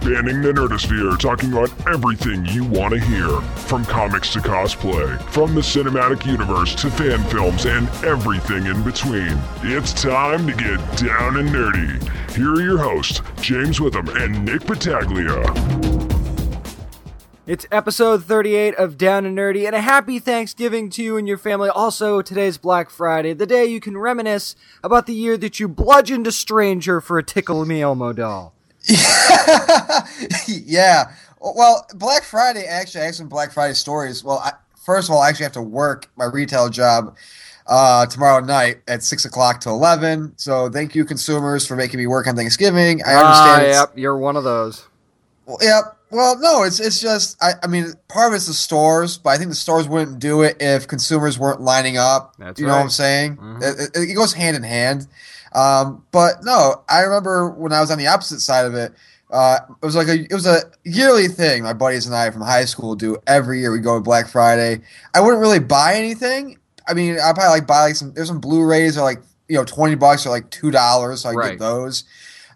spanning 0.00 0.40
the 0.40 0.50
nerdosphere, 0.50 1.18
talking 1.18 1.52
about 1.52 1.70
everything 1.86 2.42
you 2.46 2.64
want 2.64 2.94
to 2.94 3.00
hear. 3.00 3.28
From 3.68 3.84
comics 3.84 4.32
to 4.32 4.38
cosplay, 4.38 5.20
from 5.24 5.54
the 5.54 5.60
cinematic 5.60 6.24
universe 6.24 6.74
to 6.76 6.90
fan 6.90 7.22
films 7.24 7.66
and 7.66 7.86
everything 8.02 8.64
in 8.64 8.82
between. 8.82 9.38
It's 9.62 9.92
time 9.92 10.46
to 10.46 10.52
get 10.54 10.78
down 10.96 11.36
and 11.36 11.50
nerdy. 11.50 12.34
Here 12.34 12.54
are 12.54 12.62
your 12.62 12.78
hosts, 12.78 13.20
James 13.42 13.78
Witham 13.78 14.08
and 14.16 14.42
Nick 14.44 14.64
Battaglia. 14.64 15.42
It's 17.46 17.66
episode 17.70 18.24
38 18.24 18.76
of 18.76 18.96
Down 18.96 19.26
and 19.26 19.36
Nerdy, 19.36 19.66
and 19.66 19.74
a 19.74 19.80
happy 19.80 20.18
Thanksgiving 20.18 20.88
to 20.90 21.02
you 21.02 21.16
and 21.18 21.28
your 21.28 21.36
family. 21.36 21.68
Also, 21.68 22.22
today's 22.22 22.56
Black 22.56 22.88
Friday, 22.88 23.34
the 23.34 23.46
day 23.46 23.66
you 23.66 23.80
can 23.80 23.98
reminisce 23.98 24.56
about 24.82 25.06
the 25.06 25.14
year 25.14 25.36
that 25.36 25.60
you 25.60 25.68
bludgeoned 25.68 26.26
a 26.26 26.32
stranger 26.32 27.00
for 27.00 27.18
a 27.18 27.22
Tickle 27.22 27.66
Me 27.66 27.82
Elmo 27.82 28.12
doll. 28.12 28.54
yeah. 30.46 31.12
Well, 31.40 31.86
Black 31.94 32.22
Friday, 32.24 32.64
actually, 32.66 33.02
I 33.02 33.04
have 33.06 33.14
some 33.14 33.28
Black 33.28 33.52
Friday 33.52 33.74
stories. 33.74 34.22
Well, 34.22 34.38
I, 34.38 34.52
first 34.84 35.08
of 35.08 35.14
all, 35.14 35.22
I 35.22 35.28
actually 35.28 35.44
have 35.44 35.52
to 35.52 35.62
work 35.62 36.10
my 36.16 36.26
retail 36.26 36.68
job 36.68 37.16
uh, 37.66 38.04
tomorrow 38.06 38.44
night 38.44 38.80
at 38.88 39.02
6 39.02 39.24
o'clock 39.24 39.60
to 39.60 39.70
11. 39.70 40.34
So 40.36 40.68
thank 40.68 40.94
you, 40.94 41.04
consumers, 41.04 41.66
for 41.66 41.76
making 41.76 41.98
me 41.98 42.06
work 42.06 42.26
on 42.26 42.36
Thanksgiving. 42.36 43.02
I 43.04 43.14
understand. 43.14 43.62
Ah, 43.74 43.80
yep, 43.80 43.92
you're 43.96 44.18
one 44.18 44.36
of 44.36 44.44
those. 44.44 44.86
Well, 45.46 45.58
yep. 45.62 45.96
Well, 46.12 46.36
no, 46.40 46.64
it's 46.64 46.80
it's 46.80 47.00
just 47.00 47.40
I, 47.40 47.52
I 47.62 47.68
mean 47.68 47.92
part 48.08 48.32
of 48.32 48.34
it's 48.34 48.48
the 48.48 48.52
stores, 48.52 49.16
but 49.16 49.30
I 49.30 49.38
think 49.38 49.50
the 49.50 49.54
stores 49.54 49.86
wouldn't 49.86 50.18
do 50.18 50.42
it 50.42 50.56
if 50.58 50.88
consumers 50.88 51.38
weren't 51.38 51.60
lining 51.60 51.98
up. 51.98 52.34
That's 52.36 52.60
you 52.60 52.66
know 52.66 52.74
what 52.74 52.82
I'm 52.82 52.90
saying? 52.90 53.36
Mhm. 53.36 53.62
It, 53.62 53.90
it- 53.96 54.10
it 54.10 54.14
goes 54.14 54.32
hand 54.32 54.56
in 54.56 54.64
hand. 54.64 55.06
Um, 55.52 56.04
but 56.12 56.44
no, 56.44 56.82
I 56.88 57.00
remember 57.00 57.50
when 57.50 57.72
I 57.72 57.80
was 57.80 57.90
on 57.90 57.98
the 57.98 58.06
opposite 58.06 58.40
side 58.40 58.66
of 58.66 58.74
it. 58.74 58.92
Uh, 59.32 59.58
it 59.80 59.86
was 59.86 59.94
like 59.94 60.08
a 60.08 60.14
it 60.24 60.32
was 60.32 60.46
a 60.46 60.62
yearly 60.84 61.28
thing. 61.28 61.62
My 61.62 61.72
buddies 61.72 62.06
and 62.06 62.14
I 62.16 62.30
from 62.30 62.42
high 62.42 62.64
school 62.64 62.96
do 62.96 63.16
every 63.28 63.60
year. 63.60 63.70
We 63.70 63.78
go 63.78 63.94
to 63.94 64.00
Black 64.00 64.26
Friday. 64.28 64.80
I 65.14 65.20
wouldn't 65.20 65.40
really 65.40 65.60
buy 65.60 65.94
anything. 65.94 66.58
I 66.88 66.94
mean, 66.94 67.14
I 67.20 67.32
probably 67.32 67.50
like 67.60 67.66
buy 67.66 67.82
like 67.82 67.94
some. 67.96 68.12
There's 68.12 68.26
some 68.26 68.40
Blu-rays 68.40 68.98
are 68.98 69.04
like 69.04 69.20
you 69.48 69.56
know 69.56 69.64
twenty 69.64 69.94
bucks 69.94 70.26
or 70.26 70.30
like 70.30 70.50
two 70.50 70.72
dollars, 70.72 71.22
so 71.22 71.28
I 71.28 71.32
Right. 71.34 71.50
get 71.50 71.58
those. 71.60 72.02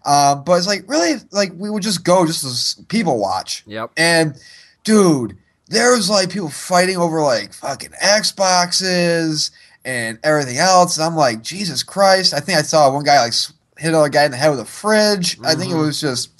Um, 0.05 0.43
but 0.43 0.53
it's 0.57 0.67
like 0.67 0.83
really 0.87 1.15
like 1.31 1.51
we 1.55 1.69
would 1.69 1.81
just 1.81 2.03
go 2.03 2.25
just 2.25 2.43
as 2.43 2.83
people 2.89 3.19
watch. 3.19 3.63
Yep. 3.67 3.91
And 3.95 4.35
dude, 4.83 5.37
there 5.69 5.91
was 5.95 6.09
like 6.09 6.29
people 6.29 6.49
fighting 6.49 6.97
over 6.97 7.21
like 7.21 7.53
fucking 7.53 7.91
Xboxes 8.03 9.51
and 9.85 10.19
everything 10.23 10.57
else. 10.57 10.97
And 10.97 11.05
I'm 11.05 11.15
like, 11.15 11.41
Jesus 11.41 11.83
Christ! 11.83 12.33
I 12.33 12.39
think 12.39 12.57
I 12.57 12.61
saw 12.63 12.91
one 12.93 13.03
guy 13.03 13.19
like 13.21 13.33
hit 13.77 13.89
another 13.89 14.09
guy 14.09 14.23
in 14.25 14.31
the 14.31 14.37
head 14.37 14.49
with 14.49 14.59
a 14.59 14.65
fridge. 14.65 15.37
I 15.43 15.53
think 15.55 15.71
it 15.71 15.75
Mhm. 15.75 15.85
was 15.85 15.99
just 16.01 16.31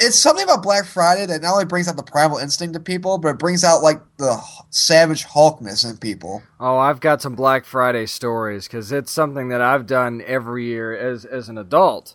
it's 0.00 0.16
something 0.16 0.44
about 0.44 0.62
Black 0.62 0.84
Friday 0.86 1.26
that 1.26 1.42
not 1.42 1.52
only 1.52 1.64
brings 1.64 1.88
out 1.88 1.96
the 1.96 2.02
primal 2.02 2.38
instinct 2.38 2.74
in 2.74 2.82
people, 2.82 3.18
but 3.18 3.28
it 3.28 3.38
brings 3.38 3.62
out 3.64 3.82
like 3.82 4.00
the 4.16 4.40
savage 4.70 5.24
Hulkness 5.24 5.84
in 5.88 5.96
people. 5.98 6.42
Oh, 6.58 6.78
I've 6.78 7.00
got 7.00 7.20
some 7.22 7.34
Black 7.34 7.64
Friday 7.64 8.06
stories 8.06 8.66
because 8.66 8.90
it's 8.92 9.12
something 9.12 9.48
that 9.48 9.60
I've 9.60 9.86
done 9.86 10.22
every 10.26 10.64
year 10.64 10.96
as 10.96 11.24
as 11.24 11.48
an 11.48 11.58
adult, 11.58 12.14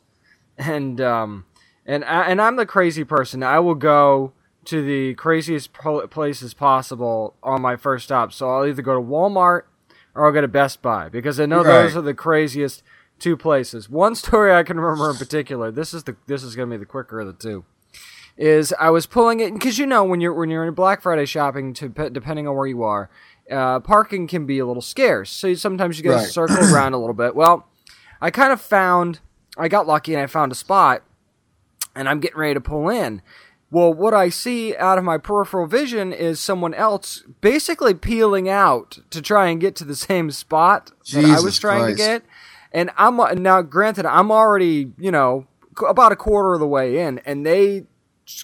and 0.57 0.99
um, 1.01 1.45
and 1.85 2.03
I, 2.05 2.23
and 2.23 2.41
I'm 2.41 2.55
the 2.55 2.65
crazy 2.65 3.03
person. 3.03 3.43
I 3.43 3.59
will 3.59 3.75
go 3.75 4.33
to 4.65 4.81
the 4.83 5.13
craziest 5.15 5.71
places 6.09 6.53
possible 6.53 7.35
on 7.43 7.61
my 7.61 7.75
first 7.75 8.05
stop. 8.05 8.31
So 8.33 8.49
I'll 8.49 8.65
either 8.65 8.81
go 8.81 8.93
to 8.95 9.01
Walmart 9.01 9.63
or 10.15 10.25
I'll 10.25 10.31
go 10.31 10.41
to 10.41 10.47
Best 10.47 10.81
Buy 10.81 11.09
because 11.09 11.39
I 11.39 11.45
know 11.45 11.63
those 11.63 11.95
are 11.97 12.01
the 12.01 12.13
craziest 12.13 12.83
two 13.19 13.37
places. 13.37 13.89
One 13.89 14.15
story 14.15 14.53
I 14.53 14.63
can 14.63 14.79
remember 14.79 15.09
in 15.09 15.17
particular. 15.17 15.71
This 15.71 15.93
is 15.93 16.03
the 16.03 16.15
this 16.27 16.43
is 16.43 16.55
going 16.55 16.69
to 16.69 16.73
be 16.75 16.79
the 16.79 16.85
quicker 16.85 17.19
of 17.19 17.27
the 17.27 17.33
two. 17.33 17.65
Is 18.35 18.73
I 18.79 18.89
was 18.89 19.05
pulling 19.05 19.39
it 19.41 19.53
because 19.53 19.77
you 19.77 19.85
know 19.85 20.03
when 20.03 20.19
you're 20.19 20.33
when 20.33 20.49
you're 20.49 20.65
in 20.67 20.73
Black 20.73 21.01
Friday 21.03 21.25
shopping, 21.25 21.73
to 21.75 21.87
depending 21.89 22.47
on 22.47 22.55
where 22.55 22.65
you 22.65 22.81
are, 22.81 23.09
uh, 23.51 23.79
parking 23.79 24.25
can 24.27 24.47
be 24.47 24.57
a 24.57 24.65
little 24.65 24.81
scarce. 24.81 25.29
So 25.29 25.47
you, 25.47 25.55
sometimes 25.55 25.97
you 25.99 26.03
got 26.03 26.11
to 26.13 26.17
Right. 26.17 26.27
circle 26.29 26.57
around 26.73 26.93
a 26.93 26.97
little 26.97 27.13
bit. 27.13 27.35
Well, 27.35 27.67
I 28.19 28.31
kind 28.31 28.51
of 28.51 28.59
found 28.59 29.19
I 29.55 29.67
got 29.67 29.85
lucky 29.85 30.13
and 30.15 30.23
I 30.23 30.25
found 30.25 30.51
a 30.51 30.55
spot, 30.55 31.03
and 31.95 32.09
I'm 32.09 32.19
getting 32.19 32.39
ready 32.39 32.55
to 32.55 32.61
pull 32.61 32.89
in. 32.89 33.21
Well, 33.73 33.91
what 33.91 34.13
I 34.13 34.29
see 34.29 34.75
out 34.75 34.99
of 34.99 35.03
my 35.03 35.17
peripheral 35.17 35.65
vision 35.65 36.13
is 36.13 36.39
someone 36.39 36.75
else 36.75 37.23
basically 37.41 37.95
peeling 37.95 38.47
out 38.47 38.99
to 39.09 39.19
try 39.19 39.47
and 39.47 39.59
get 39.59 39.75
to 39.77 39.83
the 39.83 39.95
same 39.95 40.29
spot 40.29 40.91
that 41.11 41.25
I 41.25 41.33
was 41.39 41.43
Jesus 41.45 41.57
trying 41.57 41.87
to 41.87 41.95
get. 41.95 42.23
And 42.71 42.91
I'm 42.97 43.17
now, 43.41 43.63
granted, 43.63 44.05
I'm 44.05 44.31
already, 44.31 44.91
you 44.99 45.09
know, 45.09 45.47
about 45.87 46.11
a 46.11 46.15
quarter 46.15 46.53
of 46.53 46.59
the 46.59 46.67
way 46.67 46.99
in, 46.99 47.19
and 47.25 47.47
they 47.47 47.85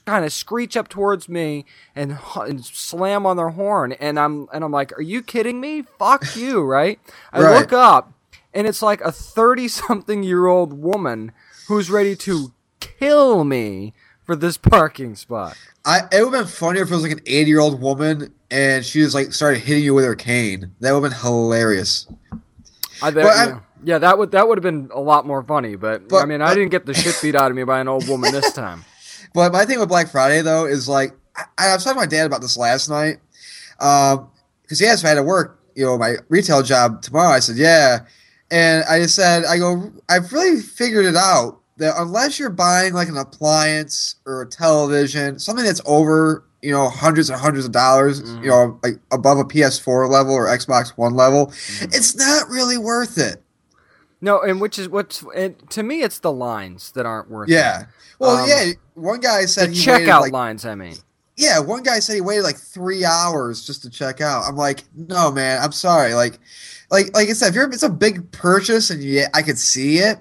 kind 0.03 0.25
of 0.25 0.33
screech 0.33 0.75
up 0.75 0.87
towards 0.87 1.29
me 1.29 1.63
and, 1.95 2.17
and 2.35 2.65
slam 2.65 3.27
on 3.27 3.37
their 3.37 3.49
horn, 3.49 3.91
and 3.91 4.19
I'm 4.19 4.47
and 4.51 4.63
I'm 4.63 4.71
like, 4.71 4.97
"Are 4.97 5.03
you 5.03 5.21
kidding 5.21 5.61
me? 5.61 5.83
Fuck 5.99 6.25
you!" 6.35 6.63
Right? 6.63 6.99
I 7.31 7.41
Right. 7.41 7.59
look 7.59 7.71
up, 7.71 8.11
and 8.51 8.65
it's 8.65 8.81
like 8.81 9.01
a 9.01 9.11
thirty-something-year-old 9.11 10.73
woman 10.73 11.33
who's 11.67 11.91
ready 11.91 12.15
to 12.15 12.51
kill 12.79 13.43
me 13.43 13.93
for 14.29 14.35
this 14.35 14.57
parking 14.57 15.15
spot. 15.15 15.57
I 15.83 16.01
it 16.11 16.23
would 16.23 16.35
have 16.35 16.43
been 16.43 16.45
funnier 16.45 16.83
if 16.83 16.91
it 16.91 16.93
was 16.93 17.01
like 17.01 17.13
an 17.13 17.21
80 17.25 17.49
year 17.49 17.59
old 17.59 17.81
woman 17.81 18.31
and 18.51 18.85
she 18.85 18.99
just 18.99 19.15
like 19.15 19.33
started 19.33 19.61
hitting 19.61 19.83
you 19.83 19.95
with 19.95 20.05
her 20.05 20.13
cane. 20.13 20.71
That 20.81 20.91
would 20.91 21.01
have 21.01 21.11
been 21.11 21.19
hilarious. 21.19 22.05
I 23.01 23.09
bet, 23.09 23.25
yeah. 23.25 23.59
yeah, 23.83 23.97
that 23.97 24.19
would 24.19 24.29
that 24.29 24.47
would 24.47 24.59
have 24.59 24.63
been 24.63 24.91
a 24.93 24.99
lot 24.99 25.25
more 25.25 25.41
funny. 25.41 25.75
But, 25.75 26.13
I 26.13 26.25
mean, 26.25 26.43
I 26.43 26.49
but- 26.49 26.55
didn't 26.55 26.69
get 26.69 26.85
the 26.85 26.93
shit 26.93 27.17
beat 27.23 27.33
out 27.33 27.49
of 27.49 27.57
me 27.57 27.63
by 27.63 27.79
an 27.79 27.87
old 27.87 28.07
woman 28.07 28.31
this 28.31 28.53
time. 28.53 28.85
But 29.31 29.53
my 29.53 29.63
thing 29.63 29.79
with 29.79 29.89
Black 29.89 30.09
Friday 30.09 30.41
though 30.41 30.65
is 30.65 30.87
like 30.89 31.13
I, 31.35 31.43
I 31.57 31.73
was 31.73 31.83
talking 31.83 31.99
to 31.99 32.01
my 32.01 32.07
dad 32.07 32.25
about 32.25 32.41
this 32.41 32.57
last 32.57 32.87
night. 32.87 33.17
Um, 33.79 34.29
because 34.61 34.79
he 34.79 34.85
asked 34.85 35.01
if 35.01 35.05
I 35.05 35.09
had 35.09 35.15
to 35.15 35.23
work, 35.23 35.59
you 35.75 35.85
know, 35.85 35.97
my 35.97 36.17
retail 36.29 36.61
job 36.61 37.01
tomorrow. 37.01 37.29
I 37.29 37.39
said, 37.39 37.57
yeah. 37.57 38.05
And 38.51 38.83
I 38.85 38.99
just 38.99 39.15
said, 39.15 39.45
I 39.45 39.57
go, 39.57 39.91
I've 40.07 40.31
really 40.33 40.61
figured 40.61 41.05
it 41.05 41.15
out 41.15 41.59
that 41.79 41.95
unless 41.97 42.39
you're 42.39 42.49
buying 42.49 42.93
like 42.93 43.07
an 43.09 43.17
appliance 43.17 44.15
or 44.25 44.41
a 44.43 44.45
television, 44.47 45.39
something 45.39 45.65
that's 45.65 45.81
over, 45.85 46.45
you 46.61 46.71
know, 46.71 46.89
hundreds 46.89 47.29
and 47.29 47.39
hundreds 47.39 47.65
of 47.65 47.71
dollars, 47.71 48.21
Mhm. 48.21 48.43
you 48.43 48.49
know, 48.49 48.79
like 48.83 48.99
above 49.11 49.37
a 49.39 49.45
PS4 49.45 50.07
level 50.09 50.33
or 50.33 50.45
Xbox 50.47 50.89
One 50.97 51.13
level, 51.15 51.47
Mm-hmm. 51.47 51.85
it's 51.93 52.15
not 52.15 52.49
really 52.49 52.77
worth 52.77 53.17
it. 53.17 53.41
No, 54.21 54.41
and 54.41 54.59
which 54.59 54.77
is 54.77 54.89
what's 54.89 55.23
and 55.35 55.55
to 55.71 55.81
me, 55.83 56.01
it's 56.01 56.19
the 56.19 56.31
lines 56.31 56.91
that 56.91 57.05
aren't 57.05 57.29
worth. 57.31 57.49
Yeah. 57.49 57.85
Well, 58.19 58.43
Um, 58.43 58.49
yeah. 58.49 58.71
One 58.95 59.21
guy 59.21 59.45
said 59.45 59.69
he 59.71 59.89
waited 59.89 60.07
checkout 60.07 60.21
like 60.21 60.33
lines. 60.33 60.65
I 60.65 60.75
mean, 60.75 60.97
yeah, 61.37 61.59
one 61.59 61.83
guy 61.83 61.99
said 61.99 62.15
he 62.15 62.21
waited 62.21 62.43
like 62.43 62.57
three 62.57 63.05
hours 63.05 63.65
just 63.65 63.81
to 63.83 63.89
check 63.89 64.19
out. 64.19 64.43
I'm 64.45 64.57
like, 64.57 64.83
no, 64.93 65.31
man, 65.31 65.61
I'm 65.63 65.71
sorry. 65.71 66.13
Like, 66.13 66.37
like, 66.91 67.15
like 67.15 67.29
I 67.29 67.33
said, 67.33 67.47
if 67.49 67.55
you're, 67.55 67.69
it's 67.71 67.81
a 67.83 67.87
big 67.89 68.29
purchase, 68.33 68.89
and 68.89 69.01
yeah, 69.01 69.27
I 69.33 69.41
could 69.41 69.57
see 69.57 69.99
it. 69.99 70.17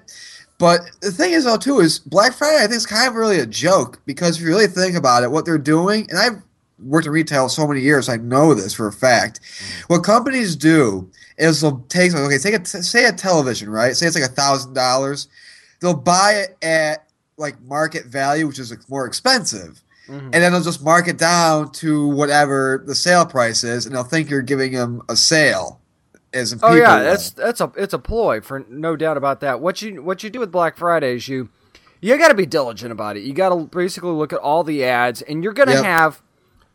But 0.59 0.81
the 1.01 1.11
thing 1.11 1.31
is, 1.31 1.45
though, 1.45 1.57
too, 1.57 1.79
is 1.79 1.97
Black 1.99 2.33
Friday. 2.33 2.57
I 2.57 2.67
think 2.67 2.73
is 2.73 2.85
kind 2.85 3.07
of 3.07 3.15
really 3.15 3.39
a 3.39 3.45
joke 3.45 3.99
because 4.05 4.35
if 4.35 4.41
you 4.43 4.49
really 4.49 4.67
think 4.67 4.95
about 4.95 5.23
it, 5.23 5.31
what 5.31 5.45
they're 5.45 5.57
doing, 5.57 6.05
and 6.09 6.19
I've 6.19 6.41
worked 6.83 7.07
in 7.07 7.11
retail 7.13 7.49
so 7.49 7.65
many 7.65 7.81
years, 7.81 8.07
I 8.09 8.17
know 8.17 8.53
this 8.53 8.73
for 8.73 8.87
a 8.87 8.91
fact. 8.91 9.39
What 9.87 10.03
companies 10.03 10.55
do 10.55 11.09
is 11.37 11.61
they'll 11.61 11.79
take 11.89 12.13
okay, 12.13 12.37
take 12.37 12.53
a 12.55 12.65
say 12.65 13.05
a 13.05 13.11
television, 13.13 13.69
right? 13.69 13.95
Say 13.95 14.05
it's 14.05 14.15
like 14.19 14.29
a 14.29 14.33
thousand 14.33 14.73
dollars. 14.73 15.27
They'll 15.79 15.93
buy 15.95 16.33
it 16.33 16.57
at 16.61 17.05
like 17.37 17.59
market 17.61 18.05
value, 18.05 18.45
which 18.47 18.59
is 18.59 18.75
more 18.89 19.05
expensive 19.05 19.81
Mhm. 20.09 20.23
and 20.23 20.33
then 20.33 20.51
they'll 20.51 20.61
just 20.61 20.83
mark 20.83 21.07
it 21.07 21.17
down 21.17 21.71
to 21.71 22.07
whatever 22.07 22.83
the 22.87 22.95
sale 22.95 23.25
price 23.27 23.63
is, 23.63 23.85
and 23.85 23.93
they'll 23.95 24.03
think 24.03 24.27
you're 24.29 24.41
giving 24.41 24.71
them 24.73 25.01
a 25.07 25.15
sale. 25.15 25.79
As 26.33 26.55
oh 26.61 26.75
yeah, 26.75 26.97
will. 26.97 27.03
that's 27.05 27.29
uh, 27.37 27.45
that's 27.45 27.61
a 27.61 27.71
it's 27.75 27.93
a 27.93 27.99
ploy 27.99 28.39
for 28.41 28.65
no 28.69 28.95
doubt 28.95 29.17
about 29.17 29.39
that. 29.41 29.59
What 29.61 29.81
you 29.81 30.03
what 30.03 30.23
you 30.23 30.29
do 30.29 30.39
with 30.39 30.51
Black 30.51 30.77
Friday 30.77 31.15
is 31.15 31.27
you 31.27 31.49
you 32.01 32.17
got 32.17 32.27
to 32.29 32.35
be 32.35 32.45
diligent 32.45 32.91
about 32.91 33.17
it. 33.17 33.21
You 33.23 33.33
got 33.33 33.49
to 33.49 33.65
basically 33.65 34.11
look 34.11 34.31
at 34.31 34.39
all 34.39 34.63
the 34.63 34.83
ads, 34.83 35.21
and 35.23 35.43
you're 35.43 35.53
gonna 35.53 35.73
Yep. 35.73 35.83
have. 35.85 36.21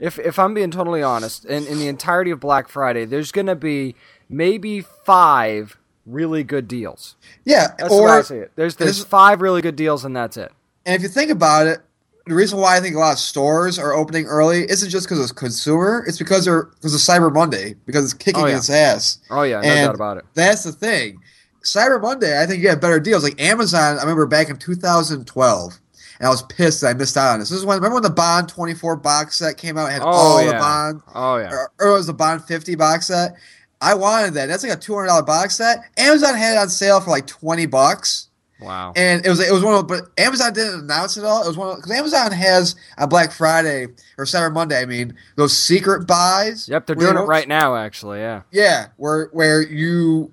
If, 0.01 0.19
if 0.19 0.41
I'm 0.41 0.55
being 0.55 0.73
totally 0.73 1.05
honest, 1.05 1.45
in, 1.45 1.67
in 1.69 1.79
the 1.79 1.87
entirety 1.87 2.33
of 2.33 2.41
Black 2.41 2.67
Friday, 2.69 3.05
there's 3.05 3.31
going 3.31 3.47
to 3.47 3.55
be 3.55 3.95
maybe 4.29 4.81
five 4.81 5.79
really 6.05 6.43
good 6.43 6.67
deals. 6.67 7.15
yeah. 7.45 7.69
That's 7.79 7.95
the 7.95 8.03
way 8.03 8.11
or 8.11 8.19
I 8.19 8.23
see 8.23 8.35
it. 8.39 8.51
There's 8.57 8.75
there's 8.75 9.05
five 9.05 9.41
really 9.41 9.63
good 9.63 9.77
deals, 9.77 10.05
and 10.05 10.15
that's 10.15 10.37
it. 10.37 10.51
and 10.85 10.97
if 10.97 11.03
you 11.03 11.09
think 11.09 11.31
about 11.31 11.69
it, 11.69 11.79
the 12.27 12.35
reason 12.35 12.59
why 12.59 12.77
I 12.77 12.81
think 12.81 12.97
a 12.97 12.99
lot 12.99 13.13
of 13.13 13.19
stores 13.19 13.79
are 13.79 13.93
opening 13.93 14.27
early 14.27 14.69
isn't 14.71 14.89
just 14.91 15.07
because 15.07 15.21
it's 15.21 15.33
consumer; 15.33 16.05
it's 16.07 16.19
because 16.19 16.45
they're 16.45 16.65
because 16.65 16.95
of 16.95 17.01
Cyber 17.01 17.33
Monday 17.33 17.75
because 17.87 18.05
it's 18.05 18.15
kicking 18.15 18.43
Oh, 18.43 18.47
yeah. 18.47 18.57
its 18.57 18.71
ass. 18.71 19.19
Oh 19.31 19.43
yeah, 19.43 19.61
no 19.61 19.69
And 19.69 19.87
doubt 19.87 19.95
about 19.95 20.17
it. 20.19 20.25
That's 20.35 20.65
the 20.65 20.73
thing. 20.73 21.21
Cyber 21.63 22.01
Monday, 22.01 22.41
I 22.41 22.47
think 22.47 22.63
you 22.63 22.69
have 22.69 22.81
better 22.81 23.01
deals. 23.01 23.23
Like 23.25 23.41
Amazon, 23.41 23.97
I 23.99 24.01
remember 24.03 24.27
back 24.27 24.49
in 24.51 24.57
2012, 24.59 25.81
and 26.19 26.27
I 26.27 26.31
was 26.31 26.43
pissed 26.43 26.81
that 26.83 26.89
I 26.89 26.95
missed 26.95 27.17
out 27.17 27.33
on 27.35 27.41
this. 27.41 27.49
This 27.51 27.59
is 27.59 27.65
when 27.67 27.77
remember 27.77 27.95
when 27.95 28.03
the 28.03 28.11
Bond 28.11 28.49
24 28.49 28.97
box 28.97 29.37
set 29.39 29.57
came 29.57 29.77
out, 29.79 29.89
it 29.89 29.93
had 29.93 30.03
Oh 30.03 30.07
all 30.07 30.41
yeah. 30.45 30.53
the 30.53 30.59
Bond 30.59 31.03
Oh 31.15 31.37
yeah. 31.37 31.51
or, 31.51 31.73
or 31.81 31.89
it 31.89 31.93
was 31.93 32.07
the 32.07 32.13
Bond 32.15 32.45
50 32.45 32.75
box 32.75 33.07
set. 33.07 33.33
I 33.81 33.93
wanted 33.95 34.33
that. 34.35 34.47
That's 34.47 34.63
like 34.63 34.73
a 34.73 34.81
$200 34.81 35.27
box 35.27 35.57
set. 35.57 35.79
Amazon 35.99 36.35
had 36.37 36.55
it 36.55 36.59
on 36.59 36.69
sale 36.71 37.01
for 37.01 37.11
like 37.11 37.27
20 37.27 37.67
bucks. 37.67 38.29
Wow. 38.65 38.93
And 38.97 39.25
it 39.25 39.29
was 39.29 39.41
it 39.41 39.53
was 39.53 39.63
one 39.63 39.75
of 39.75 39.87
but 39.87 40.03
Amazon 40.19 40.53
didn't 40.53 40.81
announce 40.81 41.17
it 41.17 41.25
all. 41.25 41.45
It 41.45 41.47
was 41.49 41.57
one 41.57 41.77
because 41.77 41.91
Amazon 41.93 42.33
has 42.33 42.75
on 42.99 43.09
Black 43.09 43.33
Friday 43.33 43.87
or 44.19 44.25
Cyber 44.25 44.53
Monday. 44.53 44.81
I 44.81 44.87
mean 44.87 45.15
those 45.37 45.57
secret 45.57 46.07
buys. 46.07 46.69
Yep, 46.69 46.87
they're 46.87 46.97
doing 46.97 47.17
it 47.17 47.21
right 47.21 47.47
now. 47.49 47.77
Actually, 47.77 48.21
yeah. 48.21 48.43
Yeah, 48.51 48.87
where 48.97 49.27
where 49.33 49.63
you 49.63 50.33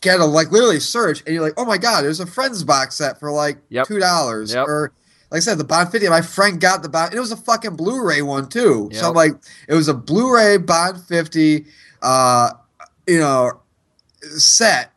get 0.00 0.20
a 0.20 0.24
like 0.24 0.50
literally 0.52 0.80
search 0.80 1.20
and 1.26 1.34
you're 1.34 1.42
like, 1.42 1.54
oh 1.56 1.64
my 1.64 1.78
god, 1.78 2.02
there's 2.02 2.20
a 2.20 2.26
Friends 2.26 2.62
box 2.64 2.96
set 2.96 3.18
for 3.20 3.30
like 3.30 3.58
Yep. 3.70 3.86
two 3.86 3.98
dollars 3.98 4.54
Yep. 4.54 4.66
or. 4.66 4.92
Like 5.30 5.38
I 5.38 5.40
said, 5.40 5.58
the 5.58 5.64
Bond 5.64 5.90
50, 5.90 6.08
my 6.10 6.20
friend 6.22 6.60
got 6.60 6.84
the 6.84 6.88
Bond. 6.88 7.12
It 7.12 7.18
was 7.18 7.32
a 7.32 7.36
fucking 7.36 7.74
Blu-ray 7.74 8.22
one 8.22 8.48
too. 8.48 8.88
So 8.92 9.08
I'm 9.08 9.14
like, 9.14 9.32
it 9.66 9.74
was 9.74 9.88
a 9.88 9.94
Blu-ray 9.94 10.58
Bond 10.58 11.00
50, 11.02 11.64
uh, 12.02 12.50
you 13.08 13.18
know, 13.18 13.60
set 14.22 14.92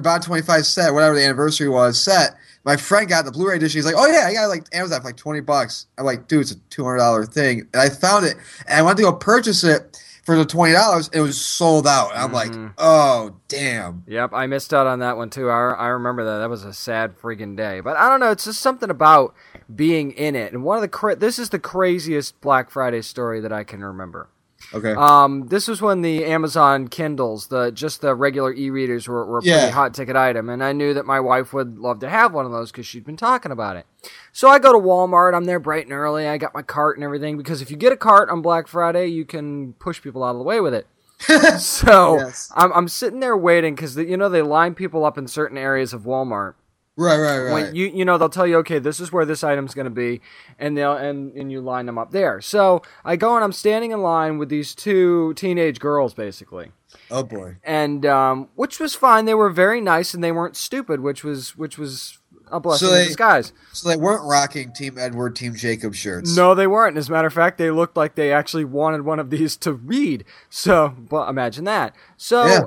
Bond 0.00 0.22
25 0.22 0.64
set, 0.66 0.94
whatever 0.94 1.14
the 1.14 1.24
anniversary 1.24 1.68
was 1.68 2.00
set. 2.00 2.34
My 2.64 2.76
friend 2.76 3.08
got 3.08 3.24
the 3.24 3.30
Blu-ray 3.32 3.56
edition. 3.56 3.78
He's 3.78 3.84
like, 3.84 3.96
"Oh 3.98 4.06
yeah, 4.06 4.24
I 4.26 4.32
got 4.32 4.46
like 4.46 4.64
Amazon 4.72 5.00
for 5.00 5.08
like 5.08 5.16
20 5.16 5.40
bucks." 5.40 5.86
I'm 5.98 6.04
like, 6.04 6.28
"Dude, 6.28 6.42
it's 6.42 6.52
a 6.52 6.56
$200 6.70 7.26
thing." 7.32 7.68
And 7.74 7.82
I 7.82 7.88
found 7.88 8.24
it, 8.24 8.36
and 8.66 8.78
I 8.78 8.82
went 8.82 8.96
to 8.98 9.02
go 9.02 9.12
purchase 9.12 9.64
it 9.64 10.00
for 10.24 10.36
the 10.36 10.44
$20. 10.46 11.10
It 11.12 11.20
was 11.20 11.38
sold 11.38 11.86
out. 11.88 12.12
I'm 12.14 12.32
like, 12.32 12.52
Mhm. 12.52 12.72
"Oh 12.78 13.34
damn." 13.48 14.04
Yep, 14.06 14.30
I 14.32 14.46
missed 14.46 14.72
out 14.72 14.86
on 14.86 15.00
that 15.00 15.16
one 15.16 15.28
too. 15.28 15.50
I, 15.50 15.72
I 15.72 15.86
remember 15.88 16.24
that. 16.24 16.38
That 16.38 16.48
was 16.48 16.64
a 16.64 16.72
sad 16.72 17.18
freaking 17.20 17.56
day. 17.56 17.80
But 17.80 17.96
I 17.96 18.08
don't 18.08 18.20
know. 18.20 18.30
It's 18.30 18.44
just 18.44 18.60
something 18.60 18.88
about 18.90 19.34
being 19.74 20.12
in 20.12 20.36
it. 20.36 20.52
And 20.52 20.62
one 20.62 20.76
of 20.76 20.82
the 20.82 20.88
cra- 20.88 21.16
this 21.16 21.38
is 21.40 21.48
the 21.50 21.58
craziest 21.58 22.40
Black 22.40 22.70
Friday 22.70 23.02
story 23.02 23.40
that 23.40 23.52
I 23.52 23.64
can 23.64 23.84
remember. 23.84 24.28
Okay. 24.74 24.92
Um, 24.92 25.48
this 25.48 25.68
was 25.68 25.82
when 25.82 26.02
the 26.02 26.24
Amazon 26.24 26.88
Kindles, 26.88 27.48
the 27.48 27.70
just 27.70 28.00
the 28.00 28.14
regular 28.14 28.52
e-readers, 28.52 29.06
were, 29.06 29.24
were 29.26 29.38
a 29.38 29.42
pretty 29.42 29.70
hot 29.70 29.94
ticket 29.94 30.16
item, 30.16 30.48
and 30.48 30.62
I 30.64 30.72
knew 30.72 30.94
that 30.94 31.06
my 31.06 31.20
wife 31.20 31.52
would 31.52 31.78
love 31.78 32.00
to 32.00 32.08
have 32.08 32.32
one 32.32 32.46
of 32.46 32.52
those 32.52 32.72
because 32.72 32.86
she'd 32.86 33.04
been 33.04 33.16
talking 33.16 33.52
about 33.52 33.76
it. 33.76 33.86
So 34.32 34.48
I 34.48 34.58
go 34.58 34.72
to 34.72 34.78
Walmart. 34.78 35.34
I'm 35.34 35.44
there 35.44 35.60
bright 35.60 35.84
and 35.84 35.92
early. 35.92 36.26
I 36.26 36.38
got 36.38 36.54
my 36.54 36.62
cart 36.62 36.96
and 36.96 37.04
everything 37.04 37.36
because 37.36 37.60
if 37.60 37.70
you 37.70 37.76
get 37.76 37.92
a 37.92 37.96
cart 37.96 38.30
on 38.30 38.42
Black 38.42 38.66
Friday, 38.66 39.06
you 39.08 39.24
can 39.24 39.74
push 39.74 40.00
people 40.00 40.24
out 40.24 40.30
of 40.30 40.38
the 40.38 40.44
way 40.44 40.60
with 40.60 40.74
it. 40.74 40.86
so 41.60 42.16
Yes. 42.18 42.50
I'm, 42.54 42.72
I'm 42.72 42.88
sitting 42.88 43.20
there 43.20 43.36
waiting 43.36 43.74
because 43.74 43.96
you 43.96 44.16
know 44.16 44.28
they 44.28 44.42
line 44.42 44.74
people 44.74 45.04
up 45.04 45.16
in 45.16 45.28
certain 45.28 45.56
areas 45.56 45.92
of 45.92 46.02
Walmart. 46.02 46.54
Right, 47.02 47.18
right, 47.18 47.38
right. 47.38 47.52
When 47.52 47.74
you 47.74 47.86
you 47.86 48.04
know 48.04 48.18
they'll 48.18 48.28
tell 48.28 48.46
you 48.46 48.56
okay 48.58 48.78
this 48.78 49.00
is 49.00 49.12
where 49.12 49.24
this 49.24 49.42
item's 49.44 49.74
going 49.74 49.84
to 49.86 49.90
be 49.90 50.20
and 50.58 50.76
they'll 50.76 50.96
and, 50.96 51.32
and 51.34 51.50
you 51.52 51.60
line 51.60 51.86
them 51.86 51.98
up 51.98 52.10
there. 52.12 52.40
So 52.40 52.82
I 53.04 53.16
go 53.16 53.34
and 53.36 53.44
I'm 53.44 53.52
standing 53.52 53.90
in 53.92 54.02
line 54.02 54.38
with 54.38 54.48
these 54.48 54.74
two 54.74 55.34
teenage 55.34 55.78
girls 55.80 56.14
basically. 56.14 56.72
oh 57.10 57.22
boy. 57.22 57.56
And 57.64 58.04
um, 58.06 58.48
which 58.54 58.78
was 58.80 58.94
fine. 58.94 59.24
They 59.24 59.34
were 59.34 59.50
very 59.50 59.80
nice 59.80 60.14
and 60.14 60.22
they 60.22 60.32
weren't 60.32 60.56
stupid, 60.56 61.00
which 61.00 61.24
was 61.24 61.56
which 61.56 61.78
was 61.78 62.18
a 62.50 62.60
blessing 62.60 62.88
so 62.88 62.94
they- 62.94 63.00
in 63.02 63.06
disguise. 63.06 63.52
So 63.72 63.88
they 63.88 63.96
weren't 63.96 64.24
rocking 64.24 64.72
Team 64.74 64.98
Edward, 64.98 65.34
Team 65.36 65.54
Jacob 65.54 65.94
shirts. 65.94 66.36
No, 66.36 66.54
they 66.54 66.66
weren't. 66.66 66.98
As 66.98 67.08
a 67.08 67.12
matter 67.12 67.26
of 67.26 67.32
fact, 67.32 67.56
they 67.56 67.70
looked 67.70 67.96
like 67.96 68.14
they 68.14 68.30
actually 68.30 68.66
wanted 68.66 69.02
one 69.06 69.18
of 69.18 69.30
these 69.30 69.56
to 69.58 69.72
read. 69.72 70.24
So, 70.50 70.94
well, 71.10 71.26
imagine 71.30 71.64
that. 71.64 71.96
So, 72.18 72.44
Yeah. 72.44 72.60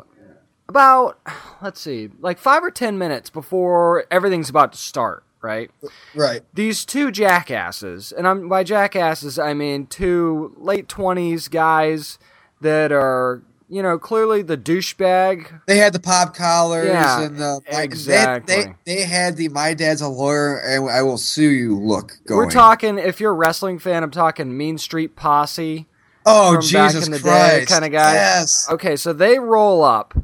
About 0.67 1.19
let's 1.61 1.81
see, 1.81 2.09
like 2.19 2.37
five 2.37 2.63
or 2.63 2.71
ten 2.71 2.97
minutes 2.97 3.29
before 3.29 4.05
everything's 4.11 4.49
about 4.49 4.71
to 4.73 4.77
start, 4.77 5.23
right? 5.41 5.71
Right. 6.13 6.41
these 6.53 6.85
two 6.85 7.11
jackasses, 7.11 8.11
and 8.11 8.27
I'm 8.27 8.49
by 8.49 8.63
jackasses 8.63 9.37
I 9.39 9.53
mean 9.53 9.87
two 9.87 10.53
late 10.57 10.87
twenties 10.87 11.47
guys 11.47 12.17
that 12.61 12.91
are 12.91 13.43
you 13.69 13.81
know 13.81 13.97
clearly 13.97 14.41
the 14.41 14.57
douchebag. 14.57 15.61
They 15.67 15.77
had 15.77 15.93
the 15.93 15.99
pop 15.99 16.35
collars 16.35 16.87
Yeah, 16.87 17.21
and 17.21 17.37
the 17.37 17.61
like, 17.71 17.83
exactly. 17.83 18.55
They, 18.55 18.63
they, 18.63 18.75
they 18.85 19.01
had 19.03 19.37
the 19.37 19.49
"my 19.49 19.73
dad's 19.73 20.01
a 20.01 20.07
lawyer 20.07 20.57
and 20.59 20.89
I 20.89 21.01
will 21.01 21.17
sue 21.17 21.49
you" 21.49 21.77
look 21.79 22.17
going. 22.25 22.37
We're 22.37 22.51
talking 22.51 22.97
if 22.97 23.19
you're 23.19 23.31
a 23.31 23.35
wrestling 23.35 23.79
fan, 23.79 24.03
I'm 24.03 24.11
talking 24.11 24.55
Mean 24.55 24.77
Street 24.77 25.15
Posse. 25.15 25.87
oh 26.25 26.53
from 26.53 26.61
back 26.61 26.91
Jesus 26.91 27.05
in 27.05 27.11
the 27.11 27.19
day 27.19 27.23
Christ, 27.23 27.67
kinda 27.69 27.89
guy. 27.89 28.13
Yes. 28.13 28.67
Okay, 28.69 28.95
so 28.95 29.13
they 29.13 29.39
roll 29.39 29.83
up, 29.83 30.15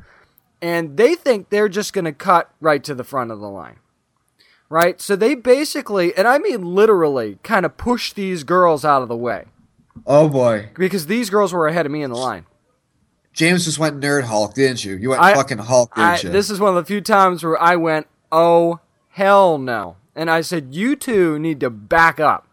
and 0.61 0.97
they 0.97 1.15
think 1.15 1.49
they're 1.49 1.69
just 1.69 1.93
going 1.93 2.05
to 2.05 2.11
cut 2.11 2.51
right 2.59 2.83
to 2.83 2.93
the 2.93 3.03
front 3.03 3.31
of 3.31 3.39
the 3.39 3.49
line. 3.49 3.77
Right? 4.69 5.01
So 5.01 5.15
they 5.15 5.35
basically, 5.35 6.15
and 6.15 6.27
I 6.27 6.37
mean 6.37 6.63
literally, 6.63 7.39
kind 7.43 7.65
of 7.65 7.75
push 7.77 8.13
these 8.13 8.43
girls 8.43 8.85
out 8.85 9.01
of 9.01 9.09
the 9.09 9.17
way. 9.17 9.45
Oh 10.07 10.29
boy, 10.29 10.69
Because 10.77 11.07
these 11.07 11.29
girls 11.29 11.51
were 11.51 11.67
ahead 11.67 11.85
of 11.85 11.91
me 11.91 12.01
in 12.03 12.09
the 12.11 12.17
line. 12.17 12.45
James 13.33 13.65
just 13.65 13.79
went 13.79 13.99
nerd 13.99 14.23
Hulk, 14.23 14.53
didn't 14.53 14.83
you? 14.85 14.95
You 14.95 15.09
went 15.09 15.21
I- 15.21 15.33
fucking 15.33 15.57
Hulk, 15.57 15.93
didn't 15.95 16.07
I, 16.07 16.19
you? 16.21 16.29
this 16.29 16.49
is 16.49 16.59
one 16.59 16.69
of 16.69 16.75
the 16.75 16.85
few 16.87 17.01
times 17.01 17.43
where 17.43 17.61
I 17.61 17.75
went, 17.75 18.07
"Oh 18.31 18.79
hell 19.09 19.57
no!" 19.57 19.97
And 20.15 20.29
I 20.29 20.41
said, 20.41 20.73
"You 20.75 20.95
two 20.95 21.37
need 21.39 21.59
to 21.61 21.69
back 21.69 22.19
up." 22.19 22.47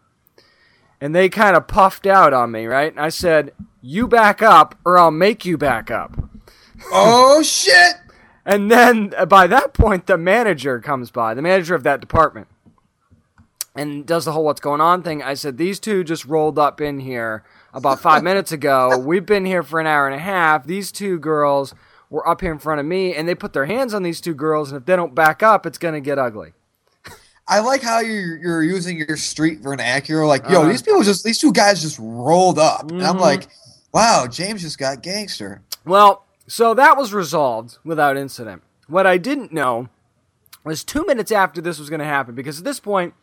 And 1.01 1.15
they 1.15 1.29
kind 1.29 1.55
of 1.55 1.67
puffed 1.67 2.05
out 2.05 2.33
on 2.33 2.51
me, 2.51 2.65
right? 2.65 2.91
And 2.91 2.99
I 2.99 3.09
said, 3.09 3.53
"You 3.81 4.07
back 4.07 4.41
up, 4.41 4.75
or 4.85 4.97
I'll 4.97 5.11
make 5.11 5.45
you 5.45 5.57
back 5.57 5.89
up." 5.89 6.28
Oh 6.91 7.41
shit! 7.43 7.95
And 8.45 8.69
then 8.71 9.13
uh, 9.17 9.25
by 9.25 9.47
that 9.47 9.73
point, 9.73 10.07
the 10.07 10.17
manager 10.17 10.79
comes 10.79 11.11
by, 11.11 11.33
the 11.33 11.41
manager 11.41 11.75
of 11.75 11.83
that 11.83 11.99
department, 12.01 12.47
and 13.75 14.05
does 14.05 14.25
the 14.25 14.31
whole 14.31 14.43
"what's 14.45 14.61
going 14.61 14.81
on" 14.81 15.03
thing. 15.03 15.21
I 15.23 15.33
said, 15.33 15.57
"These 15.57 15.79
two 15.79 16.03
just 16.03 16.25
rolled 16.25 16.57
up 16.59 16.81
in 16.81 16.99
here 16.99 17.43
about 17.73 17.99
five 17.99 18.23
minutes 18.23 18.51
ago. 18.51 18.97
We've 18.97 19.25
been 19.25 19.45
here 19.45 19.63
for 19.63 19.79
an 19.79 19.87
hour 19.87 20.07
and 20.07 20.15
a 20.15 20.19
half. 20.23 20.65
These 20.65 20.91
two 20.91 21.19
girls." 21.19 21.73
Were 22.11 22.27
up 22.27 22.41
here 22.41 22.51
in 22.51 22.57
front 22.57 22.79
of 22.79 22.87
me, 22.87 23.13
and 23.13 23.29
they 23.29 23.35
put 23.35 23.53
their 23.53 23.67
hands 23.67 23.93
on 23.93 24.01
these 24.01 24.19
two 24.19 24.33
girls, 24.33 24.71
and 24.71 24.81
if 24.81 24.85
they 24.87 24.95
don't 24.95 25.13
back 25.13 25.43
up, 25.43 25.67
it's 25.67 25.77
gonna 25.77 25.99
get 26.01 26.17
ugly. 26.17 26.53
I 27.47 27.59
like 27.59 27.83
how 27.83 27.99
you're 27.99 28.35
you're 28.37 28.63
using 28.63 28.97
your 28.97 29.15
street 29.15 29.59
vernacular. 29.59 30.25
Like, 30.25 30.49
yo, 30.49 30.61
Uh-huh. 30.61 30.71
these 30.71 30.81
people 30.81 31.03
just 31.03 31.23
these 31.23 31.37
two 31.37 31.53
guys 31.53 31.83
just 31.83 31.99
rolled 32.01 32.57
up, 32.57 32.89
and 32.89 33.03
I'm 33.05 33.17
Mhm. 33.17 33.21
like, 33.21 33.47
wow, 33.93 34.25
James 34.25 34.63
just 34.63 34.79
got 34.79 35.03
gangster. 35.03 35.61
Well, 35.85 36.25
so 36.49 36.73
that 36.73 36.97
was 36.97 37.13
resolved 37.13 37.77
without 37.83 38.17
incident. 38.17 38.63
What 38.87 39.05
I 39.05 39.17
didn't 39.17 39.53
know 39.53 39.87
was 40.63 40.83
two 40.83 41.05
minutes 41.05 41.31
after 41.31 41.61
this 41.61 41.77
was 41.77 41.89
going 41.89 41.99
to 41.99 42.05
happen, 42.05 42.33
because 42.33 42.57
at 42.57 42.65
this 42.65 42.79
point, 42.79 43.13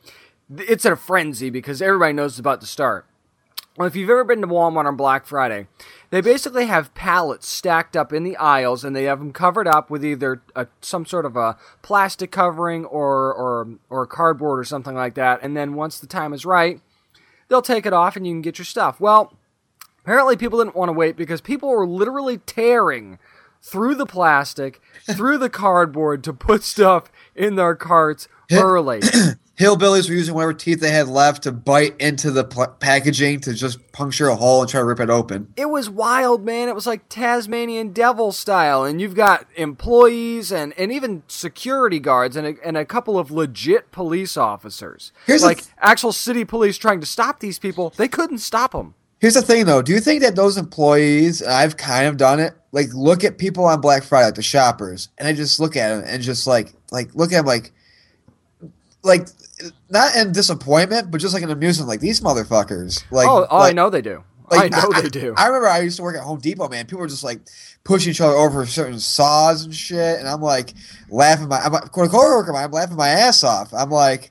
it's 0.56 0.84
in 0.84 0.92
a 0.92 0.96
frenzy 0.96 1.50
because 1.50 1.82
everybody 1.82 2.12
knows 2.12 2.32
it's 2.32 2.38
about 2.38 2.60
to 2.60 2.66
start. 2.66 3.04
Well, 3.76 3.88
if 3.88 3.96
you've 3.96 4.08
ever 4.08 4.24
been 4.24 4.40
to 4.40 4.46
Walmart 4.46 4.86
on 4.86 4.96
Black 4.96 5.26
Friday, 5.26 5.66
they 6.10 6.20
basically 6.20 6.66
have 6.66 6.94
pallets 6.94 7.46
stacked 7.48 7.96
up 7.96 8.12
in 8.12 8.22
the 8.22 8.36
aisles, 8.36 8.84
and 8.84 8.94
they 8.94 9.04
have 9.04 9.18
them 9.18 9.32
covered 9.32 9.66
up 9.66 9.90
with 9.90 10.04
either 10.04 10.40
a, 10.54 10.68
some 10.80 11.04
sort 11.04 11.26
of 11.26 11.36
a 11.36 11.58
plastic 11.82 12.30
covering 12.30 12.84
or 12.86 13.34
or 13.34 13.68
or 13.90 14.06
cardboard 14.06 14.60
or 14.60 14.64
something 14.64 14.94
like 14.94 15.14
that. 15.14 15.40
And 15.42 15.56
then 15.56 15.74
once 15.74 15.98
the 15.98 16.06
time 16.06 16.32
is 16.32 16.46
right, 16.46 16.80
they'll 17.48 17.60
take 17.60 17.84
it 17.84 17.92
off, 17.92 18.16
and 18.16 18.26
you 18.26 18.32
can 18.32 18.40
get 18.40 18.56
your 18.56 18.64
stuff. 18.64 18.98
Well, 18.98 19.34
Apparently, 20.06 20.36
people 20.36 20.60
didn't 20.60 20.76
want 20.76 20.88
to 20.88 20.92
wait 20.92 21.16
because 21.16 21.40
people 21.40 21.68
were 21.68 21.84
literally 21.84 22.38
tearing 22.38 23.18
through 23.60 23.96
the 23.96 24.06
plastic, 24.06 24.80
through 25.02 25.36
the 25.36 25.50
cardboard 25.50 26.22
to 26.22 26.32
put 26.32 26.62
stuff 26.62 27.10
in 27.34 27.56
their 27.56 27.74
carts 27.74 28.28
early. 28.52 29.00
Hillbillies 29.58 30.08
were 30.08 30.14
using 30.14 30.32
whatever 30.34 30.52
teeth 30.54 30.78
they 30.78 30.92
had 30.92 31.08
left 31.08 31.42
to 31.42 31.50
bite 31.50 31.96
into 31.98 32.30
the 32.30 32.44
pl- 32.44 32.76
packaging 32.78 33.40
to 33.40 33.54
just 33.54 33.90
puncture 33.90 34.28
a 34.28 34.36
hole 34.36 34.60
and 34.60 34.70
try 34.70 34.78
to 34.78 34.84
rip 34.84 35.00
it 35.00 35.10
open. 35.10 35.52
It 35.56 35.70
was 35.70 35.90
wild, 35.90 36.44
man. 36.44 36.68
It 36.68 36.76
was 36.76 36.86
like 36.86 37.08
Tasmanian 37.08 37.92
devil 37.92 38.30
style. 38.30 38.84
And 38.84 39.00
you've 39.00 39.16
got 39.16 39.46
employees 39.56 40.52
and, 40.52 40.72
and 40.78 40.92
even 40.92 41.24
security 41.26 41.98
guards 41.98 42.36
and 42.36 42.46
a, 42.46 42.54
and 42.62 42.76
a 42.76 42.84
couple 42.84 43.18
of 43.18 43.32
legit 43.32 43.90
police 43.90 44.36
officers. 44.36 45.10
Here's 45.26 45.42
like 45.42 45.62
th- 45.62 45.70
actual 45.80 46.12
city 46.12 46.44
police 46.44 46.78
trying 46.78 47.00
to 47.00 47.06
stop 47.06 47.40
these 47.40 47.58
people. 47.58 47.92
They 47.96 48.08
couldn't 48.08 48.38
stop 48.38 48.70
them. 48.70 48.94
Here's 49.18 49.34
the 49.34 49.42
thing, 49.42 49.64
though. 49.64 49.80
Do 49.80 49.92
you 49.92 50.00
think 50.00 50.22
that 50.22 50.36
those 50.36 50.58
employees, 50.58 51.40
and 51.40 51.50
I've 51.50 51.76
kind 51.76 52.06
of 52.06 52.16
done 52.16 52.38
it, 52.38 52.54
like 52.72 52.92
look 52.92 53.24
at 53.24 53.38
people 53.38 53.64
on 53.64 53.80
Black 53.80 54.02
Friday, 54.02 54.26
like 54.26 54.34
the 54.34 54.42
shoppers, 54.42 55.08
and 55.16 55.26
I 55.26 55.32
just 55.32 55.58
look 55.58 55.76
at 55.76 55.94
them 55.94 56.04
and 56.06 56.22
just 56.22 56.46
like, 56.46 56.74
like 56.90 57.14
look 57.14 57.32
at 57.32 57.38
them 57.38 57.46
like, 57.46 57.72
like 59.02 59.28
not 59.88 60.14
in 60.16 60.32
disappointment, 60.32 61.10
but 61.10 61.20
just 61.20 61.32
like 61.32 61.42
an 61.42 61.50
amusement, 61.50 61.88
like 61.88 62.00
these 62.00 62.20
motherfuckers. 62.20 63.10
Like, 63.10 63.26
oh, 63.26 63.46
oh 63.50 63.58
I 63.62 63.72
know 63.72 63.88
they 63.88 64.02
do. 64.02 64.22
like, 64.50 64.72
I 64.72 64.80
know 64.80 64.92
they 64.92 65.08
do. 65.08 65.34
I 65.36 65.46
remember 65.46 65.68
I 65.68 65.80
used 65.80 65.96
to 65.96 66.02
work 66.02 66.16
at 66.16 66.22
Home 66.22 66.38
Depot, 66.38 66.68
man. 66.68 66.86
People 66.86 67.00
were 67.00 67.08
just 67.08 67.24
like 67.24 67.40
pushing 67.82 68.10
each 68.10 68.20
other 68.20 68.34
over 68.34 68.64
certain 68.66 69.00
saws 69.00 69.64
and 69.64 69.74
shit, 69.74 70.20
and 70.20 70.28
I'm 70.28 70.40
like 70.40 70.74
laughing 71.08 71.48
my. 71.48 71.58
I'm 71.58 71.74
a 71.74 71.80
coworker, 71.88 72.54
I'm 72.54 72.70
laughing 72.70 72.96
my 72.96 73.08
ass 73.08 73.42
off. 73.42 73.72
I'm 73.74 73.90
like, 73.90 74.30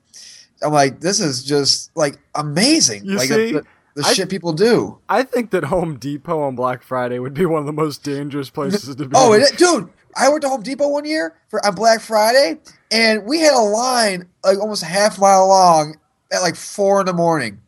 I'm 0.62 0.72
like, 0.72 1.02
this 1.02 1.20
is 1.20 1.44
just 1.44 1.92
like 1.98 2.18
amazing. 2.34 3.06
You 3.06 3.18
like 3.18 3.28
see? 3.28 3.52
the, 3.52 3.60
the 3.60 3.66
I- 4.04 4.14
shit 4.14 4.30
people 4.30 4.54
do. 4.54 5.00
I 5.08 5.24
think 5.24 5.52
that 5.52 5.66
Home 5.66 5.98
Depot 5.98 6.42
on 6.42 6.56
Black 6.56 6.84
Friday 6.84 7.20
would 7.20 7.34
be 7.34 7.46
one 7.46 7.60
of 7.60 7.66
the 7.66 7.74
most 7.74 8.04
dangerous 8.04 8.50
places 8.50 8.96
to 8.96 9.06
be. 9.06 9.16
Oh, 9.16 9.34
it 9.34 9.58
dude! 9.58 9.90
I 10.16 10.30
worked 10.30 10.44
at 10.44 10.50
Home 10.50 10.64
Depot 10.64 10.88
one 10.90 11.06
year 11.06 11.36
for 11.50 11.66
on 11.66 11.76
Black 11.76 12.02
Friday, 12.02 12.60
and 12.92 13.26
we 13.26 13.40
had 13.40 13.54
a 13.54 13.62
line 13.62 14.28
like 14.44 14.60
almost 14.60 14.84
a 14.84 14.88
half 14.88 15.20
mile 15.20 15.48
long 15.48 15.98
at 16.32 16.42
like 16.42 16.56
four 16.56 17.00
in 17.02 17.06
the 17.06 17.14
morning. 17.14 17.62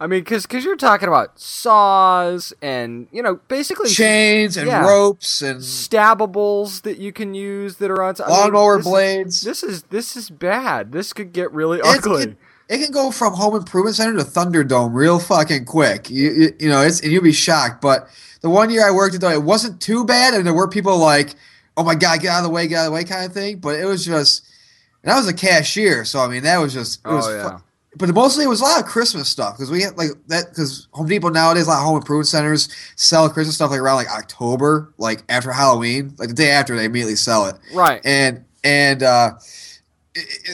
I 0.00 0.06
mean, 0.06 0.20
because 0.20 0.44
cause 0.46 0.64
you're 0.64 0.76
talking 0.76 1.08
about 1.08 1.38
saws 1.38 2.52
and 2.60 3.06
you 3.12 3.22
know 3.22 3.36
basically 3.48 3.88
chains 3.90 4.56
and 4.56 4.66
yeah. 4.66 4.84
ropes 4.84 5.40
and 5.40 5.60
stabbables 5.60 6.82
that 6.82 6.98
you 6.98 7.12
can 7.12 7.34
use 7.34 7.76
that 7.76 7.90
are 7.90 8.02
on 8.02 8.16
I 8.26 8.50
mean, 8.50 8.76
this 8.76 8.84
blades. 8.84 9.36
Is, 9.36 9.42
this 9.42 9.62
is 9.62 9.82
this 9.84 10.16
is 10.16 10.30
bad. 10.30 10.92
This 10.92 11.12
could 11.12 11.32
get 11.32 11.52
really 11.52 11.78
It's- 11.78 11.96
ugly. 11.96 12.22
It, 12.24 12.36
it 12.68 12.78
can 12.78 12.92
go 12.92 13.10
from 13.10 13.34
Home 13.34 13.54
Improvement 13.56 13.96
Center 13.96 14.16
to 14.16 14.24
Thunderdome 14.24 14.94
real 14.94 15.18
fucking 15.18 15.64
quick. 15.66 16.08
You, 16.10 16.30
you, 16.32 16.56
you 16.60 16.68
know, 16.68 16.80
it's 16.82 17.00
and 17.00 17.12
you'll 17.12 17.22
be 17.22 17.32
shocked. 17.32 17.80
But 17.82 18.08
the 18.40 18.50
one 18.50 18.70
year 18.70 18.86
I 18.86 18.90
worked 18.90 19.14
at, 19.14 19.20
though, 19.20 19.30
it 19.30 19.42
wasn't 19.42 19.80
too 19.80 20.04
bad, 20.04 20.34
and 20.34 20.46
there 20.46 20.54
were 20.54 20.68
people 20.68 20.96
like, 20.98 21.34
"Oh 21.76 21.84
my 21.84 21.94
god, 21.94 22.20
get 22.20 22.30
out 22.30 22.38
of 22.38 22.44
the 22.44 22.50
way, 22.50 22.66
get 22.66 22.76
out 22.78 22.80
of 22.80 22.84
the 22.86 22.92
way," 22.92 23.04
kind 23.04 23.24
of 23.26 23.32
thing. 23.32 23.58
But 23.58 23.78
it 23.78 23.84
was 23.84 24.04
just, 24.04 24.46
and 25.02 25.12
I 25.12 25.16
was 25.16 25.28
a 25.28 25.32
cashier, 25.34 26.04
so 26.04 26.20
I 26.20 26.28
mean, 26.28 26.42
that 26.44 26.58
was 26.58 26.72
just, 26.72 27.00
it 27.04 27.08
was 27.08 27.26
oh 27.26 27.30
fu- 27.30 27.36
yeah. 27.36 27.58
but 27.96 28.08
mostly 28.14 28.44
it 28.44 28.48
was 28.48 28.60
a 28.60 28.64
lot 28.64 28.80
of 28.80 28.86
Christmas 28.86 29.28
stuff 29.28 29.56
because 29.56 29.70
we 29.70 29.82
had 29.82 29.96
like 29.98 30.10
that 30.28 30.48
because 30.48 30.88
Home 30.92 31.06
Depot 31.06 31.28
nowadays 31.28 31.66
a 31.66 31.70
lot 31.70 31.78
of 31.78 31.84
home 31.84 31.96
improvement 31.98 32.28
centers 32.28 32.68
sell 32.96 33.28
Christmas 33.28 33.54
stuff 33.56 33.70
like 33.70 33.80
around 33.80 33.96
like 33.96 34.10
October, 34.10 34.92
like 34.98 35.22
after 35.28 35.52
Halloween, 35.52 36.14
like 36.18 36.28
the 36.28 36.34
day 36.34 36.50
after 36.50 36.76
they 36.76 36.86
immediately 36.86 37.16
sell 37.16 37.46
it, 37.46 37.56
Right. 37.74 38.00
and 38.04 38.44
and 38.64 39.02
uh, 39.02 39.32
it- 39.36 39.42
it- 39.42 39.63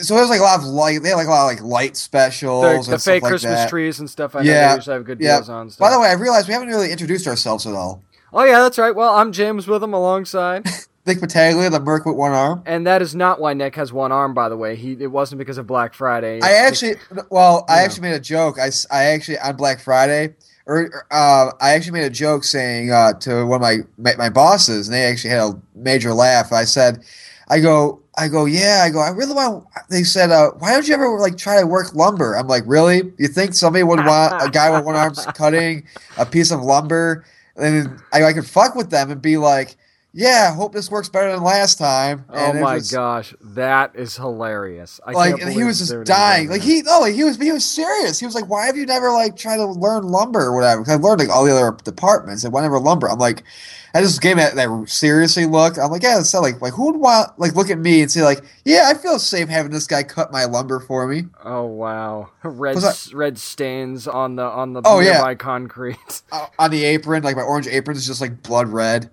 so 0.02 0.14
there's 0.14 0.30
like 0.30 0.40
a 0.40 0.42
lot 0.42 0.58
of 0.58 0.64
light. 0.64 1.02
They 1.02 1.10
had 1.10 1.16
like 1.16 1.26
a 1.26 1.30
lot 1.30 1.42
of 1.52 1.56
like 1.58 1.62
light 1.62 1.96
specials, 1.96 2.62
The, 2.62 2.68
and 2.70 2.78
the 2.84 2.98
stuff 2.98 3.02
fake 3.14 3.22
like 3.22 3.30
Christmas 3.30 3.60
that. 3.60 3.68
trees 3.68 4.00
and 4.00 4.08
stuff. 4.08 4.34
I 4.34 4.42
Yeah, 4.42 4.68
know 4.70 4.74
usually 4.76 4.94
have 4.94 5.04
good 5.04 5.20
yeah. 5.20 5.36
deals 5.36 5.48
on. 5.48 5.70
Stuff. 5.70 5.78
By 5.86 5.90
the 5.92 6.00
way, 6.00 6.08
I 6.08 6.12
realized 6.14 6.48
we 6.48 6.54
haven't 6.54 6.68
really 6.68 6.90
introduced 6.90 7.26
ourselves 7.26 7.66
at 7.66 7.74
all. 7.74 8.02
oh 8.32 8.44
yeah, 8.44 8.60
that's 8.60 8.78
right. 8.78 8.94
Well, 8.94 9.14
I'm 9.14 9.32
James 9.32 9.66
Witham 9.66 9.92
alongside, 9.92 10.66
Nick 11.06 11.20
Battaglia, 11.20 11.68
the 11.70 11.80
Merc 11.80 12.06
with 12.06 12.16
one 12.16 12.32
arm. 12.32 12.62
and 12.66 12.86
that 12.86 13.02
is 13.02 13.14
not 13.14 13.40
why 13.40 13.52
Nick 13.54 13.74
has 13.76 13.92
one 13.92 14.12
arm. 14.12 14.32
By 14.34 14.48
the 14.48 14.56
way, 14.56 14.76
he 14.76 14.92
it 14.98 15.08
wasn't 15.10 15.38
because 15.38 15.58
of 15.58 15.66
Black 15.66 15.92
Friday. 15.94 16.40
I 16.42 16.52
actually, 16.52 16.94
well, 17.30 17.64
I 17.68 17.78
Yeah. 17.80 17.84
actually 17.84 18.02
made 18.02 18.14
a 18.14 18.20
joke. 18.20 18.58
I, 18.58 18.70
I 18.90 19.04
actually 19.06 19.38
on 19.38 19.56
Black 19.56 19.80
Friday, 19.80 20.34
or 20.66 21.06
uh, 21.10 21.50
I 21.60 21.72
actually 21.72 21.92
made 21.92 22.04
a 22.04 22.10
joke 22.10 22.44
saying 22.44 22.90
uh, 22.92 23.12
to 23.20 23.44
one 23.44 23.62
of 23.62 23.78
my 23.98 24.14
my 24.16 24.28
bosses, 24.30 24.88
and 24.88 24.94
they 24.94 25.04
actually 25.04 25.30
had 25.30 25.40
a 25.40 25.60
major 25.74 26.12
laugh. 26.14 26.52
I 26.52 26.64
said, 26.64 27.02
I 27.50 27.58
go, 27.58 28.00
I 28.16 28.28
go, 28.28 28.44
yeah, 28.44 28.82
I 28.86 28.90
go, 28.90 29.00
I 29.00 29.10
really 29.10 29.34
want. 29.34 29.66
They 29.90 30.04
said, 30.04 30.30
uh, 30.30 30.52
why 30.58 30.72
don't 30.72 30.86
you 30.86 30.94
ever 30.94 31.18
like 31.18 31.36
try 31.36 31.60
to 31.60 31.66
work 31.66 31.94
lumber? 31.94 32.36
I'm 32.36 32.46
like, 32.46 32.62
really? 32.64 33.12
You 33.18 33.26
think 33.26 33.54
somebody 33.54 33.82
would 33.82 34.06
want 34.06 34.40
a 34.40 34.48
guy 34.48 34.70
with 34.70 34.84
one 34.84 34.94
arm 34.94 35.14
cutting 35.34 35.84
a 36.16 36.24
piece 36.24 36.52
of 36.52 36.62
lumber, 36.62 37.24
and 37.56 38.00
I, 38.12 38.24
I 38.24 38.32
could 38.32 38.46
fuck 38.46 38.74
with 38.74 38.90
them 38.90 39.10
and 39.10 39.20
be 39.20 39.36
like. 39.36 39.76
Yeah, 40.12 40.52
hope 40.54 40.72
this 40.72 40.90
works 40.90 41.08
better 41.08 41.30
than 41.30 41.42
last 41.44 41.78
time. 41.78 42.24
Oh 42.28 42.34
And 42.34 42.58
it 42.58 42.62
my 42.62 42.74
was- 42.76 42.90
gosh, 42.90 43.32
that 43.40 43.92
is 43.94 44.16
hilarious! 44.16 44.98
I 45.06 45.12
like 45.12 45.40
and 45.40 45.52
he 45.52 45.62
was 45.62 45.78
just 45.78 46.04
dying. 46.04 46.48
Like 46.50 46.62
he 46.62 46.82
no 46.82 47.00
like 47.00 47.14
he 47.14 47.22
was 47.22 47.36
he 47.40 47.52
was 47.52 47.64
serious. 47.64 48.18
He 48.18 48.26
was 48.26 48.34
like 48.34 48.48
why 48.48 48.66
have 48.66 48.76
you 48.76 48.86
never 48.86 49.12
like 49.12 49.36
tried 49.36 49.58
to 49.58 49.66
learn 49.66 50.02
lumber 50.04 50.40
or 50.40 50.54
whatever? 50.54 50.82
'Cause 50.82 50.92
i 50.92 50.96
learned 50.96 51.20
like 51.20 51.28
all 51.28 51.44
the 51.44 51.52
other 51.56 51.76
departments. 51.84 52.42
And 52.42 52.52
whenever 52.52 52.80
lumber? 52.80 53.08
I'm 53.08 53.18
like 53.20 53.44
i 53.92 54.00
just 54.00 54.20
gave 54.22 54.32
him 54.32 54.38
that, 54.38 54.54
that 54.56 54.88
seriously 54.88 55.46
look. 55.46 55.78
I'm 55.78 55.90
like 55.92 56.02
yeah 56.02 56.18
it's 56.18 56.34
not 56.34 56.42
like 56.42 56.60
like 56.60 56.72
who 56.72 56.86
would 56.86 56.96
want 57.00 57.38
like 57.38 57.54
look 57.54 57.70
at 57.70 57.78
me 57.78 58.02
and 58.02 58.10
say 58.10 58.22
like 58.22 58.42
yeah 58.64 58.84
i 58.92 58.94
feel 58.94 59.18
safe 59.20 59.48
having 59.48 59.70
this 59.72 59.86
guy 59.86 60.02
cut 60.02 60.32
my 60.32 60.44
lumber 60.44 60.80
for 60.80 61.06
me. 61.06 61.26
Oh 61.44 61.66
wow, 61.66 62.30
red 62.42 62.76
s- 62.78 63.12
red 63.12 63.38
stains 63.38 64.08
on 64.08 64.34
the 64.34 64.42
on 64.44 64.72
the 64.72 64.82
Oh, 64.84 64.98
yeah. 64.98 65.12
nearby 65.12 65.36
concrete. 65.36 66.22
Uh, 66.32 66.46
on 66.58 66.70
the 66.72 66.84
apron 66.84 67.22
like 67.22 67.36
my 67.36 67.42
orange 67.42 67.68
apron 67.68 67.96
is 67.96 68.06
just 68.08 68.20
like 68.20 68.42
blood 68.42 68.68
red 68.68 69.10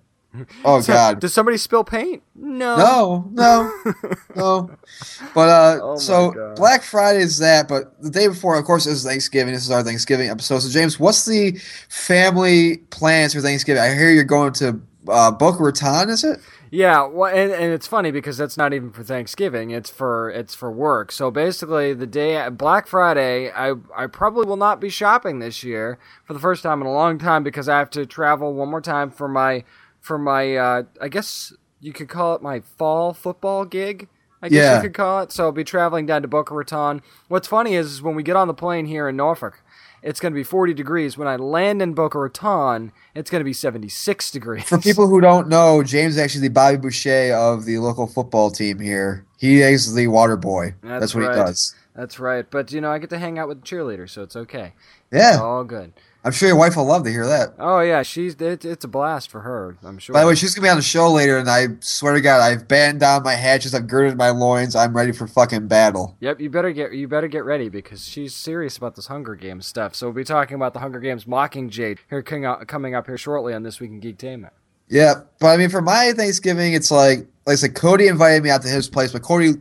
oh 0.65 0.81
So, 0.87 0.93
god 0.93 1.19
Did 1.19 1.29
somebody 1.29 1.57
spill 1.57 1.83
paint? 1.83 2.23
No. 2.35 2.77
No, 2.77 3.29
no, 3.31 3.93
no. 4.35 4.71
But 5.33 5.49
uh, 5.49 5.79
Oh 5.81 5.97
so 5.97 6.31
God. 6.31 6.55
Black 6.55 6.83
Friday 6.83 7.19
is 7.19 7.39
that, 7.39 7.67
but 7.67 8.01
the 8.01 8.09
day 8.09 8.27
before, 8.27 8.57
of 8.57 8.65
course, 8.65 8.85
is 8.85 9.03
Thanksgiving. 9.03 9.53
This 9.53 9.63
is 9.63 9.71
our 9.71 9.83
Thanksgiving 9.83 10.29
episode. 10.29 10.59
So 10.59 10.69
James, 10.69 10.99
what's 10.99 11.25
the 11.25 11.59
family 11.89 12.77
plans 12.89 13.33
for 13.33 13.41
Thanksgiving? 13.41 13.81
I 13.81 13.93
hear 13.93 14.11
you're 14.11 14.23
going 14.23 14.53
to 14.53 14.81
uh, 15.07 15.31
Boca 15.31 15.63
Raton. 15.63 16.09
Is 16.09 16.23
it? 16.23 16.39
Yeah, 16.69 17.05
well, 17.05 17.33
and, 17.33 17.51
and 17.51 17.71
it's 17.73 17.87
funny 17.87 18.11
because 18.11 18.37
that's 18.37 18.57
not 18.57 18.73
even 18.73 18.91
for 18.91 19.03
Thanksgiving. 19.03 19.71
It's 19.71 19.89
for 19.89 20.29
it's 20.29 20.53
for 20.53 20.69
work. 20.69 21.11
So 21.11 21.31
basically, 21.31 21.93
the 21.93 22.07
day 22.07 22.47
Black 22.49 22.87
Friday, 22.87 23.49
I 23.51 23.75
I 23.95 24.07
probably 24.07 24.45
will 24.45 24.57
not 24.57 24.81
be 24.81 24.89
shopping 24.89 25.39
this 25.39 25.63
year 25.63 25.97
for 26.25 26.33
the 26.33 26.39
first 26.39 26.63
time 26.63 26.81
in 26.81 26.87
a 26.87 26.91
long 26.91 27.19
time 27.19 27.43
because 27.43 27.69
I 27.69 27.77
have 27.79 27.89
to 27.91 28.05
travel 28.05 28.53
one 28.53 28.69
more 28.69 28.81
time 28.81 29.11
for 29.11 29.27
my 29.27 29.63
for 30.07 30.17
my 30.17 30.55
uh, 30.55 30.83
I 31.01 31.07
guess 31.09 31.53
you 31.79 31.93
could 31.93 32.09
call 32.09 32.33
it 32.35 32.41
my 32.41 32.61
fall 32.61 33.13
football 33.13 33.65
gig. 33.65 34.07
I 34.41 34.49
guess 34.49 34.57
Yeah. 34.63 34.75
you 34.77 34.81
could 34.83 34.93
call 34.93 35.21
it. 35.21 35.31
So 35.31 35.45
I'll 35.45 35.51
be 35.51 35.63
traveling 35.63 36.05
down 36.05 36.21
to 36.21 36.27
Boca 36.27 36.53
Raton. 36.53 37.01
What's 37.27 37.47
funny 37.47 37.73
is, 37.75 37.91
is 37.93 38.01
when 38.01 38.15
we 38.15 38.23
get 38.23 38.35
on 38.35 38.47
the 38.47 38.53
plane 38.53 38.85
here 38.85 39.09
in 39.09 39.15
Norfolk, 39.15 39.61
it's 40.03 40.19
going 40.19 40.31
to 40.31 40.35
be 40.35 40.43
40 40.43 40.75
degrees. 40.75 41.17
When 41.17 41.27
I 41.27 41.37
land 41.37 41.81
in 41.81 41.93
Boca 41.95 42.19
Raton, 42.19 42.91
it's 43.15 43.31
going 43.31 43.39
to 43.41 43.45
be 43.45 43.53
76 43.53 44.31
degrees. 44.31 44.63
For 44.65 44.77
people 44.77 45.07
who 45.07 45.21
don't 45.21 45.47
know, 45.49 45.81
James 45.83 46.15
is 46.15 46.21
actually 46.21 46.41
the 46.41 46.53
Bobby 46.53 46.77
Boucher 46.77 47.33
of 47.33 47.65
the 47.65 47.79
local 47.79 48.05
football 48.05 48.51
team 48.51 48.79
here. 48.79 49.25
He 49.39 49.61
is 49.61 49.95
the 49.95 50.05
water 50.07 50.37
boy. 50.37 50.75
That's 50.83 50.99
That's, 50.99 51.15
what 51.15 51.23
right. 51.23 51.35
he 51.37 51.43
does. 51.43 51.75
That's 51.95 52.19
right. 52.19 52.45
But 52.49 52.71
you 52.71 52.79
know, 52.79 52.91
I 52.91 52.99
get 52.99 53.09
to 53.09 53.17
hang 53.17 53.39
out 53.39 53.47
with 53.47 53.61
the 53.61 53.67
cheerleaders, 53.67 54.11
so 54.11 54.21
it's 54.21 54.35
okay. 54.35 54.73
It's 55.11 55.19
Yeah, 55.35 55.41
all 55.41 55.63
good. 55.63 55.93
I'm 56.27 56.33
sure 56.33 56.49
your 56.49 56.57
wife 56.57 56.75
will 56.75 56.83
love 56.83 57.05
to 57.05 57.09
hear 57.09 57.25
that. 57.25 57.53
Oh 57.57 57.79
yeah, 57.79 58.03
she's 58.03 58.35
it, 58.35 58.65
it's 58.65 58.83
a 58.83 58.87
blast 58.89 59.31
for 59.31 59.39
her. 59.39 59.77
I'm 59.81 59.97
sure. 59.97 60.11
By 60.11 60.23
the 60.23 60.27
way, 60.27 60.35
she's 60.35 60.53
gonna 60.53 60.65
be 60.65 60.69
on 60.69 60.75
the 60.75 60.83
show 60.83 61.09
later, 61.09 61.37
and 61.37 61.49
I 61.49 61.67
swear 61.79 62.15
to 62.15 62.19
God, 62.19 62.41
I've 62.41 62.67
battened 62.67 62.99
down 62.99 63.23
my 63.23 63.35
hatches, 63.35 63.73
I've 63.73 63.87
girded 63.87 64.17
my 64.17 64.31
loins, 64.31 64.75
I'm 64.75 64.93
ready 64.93 65.13
for 65.13 65.25
fucking 65.25 65.69
battle. 65.69 66.17
Yep, 66.19 66.41
you 66.41 66.49
better 66.49 66.73
get 66.73 66.91
you 66.91 67.07
better 67.07 67.29
get 67.29 67.45
ready 67.45 67.69
because 67.69 68.05
she's 68.05 68.35
serious 68.35 68.75
about 68.75 68.97
this 68.97 69.07
Hunger 69.07 69.35
Games 69.35 69.67
stuff. 69.67 69.95
So 69.95 70.07
we'll 70.07 70.15
be 70.15 70.25
talking 70.25 70.55
about 70.55 70.73
the 70.73 70.81
Hunger 70.81 70.99
Games 70.99 71.23
Mockingjay 71.23 71.97
here 72.09 72.21
coming 72.21 72.45
up, 72.45 72.61
uh, 72.61 72.65
coming 72.65 72.93
up 72.93 73.05
here 73.05 73.17
shortly 73.17 73.53
on 73.53 73.63
this 73.63 73.79
week 73.79 73.91
in 73.91 74.01
Geektainment. 74.01 74.51
Yeah, 74.89 75.21
but 75.39 75.47
I 75.47 75.55
mean, 75.55 75.69
for 75.69 75.81
my 75.81 76.11
Thanksgiving, 76.11 76.73
it's 76.73 76.91
like, 76.91 77.19
like 77.45 77.53
I 77.53 77.55
said, 77.55 77.73
Cody 77.73 78.09
invited 78.09 78.43
me 78.43 78.49
out 78.49 78.63
to 78.63 78.67
his 78.67 78.89
place, 78.89 79.13
but 79.13 79.21
Cody, 79.21 79.53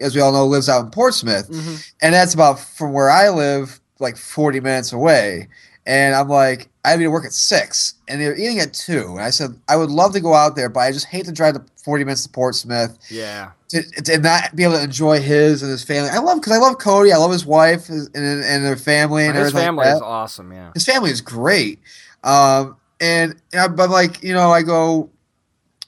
as 0.00 0.14
we 0.14 0.20
all 0.20 0.30
know, 0.30 0.46
lives 0.46 0.68
out 0.68 0.84
in 0.84 0.92
Portsmouth, 0.92 1.50
mm-hmm. 1.50 1.74
and 2.02 2.14
that's 2.14 2.34
about 2.34 2.60
from 2.60 2.92
where 2.92 3.10
I 3.10 3.30
live, 3.30 3.80
like 3.98 4.16
forty 4.16 4.60
minutes 4.60 4.92
away. 4.92 5.48
And 5.86 6.14
I'm 6.14 6.28
like, 6.28 6.68
I 6.84 6.90
have 6.90 7.00
to 7.00 7.08
work 7.08 7.24
at 7.24 7.32
six, 7.32 7.94
and 8.08 8.20
they're 8.20 8.36
eating 8.36 8.58
at 8.58 8.72
two. 8.72 9.08
And 9.10 9.20
I 9.20 9.30
said, 9.30 9.54
I 9.68 9.76
would 9.76 9.90
love 9.90 10.12
to 10.14 10.20
go 10.20 10.34
out 10.34 10.56
there, 10.56 10.68
but 10.68 10.80
I 10.80 10.92
just 10.92 11.06
hate 11.06 11.26
to 11.26 11.32
drive 11.32 11.54
the 11.54 11.64
forty 11.82 12.04
minutes 12.04 12.24
to 12.24 12.30
Portsmouth 12.30 12.98
Yeah, 13.10 13.50
to, 13.68 13.82
to 13.82 14.18
not 14.18 14.56
be 14.56 14.64
able 14.64 14.74
to 14.74 14.82
enjoy 14.82 15.20
his 15.20 15.62
and 15.62 15.70
his 15.70 15.82
family. 15.84 16.10
I 16.10 16.18
love 16.18 16.40
because 16.40 16.52
I 16.52 16.58
love 16.58 16.78
Cody, 16.78 17.12
I 17.12 17.16
love 17.16 17.32
his 17.32 17.44
wife 17.46 17.88
and, 17.88 18.08
and 18.14 18.64
their 18.64 18.76
family 18.76 19.26
and 19.26 19.36
his 19.36 19.52
family 19.52 19.86
like 19.86 19.96
is 19.96 20.00
awesome. 20.02 20.52
Yeah. 20.52 20.72
his 20.74 20.84
family 20.84 21.10
is 21.10 21.20
great. 21.20 21.80
Um, 22.22 22.76
and, 23.00 23.40
and 23.52 23.76
but 23.76 23.90
like 23.90 24.22
you 24.22 24.32
know, 24.32 24.50
I 24.50 24.62
go, 24.62 25.10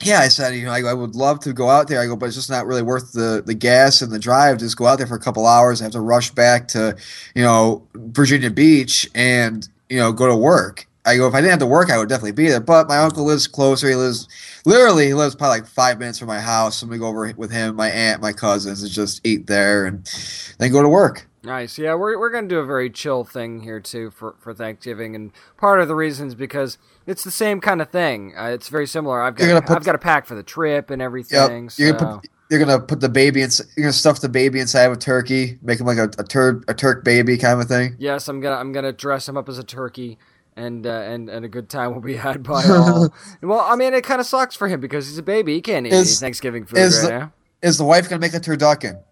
yeah, 0.02 0.20
I 0.20 0.28
said 0.28 0.54
you 0.54 0.64
know, 0.66 0.72
I, 0.72 0.80
I 0.80 0.94
would 0.94 1.14
love 1.14 1.40
to 1.40 1.52
go 1.52 1.68
out 1.70 1.88
there. 1.88 2.00
I 2.00 2.06
go, 2.06 2.16
but 2.16 2.26
it's 2.26 2.36
just 2.36 2.50
not 2.50 2.66
really 2.66 2.82
worth 2.82 3.12
the 3.12 3.42
the 3.44 3.54
gas 3.54 4.02
and 4.02 4.12
the 4.12 4.18
drive. 4.18 4.58
Just 4.58 4.76
go 4.76 4.86
out 4.86 4.98
there 4.98 5.06
for 5.06 5.16
a 5.16 5.20
couple 5.20 5.46
hours. 5.46 5.80
and 5.80 5.86
have 5.86 5.92
to 5.92 6.00
rush 6.00 6.30
back 6.30 6.68
to 6.68 6.96
you 7.34 7.42
know 7.42 7.86
Virginia 7.94 8.50
Beach 8.50 9.08
and 9.14 9.68
you 9.88 9.98
know 9.98 10.12
go 10.12 10.26
to 10.26 10.36
work. 10.36 10.86
I 11.04 11.16
go 11.16 11.28
if 11.28 11.34
I 11.34 11.40
didn't 11.40 11.50
have 11.50 11.60
to 11.60 11.66
work, 11.66 11.90
I 11.90 11.98
would 11.98 12.08
definitely 12.08 12.32
be 12.32 12.48
there. 12.48 12.60
But 12.60 12.88
my 12.88 12.98
uncle 12.98 13.24
lives 13.24 13.46
closer. 13.46 13.88
He 13.88 13.94
lives 13.94 14.28
literally 14.64 15.06
he 15.06 15.14
lives 15.14 15.34
probably 15.34 15.60
like 15.60 15.68
five 15.68 15.98
minutes 15.98 16.18
from 16.18 16.28
my 16.28 16.40
house. 16.40 16.76
So 16.76 16.84
I'm 16.84 16.90
gonna 16.90 16.98
go 17.00 17.06
over 17.06 17.32
with 17.36 17.52
him, 17.52 17.76
my 17.76 17.90
aunt, 17.90 18.20
my 18.20 18.32
cousins, 18.32 18.82
and 18.82 18.90
just 18.90 19.24
eat 19.24 19.46
there 19.46 19.86
and 19.86 20.10
then 20.58 20.72
go 20.72 20.82
to 20.82 20.88
work. 20.88 21.28
Nice. 21.46 21.78
Yeah, 21.78 21.94
we're, 21.94 22.18
we're 22.18 22.30
going 22.30 22.48
to 22.48 22.52
do 22.52 22.58
a 22.58 22.66
very 22.66 22.90
chill 22.90 23.22
thing 23.22 23.60
here, 23.60 23.78
too, 23.78 24.10
for, 24.10 24.34
for 24.40 24.52
Thanksgiving. 24.52 25.14
And 25.14 25.30
part 25.56 25.80
of 25.80 25.86
the 25.86 25.94
reason 25.94 26.26
is 26.26 26.34
because 26.34 26.76
it's 27.06 27.22
the 27.22 27.30
same 27.30 27.60
kind 27.60 27.80
of 27.80 27.88
thing. 27.88 28.34
Uh, 28.36 28.46
it's 28.46 28.68
very 28.68 28.88
similar. 28.88 29.22
I've 29.22 29.36
got, 29.36 29.70
I've 29.70 29.84
got 29.84 29.94
a 29.94 29.98
pack 29.98 30.26
for 30.26 30.34
the 30.34 30.42
trip 30.42 30.90
and 30.90 30.98
Yep. 31.00 31.06
everything. 31.06 31.70
You're 31.76 31.92
gonna 31.92 32.14
put 32.20 32.30
you're 32.50 32.60
gonna 32.60 32.80
put 32.80 33.00
the 33.00 33.08
baby 33.08 33.42
in. 33.42 33.50
You're 33.76 33.84
gonna 33.84 33.92
stuff 33.92 34.20
the 34.20 34.28
baby 34.28 34.60
inside 34.60 34.84
of 34.84 34.92
a 34.92 34.96
turkey, 34.96 35.58
make 35.62 35.80
him 35.80 35.86
like 35.86 35.98
a, 35.98 36.10
a 36.18 36.24
turd 36.24 36.64
a 36.68 36.74
Turk 36.74 37.04
baby 37.04 37.36
kind 37.38 37.60
of 37.60 37.66
thing. 37.68 37.96
Yes, 37.98 38.28
I'm 38.28 38.40
gonna 38.40 38.56
I'm 38.56 38.72
gonna 38.72 38.92
dress 38.92 39.28
him 39.28 39.36
up 39.36 39.48
as 39.48 39.58
a 39.58 39.64
turkey, 39.64 40.18
and 40.56 40.86
uh, 40.86 40.90
and 40.90 41.28
and 41.28 41.44
a 41.44 41.48
good 41.48 41.68
time 41.68 41.94
will 41.94 42.00
be 42.00 42.16
had 42.26 42.42
by 42.42 42.62
all. 42.68 43.12
well, 43.42 43.60
I 43.60 43.76
mean, 43.76 43.94
it 43.94 44.04
kind 44.04 44.20
of 44.20 44.26
sucks 44.26 44.54
for 44.56 44.68
him 44.68 44.80
because 44.80 45.08
he's 45.08 45.18
a 45.18 45.22
baby. 45.22 45.54
He 45.54 45.60
can't 45.60 45.86
eat 45.86 45.92
any 45.92 46.02
Is- 46.02 46.20
Thanksgiving 46.20 46.64
food 46.66 46.78
right 46.78 46.90
the- 47.02 47.08
now. 47.08 47.32
Is 47.62 47.78
the 47.78 47.84
wife 47.84 48.08
gonna 48.08 48.20
make 48.20 48.34
a 48.34 48.40
turducken? 48.40 49.02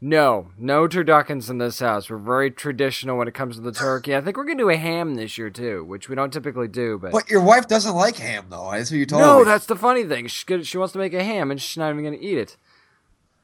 No, 0.00 0.50
no 0.58 0.86
turduckens 0.86 1.48
in 1.48 1.56
this 1.56 1.78
house. 1.80 2.10
We're 2.10 2.18
very 2.18 2.50
traditional 2.50 3.16
when 3.16 3.26
it 3.26 3.32
comes 3.32 3.56
to 3.56 3.62
the 3.62 3.72
turkey. 3.72 4.14
I 4.14 4.20
think 4.20 4.36
we're 4.36 4.44
gonna 4.44 4.58
do 4.58 4.68
a 4.68 4.76
ham 4.76 5.14
this 5.14 5.38
year 5.38 5.48
too, 5.48 5.82
which 5.84 6.10
we 6.10 6.14
don't 6.14 6.30
typically 6.32 6.68
do. 6.68 6.98
But, 6.98 7.12
But 7.12 7.30
your 7.30 7.40
wife 7.40 7.66
doesn't 7.68 7.94
like 7.94 8.16
ham 8.16 8.46
though. 8.50 8.70
That's 8.72 8.90
what 8.90 8.98
you 8.98 9.06
told 9.06 9.22
no, 9.22 9.38
me. 9.38 9.44
that's 9.46 9.64
the 9.64 9.76
funny 9.76 10.04
thing. 10.04 10.28
Gonna, 10.46 10.62
she 10.64 10.76
wants 10.76 10.92
to 10.92 10.98
make 10.98 11.14
a 11.14 11.24
ham, 11.24 11.50
and 11.50 11.60
she's 11.60 11.78
not 11.78 11.90
even 11.90 12.04
gonna 12.04 12.18
eat 12.20 12.36
it. 12.36 12.56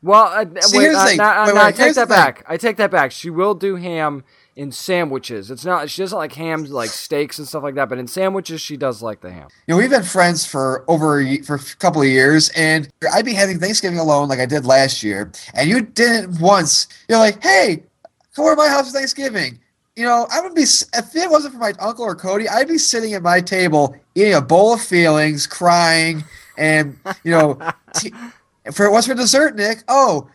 Well, 0.03 0.25
uh, 0.25 0.61
See, 0.63 0.79
wait, 0.79 0.95
uh, 0.95 0.99
uh, 0.99 1.45
Wait, 1.53 1.57
I 1.57 1.73
take 1.73 1.95
that 1.95 2.09
thing. 2.09 2.17
back. 2.17 2.45
I 2.49 2.57
take 2.57 2.77
that 2.79 2.91
back. 2.91 3.13
She 3.13 3.29
will 3.29 3.55
do 3.55 3.77
ham 3.77 4.25
in 4.57 4.73
sandwiches. 4.73 5.51
It's 5.51 5.65
not. 5.65 5.91
She 5.91 6.01
doesn't 6.03 6.17
like 6.17 6.33
ham 6.33 6.65
like 6.65 6.91
steaks 6.91 7.39
and 7.39 7.47
stuff 7.47 7.63
like 7.63 7.75
that. 7.75 7.89
But 7.89 7.99
in 7.99 8.07
sandwiches, 8.07 8.61
she 8.61 8.77
does 8.77 9.03
like 9.03 9.21
the 9.21 9.31
ham. 9.31 9.49
You 9.67 9.75
know, 9.75 9.79
we've 9.79 9.91
been 9.91 10.03
friends 10.03 10.47
for 10.47 10.85
over 10.89 11.21
a, 11.21 11.39
for 11.43 11.57
a 11.57 11.61
couple 11.79 12.01
of 12.01 12.09
years, 12.09 12.51
and 12.57 12.89
I'd 13.13 13.25
be 13.27 13.35
having 13.35 13.59
Thanksgiving 13.59 13.99
alone 13.99 14.29
like 14.29 14.41
I 14.41 14.47
did 14.47 14.65
last 14.65 15.03
year, 15.03 15.31
and 15.55 15.69
you 15.69 15.83
didn't 15.83 16.41
once. 16.41 16.89
You're 17.09 17.19
like, 17.19 17.43
"Hey, 17.43 17.83
come 18.35 18.47
over 18.47 18.55
to 18.55 18.57
my 18.63 18.69
house 18.69 18.91
for 18.91 18.97
Thanksgiving." 18.99 19.59
you 19.97 20.07
know, 20.07 20.27
I 20.33 20.41
would 20.41 20.55
be 20.55 20.63
if 20.63 21.15
it 21.15 21.31
wasn't 21.31 21.53
for 21.53 21.61
my 21.61 21.75
uncle 21.79 22.07
or 22.07 22.15
Cody, 22.15 22.49
I'd 22.49 22.69
be 22.69 22.79
sitting 22.79 23.13
at 23.13 23.23
my 23.23 23.41
table 23.41 23.95
eating 24.15 24.35
a 24.35 24.41
bowl 24.41 24.73
of 24.73 24.81
feelings, 24.81 25.47
crying, 25.47 26.25
and 26.57 26.99
you 27.23 27.33
know, 27.33 27.59
t- 27.95 28.13
for 28.73 28.91
what's 28.91 29.07
for 29.07 29.15
dessert, 29.15 29.57
Nick? 29.57 29.83
Oh, 29.89 30.29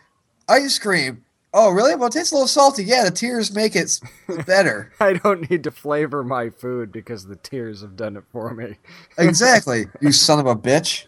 ice 0.48 0.78
cream. 0.78 1.24
Oh, 1.58 1.70
really? 1.70 1.94
Well, 1.94 2.08
it 2.08 2.12
tastes 2.12 2.32
a 2.32 2.34
little 2.34 2.48
salty. 2.48 2.84
Yeah, 2.84 3.04
the 3.04 3.10
tears 3.10 3.54
make 3.54 3.74
it 3.74 3.98
better. 4.46 4.92
I 5.00 5.14
don't 5.14 5.50
need 5.50 5.64
to 5.64 5.70
flavor 5.70 6.22
my 6.22 6.50
food 6.50 6.92
because 6.92 7.24
the 7.26 7.36
tears 7.36 7.80
have 7.80 7.96
done 7.96 8.16
it 8.16 8.24
for 8.30 8.52
me. 8.52 8.76
exactly, 9.18 9.86
you 10.00 10.12
son 10.12 10.38
of 10.38 10.46
a 10.46 10.54
bitch. 10.54 11.06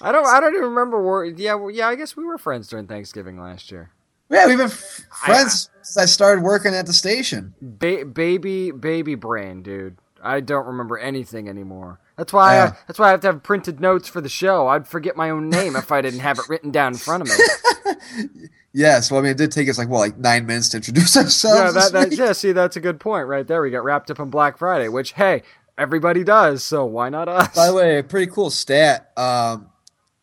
I 0.00 0.10
don't. 0.10 0.26
I 0.26 0.40
don't 0.40 0.54
even 0.54 0.70
remember. 0.70 1.00
Where, 1.00 1.24
yeah, 1.24 1.54
well, 1.54 1.70
yeah. 1.70 1.88
I 1.88 1.94
guess 1.94 2.16
we 2.16 2.24
were 2.24 2.38
friends 2.38 2.68
during 2.68 2.88
Thanksgiving 2.88 3.40
last 3.40 3.70
year. 3.70 3.90
Yeah, 4.30 4.46
we've 4.46 4.58
been 4.58 4.66
f- 4.66 5.06
friends 5.24 5.70
I, 5.72 5.84
since 5.84 5.96
I 5.96 6.04
started 6.06 6.42
working 6.42 6.74
at 6.74 6.86
the 6.86 6.92
station. 6.92 7.54
Ba- 7.60 8.06
baby, 8.06 8.72
baby 8.72 9.14
brain, 9.14 9.62
dude. 9.62 9.98
I 10.22 10.40
don't 10.40 10.66
remember 10.66 10.98
anything 10.98 11.48
anymore. 11.48 12.00
That's 12.16 12.32
why. 12.32 12.54
Yeah. 12.54 12.64
I, 12.64 12.76
that's 12.86 12.98
why 12.98 13.08
I 13.08 13.10
have 13.10 13.20
to 13.20 13.26
have 13.28 13.42
printed 13.42 13.80
notes 13.80 14.08
for 14.08 14.20
the 14.20 14.28
show. 14.28 14.68
I'd 14.68 14.86
forget 14.86 15.16
my 15.16 15.30
own 15.30 15.48
name 15.48 15.76
if 15.76 15.90
I 15.90 16.00
didn't 16.00 16.20
have 16.20 16.38
it 16.38 16.48
written 16.48 16.70
down 16.70 16.92
in 16.92 16.98
front 16.98 17.22
of 17.22 17.28
me. 17.28 18.48
yes, 18.72 19.10
well, 19.10 19.20
I 19.20 19.22
mean, 19.22 19.32
it 19.32 19.38
did 19.38 19.52
take 19.52 19.68
us 19.68 19.78
like 19.78 19.88
what, 19.88 19.98
like 19.98 20.18
nine 20.18 20.46
minutes 20.46 20.68
to 20.70 20.76
introduce 20.76 21.16
ourselves. 21.16 21.74
Yeah, 21.74 21.82
that, 21.82 21.92
that, 21.92 22.16
yeah. 22.16 22.32
See, 22.32 22.52
that's 22.52 22.76
a 22.76 22.80
good 22.80 23.00
point 23.00 23.26
right 23.26 23.46
there. 23.46 23.62
We 23.62 23.70
got 23.70 23.84
wrapped 23.84 24.10
up 24.10 24.20
on 24.20 24.30
Black 24.30 24.58
Friday, 24.58 24.88
which 24.88 25.12
hey, 25.12 25.42
everybody 25.76 26.22
does, 26.22 26.62
so 26.62 26.84
why 26.84 27.08
not 27.08 27.28
us? 27.28 27.54
By 27.54 27.66
the 27.66 27.74
way, 27.74 28.02
pretty 28.02 28.30
cool 28.30 28.50
stat. 28.50 29.10
Um, 29.16 29.70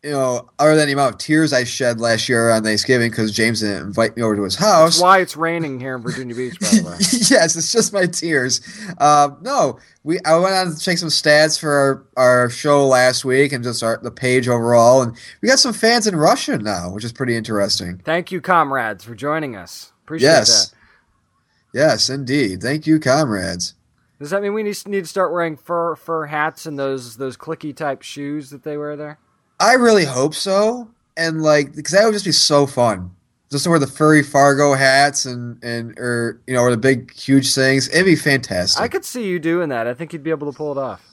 you 0.02 0.10
know, 0.10 0.50
other 0.58 0.74
than 0.74 0.86
the 0.86 0.92
amount 0.92 1.14
of 1.14 1.18
tears 1.20 1.52
I 1.52 1.62
shed 1.62 2.00
last 2.00 2.28
year 2.28 2.50
on 2.50 2.64
Thanksgiving 2.64 3.10
because 3.10 3.30
James 3.30 3.60
didn't 3.60 3.86
invite 3.86 4.16
me 4.16 4.22
over 4.22 4.34
to 4.34 4.42
his 4.42 4.56
house. 4.56 4.94
That's 4.94 5.02
why 5.02 5.20
it's 5.20 5.36
raining 5.36 5.78
here 5.78 5.94
in 5.94 6.02
Virginia 6.02 6.34
Beach, 6.34 6.58
by 6.58 6.66
the 6.66 6.82
way. 6.82 6.96
yes, 7.30 7.54
it's 7.54 7.70
just 7.70 7.92
my 7.92 8.06
tears. 8.06 8.60
Um, 8.98 9.38
no, 9.42 9.78
we 10.02 10.18
I 10.26 10.36
went 10.38 10.54
on 10.54 10.74
to 10.74 10.78
check 10.78 10.98
some 10.98 11.08
stats 11.08 11.58
for 11.58 11.70
our, 12.16 12.42
our 12.42 12.50
show 12.50 12.84
last 12.86 13.24
week 13.24 13.52
and 13.52 13.62
just 13.62 13.84
our, 13.84 13.98
the 14.02 14.10
page 14.10 14.48
overall, 14.48 15.02
and 15.02 15.16
we 15.40 15.48
got 15.48 15.60
some 15.60 15.72
fans 15.72 16.08
in 16.08 16.16
Russia 16.16 16.58
now, 16.58 16.90
which 16.90 17.04
is 17.04 17.12
pretty 17.12 17.36
interesting. 17.36 17.98
Thank 18.04 18.32
you, 18.32 18.40
comrades, 18.40 19.04
for 19.04 19.14
joining 19.14 19.54
us. 19.54 19.92
Appreciate 20.02 20.28
yes. 20.28 20.70
that. 20.70 20.76
Yes, 21.74 22.10
indeed. 22.10 22.60
Thank 22.60 22.88
you, 22.88 22.98
comrades. 22.98 23.74
Does 24.18 24.30
that 24.30 24.42
mean 24.42 24.52
we 24.52 24.64
need, 24.64 24.76
need 24.86 25.04
to 25.04 25.08
start 25.08 25.32
wearing 25.32 25.56
fur 25.56 25.94
fur 25.94 26.26
hats 26.26 26.66
and 26.66 26.76
those 26.76 27.18
those 27.18 27.36
clicky 27.36 27.74
type 27.74 28.02
shoes 28.02 28.50
that 28.50 28.64
they 28.64 28.76
wear 28.76 28.96
there? 28.96 29.18
I 29.62 29.74
really 29.74 30.04
hope 30.04 30.34
so, 30.34 30.90
and 31.16 31.42
like 31.42 31.74
because 31.74 31.92
that 31.92 32.04
would 32.04 32.12
just 32.12 32.24
be 32.24 32.32
so 32.32 32.66
fun. 32.66 33.14
Just 33.50 33.64
to 33.64 33.70
wear 33.70 33.78
the 33.78 33.86
furry 33.86 34.22
Fargo 34.22 34.74
hats 34.74 35.24
and 35.24 35.62
and 35.62 35.98
or 35.98 36.40
you 36.46 36.54
know 36.54 36.62
or 36.62 36.70
the 36.70 36.76
big 36.76 37.12
huge 37.12 37.54
things, 37.54 37.88
it'd 37.90 38.04
be 38.04 38.16
fantastic. 38.16 38.82
I 38.82 38.88
could 38.88 39.04
see 39.04 39.26
you 39.26 39.38
doing 39.38 39.68
that. 39.68 39.86
I 39.86 39.94
think 39.94 40.12
you'd 40.12 40.22
be 40.22 40.30
able 40.30 40.50
to 40.50 40.56
pull 40.56 40.72
it 40.72 40.78
off. 40.78 41.06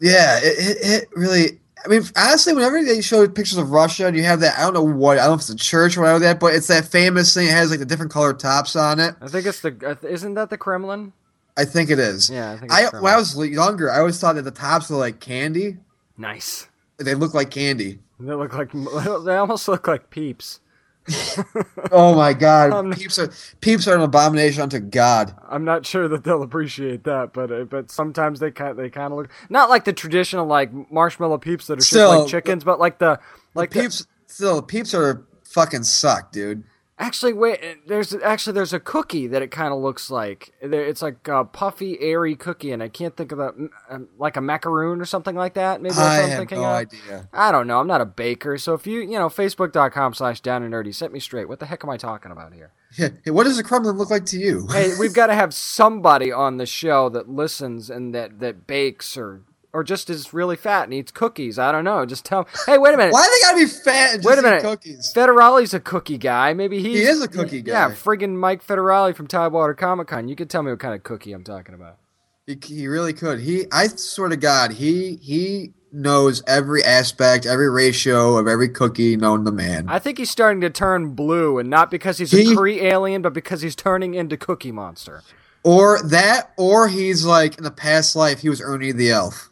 Yeah, 0.00 0.38
it, 0.38 0.58
it, 0.58 0.76
it 0.80 1.08
really. 1.14 1.60
I 1.82 1.88
mean, 1.88 2.02
honestly, 2.14 2.52
whenever 2.52 2.82
they 2.84 3.00
show 3.00 3.26
pictures 3.26 3.56
of 3.56 3.70
Russia 3.70 4.06
and 4.06 4.14
you 4.14 4.22
have 4.22 4.40
that, 4.40 4.58
I 4.58 4.62
don't 4.62 4.74
know 4.74 4.82
what, 4.82 5.18
I 5.18 5.22
don't 5.22 5.30
know 5.30 5.34
if 5.36 5.40
it's 5.40 5.48
a 5.48 5.56
church 5.56 5.96
or 5.96 6.02
whatever 6.02 6.18
that, 6.18 6.38
but 6.38 6.52
it's 6.52 6.66
that 6.66 6.84
famous 6.84 7.32
thing. 7.32 7.46
It 7.46 7.52
has 7.52 7.70
like 7.70 7.78
the 7.78 7.86
different 7.86 8.12
colored 8.12 8.38
tops 8.38 8.76
on 8.76 9.00
it. 9.00 9.14
I 9.22 9.28
think 9.28 9.46
it's 9.46 9.60
the, 9.60 9.98
isn't 10.02 10.34
that 10.34 10.50
the 10.50 10.58
Kremlin? 10.58 11.14
I 11.56 11.64
think 11.64 11.88
it 11.88 11.98
is. 11.98 12.28
Yeah, 12.28 12.52
I 12.52 12.56
think. 12.58 12.72
I 12.72 12.84
when 13.00 13.12
I 13.12 13.16
was 13.16 13.34
younger, 13.36 13.90
I 13.90 13.98
always 13.98 14.20
thought 14.20 14.34
that 14.34 14.42
the 14.42 14.50
tops 14.50 14.90
were 14.90 14.96
like 14.96 15.20
candy. 15.20 15.78
Nice. 16.16 16.68
They 17.00 17.14
look 17.14 17.34
like 17.34 17.50
candy. 17.50 17.98
They 18.18 18.34
look 18.34 18.54
like 18.54 18.72
they 19.24 19.36
almost 19.36 19.66
look 19.68 19.88
like 19.88 20.10
peeps. 20.10 20.60
oh 21.92 22.14
my 22.14 22.32
god, 22.32 22.72
um, 22.72 22.92
peeps 22.92 23.18
are 23.18 23.32
peeps 23.60 23.88
are 23.88 23.96
an 23.96 24.02
abomination 24.02 24.62
unto 24.62 24.78
God. 24.78 25.34
I'm 25.48 25.64
not 25.64 25.86
sure 25.86 26.08
that 26.08 26.24
they'll 26.24 26.42
appreciate 26.42 27.04
that, 27.04 27.32
but 27.32 27.50
uh, 27.50 27.64
but 27.64 27.90
sometimes 27.90 28.38
they 28.38 28.50
kind 28.50 28.78
they 28.78 28.90
kind 28.90 29.12
of 29.12 29.18
look 29.18 29.30
not 29.48 29.70
like 29.70 29.84
the 29.84 29.92
traditional 29.92 30.46
like 30.46 30.70
marshmallow 30.92 31.38
peeps 31.38 31.66
that 31.68 31.78
are 31.78 31.82
still 31.82 32.20
like 32.20 32.28
chickens, 32.28 32.64
but 32.64 32.78
like 32.78 32.98
the 32.98 33.18
like 33.54 33.70
the 33.70 33.80
peeps. 33.80 34.00
The, 34.00 34.06
still, 34.26 34.62
peeps 34.62 34.94
are 34.94 35.26
fucking 35.44 35.84
suck, 35.84 36.32
dude. 36.32 36.64
Actually, 37.00 37.32
wait. 37.32 37.88
There's 37.88 38.14
actually 38.16 38.52
there's 38.52 38.74
a 38.74 38.78
cookie 38.78 39.26
that 39.26 39.40
it 39.40 39.50
kind 39.50 39.72
of 39.72 39.80
looks 39.80 40.10
like. 40.10 40.52
It's 40.60 41.00
like 41.00 41.26
a 41.28 41.46
puffy, 41.46 41.98
airy 41.98 42.36
cookie, 42.36 42.72
and 42.72 42.82
I 42.82 42.88
can't 42.88 43.16
think 43.16 43.32
of 43.32 43.38
the 43.38 43.70
like 44.18 44.36
a 44.36 44.42
macaroon 44.42 45.00
or 45.00 45.06
something 45.06 45.34
like 45.34 45.54
that. 45.54 45.80
Maybe 45.80 45.94
that's 45.94 45.98
I 45.98 46.16
what 46.18 46.24
I'm 46.24 46.28
have 46.28 46.38
thinking 46.38 46.58
no 46.58 46.64
of. 46.64 46.74
idea. 46.74 47.28
I 47.32 47.52
don't 47.52 47.66
know. 47.66 47.80
I'm 47.80 47.86
not 47.86 48.02
a 48.02 48.06
baker, 48.06 48.58
so 48.58 48.74
if 48.74 48.86
you 48.86 49.00
you 49.00 49.18
know 49.18 49.30
Facebook.com 49.30 50.12
slash 50.12 50.40
down 50.42 50.62
and 50.62 50.74
nerdy, 50.74 50.94
set 50.94 51.10
me 51.10 51.20
straight. 51.20 51.48
What 51.48 51.58
the 51.58 51.66
heck 51.66 51.82
am 51.82 51.88
I 51.88 51.96
talking 51.96 52.32
about 52.32 52.52
here? 52.52 52.72
Yeah. 52.98 53.08
Hey, 53.24 53.30
what 53.30 53.44
does 53.44 53.58
a 53.58 53.62
Kremlin 53.62 53.96
look 53.96 54.10
like 54.10 54.26
to 54.26 54.38
you? 54.38 54.66
hey, 54.70 54.92
we've 54.98 55.14
got 55.14 55.28
to 55.28 55.34
have 55.34 55.54
somebody 55.54 56.30
on 56.30 56.58
the 56.58 56.66
show 56.66 57.08
that 57.08 57.30
listens 57.30 57.88
and 57.88 58.14
that 58.14 58.40
that 58.40 58.66
bakes 58.66 59.16
or 59.16 59.40
or 59.72 59.84
just 59.84 60.10
is 60.10 60.32
really 60.32 60.56
fat 60.56 60.84
and 60.84 60.94
eats 60.94 61.10
cookies. 61.12 61.58
I 61.58 61.70
don't 61.72 61.84
know. 61.84 62.04
Just 62.06 62.24
tell. 62.24 62.48
Hey, 62.66 62.78
wait 62.78 62.94
a 62.94 62.96
minute. 62.96 63.12
Why 63.12 63.24
do 63.24 63.30
they 63.30 63.40
gotta 63.40 63.58
be 63.58 63.82
fat? 63.82 64.14
And 64.16 64.24
wait 64.24 64.38
a 64.38 64.42
minute. 64.42 64.62
Cookies. 64.62 65.12
Federali's 65.14 65.74
a 65.74 65.80
cookie 65.80 66.18
guy. 66.18 66.54
Maybe 66.54 66.80
he's 66.82 66.98
He 66.98 67.02
is 67.04 67.22
a 67.22 67.28
cookie 67.28 67.62
guy. 67.62 67.72
Yeah, 67.72 67.90
friggin' 67.90 68.36
Mike 68.36 68.66
Federali 68.66 69.14
from 69.14 69.26
Tidewater 69.26 69.74
Comic 69.74 70.08
Con. 70.08 70.28
You 70.28 70.36
could 70.36 70.50
tell 70.50 70.62
me 70.62 70.70
what 70.70 70.80
kind 70.80 70.94
of 70.94 71.02
cookie 71.04 71.32
I'm 71.32 71.44
talking 71.44 71.74
about. 71.74 71.98
He, 72.46 72.58
he 72.66 72.88
really 72.88 73.12
could. 73.12 73.38
He, 73.40 73.64
I 73.70 73.86
swear 73.88 74.28
to 74.28 74.36
God, 74.36 74.72
he 74.72 75.16
he 75.16 75.72
knows 75.92 76.42
every 76.46 76.82
aspect, 76.84 77.46
every 77.46 77.68
ratio 77.68 78.36
of 78.38 78.46
every 78.48 78.68
cookie 78.68 79.16
known 79.16 79.44
to 79.44 79.50
man. 79.52 79.88
I 79.88 79.98
think 79.98 80.18
he's 80.18 80.30
starting 80.30 80.60
to 80.62 80.70
turn 80.70 81.14
blue, 81.14 81.58
and 81.58 81.68
not 81.68 81.90
because 81.90 82.18
he's 82.18 82.30
He- 82.30 82.52
a 82.52 82.56
Kree 82.56 82.82
alien, 82.82 83.22
but 83.22 83.32
because 83.32 83.60
he's 83.62 83.76
turning 83.76 84.14
into 84.14 84.36
Cookie 84.36 84.72
Monster. 84.72 85.22
or 85.62 86.00
that, 86.04 86.52
or 86.56 86.88
he's 86.88 87.24
like 87.24 87.58
in 87.58 87.64
the 87.64 87.70
past 87.70 88.16
life 88.16 88.40
he 88.40 88.48
was 88.48 88.60
Ernie 88.60 88.92
the 88.92 89.10
elf. 89.10 89.49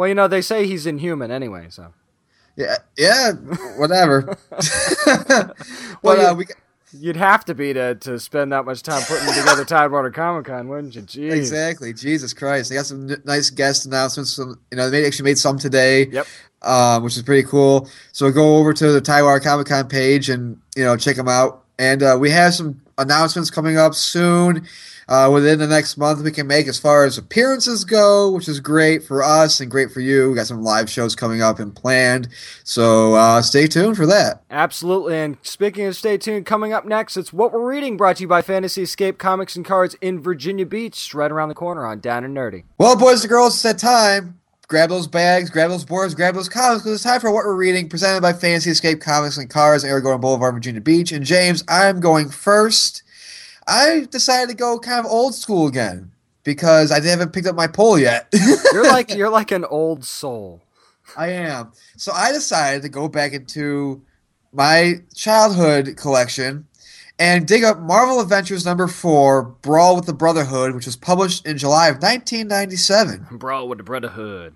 Well, 0.00 0.08
you 0.08 0.14
know 0.14 0.28
they 0.28 0.40
say 0.40 0.66
he's 0.66 0.86
inhuman 0.86 1.30
anyway, 1.30 1.66
so. 1.68 1.92
Yeah, 2.56 2.76
yeah, 2.96 3.32
whatever. 3.76 4.22
but 5.06 5.54
Well, 6.02 6.26
uh, 6.26 6.34
we 6.34 6.46
You'd 6.98 7.16
have 7.16 7.44
to 7.44 7.54
be 7.54 7.74
to, 7.74 7.96
to 7.96 8.18
spend 8.18 8.50
that 8.52 8.64
much 8.64 8.82
time 8.82 9.02
putting 9.02 9.26
together 9.34 9.62
Tidewater 9.66 10.10
Comic 10.10 10.46
Con, 10.46 10.68
wouldn't 10.68 10.96
you? 10.96 11.02
Jeez. 11.02 11.32
exactly. 11.32 11.92
Jesus 11.92 12.32
Christ, 12.32 12.70
they 12.70 12.76
got 12.76 12.86
some 12.86 13.10
n- 13.10 13.22
nice 13.26 13.50
guest 13.50 13.84
announcements. 13.84 14.32
Some, 14.32 14.58
you 14.70 14.78
know, 14.78 14.88
they 14.88 15.06
actually 15.06 15.26
made 15.26 15.36
some 15.36 15.58
today. 15.58 16.06
Yep. 16.06 16.26
um, 16.62 17.04
which 17.04 17.18
is 17.18 17.22
pretty 17.22 17.46
cool. 17.46 17.86
So 18.12 18.30
go 18.32 18.56
over 18.56 18.72
to 18.72 18.92
the 18.92 19.02
Tidewater 19.02 19.40
Comic 19.40 19.66
Con 19.66 19.86
page 19.86 20.30
and 20.30 20.58
you 20.76 20.82
know 20.82 20.96
check 20.96 21.16
them 21.16 21.28
out. 21.28 21.62
And 21.78 22.02
uh, 22.02 22.16
we 22.18 22.30
have 22.30 22.54
some 22.54 22.80
announcements 23.00 23.50
coming 23.50 23.76
up 23.76 23.94
soon. 23.94 24.66
Uh, 25.08 25.28
within 25.28 25.58
the 25.58 25.66
next 25.66 25.96
month, 25.96 26.22
we 26.22 26.30
can 26.30 26.46
make 26.46 26.68
as 26.68 26.78
far 26.78 27.04
as 27.04 27.18
appearances 27.18 27.84
go, 27.84 28.30
which 28.30 28.48
is 28.48 28.60
great 28.60 29.02
for 29.02 29.24
us 29.24 29.58
and 29.58 29.68
great 29.68 29.90
for 29.90 29.98
you. 29.98 30.28
We 30.30 30.36
got 30.36 30.46
some 30.46 30.62
live 30.62 30.88
shows 30.88 31.16
coming 31.16 31.42
up 31.42 31.58
and 31.58 31.74
planned, 31.74 32.28
so 32.62 33.14
uh, 33.14 33.42
stay 33.42 33.66
tuned 33.66 33.96
for 33.96 34.06
that. 34.06 34.44
Absolutely. 34.52 35.18
And 35.18 35.36
speaking 35.42 35.86
of 35.86 35.96
stay 35.96 36.16
tuned, 36.16 36.46
coming 36.46 36.72
up 36.72 36.84
next, 36.84 37.16
it's 37.16 37.32
What 37.32 37.52
We're 37.52 37.68
Reading, 37.68 37.96
brought 37.96 38.18
to 38.18 38.22
you 38.22 38.28
by 38.28 38.40
Fantasy 38.40 38.82
Escape 38.82 39.18
Comics 39.18 39.56
and 39.56 39.64
Cards 39.64 39.96
in 40.00 40.20
Virginia 40.20 40.64
Beach, 40.64 41.12
right 41.12 41.32
around 41.32 41.48
the 41.48 41.56
corner 41.56 41.84
on 41.84 41.98
Down 41.98 42.22
and 42.22 42.36
Nerdy. 42.36 42.62
Well, 42.78 42.96
boys 42.96 43.22
and 43.24 43.30
girls, 43.30 43.54
it's 43.54 43.62
that 43.64 43.78
time. 43.78 44.39
Grab 44.70 44.88
those 44.88 45.08
bags, 45.08 45.50
grab 45.50 45.68
those 45.68 45.84
boards, 45.84 46.14
grab 46.14 46.36
those 46.36 46.48
comics, 46.48 46.82
because 46.82 46.94
it's 46.94 47.02
time 47.02 47.20
for 47.20 47.28
what 47.32 47.44
we're 47.44 47.56
reading, 47.56 47.88
presented 47.88 48.22
by 48.22 48.32
Fantasy 48.32 48.70
Escape 48.70 49.00
Comics 49.00 49.36
and 49.36 49.50
Cards, 49.50 49.82
Aragon 49.82 50.20
Boulevard, 50.20 50.54
Virginia 50.54 50.80
Beach. 50.80 51.10
And 51.10 51.24
James, 51.24 51.64
I'm 51.66 51.98
going 51.98 52.28
first. 52.28 53.02
I 53.66 54.06
decided 54.12 54.48
to 54.50 54.54
go 54.54 54.78
kind 54.78 55.00
of 55.04 55.10
old 55.10 55.34
school 55.34 55.66
again 55.66 56.12
because 56.44 56.92
I 56.92 57.00
haven't 57.00 57.32
picked 57.32 57.48
up 57.48 57.56
my 57.56 57.66
pole 57.66 57.98
yet. 57.98 58.28
You're 58.72 58.86
like 58.86 59.12
you're 59.12 59.28
like 59.28 59.50
an 59.50 59.64
old 59.64 60.04
soul. 60.04 60.62
I 61.16 61.30
am. 61.30 61.72
So 61.96 62.12
I 62.12 62.30
decided 62.30 62.82
to 62.82 62.88
go 62.88 63.08
back 63.08 63.32
into 63.32 64.02
my 64.52 65.02
childhood 65.16 65.96
collection 65.96 66.68
and 67.18 67.44
dig 67.48 67.64
up 67.64 67.80
Marvel 67.80 68.20
Adventures 68.20 68.64
number 68.64 68.86
four, 68.86 69.42
Brawl 69.42 69.96
with 69.96 70.06
the 70.06 70.12
Brotherhood, 70.12 70.76
which 70.76 70.86
was 70.86 70.94
published 70.94 71.44
in 71.44 71.58
July 71.58 71.88
of 71.88 71.96
1997. 71.96 73.26
Brawl 73.32 73.68
with 73.68 73.78
the 73.78 73.84
Brotherhood. 73.84 74.54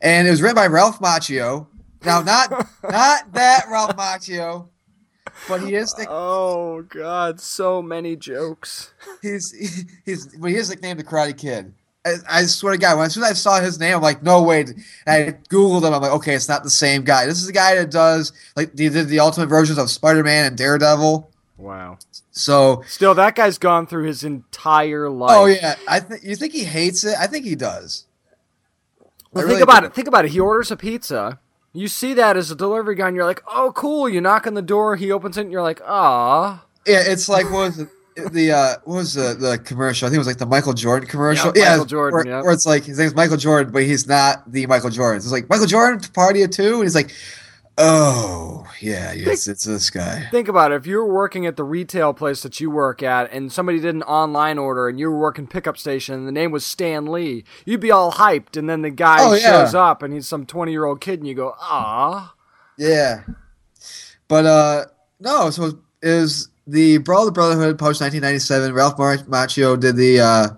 And 0.00 0.26
it 0.26 0.30
was 0.30 0.42
written 0.42 0.56
by 0.56 0.66
Ralph 0.66 1.00
Macchio. 1.00 1.66
Now, 2.04 2.22
not 2.22 2.50
not 2.82 3.32
that 3.32 3.66
Ralph 3.70 3.96
Macchio, 3.96 4.68
but 5.48 5.62
he 5.62 5.74
is 5.74 5.92
the, 5.94 6.06
Oh 6.08 6.82
God, 6.82 7.40
so 7.40 7.82
many 7.82 8.16
jokes. 8.16 8.92
he's 9.22 9.52
he's 10.04 10.36
well, 10.38 10.50
he 10.50 10.56
is 10.56 10.70
nicknamed 10.70 11.00
the 11.00 11.04
Karate 11.04 11.36
Kid. 11.36 11.74
I, 12.06 12.14
I 12.28 12.42
swear 12.44 12.72
to 12.72 12.78
God, 12.78 12.96
when 12.98 13.06
as 13.06 13.14
soon 13.14 13.24
as 13.24 13.30
I 13.30 13.34
saw 13.34 13.60
his 13.60 13.80
name, 13.80 13.96
I'm 13.96 14.02
like, 14.02 14.22
no 14.22 14.40
way. 14.40 14.60
And 14.60 14.76
I 15.06 15.32
googled 15.50 15.84
him. 15.84 15.92
I'm 15.92 16.00
like, 16.00 16.12
okay, 16.12 16.34
it's 16.34 16.48
not 16.48 16.62
the 16.62 16.70
same 16.70 17.02
guy. 17.02 17.26
This 17.26 17.40
is 17.40 17.46
the 17.46 17.52
guy 17.52 17.74
that 17.74 17.90
does 17.90 18.32
like 18.54 18.78
he 18.78 18.88
did 18.88 19.08
the 19.08 19.18
ultimate 19.18 19.48
versions 19.48 19.78
of 19.78 19.90
Spider 19.90 20.22
Man 20.22 20.46
and 20.46 20.56
Daredevil. 20.56 21.30
Wow. 21.58 21.98
So, 22.30 22.82
Still, 22.86 23.14
that 23.14 23.34
guy's 23.34 23.56
gone 23.58 23.86
through 23.86 24.04
his 24.04 24.22
entire 24.22 25.06
oh, 25.06 25.12
life. 25.12 25.36
oh 25.36 25.46
yeah, 25.46 25.74
I 25.88 26.00
think 26.00 26.22
you 26.22 26.36
think 26.36 26.52
he 26.52 26.64
hates 26.64 27.02
it. 27.02 27.16
I 27.18 27.26
think 27.26 27.44
he 27.44 27.54
does. 27.54 28.06
Well, 29.36 29.44
I 29.44 29.48
think 29.48 29.60
really 29.60 29.62
about 29.62 29.84
it. 29.84 29.94
Think 29.94 30.08
about 30.08 30.24
it. 30.24 30.30
He 30.32 30.40
orders 30.40 30.70
a 30.70 30.76
pizza. 30.76 31.38
You 31.72 31.88
see 31.88 32.14
that 32.14 32.36
as 32.36 32.50
a 32.50 32.54
delivery 32.54 32.94
guy, 32.94 33.08
and 33.08 33.16
you're 33.16 33.26
like, 33.26 33.42
"Oh, 33.46 33.72
cool." 33.74 34.08
You 34.08 34.20
knock 34.20 34.46
on 34.46 34.54
the 34.54 34.62
door. 34.62 34.96
He 34.96 35.12
opens 35.12 35.36
it, 35.36 35.42
and 35.42 35.52
you're 35.52 35.62
like, 35.62 35.80
"Ah." 35.84 36.64
Yeah, 36.86 37.02
it's 37.04 37.28
like 37.28 37.44
what 37.46 37.66
was 37.66 37.78
it? 37.80 37.88
the 38.32 38.50
uh, 38.50 38.74
what 38.84 38.96
was 38.96 39.14
the 39.14 39.34
the 39.34 39.58
commercial? 39.58 40.06
I 40.06 40.08
think 40.08 40.16
it 40.16 40.18
was 40.18 40.26
like 40.26 40.38
the 40.38 40.46
Michael 40.46 40.72
Jordan 40.72 41.08
commercial. 41.08 41.52
Yeah, 41.54 41.72
Michael 41.72 41.84
Jordan, 41.84 42.16
where, 42.16 42.26
yep. 42.26 42.44
where 42.44 42.52
it's 42.52 42.66
like 42.66 42.84
his 42.84 42.98
name's 42.98 43.14
Michael 43.14 43.36
Jordan, 43.36 43.72
but 43.72 43.82
he's 43.82 44.08
not 44.08 44.50
the 44.50 44.66
Michael 44.66 44.90
Jordan. 44.90 45.18
It's 45.18 45.30
like 45.30 45.48
Michael 45.50 45.66
Jordan 45.66 46.00
party 46.14 46.42
of 46.42 46.50
two, 46.50 46.76
and 46.76 46.82
he's 46.84 46.94
like, 46.94 47.14
oh 47.78 48.66
yeah, 48.80 49.12
yes, 49.12 49.46
it's 49.48 49.64
this 49.64 49.90
guy. 49.90 50.26
Think 50.30 50.48
about 50.48 50.72
it. 50.72 50.76
If 50.76 50.86
you 50.86 50.96
were 50.96 51.12
working 51.12 51.46
at 51.46 51.56
the 51.56 51.64
retail 51.64 52.12
place 52.14 52.42
that 52.42 52.60
you 52.60 52.70
work 52.70 53.02
at 53.02 53.30
and 53.32 53.50
somebody 53.52 53.78
did 53.80 53.94
an 53.94 54.02
online 54.02 54.58
order 54.58 54.88
and 54.88 54.98
you 54.98 55.10
were 55.10 55.18
working 55.18 55.46
pickup 55.46 55.76
station 55.78 56.14
and 56.14 56.26
the 56.28 56.32
name 56.32 56.50
was 56.52 56.64
Stan 56.64 57.06
Lee, 57.06 57.44
you'd 57.64 57.80
be 57.80 57.90
all 57.90 58.12
hyped 58.12 58.56
and 58.56 58.68
then 58.68 58.82
the 58.82 58.90
guy 58.90 59.18
Oh, 59.20 59.34
yeah. 59.34 59.64
shows 59.64 59.74
up 59.74 60.02
and 60.02 60.12
he's 60.12 60.26
some 60.26 60.46
20 60.46 60.72
year 60.72 60.84
old 60.84 61.00
kid 61.00 61.18
and 61.20 61.28
you 61.28 61.34
go, 61.34 61.54
ah. 61.58 62.34
Yeah, 62.78 63.22
but 64.28 64.44
uh, 64.44 64.84
no, 65.18 65.48
so 65.50 65.78
it 66.02 66.20
was 66.20 66.48
the 66.66 66.98
Brawl 66.98 67.22
of 67.22 67.26
the 67.26 67.32
Brotherhood 67.32 67.78
post 67.78 68.00
1997. 68.02 68.74
Ralph 68.74 68.96
Macchio 68.98 69.80
did 69.80 69.96
the 69.96 70.20
uh, 70.20 70.48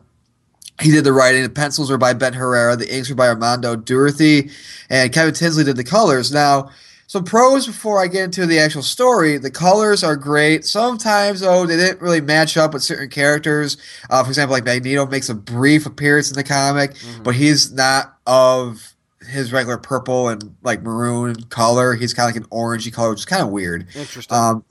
he 0.80 0.90
did 0.90 1.04
the 1.04 1.12
writing. 1.12 1.42
The 1.44 1.48
pencils 1.48 1.90
were 1.90 1.98
by 1.98 2.12
Ben 2.14 2.32
Herrera. 2.32 2.74
The 2.76 2.92
inks 2.92 3.08
were 3.08 3.14
by 3.14 3.28
Armando 3.28 3.76
Durruthy, 3.76 4.50
and 4.90 5.12
Kevin 5.12 5.32
Tinsley 5.34 5.62
did 5.62 5.76
the 5.76 5.84
colors. 5.84 6.32
Now, 6.32 6.70
some 7.08 7.24
pros 7.24 7.66
before 7.66 8.02
I 8.02 8.06
get 8.06 8.24
into 8.24 8.44
the 8.44 8.58
actual 8.58 8.82
story. 8.82 9.38
The 9.38 9.50
colors 9.50 10.04
are 10.04 10.14
great. 10.14 10.66
Sometimes, 10.66 11.40
though, 11.40 11.64
they 11.64 11.76
didn't 11.76 12.02
really 12.02 12.20
match 12.20 12.58
up 12.58 12.74
with 12.74 12.82
certain 12.82 13.08
characters. 13.08 13.78
Uh, 14.10 14.22
for 14.22 14.28
example, 14.28 14.52
like 14.52 14.64
Magneto 14.64 15.06
makes 15.06 15.30
a 15.30 15.34
brief 15.34 15.86
appearance 15.86 16.30
in 16.30 16.36
the 16.36 16.44
comic, 16.44 16.94
but 17.22 17.34
he's 17.34 17.72
not 17.72 18.18
of 18.26 18.94
his 19.26 19.54
regular 19.54 19.78
purple 19.78 20.28
and 20.28 20.54
like 20.62 20.82
maroon 20.82 21.34
color. 21.44 21.94
He's 21.94 22.12
kind 22.12 22.28
of 22.28 22.36
like 22.36 22.44
an 22.44 22.50
orangey 22.50 22.92
color, 22.92 23.10
which 23.10 23.20
is 23.20 23.24
kind 23.24 23.42
of 23.42 23.48
weird. 23.48 23.88
Interesting. 23.94 24.36
Um, 24.36 24.64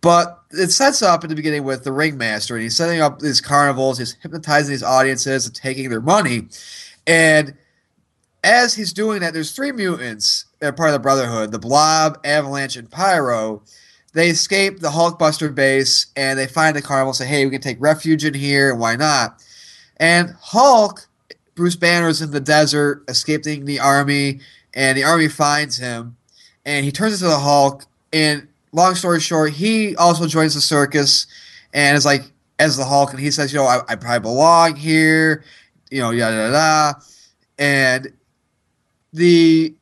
but 0.00 0.42
it 0.50 0.72
sets 0.72 1.02
up 1.02 1.22
in 1.22 1.30
the 1.30 1.36
beginning 1.36 1.62
with 1.62 1.84
the 1.84 1.92
ringmaster, 1.92 2.56
and 2.56 2.64
he's 2.64 2.76
setting 2.76 3.00
up 3.00 3.20
these 3.20 3.40
carnivals. 3.40 3.98
He's 3.98 4.14
hypnotizing 4.14 4.72
these 4.72 4.82
audiences 4.82 5.46
and 5.46 5.54
taking 5.54 5.88
their 5.88 6.00
money. 6.00 6.48
And 7.06 7.54
as 8.42 8.74
he's 8.74 8.92
doing 8.92 9.20
that, 9.20 9.34
there's 9.34 9.52
three 9.52 9.70
mutants 9.70 10.46
that 10.60 10.68
are 10.68 10.72
part 10.72 10.90
of 10.90 10.94
the 10.94 10.98
Brotherhood: 11.00 11.52
the 11.52 11.58
Blob, 11.58 12.18
Avalanche, 12.24 12.76
and 12.76 12.90
Pyro. 12.90 13.62
They 14.12 14.28
escape 14.28 14.80
the 14.80 14.88
Hulkbuster 14.88 15.54
base 15.54 16.06
and 16.16 16.38
they 16.38 16.46
find 16.46 16.74
the 16.74 16.82
carnival. 16.82 17.12
Say, 17.14 17.26
"Hey, 17.26 17.44
we 17.44 17.50
can 17.52 17.60
take 17.60 17.80
refuge 17.80 18.24
in 18.24 18.34
here, 18.34 18.74
why 18.74 18.96
not?" 18.96 19.42
And 19.98 20.34
Hulk, 20.40 21.06
Bruce 21.54 21.76
Banner's 21.76 22.20
in 22.22 22.30
the 22.30 22.40
desert, 22.40 23.04
escaping 23.08 23.64
the 23.64 23.80
army, 23.80 24.40
and 24.74 24.96
the 24.96 25.04
army 25.04 25.28
finds 25.28 25.76
him, 25.78 26.16
and 26.64 26.84
he 26.84 26.92
turns 26.92 27.14
into 27.14 27.26
the 27.26 27.38
Hulk. 27.38 27.84
And 28.12 28.48
long 28.72 28.94
story 28.94 29.20
short, 29.20 29.52
he 29.52 29.94
also 29.96 30.26
joins 30.26 30.54
the 30.54 30.60
circus, 30.60 31.26
and 31.72 31.96
is 31.96 32.04
like 32.04 32.24
as 32.58 32.76
the 32.76 32.84
Hulk, 32.84 33.12
and 33.12 33.20
he 33.20 33.30
says, 33.30 33.52
"You 33.52 33.60
know, 33.60 33.66
I, 33.66 33.80
I 33.88 33.94
probably 33.94 34.20
belong 34.20 34.76
here," 34.76 35.44
you 35.90 36.00
know, 36.00 36.10
yada 36.10 36.36
yada, 36.36 36.52
yada. 36.52 37.02
and 37.58 38.12
the 39.12 39.74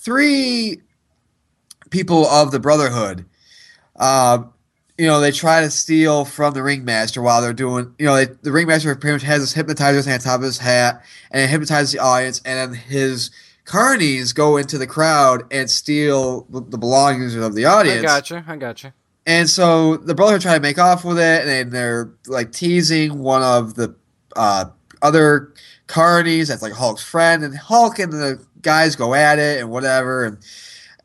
three 0.00 0.80
people 1.90 2.26
of 2.26 2.50
the 2.50 2.58
Brotherhood, 2.58 3.26
um, 3.96 4.52
you 4.96 5.06
know, 5.06 5.20
they 5.20 5.30
try 5.30 5.60
to 5.60 5.70
steal 5.70 6.24
from 6.24 6.52
the 6.52 6.62
ringmaster 6.62 7.22
while 7.22 7.40
they're 7.40 7.52
doing, 7.52 7.94
you 7.98 8.06
know, 8.06 8.16
they, 8.16 8.26
the 8.42 8.52
ringmaster 8.52 8.94
pretty 8.96 9.14
much 9.14 9.22
has 9.22 9.40
this 9.40 9.52
hypnotizer 9.52 10.02
thing 10.02 10.12
on 10.12 10.20
top 10.20 10.36
of 10.36 10.42
his 10.42 10.58
hat, 10.58 11.02
and 11.30 11.42
it 11.42 11.48
hypnotizes 11.48 11.92
the 11.92 11.98
audience, 11.98 12.40
and 12.44 12.74
then 12.74 12.78
his 12.78 13.30
carnies 13.64 14.34
go 14.34 14.56
into 14.56 14.76
the 14.76 14.86
crowd 14.86 15.42
and 15.50 15.70
steal 15.70 16.42
the, 16.50 16.60
the 16.60 16.78
belongings 16.78 17.34
of 17.34 17.54
the 17.54 17.64
audience. 17.64 18.00
I 18.00 18.02
gotcha. 18.02 18.44
I 18.46 18.56
gotcha. 18.56 18.94
And 19.26 19.48
so 19.48 19.96
the 19.96 20.14
Brotherhood 20.14 20.42
try 20.42 20.54
to 20.54 20.60
make 20.60 20.78
off 20.78 21.04
with 21.04 21.18
it, 21.18 21.46
and 21.46 21.70
they're 21.72 22.12
like 22.26 22.52
teasing 22.52 23.20
one 23.20 23.42
of 23.42 23.74
the 23.74 23.94
uh, 24.36 24.66
other 25.02 25.52
carnies 25.86 26.48
that's 26.48 26.62
like 26.62 26.72
Hulk's 26.72 27.02
friend, 27.02 27.42
and 27.42 27.56
Hulk 27.56 27.98
and 27.98 28.12
the 28.12 28.44
guys 28.62 28.96
go 28.96 29.14
at 29.14 29.38
it 29.38 29.60
and 29.60 29.70
whatever. 29.70 30.24
And 30.24 30.38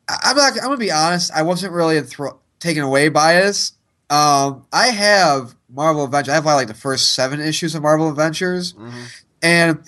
I- 0.08 0.18
I'm 0.24 0.36
not. 0.36 0.52
I'm 0.54 0.64
gonna 0.64 0.76
be 0.76 0.90
honest. 0.92 1.30
I 1.34 1.42
wasn't 1.42 1.72
really 1.72 2.00
enthr- 2.00 2.36
taken 2.60 2.82
away 2.82 3.08
by 3.08 3.34
this. 3.34 3.72
Um, 4.10 4.64
I 4.72 4.88
have 4.88 5.54
Marvel 5.68 6.04
Adventures. 6.04 6.30
I 6.30 6.34
have 6.34 6.44
like 6.44 6.68
the 6.68 6.74
first 6.74 7.12
seven 7.14 7.40
issues 7.40 7.74
of 7.74 7.82
Marvel 7.82 8.08
Adventures, 8.08 8.72
hmm 8.72 9.02
and 9.42 9.80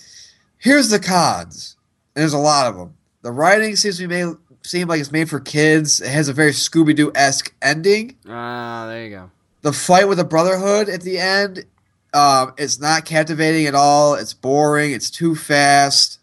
here's 0.58 0.90
the 0.90 0.98
cons. 1.00 1.76
And 2.14 2.22
there's 2.22 2.32
a 2.34 2.38
lot 2.38 2.66
of 2.66 2.76
them. 2.76 2.94
The 3.22 3.32
writing 3.32 3.76
seems 3.76 3.96
to 3.98 4.06
be 4.06 4.14
made 4.24 4.36
seem 4.62 4.88
like 4.88 5.00
it's 5.00 5.12
made 5.12 5.30
for 5.30 5.40
kids. 5.40 6.00
It 6.00 6.10
has 6.10 6.28
a 6.28 6.32
very 6.32 6.50
Scooby 6.52 6.94
Doo 6.94 7.10
esque 7.14 7.54
ending 7.62 8.16
Ah, 8.28 8.86
there 8.88 9.04
you 9.04 9.10
go. 9.10 9.30
the 9.62 9.72
fight 9.72 10.08
with 10.08 10.18
the 10.18 10.24
Brotherhood 10.24 10.88
at 10.88 11.00
the 11.02 11.18
end, 11.18 11.64
um, 12.12 12.52
it's 12.58 12.78
not 12.80 13.04
captivating 13.04 13.66
at 13.66 13.74
all. 13.74 14.14
It's 14.14 14.34
boring. 14.34 14.92
It's 14.92 15.10
too 15.10 15.34
fast. 15.36 16.18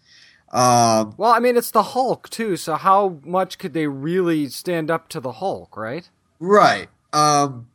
Um, 0.55 1.13
Well, 1.17 1.31
I 1.31 1.39
mean, 1.39 1.57
it's 1.57 1.71
the 1.71 1.83
Hulk, 1.83 2.29
too, 2.29 2.55
so 2.55 2.75
how 2.75 3.19
much 3.25 3.57
could 3.57 3.73
they 3.73 3.87
really 3.87 4.47
stand 4.47 4.89
up 4.89 5.09
to 5.09 5.19
the 5.19 5.33
Hulk, 5.33 5.75
right? 5.75 6.09
right. 6.39 6.87
Um, 7.11 7.67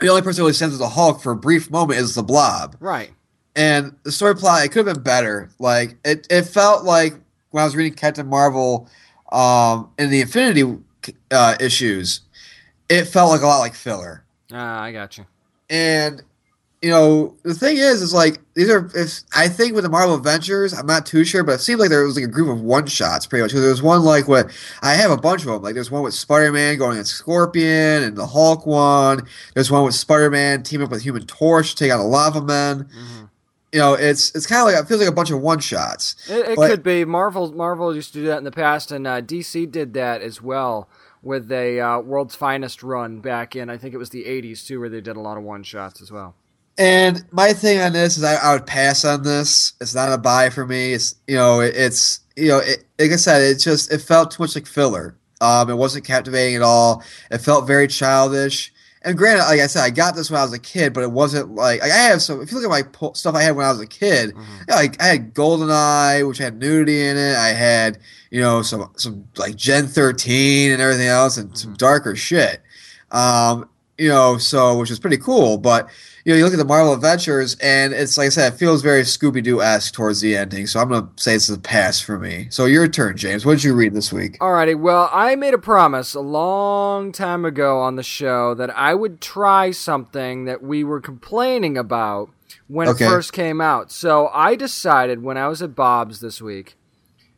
the 0.00 0.08
only 0.08 0.22
person 0.22 0.40
who 0.40 0.46
really 0.46 0.54
stands 0.54 0.72
with 0.72 0.80
the 0.80 0.88
Hulk 0.88 1.22
for 1.22 1.32
a 1.32 1.36
brief 1.36 1.70
moment 1.70 2.00
is 2.00 2.14
the 2.14 2.22
Blob. 2.22 2.76
Right. 2.80 3.10
And 3.54 3.96
the 4.04 4.12
story 4.12 4.34
plot, 4.34 4.64
it 4.64 4.68
could 4.70 4.86
have 4.86 4.94
been 4.94 5.02
better. 5.02 5.50
Like 5.58 5.96
it, 6.04 6.26
it 6.30 6.42
felt 6.42 6.84
like 6.84 7.14
when 7.50 7.62
I 7.62 7.64
was 7.64 7.74
reading 7.76 7.94
Captain 7.94 8.26
Marvel, 8.26 8.88
um, 9.32 9.90
in 9.98 10.10
the 10.10 10.20
Infinity 10.20 10.78
uh, 11.30 11.56
issues, 11.60 12.20
it 12.88 13.04
felt 13.04 13.30
like 13.30 13.42
a 13.42 13.46
lot 13.46 13.58
like 13.58 13.74
filler. 13.74 14.24
Ah, 14.52 14.80
I 14.82 14.92
got 14.92 15.18
you. 15.18 15.26
And 15.68 16.22
you 16.82 16.88
know, 16.90 17.36
the 17.42 17.52
thing 17.54 17.76
is, 17.76 18.00
is 18.00 18.14
like 18.14 18.38
these 18.54 18.70
are. 18.70 18.90
If 18.94 19.20
I 19.36 19.48
think 19.48 19.74
with 19.74 19.84
the 19.84 19.90
Marvel 19.90 20.14
Adventures, 20.14 20.72
I'm 20.72 20.86
not 20.86 21.04
too 21.04 21.24
sure, 21.24 21.42
but 21.44 21.52
it 21.52 21.60
seemed 21.60 21.78
like 21.78 21.90
there 21.90 22.04
was 22.04 22.16
like 22.16 22.24
a 22.24 22.28
group 22.28 22.48
of 22.48 22.62
one 22.62 22.86
shots, 22.86 23.26
pretty 23.26 23.42
much. 23.42 23.52
there 23.52 23.68
was 23.68 23.82
one 23.82 24.02
like 24.02 24.28
what 24.28 24.50
I 24.82 24.94
have 24.94 25.10
a 25.10 25.16
bunch 25.18 25.42
of 25.42 25.48
them. 25.48 25.62
Like 25.62 25.74
there's 25.74 25.90
one 25.90 26.02
with 26.02 26.14
Spider 26.14 26.50
Man 26.52 26.78
going 26.78 26.92
against 26.92 27.12
Scorpion, 27.16 28.02
and 28.02 28.16
the 28.16 28.26
Hulk 28.26 28.64
one. 28.66 29.26
There's 29.54 29.70
one 29.70 29.84
with 29.84 29.94
Spider 29.94 30.30
Man 30.30 30.62
team 30.62 30.82
up 30.82 30.90
with 30.90 31.02
Human 31.02 31.26
Torch 31.26 31.70
to 31.70 31.76
take 31.76 31.90
out 31.92 32.00
a 32.00 32.04
Lava 32.04 32.40
Men. 32.40 32.88
hmm 32.92 33.24
You 33.72 33.78
know, 33.80 33.92
it's 33.94 34.34
it's 34.34 34.46
kind 34.46 34.62
of 34.66 34.72
like 34.72 34.82
it 34.82 34.88
feels 34.88 35.00
like 35.00 35.10
a 35.10 35.14
bunch 35.14 35.30
of 35.30 35.40
one 35.40 35.58
shots. 35.58 36.16
It, 36.30 36.50
it 36.50 36.56
But- 36.56 36.70
could 36.70 36.82
be. 36.82 37.04
Marvel 37.04 37.52
Marvel 37.52 37.94
used 37.94 38.14
to 38.14 38.20
do 38.20 38.26
that 38.28 38.38
in 38.38 38.44
the 38.44 38.50
past, 38.50 38.90
and 38.90 39.06
uh, 39.06 39.20
DC 39.20 39.70
did 39.70 39.92
that 39.94 40.22
as 40.22 40.40
well 40.40 40.88
with 41.22 41.52
a 41.52 41.78
uh, 41.78 41.98
World's 42.00 42.34
Finest 42.34 42.82
run 42.82 43.20
back 43.20 43.54
in, 43.54 43.68
I 43.68 43.76
think 43.76 43.92
it 43.92 43.98
was 43.98 44.08
the 44.08 44.24
80s, 44.24 44.66
too, 44.66 44.80
where 44.80 44.88
they 44.88 45.02
did 45.02 45.16
a 45.16 45.20
lot 45.20 45.36
of 45.36 45.42
one 45.44 45.62
shots 45.62 46.00
as 46.00 46.10
well. 46.10 46.34
And 46.80 47.22
my 47.30 47.52
thing 47.52 47.78
on 47.80 47.92
this 47.92 48.16
is 48.16 48.24
I, 48.24 48.36
I 48.36 48.54
would 48.54 48.66
pass 48.66 49.04
on 49.04 49.22
this. 49.22 49.74
It's 49.82 49.94
not 49.94 50.10
a 50.10 50.16
buy 50.16 50.48
for 50.48 50.66
me. 50.66 50.94
It's 50.94 51.14
you 51.28 51.36
know 51.36 51.60
it, 51.60 51.74
it's 51.76 52.20
you 52.36 52.48
know 52.48 52.58
it, 52.58 52.84
like 52.98 53.12
I 53.12 53.16
said, 53.16 53.42
it 53.42 53.58
just 53.58 53.92
it 53.92 53.98
felt 53.98 54.30
too 54.30 54.42
much 54.42 54.54
like 54.54 54.66
filler. 54.66 55.14
Um, 55.42 55.68
it 55.68 55.74
wasn't 55.76 56.06
captivating 56.06 56.56
at 56.56 56.62
all. 56.62 57.02
It 57.30 57.38
felt 57.38 57.66
very 57.66 57.86
childish. 57.86 58.72
And 59.02 59.16
granted, 59.16 59.44
like 59.44 59.60
I 59.60 59.66
said, 59.66 59.82
I 59.82 59.90
got 59.90 60.14
this 60.14 60.30
when 60.30 60.40
I 60.40 60.42
was 60.44 60.52
a 60.54 60.58
kid, 60.58 60.92
but 60.92 61.02
it 61.02 61.10
wasn't 61.10 61.54
like, 61.54 61.80
like 61.82 61.90
I 61.92 61.96
have 61.96 62.22
some. 62.22 62.40
If 62.40 62.50
you 62.50 62.56
look 62.58 62.64
at 62.64 62.70
my 62.70 62.82
po- 62.90 63.12
stuff 63.14 63.34
I 63.34 63.42
had 63.42 63.56
when 63.56 63.66
I 63.66 63.70
was 63.72 63.80
a 63.80 63.86
kid, 63.86 64.34
Mhm. 64.34 64.44
yeah, 64.68 64.74
like 64.76 65.02
I 65.02 65.06
had 65.06 65.34
Golden 65.34 65.70
Eye, 65.70 66.22
which 66.22 66.38
had 66.38 66.58
nudity 66.58 67.02
in 67.06 67.18
it. 67.18 67.36
I 67.36 67.48
had 67.48 67.98
you 68.30 68.40
know 68.40 68.62
some 68.62 68.90
some 68.96 69.26
like 69.36 69.54
Gen 69.56 69.86
thirteen 69.86 70.72
and 70.72 70.80
everything 70.80 71.08
else, 71.08 71.36
and 71.36 71.56
some 71.58 71.74
darker 71.74 72.16
shit. 72.16 72.62
Um, 73.10 73.68
you 73.98 74.08
know, 74.08 74.38
so 74.38 74.78
which 74.78 74.90
is 74.90 74.98
pretty 74.98 75.18
cool. 75.18 75.58
But 75.58 75.88
you 76.24 76.32
know, 76.32 76.38
you 76.38 76.44
look 76.44 76.52
at 76.52 76.58
the 76.58 76.64
Marvel 76.64 76.92
Adventures, 76.92 77.56
and 77.62 77.92
it's 77.92 78.18
like 78.18 78.26
I 78.26 78.28
said, 78.30 78.52
it 78.52 78.56
feels 78.56 78.82
very 78.82 79.02
Scooby 79.02 79.42
Doo 79.42 79.62
esque 79.62 79.94
towards 79.94 80.20
the 80.20 80.36
ending. 80.36 80.66
So 80.66 80.80
I'm 80.80 80.88
gonna 80.90 81.08
say 81.16 81.34
it's 81.34 81.48
a 81.48 81.58
pass 81.58 82.00
for 82.00 82.18
me. 82.18 82.48
So 82.50 82.66
your 82.66 82.86
turn, 82.88 83.16
James. 83.16 83.46
What 83.46 83.52
did 83.54 83.64
you 83.64 83.74
read 83.74 83.94
this 83.94 84.12
week? 84.12 84.38
Alrighty, 84.38 84.78
well, 84.78 85.08
I 85.12 85.34
made 85.36 85.54
a 85.54 85.58
promise 85.58 86.14
a 86.14 86.20
long 86.20 87.12
time 87.12 87.44
ago 87.44 87.80
on 87.80 87.96
the 87.96 88.02
show 88.02 88.54
that 88.54 88.76
I 88.76 88.94
would 88.94 89.20
try 89.20 89.70
something 89.70 90.44
that 90.44 90.62
we 90.62 90.84
were 90.84 91.00
complaining 91.00 91.78
about 91.78 92.30
when 92.68 92.88
Okay. 92.88 93.04
it 93.04 93.08
first 93.08 93.32
came 93.32 93.60
out. 93.60 93.90
So 93.90 94.28
I 94.32 94.54
decided 94.56 95.22
when 95.22 95.36
I 95.36 95.48
was 95.48 95.62
at 95.62 95.74
Bob's 95.74 96.20
this 96.20 96.40
week 96.42 96.76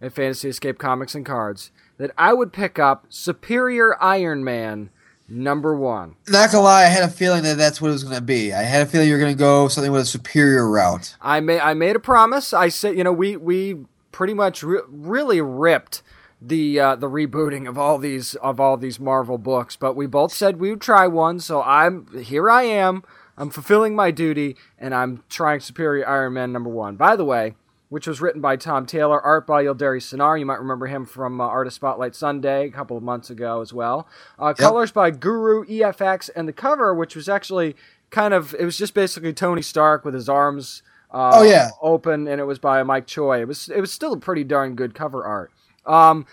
at 0.01 0.13
Fantasy 0.13 0.49
Escape 0.49 0.79
Comics 0.79 1.15
and 1.15 1.25
Cards 1.25 1.71
that 1.99 2.11
I 2.19 2.33
would 2.33 2.53
pick 2.53 2.79
up 2.79 3.07
Superior 3.09 3.97
Iron 4.03 4.43
Man 4.43 4.91
number 5.33 5.75
one. 5.75 6.17
Not 6.29 6.53
gonna 6.53 6.65
lie, 6.65 6.83
I 6.83 6.87
had 6.87 7.05
a 7.05 7.09
feeling 7.09 7.43
that 7.45 7.57
that's 7.57 7.81
what 7.81 7.89
it 7.89 7.93
was 7.93 8.05
gonna 8.05 8.21
be. 8.21 8.53
I 8.53 8.63
had 8.63 8.83
a 8.83 8.87
feeling 8.87 9.09
you 9.09 9.15
were 9.15 9.21
gonna 9.21 9.35
go 9.35 9.69
something 9.69 9.91
with 9.91 10.03
a 10.03 10.07
superior 10.07 10.69
route. 10.69 11.17
I 11.21 11.41
made 11.41 11.61
I 11.61 11.75
made 11.75 11.97
a 11.97 12.01
promise. 12.01 12.53
I 12.53 12.69
said, 12.69 12.97
you 12.97 13.05
know, 13.05 13.13
we 13.13 13.37
we 13.37 13.79
pretty 14.13 14.35
much 14.35 14.63
re- 14.63 14.83
really 14.89 15.41
ripped 15.41 16.03
the 16.41 16.79
uh, 16.79 16.97
the 16.97 17.09
rebooting 17.09 17.69
of 17.69 17.79
all 17.79 17.99
these 17.99 18.35
of 18.37 18.61
all 18.61 18.77
these 18.77 19.01
Marvel 19.01 19.39
books, 19.39 19.77
but 19.77 19.97
we 19.97 20.07
both 20.07 20.33
said 20.33 20.61
we 20.61 20.71
would 20.71 20.81
try 20.81 21.07
one. 21.07 21.41
So 21.41 21.63
I'm 21.63 22.07
here. 22.23 22.51
I 22.51 22.65
am. 22.65 23.03
I'm 23.39 23.49
fulfilling 23.49 23.97
my 23.97 24.11
duty, 24.11 24.57
and 24.79 24.95
I'm 24.95 25.25
trying 25.31 25.61
Superior 25.61 26.07
Iron 26.07 26.35
Man 26.35 26.53
number 26.53 26.69
one. 26.69 26.97
By 26.97 27.17
the 27.17 27.25
way, 27.25 27.55
which 27.93 28.07
was 28.07 28.23
written 28.23 28.41
by 28.41 28.57
Tom 28.57 28.87
Taylor, 28.87 29.21
art 29.21 29.47
by 29.47 29.63
Yildiray 29.65 30.01
Cinar. 30.03 30.39
You 30.39 30.47
might 30.47 30.59
remember 30.59 30.87
him 30.87 31.05
from 31.05 31.43
uh, 31.43 31.45
Artist 31.45 31.77
Spotlight 31.77 32.15
Sunday 32.15 32.65
a 32.67 32.71
couple 32.71 32.97
of 32.97 33.03
months 33.03 33.29
ago 33.29 33.61
as 33.61 33.75
well. 33.75 34.09
Uh, 34.39 34.55
Colors 34.55 34.91
by 34.91 35.11
Guru 35.11 35.67
EFX, 35.67 36.31
and 36.35 36.49
the 36.49 36.55
cover, 36.55 36.95
which 36.95 37.15
was 37.15 37.29
actually 37.29 37.77
kind 38.09 38.33
of 38.33 38.55
it 38.59 38.65
was 38.65 38.79
just 38.79 38.95
basically 38.95 39.35
Tony 39.35 39.61
Stark 39.61 40.07
with 40.07 40.15
his 40.15 40.27
arms 40.27 40.83
uh, 41.11 41.33
Oh, 41.35 41.43
yeah. 41.43 41.69
open, 41.83 42.27
and 42.27 42.41
it 42.41 42.45
was 42.45 42.59
by 42.59 42.83
Mike 42.83 43.07
Choi. 43.07 43.43
It 43.43 43.47
was 43.49 43.69
it 43.69 43.81
was 43.83 43.93
still 43.93 44.15
a 44.15 44.19
pretty 44.19 44.45
darn 44.45 44.75
good 44.75 44.95
cover 44.95 45.23
art. 45.27 45.53
Um, 45.85 46.25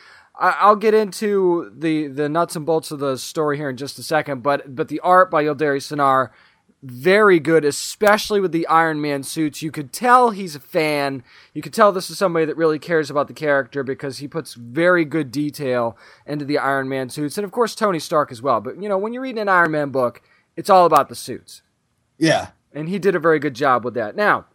I'll 0.41 0.77
get 0.77 0.93
into 0.93 1.69
the 1.77 2.07
the 2.07 2.29
nuts 2.29 2.55
and 2.55 2.65
bolts 2.65 2.89
of 2.91 2.99
the 2.99 3.17
story 3.17 3.57
here 3.57 3.69
in 3.69 3.75
just 3.75 3.99
a 3.99 4.03
second, 4.03 4.43
but 4.43 4.73
but 4.73 4.87
the 4.87 5.01
art 5.01 5.29
by 5.29 5.43
Yildiray 5.43 5.81
Cinar 5.81 6.31
very 6.81 7.39
good, 7.39 7.65
especially 7.65 8.39
with 8.39 8.51
the 8.53 8.65
Iron 8.67 9.01
Man 9.01 9.23
suits. 9.23 9.61
You 9.61 9.71
could 9.71 9.91
tell 9.91 10.29
he's 10.29 10.55
a 10.55 10.59
fan. 10.59 11.23
You 11.53 11.61
could 11.61 11.73
tell 11.73 11.91
this 11.91 12.09
is 12.09 12.17
somebody 12.17 12.45
that 12.45 12.55
really 12.57 12.79
cares 12.79 13.09
about 13.09 13.27
the 13.27 13.33
character 13.33 13.83
because 13.83 14.19
he 14.19 14.27
puts 14.27 14.53
very 14.53 15.03
good 15.03 15.31
detail 15.31 15.97
into 16.25 16.45
the 16.45 16.57
Iron 16.57 16.87
Man 16.87 17.09
suits, 17.09 17.37
and 17.37 17.45
of 17.45 17.51
course 17.51 17.75
Tony 17.75 17.99
Stark 17.99 18.31
as 18.31 18.41
well. 18.41 18.61
But 18.61 18.81
you 18.81 18.87
know, 18.87 18.97
when 18.97 19.13
you're 19.13 19.23
reading 19.23 19.41
an 19.41 19.49
Iron 19.49 19.71
Man 19.71 19.89
book, 19.89 20.21
it's 20.55 20.69
all 20.69 20.85
about 20.85 21.09
the 21.09 21.15
suits, 21.15 21.61
Yeah. 22.17 22.47
and 22.73 22.87
he 22.87 22.97
did 22.99 23.15
a 23.15 23.19
very 23.19 23.39
good 23.39 23.55
job 23.55 23.83
with 23.83 23.93
that. 23.95 24.15
Now, 24.15 24.45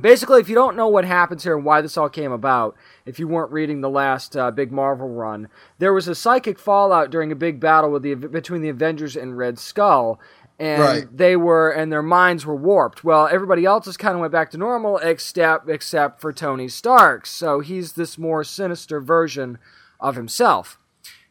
basically, 0.00 0.40
if 0.40 0.48
you 0.48 0.54
don't 0.56 0.76
know 0.76 0.88
what 0.88 1.04
happens 1.04 1.44
here 1.44 1.56
and 1.56 1.64
why 1.64 1.80
this 1.80 1.96
all 1.96 2.08
came 2.08 2.32
about, 2.32 2.76
if 3.06 3.18
you 3.20 3.28
weren't 3.28 3.52
reading 3.52 3.80
the 3.80 3.90
last 3.90 4.36
uh, 4.36 4.50
big 4.50 4.72
Marvel 4.72 5.08
run, 5.08 5.48
there 5.78 5.92
was 5.92 6.08
a 6.08 6.14
psychic 6.16 6.58
fallout 6.58 7.10
during 7.10 7.30
a 7.30 7.36
big 7.36 7.60
battle 7.60 7.90
with 7.92 8.02
the 8.02 8.14
between 8.14 8.62
the 8.62 8.68
Avengers 8.68 9.16
and 9.16 9.38
Red 9.38 9.58
Skull, 9.58 10.20
and 10.58 10.80
Right. 10.82 11.16
they 11.16 11.36
were 11.36 11.70
and 11.70 11.90
their 11.92 12.02
minds 12.02 12.46
were 12.46 12.54
warped. 12.56 13.02
Well, 13.04 13.28
everybody 13.30 13.64
else 13.64 13.86
just 13.86 13.98
kind 13.98 14.14
of 14.14 14.20
went 14.20 14.32
back 14.32 14.50
to 14.52 14.58
normal, 14.58 14.98
except 14.98 15.68
except 15.68 16.20
for 16.20 16.32
Tony 16.32 16.68
Stark. 16.68 17.26
So 17.26 17.60
he's 17.60 17.92
this 17.92 18.16
more 18.18 18.44
sinister 18.44 19.00
version 19.00 19.58
of 20.00 20.16
himself. 20.16 20.78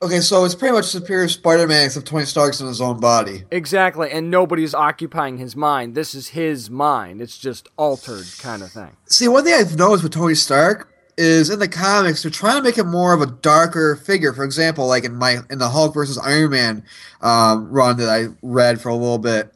Okay, 0.02 0.20
so 0.20 0.44
it's 0.44 0.54
pretty 0.56 0.74
much 0.74 0.86
Superior 0.86 1.30
Spider-Man 1.30 1.86
except 1.86 2.06
Tony 2.08 2.26
Stark's 2.26 2.60
in 2.60 2.68
his 2.68 2.82
own 2.82 3.00
body. 3.00 3.46
Exactly, 3.52 4.12
and 4.12 4.30
nobody's 4.30 4.76
occupying 4.76 5.38
his 5.38 5.56
mind. 5.56 5.96
This 5.96 6.14
is 6.14 6.30
his 6.30 6.70
mind. 6.70 7.22
It's 7.22 7.38
just 7.38 7.70
altered 7.78 8.26
kind 8.40 8.62
of 8.62 8.70
thing. 8.70 8.98
See, 9.06 9.30
one 9.30 9.46
thing 9.46 9.54
I've 9.54 9.78
noticed 9.78 10.04
with 10.04 10.12
Tony 10.12 10.36
Stark 10.36 10.93
is 11.18 11.50
in 11.50 11.60
the 11.60 11.68
comics 11.68 12.24
they're 12.24 12.32
trying 12.32 12.58
to 12.58 12.64
make 12.64 12.78
him 12.78 12.90
more 12.90 13.14
of 13.14 13.22
a 13.22 13.28
darker 13.28 13.96
figure. 13.96 14.34
For 14.34 14.44
example, 14.44 14.88
like 14.88 15.04
in 15.04 15.16
my 15.16 15.38
in 15.50 15.60
the 15.60 15.70
Hulk 15.70 15.94
versus 15.94 16.18
Iron 16.18 16.52
Man 16.52 16.84
um, 17.22 17.70
run 17.70 17.98
that 17.98 18.10
I 18.10 18.34
read 18.42 18.82
for 18.82 18.90
a 18.90 18.96
little 18.96 19.20
bit, 19.20 19.54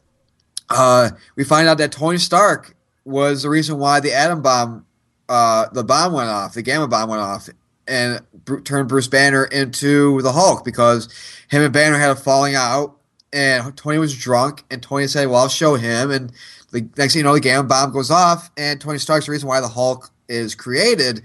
uh, 0.70 1.10
we 1.36 1.44
find 1.44 1.68
out 1.68 1.78
that 1.78 1.92
Tony 1.92 2.18
Stark 2.18 2.74
was 3.04 3.42
the 3.42 3.50
reason 3.50 3.78
why 3.78 4.00
the 4.00 4.12
atom 4.12 4.42
bomb, 4.42 4.86
uh, 5.28 5.66
the 5.72 5.84
bomb 5.84 6.12
went 6.12 6.28
off, 6.28 6.54
the 6.54 6.62
gamma 6.62 6.86
bomb 6.86 7.08
went 7.08 7.22
off, 7.22 7.48
and 7.86 8.20
Bru- 8.44 8.62
turned 8.62 8.88
Bruce 8.88 9.08
Banner 9.08 9.44
into 9.44 10.20
the 10.22 10.32
Hulk 10.32 10.64
because 10.64 11.08
him 11.48 11.62
and 11.62 11.72
Banner 11.72 11.98
had 11.98 12.10
a 12.10 12.16
falling 12.16 12.54
out, 12.54 12.96
and 13.32 13.76
Tony 13.76 13.98
was 13.98 14.16
drunk, 14.16 14.64
and 14.70 14.82
Tony 14.82 15.06
said, 15.06 15.28
"Well, 15.28 15.42
I'll 15.42 15.48
show 15.48 15.74
him," 15.74 16.10
and 16.10 16.32
the 16.70 16.88
next 16.96 17.14
thing 17.14 17.20
you 17.20 17.24
know, 17.24 17.34
the 17.34 17.40
gamma 17.40 17.66
bomb 17.66 17.92
goes 17.92 18.10
off, 18.10 18.50
and 18.56 18.80
Tony 18.80 18.98
Stark's 18.98 19.26
the 19.26 19.32
reason 19.32 19.48
why 19.48 19.60
the 19.60 19.68
Hulk 19.68 20.10
is 20.28 20.54
created. 20.54 21.22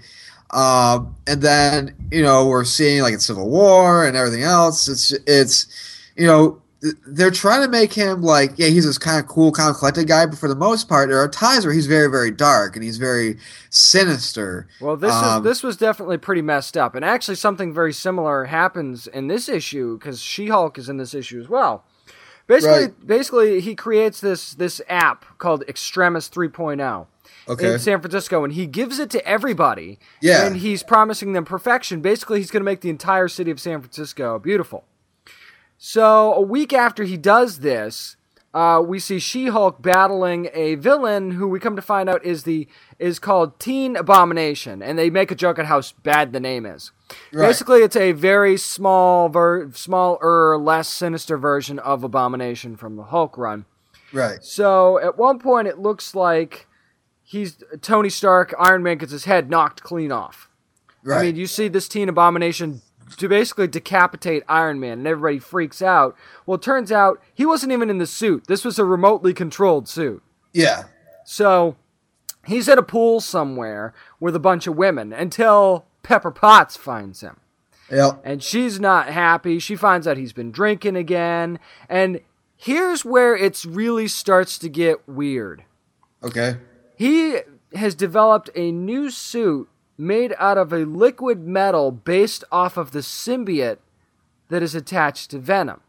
Um, 0.54 1.16
and 1.26 1.42
then 1.42 1.94
you 2.12 2.22
know 2.22 2.46
we're 2.46 2.64
seeing 2.64 3.02
like 3.02 3.12
in 3.12 3.20
Civil 3.20 3.50
War 3.50 4.06
and 4.06 4.16
everything 4.16 4.42
else. 4.44 4.88
It's 4.88 5.10
it's 5.26 5.66
you 6.16 6.26
know 6.26 6.60
they're 7.06 7.30
trying 7.30 7.62
to 7.62 7.68
make 7.68 7.92
him 7.94 8.20
like 8.22 8.52
yeah 8.56 8.68
he's 8.68 8.84
this 8.86 8.98
kind 8.98 9.18
of 9.18 9.26
cool, 9.26 9.50
kind 9.52 9.68
of 9.70 9.76
collected 9.76 10.06
guy, 10.06 10.26
but 10.26 10.38
for 10.38 10.48
the 10.48 10.54
most 10.54 10.88
part 10.88 11.08
there 11.08 11.18
are 11.18 11.28
times 11.28 11.64
where 11.64 11.74
he's 11.74 11.86
very 11.86 12.08
very 12.10 12.30
dark 12.30 12.76
and 12.76 12.84
he's 12.84 12.98
very 12.98 13.36
sinister. 13.70 14.66
Well, 14.80 14.96
this 14.96 15.12
Um, 15.12 15.38
is 15.38 15.44
this 15.44 15.62
was 15.62 15.76
definitely 15.76 16.18
pretty 16.18 16.42
messed 16.42 16.76
up, 16.76 16.94
and 16.94 17.04
actually 17.04 17.36
something 17.36 17.72
very 17.72 17.92
similar 17.92 18.44
happens 18.44 19.06
in 19.06 19.28
this 19.28 19.48
issue 19.48 19.98
because 19.98 20.20
She-Hulk 20.20 20.78
is 20.78 20.88
in 20.88 20.98
this 20.98 21.14
issue 21.14 21.40
as 21.40 21.48
well. 21.48 21.84
Basically, 22.46 22.80
Right. 22.82 23.06
basically, 23.06 23.60
he 23.60 23.74
creates 23.74 24.20
this 24.20 24.52
this 24.54 24.80
app 24.88 25.24
called 25.38 25.64
Extremis 25.66 26.28
3.0 26.28 27.06
Okay. 27.48 27.74
in 27.74 27.78
San 27.78 28.00
Francisco, 28.00 28.42
and 28.44 28.54
he 28.54 28.66
gives 28.66 28.98
it 28.98 29.10
to 29.10 29.26
everybody. 29.26 29.98
Yeah. 30.20 30.46
and 30.46 30.56
he's 30.56 30.82
promising 30.82 31.32
them 31.32 31.44
perfection. 31.44 32.00
Basically, 32.00 32.38
he's 32.38 32.50
going 32.50 32.62
to 32.62 32.64
make 32.64 32.80
the 32.80 32.90
entire 32.90 33.28
city 33.28 33.50
of 33.50 33.60
San 33.60 33.80
Francisco 33.80 34.38
beautiful. 34.38 34.84
So 35.76 36.32
a 36.32 36.40
week 36.40 36.72
after 36.72 37.04
he 37.04 37.16
does 37.16 37.60
this, 37.60 38.16
uh, 38.54 38.80
we 38.86 39.00
see 39.00 39.18
She-Hulk 39.18 39.82
battling 39.82 40.48
a 40.54 40.76
villain 40.76 41.32
who 41.32 41.48
we 41.48 41.58
come 41.58 41.74
to 41.74 41.82
find 41.82 42.08
out 42.08 42.24
is 42.24 42.44
the 42.44 42.68
is 43.00 43.18
called 43.18 43.58
Teen 43.58 43.96
Abomination, 43.96 44.80
and 44.80 44.96
they 44.96 45.10
make 45.10 45.32
a 45.32 45.34
joke 45.34 45.58
at 45.58 45.66
how 45.66 45.82
bad 46.04 46.32
the 46.32 46.38
name 46.38 46.64
is. 46.64 46.92
Right. 47.32 47.48
Basically, 47.48 47.80
it's 47.80 47.96
a 47.96 48.12
very 48.12 48.56
small, 48.56 49.28
ver- 49.28 49.72
smaller, 49.72 50.56
less 50.56 50.88
sinister 50.88 51.36
version 51.36 51.80
of 51.80 52.04
Abomination 52.04 52.76
from 52.76 52.94
the 52.94 53.04
Hulk 53.04 53.36
run. 53.36 53.64
Right. 54.12 54.42
So 54.44 55.00
at 55.00 55.18
one 55.18 55.40
point, 55.40 55.66
it 55.66 55.80
looks 55.80 56.14
like 56.14 56.68
he's 57.34 57.56
Tony 57.82 58.08
Stark. 58.08 58.54
Iron 58.58 58.82
Man 58.82 58.98
gets 58.98 59.12
his 59.12 59.24
head 59.24 59.50
knocked 59.50 59.82
clean 59.82 60.12
off. 60.12 60.48
Right. 61.02 61.18
I 61.18 61.22
mean, 61.22 61.36
you 61.36 61.46
see 61.46 61.68
this 61.68 61.88
teen 61.88 62.08
abomination 62.08 62.80
to 63.18 63.28
basically 63.28 63.66
decapitate 63.66 64.42
Iron 64.48 64.80
Man, 64.80 64.98
and 64.98 65.06
everybody 65.06 65.38
freaks 65.38 65.82
out. 65.82 66.16
Well, 66.46 66.54
it 66.56 66.62
turns 66.62 66.90
out 66.90 67.20
he 67.34 67.44
wasn't 67.44 67.72
even 67.72 67.90
in 67.90 67.98
the 67.98 68.06
suit. 68.06 68.46
This 68.46 68.64
was 68.64 68.78
a 68.78 68.84
remotely 68.84 69.34
controlled 69.34 69.88
suit. 69.88 70.22
yeah. 70.52 70.84
So 71.26 71.76
he's 72.46 72.68
at 72.68 72.76
a 72.76 72.82
pool 72.82 73.18
somewhere 73.20 73.94
with 74.20 74.36
a 74.36 74.40
bunch 74.40 74.66
of 74.66 74.76
women 74.76 75.10
until 75.10 75.86
Pepper 76.02 76.30
Potts 76.30 76.76
finds 76.76 77.22
him. 77.22 77.40
Yep. 77.90 78.20
And 78.24 78.42
she's 78.42 78.78
not 78.78 79.08
happy. 79.08 79.58
She 79.58 79.74
finds 79.74 80.06
out 80.06 80.18
he's 80.18 80.34
been 80.34 80.52
drinking 80.52 80.96
again. 80.96 81.58
And 81.88 82.20
here's 82.56 83.06
where 83.06 83.34
it 83.34 83.64
really 83.64 84.06
starts 84.06 84.58
to 84.58 84.68
get 84.68 85.06
weird. 85.08 85.64
Okay. 86.22 86.56
He 86.96 87.38
has 87.74 87.94
developed 87.94 88.50
a 88.54 88.70
new 88.70 89.10
suit 89.10 89.68
made 89.98 90.34
out 90.38 90.58
of 90.58 90.72
a 90.72 90.84
liquid 90.84 91.46
metal 91.46 91.90
based 91.90 92.44
off 92.50 92.76
of 92.76 92.90
the 92.92 93.00
symbiote 93.00 93.78
that 94.48 94.62
is 94.62 94.74
attached 94.74 95.30
to 95.30 95.38
Venom. 95.38 95.80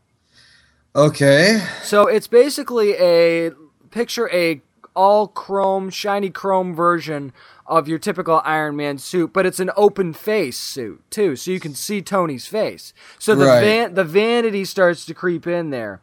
Okay. 0.95 1.61
So 1.83 2.07
it's 2.07 2.27
basically 2.27 2.93
a 2.93 3.51
picture 3.91 4.29
a 4.31 4.61
all 4.95 5.27
chrome, 5.27 5.89
shiny 5.89 6.29
chrome 6.29 6.73
version 6.73 7.33
of 7.67 7.87
your 7.87 7.99
typical 7.99 8.41
Iron 8.45 8.77
Man 8.77 8.97
suit, 8.97 9.33
but 9.33 9.45
it's 9.45 9.59
an 9.59 9.71
open 9.75 10.13
face 10.13 10.57
suit 10.57 11.03
too, 11.09 11.35
so 11.35 11.51
you 11.51 11.59
can 11.59 11.75
see 11.75 12.01
Tony's 12.01 12.47
face. 12.47 12.93
So 13.19 13.35
the 13.35 13.45
Right. 13.45 13.61
van- 13.61 13.93
the 13.95 14.05
vanity 14.05 14.63
starts 14.63 15.05
to 15.07 15.13
creep 15.13 15.45
in 15.47 15.69
there. 15.71 15.99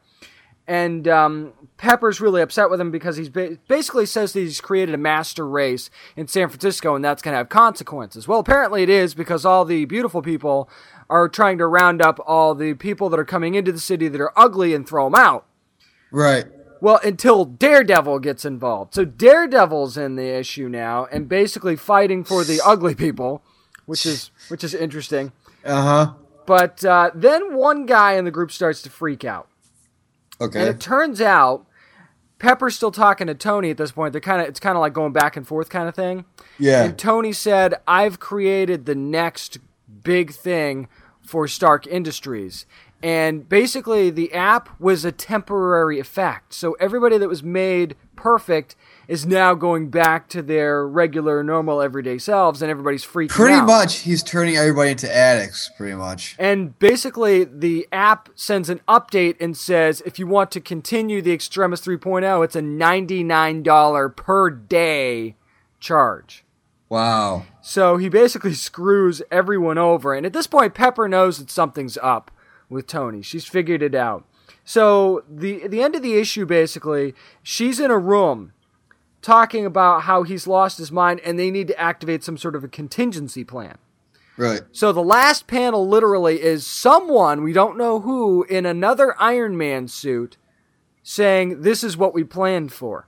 And 0.73 1.07
um, 1.07 1.53
Pepper's 1.77 2.19
really 2.19 2.41
upset 2.41 2.71
with 2.71 2.81
him 2.81 2.91
because 2.91 3.19
he's 3.19 3.29
ba- 3.29 3.59
basically 3.69 4.07
says 4.07 4.33
that 4.33 4.41
he's 4.41 4.63
created 4.63 4.95
a 4.95 4.99
master 4.99 5.47
race 5.47 5.91
in 6.17 6.29
San 6.29 6.49
Francisco 6.49 6.95
and 6.95 7.05
that's 7.05 7.21
going 7.21 7.35
to 7.35 7.37
have 7.37 7.51
consequences. 7.51 8.27
Well, 8.27 8.39
apparently 8.39 8.83
it 8.83 8.89
is 8.89 9.13
because 9.13 9.45
all 9.45 9.67
the 9.67 9.85
beautiful 9.85 10.23
people 10.23 10.71
are 11.11 11.29
trying 11.29 11.59
to 11.59 11.67
round 11.67 12.01
up 12.01 12.19
all 12.27 12.55
the 12.55 12.73
people 12.73 13.11
that 13.11 13.21
are 13.21 13.25
coming 13.27 13.55
into 13.55 13.71
the 13.71 13.79
city 13.79 14.09
that 14.09 14.19
are 14.19 14.33
ugly 14.35 14.73
and 14.73 14.89
throw 14.89 15.05
them 15.05 15.15
out. 15.15 15.45
Right. 16.11 16.47
Well, 16.81 17.01
until 17.05 17.45
Daredevil 17.45 18.21
gets 18.21 18.47
involved. 18.47 18.95
So 18.95 19.05
Daredevil's 19.05 19.99
in 19.99 20.17
the 20.17 20.39
issue 20.39 20.71
now 20.71 21.07
and 21.13 21.29
basically 21.29 21.77
fighting 21.77 22.25
for 22.25 22.45
the 22.45 22.63
ugly 22.65 22.95
people, 22.95 23.43
which 23.85 24.07
is 24.07 24.31
which 24.49 24.65
is 24.65 24.73
interesting. 24.73 25.33
Uh 25.67 25.83
huh. 25.83 26.13
But 26.47 26.83
uh, 26.83 27.11
then 27.15 27.55
one 27.55 27.85
guy 27.85 28.15
in 28.15 28.25
the 28.25 28.31
group 28.31 28.51
starts 28.51 28.81
to 28.83 28.89
freak 28.91 29.23
out. 29.23 29.49
And 30.41 30.69
it 30.69 30.81
turns 30.81 31.21
out 31.21 31.67
Pepper's 32.39 32.75
still 32.75 32.91
talking 32.91 33.29
to 33.29 33.35
Tony 33.35 33.71
at 33.71 33.77
this 33.77 33.93
point. 33.93 34.13
They're 34.13 34.21
kind 34.21 34.43
of 34.43 34.49
it's 34.49 34.61
kind 34.61 34.77
of 34.77 34.81
like 34.81 34.93
going 34.93 35.13
back 35.13 35.37
and 35.37 35.47
forth 35.47 35.71
kind 35.71 35.89
of 35.89 35.95
thing. 35.95 36.25
Yeah. 36.59 36.85
And 36.85 36.99
Tony 36.99 37.33
said, 37.33 37.75
"I've 37.87 38.19
created 38.19 38.87
the 38.87 38.97
next 38.97 39.59
big 40.03 40.33
thing 40.33 40.89
for 41.21 41.47
Stark 41.47 41.87
Industries." 41.87 42.67
And 43.03 43.49
basically 43.49 44.11
the 44.11 44.33
app 44.33 44.69
was 44.81 45.05
a 45.05 45.13
temporary 45.13 45.99
effect. 45.99 46.55
So 46.55 46.73
everybody 46.75 47.19
that 47.19 47.29
was 47.29 47.43
made 47.43 47.97
perfect 48.17 48.77
is 49.09 49.27
now 49.27 49.55
going 49.55 49.91
back 49.91 50.29
to 50.29 50.43
their 50.43 50.87
regular 50.87 51.43
normal 51.43 51.83
everyday 51.83 52.19
selves 52.19 52.63
and 52.63 52.71
everybody's 52.71 53.05
freaking 53.05 53.31
Pretty 53.31 53.55
out. 53.55 53.67
much, 53.67 53.99
he's 54.01 54.23
turning 54.23 54.57
everybody 54.57 54.91
into 54.93 55.15
addicts. 55.15 55.71
Pretty 55.77 55.95
much. 55.95 56.37
And 56.39 56.79
basically, 56.79 57.45
the 57.45 57.87
app 57.93 58.29
sends 58.35 58.69
an 58.69 58.81
update 58.89 59.37
and 59.41 59.57
says 59.57 60.03
if 60.07 60.19
you 60.19 60.27
want 60.27 60.51
to 60.53 60.61
continue 60.61 61.21
the 61.23 61.33
Extremis 61.33 61.81
3.0, 61.81 62.45
it's 62.45 62.57
a 62.57 62.61
$99 62.63 64.17
per 64.17 64.51
day 64.51 65.37
charge. 65.81 66.45
Wow. 66.89 67.47
So 67.63 67.97
he 67.97 68.09
basically 68.09 68.53
screws 68.53 69.23
everyone 69.31 69.79
over. 69.79 70.15
And 70.15 70.27
at 70.27 70.35
this 70.35 70.47
point, 70.47 70.75
Pepper 70.75 71.09
knows 71.09 71.39
that 71.39 71.51
something's 71.51 71.97
up 72.03 72.31
with 72.69 72.87
Tony. 72.87 73.23
She's 73.23 73.47
figured 73.47 73.83
it 73.83 73.95
out. 73.95 74.25
So 74.65 75.25
the 75.29 75.67
the 75.67 75.83
end 75.83 75.95
of 75.95 76.03
the 76.03 76.19
issue 76.19 76.47
basically, 76.47 77.15
she's 77.43 77.81
in 77.81 77.91
a 77.91 77.99
room 77.99 78.53
talking 79.23 79.65
about 79.65 80.03
how 80.03 80.25
he's 80.25 80.47
lost 80.47 80.79
his 80.79 80.93
mind 80.93 81.21
and 81.21 81.39
they 81.39 81.51
need 81.51 81.69
to 81.69 81.81
activate 81.81 82.23
some 82.25 82.37
sort 82.37 82.55
of 82.57 82.65
a 82.65 82.69
contingency 82.69 83.45
plan. 83.45 83.79
Right. 84.37 84.63
So 84.73 84.93
the 84.93 85.03
last 85.03 85.47
panel 85.47 85.87
literally 85.89 86.43
is 86.43 86.67
someone, 86.67 87.43
we 87.43 87.53
don't 87.53 87.77
know 87.79 88.01
who, 88.01 88.45
in 88.45 88.67
another 88.67 89.15
Iron 89.21 89.57
Man 89.57 89.89
suit 89.89 90.37
saying 91.03 91.63
this 91.63 91.85
is 91.85 91.97
what 91.97 92.15
we 92.15 92.25
planned 92.25 92.73
for. 92.73 93.07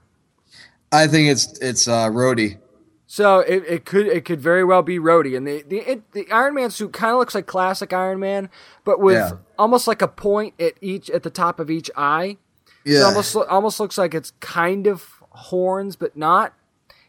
I 0.91 1.07
think 1.07 1.29
it's 1.29 1.57
it's 1.59 1.87
uh, 1.87 2.09
Rhodey. 2.09 2.59
So 3.07 3.39
it, 3.39 3.63
it 3.67 3.85
could 3.85 4.07
it 4.07 4.23
could 4.23 4.39
very 4.39 4.63
well 4.63 4.81
be 4.83 4.99
Rhodey, 4.99 5.35
and 5.35 5.47
the 5.47 5.63
the 5.67 5.77
it, 5.79 6.11
the 6.13 6.31
Iron 6.31 6.53
Man 6.53 6.69
suit 6.69 6.93
kind 6.93 7.11
of 7.11 7.17
looks 7.19 7.35
like 7.35 7.47
classic 7.47 7.91
Iron 7.91 8.19
Man, 8.19 8.49
but 8.83 8.99
with 8.99 9.15
Yeah. 9.15 9.31
almost 9.57 9.87
like 9.87 10.01
a 10.01 10.07
point 10.07 10.53
at 10.59 10.73
each 10.81 11.09
at 11.09 11.23
the 11.23 11.29
top 11.29 11.59
of 11.59 11.69
each 11.69 11.89
eye. 11.97 12.37
Yeah. 12.85 12.99
It 12.99 13.03
almost 13.03 13.35
almost 13.35 13.79
looks 13.79 13.97
like 13.97 14.13
it's 14.13 14.31
kind 14.41 14.85
of 14.85 15.14
horns, 15.35 15.95
but 15.95 16.15
not. 16.15 16.53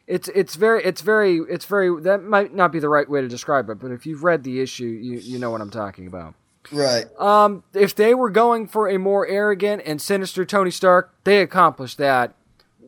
It's 0.06 0.28
it's 0.28 0.54
very 0.54 0.84
it's 0.84 1.00
very 1.00 1.40
it's 1.48 1.64
very 1.64 2.00
that 2.02 2.22
might 2.22 2.54
not 2.54 2.70
be 2.70 2.78
the 2.78 2.88
right 2.88 3.08
way 3.08 3.20
to 3.20 3.28
describe 3.28 3.68
it, 3.70 3.80
but 3.80 3.90
if 3.90 4.06
you've 4.06 4.22
read 4.22 4.44
the 4.44 4.60
issue, 4.60 4.84
you 4.84 5.18
you 5.18 5.38
know 5.38 5.50
what 5.50 5.60
I'm 5.60 5.70
talking 5.70 6.06
about. 6.06 6.34
right. 6.70 7.06
Um, 7.18 7.64
if 7.74 7.94
they 7.94 8.14
were 8.14 8.30
going 8.30 8.68
for 8.68 8.88
a 8.88 8.98
more 8.98 9.26
arrogant 9.26 9.82
and 9.84 10.00
sinister 10.00 10.44
Tony 10.44 10.70
Stark, 10.70 11.12
they 11.24 11.40
accomplished 11.40 11.98
that 11.98 12.34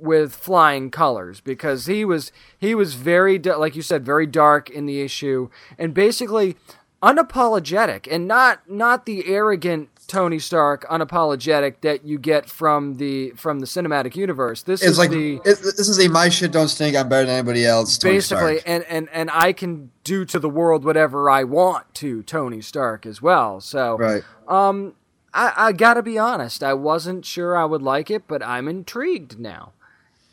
with 0.00 0.32
flying 0.32 0.90
colors 0.90 1.40
because 1.40 1.86
he 1.86 2.04
was 2.04 2.30
he 2.56 2.74
was 2.74 2.94
very 2.94 3.38
like 3.38 3.74
you 3.74 3.82
said 3.82 4.04
very 4.04 4.26
dark 4.26 4.70
in 4.70 4.86
the 4.86 5.00
issue 5.00 5.48
and 5.76 5.92
basically 5.92 6.56
unapologetic 7.02 8.06
and 8.10 8.26
not 8.26 8.68
not 8.68 9.06
the 9.06 9.26
arrogant 9.26 9.88
Tony 10.08 10.38
Stark 10.38 10.88
unapologetic 10.88 11.82
that 11.82 12.04
you 12.04 12.18
get 12.18 12.48
from 12.48 12.96
the 12.96 13.30
from 13.32 13.60
the 13.60 13.66
cinematic 13.66 14.16
universe. 14.16 14.62
This 14.62 14.80
It's 14.80 14.92
is 14.92 14.98
like 14.98 15.10
the 15.10 15.36
it, 15.36 15.44
this 15.44 15.88
is 15.88 16.00
a 16.00 16.08
my 16.08 16.30
shit 16.30 16.50
don't 16.50 16.68
stink. 16.68 16.96
I'm 16.96 17.08
better 17.08 17.26
than 17.26 17.34
anybody 17.36 17.66
else. 17.66 17.98
Tony 17.98 18.14
basically 18.14 18.60
and, 18.66 18.84
and 18.84 19.08
and 19.12 19.30
I 19.30 19.52
can 19.52 19.90
do 20.04 20.24
to 20.24 20.38
the 20.38 20.48
world 20.48 20.84
whatever 20.84 21.28
I 21.28 21.44
want 21.44 21.94
to 21.96 22.22
Tony 22.22 22.62
Stark 22.62 23.04
as 23.04 23.20
well. 23.20 23.60
So 23.60 23.98
right. 23.98 24.22
um, 24.48 24.94
I, 25.34 25.52
I 25.56 25.72
gotta 25.72 26.02
be 26.02 26.18
honest. 26.18 26.64
I 26.64 26.72
wasn't 26.72 27.26
sure 27.26 27.54
I 27.54 27.66
would 27.66 27.82
like 27.82 28.10
it, 28.10 28.26
but 28.26 28.42
I'm 28.42 28.66
intrigued 28.66 29.38
now, 29.38 29.72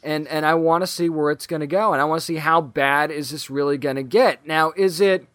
and 0.01 0.25
and 0.29 0.45
I 0.45 0.53
want 0.53 0.83
to 0.83 0.87
see 0.87 1.09
where 1.09 1.31
it's 1.31 1.47
gonna 1.47 1.67
go, 1.67 1.91
and 1.91 2.01
I 2.01 2.05
want 2.05 2.21
to 2.21 2.25
see 2.25 2.37
how 2.37 2.61
bad 2.61 3.11
is 3.11 3.31
this 3.31 3.49
really 3.49 3.77
gonna 3.77 4.03
get. 4.03 4.47
Now, 4.47 4.71
is 4.77 5.01
it 5.01 5.27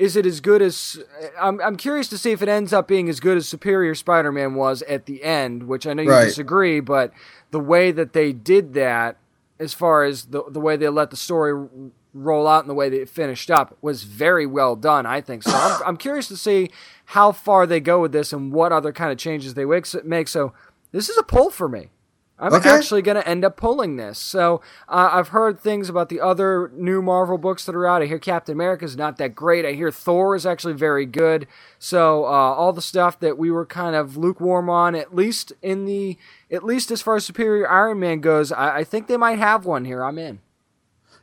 is 0.00 0.16
it 0.16 0.24
as 0.24 0.40
good 0.40 0.62
as? 0.62 0.98
I'm 1.38 1.60
I'm 1.60 1.76
curious 1.76 2.08
to 2.08 2.16
see 2.18 2.32
if 2.32 2.40
it 2.40 2.48
ends 2.48 2.72
up 2.72 2.88
being 2.88 3.08
as 3.10 3.20
good 3.20 3.36
as 3.36 3.46
Superior 3.46 3.94
Spider-Man 3.94 4.54
was 4.54 4.80
at 4.82 5.04
the 5.04 5.22
end, 5.22 5.64
which 5.68 5.86
I 5.86 5.92
know 5.92 6.02
you 6.02 6.10
Right. 6.10 6.24
disagree, 6.24 6.80
but 6.80 7.12
the 7.50 7.60
way 7.60 7.92
that 7.92 8.14
they 8.14 8.32
did 8.32 8.72
that, 8.74 9.18
as 9.58 9.74
far 9.74 10.04
as 10.04 10.24
the 10.26 10.42
the 10.48 10.58
way 10.58 10.76
they 10.76 10.88
let 10.88 11.10
the 11.10 11.18
story 11.18 11.68
roll 12.14 12.48
out 12.48 12.60
and 12.64 12.70
the 12.70 12.74
way 12.74 12.88
they 12.88 13.04
finished 13.04 13.50
up 13.50 13.76
was 13.82 14.02
very 14.04 14.46
well 14.46 14.74
done, 14.74 15.04
I 15.06 15.20
think. 15.20 15.42
So 15.44 15.52
I'm, 15.52 15.82
I'm 15.88 15.96
curious 15.96 16.28
to 16.28 16.36
see 16.36 16.70
how 17.04 17.30
far 17.30 17.66
they 17.66 17.78
go 17.78 18.00
with 18.00 18.12
this 18.12 18.32
and 18.32 18.52
what 18.52 18.72
other 18.72 18.92
kind 18.92 19.12
of 19.12 19.18
changes 19.18 19.52
they 19.54 19.64
make. 19.64 20.26
So 20.28 20.52
this 20.92 21.08
is 21.10 21.18
a 21.18 21.22
pull 21.22 21.50
for 21.50 21.68
me. 21.68 21.90
I'm 22.40 22.54
Okay. 22.54 22.70
actually 22.70 23.02
going 23.02 23.16
to 23.16 23.28
end 23.28 23.44
up 23.44 23.56
pulling 23.56 23.96
this. 23.96 24.18
So 24.18 24.62
uh, 24.88 25.10
I've 25.12 25.28
heard 25.28 25.60
things 25.60 25.88
about 25.90 26.08
the 26.08 26.20
other 26.20 26.70
new 26.74 27.02
Marvel 27.02 27.36
books 27.36 27.66
that 27.66 27.74
are 27.74 27.86
out. 27.86 28.00
I 28.02 28.06
hear 28.06 28.18
Captain 28.18 28.54
America 28.54 28.84
is 28.86 28.96
not 28.96 29.18
that 29.18 29.34
great. 29.34 29.66
I 29.66 29.72
hear 29.72 29.90
Thor 29.90 30.34
is 30.34 30.46
actually 30.46 30.72
very 30.72 31.04
good. 31.04 31.46
So 31.78 32.24
uh, 32.24 32.28
all 32.28 32.72
the 32.72 32.80
stuff 32.82 33.20
that 33.20 33.36
we 33.36 33.50
were 33.50 33.66
kind 33.66 33.94
of 33.94 34.16
lukewarm 34.16 34.70
on, 34.70 34.94
at 34.94 35.14
least 35.14 35.52
in 35.60 35.84
the, 35.84 36.16
at 36.50 36.64
least 36.64 36.90
as 36.90 37.02
far 37.02 37.16
as 37.16 37.26
Superior 37.26 37.70
Iron 37.70 38.00
Man 38.00 38.20
goes, 38.20 38.50
I, 38.52 38.78
I 38.78 38.84
think 38.84 39.06
they 39.06 39.18
might 39.18 39.38
have 39.38 39.66
one 39.66 39.84
here. 39.84 40.02
I'm 40.02 40.18
in. 40.18 40.40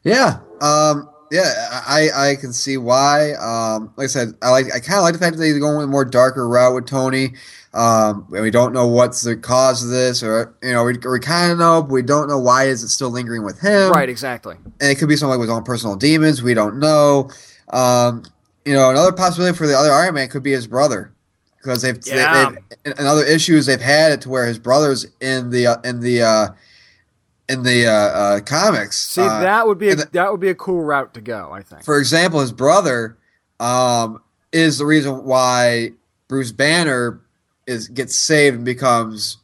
Yeah. 0.04 0.40
Um. 0.62 1.10
Yeah. 1.32 1.82
I 1.88 2.10
I 2.16 2.36
can 2.36 2.54
see 2.54 2.78
why. 2.78 3.34
Um. 3.34 3.94
Like 3.98 4.06
I 4.06 4.08
said, 4.08 4.34
I 4.42 4.50
like 4.52 4.68
I 4.68 4.80
kind 4.80 4.98
of 5.00 5.04
like 5.04 5.14
the 5.14 5.20
fact 5.20 5.36
that 5.36 5.42
they're 5.42 5.60
going 5.60 5.78
with 5.78 5.86
a 5.86 5.88
more 5.88 6.06
darker 6.06 6.48
route 6.48 6.74
with 6.76 6.86
Tony. 6.88 7.34
Um. 7.74 8.28
And 8.32 8.42
we 8.42 8.52
don't 8.52 8.74
know 8.74 8.88
what's 8.88 9.22
the 9.22 9.36
cause 9.36 9.84
of 9.84 9.90
this, 9.90 10.24
or 10.24 10.56
you 10.64 10.74
know, 10.74 10.84
we, 10.84 10.94
we 10.98 11.20
kind 11.20 11.52
of 11.52 11.58
know, 11.60 11.82
but 11.82 11.92
we 11.92 12.02
don't 12.02 12.28
know 12.28 12.40
why 12.40 12.66
is 12.66 12.82
it 12.84 12.90
still 12.90 13.10
lingering 13.10 13.44
with 13.44 13.60
him. 13.60 13.92
Right, 13.92 14.10
exactly. 14.10 14.56
and 14.80 14.90
it 14.92 14.96
could 14.98 15.10
be 15.10 15.16
something 15.16 15.32
like 15.32 15.40
with 15.40 15.50
his 15.50 15.56
own 15.58 15.64
personal 15.64 15.96
demons. 15.96 16.42
We 16.42 16.54
don't 16.54 16.80
know. 16.80 17.30
Um, 17.70 18.24
you 18.66 18.74
know, 18.74 18.90
another 18.90 19.12
possibility 19.12 19.56
for 19.58 19.68
the 19.68 19.78
other 19.78 19.92
Iron 19.92 20.16
Man 20.16 20.28
could 20.30 20.44
be 20.44 20.52
his 20.52 20.68
brother, 20.68 21.12
because 21.58 21.82
they've, 21.82 21.98
Yeah. 22.06 22.50
they, 22.52 22.56
they've 22.86 23.00
in 23.00 23.06
other 23.06 23.24
issues 23.26 23.66
they've 23.66 23.80
had 23.82 24.12
it 24.14 24.22
to 24.22 24.30
where 24.30 24.46
his 24.46 24.58
brother's 24.60 25.06
in 25.20 25.50
the 25.52 25.68
uh, 25.68 25.78
in 25.84 26.00
the 26.00 26.22
uh, 26.22 26.48
in 27.50 27.64
the 27.64 27.88
uh, 27.88 27.92
uh, 27.92 28.40
comics. 28.42 28.98
See, 28.98 29.22
Uh, 29.22 29.40
that 29.42 29.66
would 29.68 29.78
be 29.78 29.90
a, 29.90 29.96
the- 29.96 30.10
that 30.12 30.32
would 30.32 30.42
be 30.42 30.50
a 30.50 30.56
cool 30.56 30.82
route 30.84 31.14
to 31.14 31.22
go. 31.22 31.52
I 31.52 31.62
think. 31.62 31.84
for 31.84 31.98
example, 31.98 32.40
his 32.42 32.52
brother 32.52 33.18
um, 33.60 34.22
is 34.52 34.78
the 34.78 34.86
reason 34.86 35.24
why 35.24 35.92
Bruce 36.28 36.52
Banner 36.52 37.22
is 37.66 37.88
gets 37.88 38.16
saved 38.16 38.56
and 38.58 38.66
becomes 38.66 39.38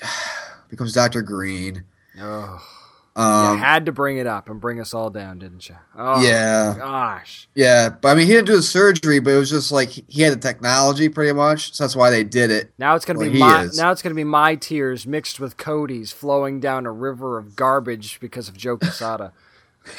becomes 0.68 0.92
Doctor 0.92 1.22
Green. 1.22 1.84
Oh, 2.20 2.60
Um, 3.18 3.54
you 3.58 3.64
had 3.64 3.86
to 3.86 3.92
bring 3.92 4.18
it 4.18 4.26
up 4.28 4.48
and 4.48 4.60
bring 4.60 4.80
us 4.80 4.94
all 4.94 5.10
down, 5.10 5.40
didn't 5.40 5.68
you? 5.68 5.74
Oh, 5.96 6.22
yeah. 6.22 6.74
Gosh. 6.78 7.48
Yeah, 7.54 7.88
but 7.88 8.08
I 8.10 8.14
mean, 8.14 8.26
he 8.28 8.32
didn't 8.34 8.46
do 8.46 8.56
the 8.56 8.62
surgery, 8.62 9.18
but 9.18 9.30
it 9.32 9.38
was 9.38 9.50
just 9.50 9.72
like 9.72 9.88
he- 9.88 10.22
had 10.22 10.32
the 10.34 10.36
technology 10.36 11.08
pretty 11.08 11.32
much, 11.32 11.74
so 11.74 11.82
that's 11.84 11.96
why 11.96 12.10
they 12.10 12.22
did 12.22 12.50
it. 12.52 12.70
Now 12.78 12.94
it's 12.94 13.04
gonna 13.04 13.18
Well, 13.18 13.30
be 13.30 13.38
my 13.40 13.62
is. 13.62 13.76
now 13.76 13.90
it's 13.90 14.02
gonna 14.02 14.14
be 14.14 14.22
my 14.24 14.54
tears 14.54 15.06
mixed 15.06 15.40
with 15.40 15.56
Cody's 15.56 16.12
flowing 16.12 16.60
down 16.60 16.86
a 16.86 16.92
river 16.92 17.38
of 17.38 17.56
garbage 17.56 18.20
because 18.20 18.48
of 18.48 18.56
Joe 18.56 18.76
Quesada. 18.78 19.32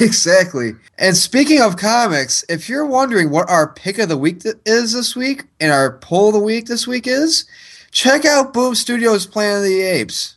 exactly. 0.00 0.72
And 0.98 1.16
speaking 1.16 1.60
of 1.60 1.76
comics, 1.76 2.44
if 2.48 2.68
you're 2.68 2.86
wondering 2.86 3.30
what 3.30 3.50
our 3.50 3.68
pick 3.72 3.98
of 3.98 4.08
the 4.08 4.16
week 4.16 4.40
th- 4.42 4.56
is 4.64 4.92
this 4.92 5.14
week 5.16 5.44
and 5.60 5.72
our 5.72 5.92
pull 5.98 6.28
of 6.28 6.34
the 6.34 6.40
week 6.40 6.66
this 6.66 6.86
week 6.86 7.06
is, 7.06 7.44
check 7.90 8.24
out 8.24 8.52
Boom 8.52 8.74
Studios' 8.74 9.26
Planet 9.26 9.58
of 9.58 9.64
the 9.64 9.82
Apes. 9.82 10.36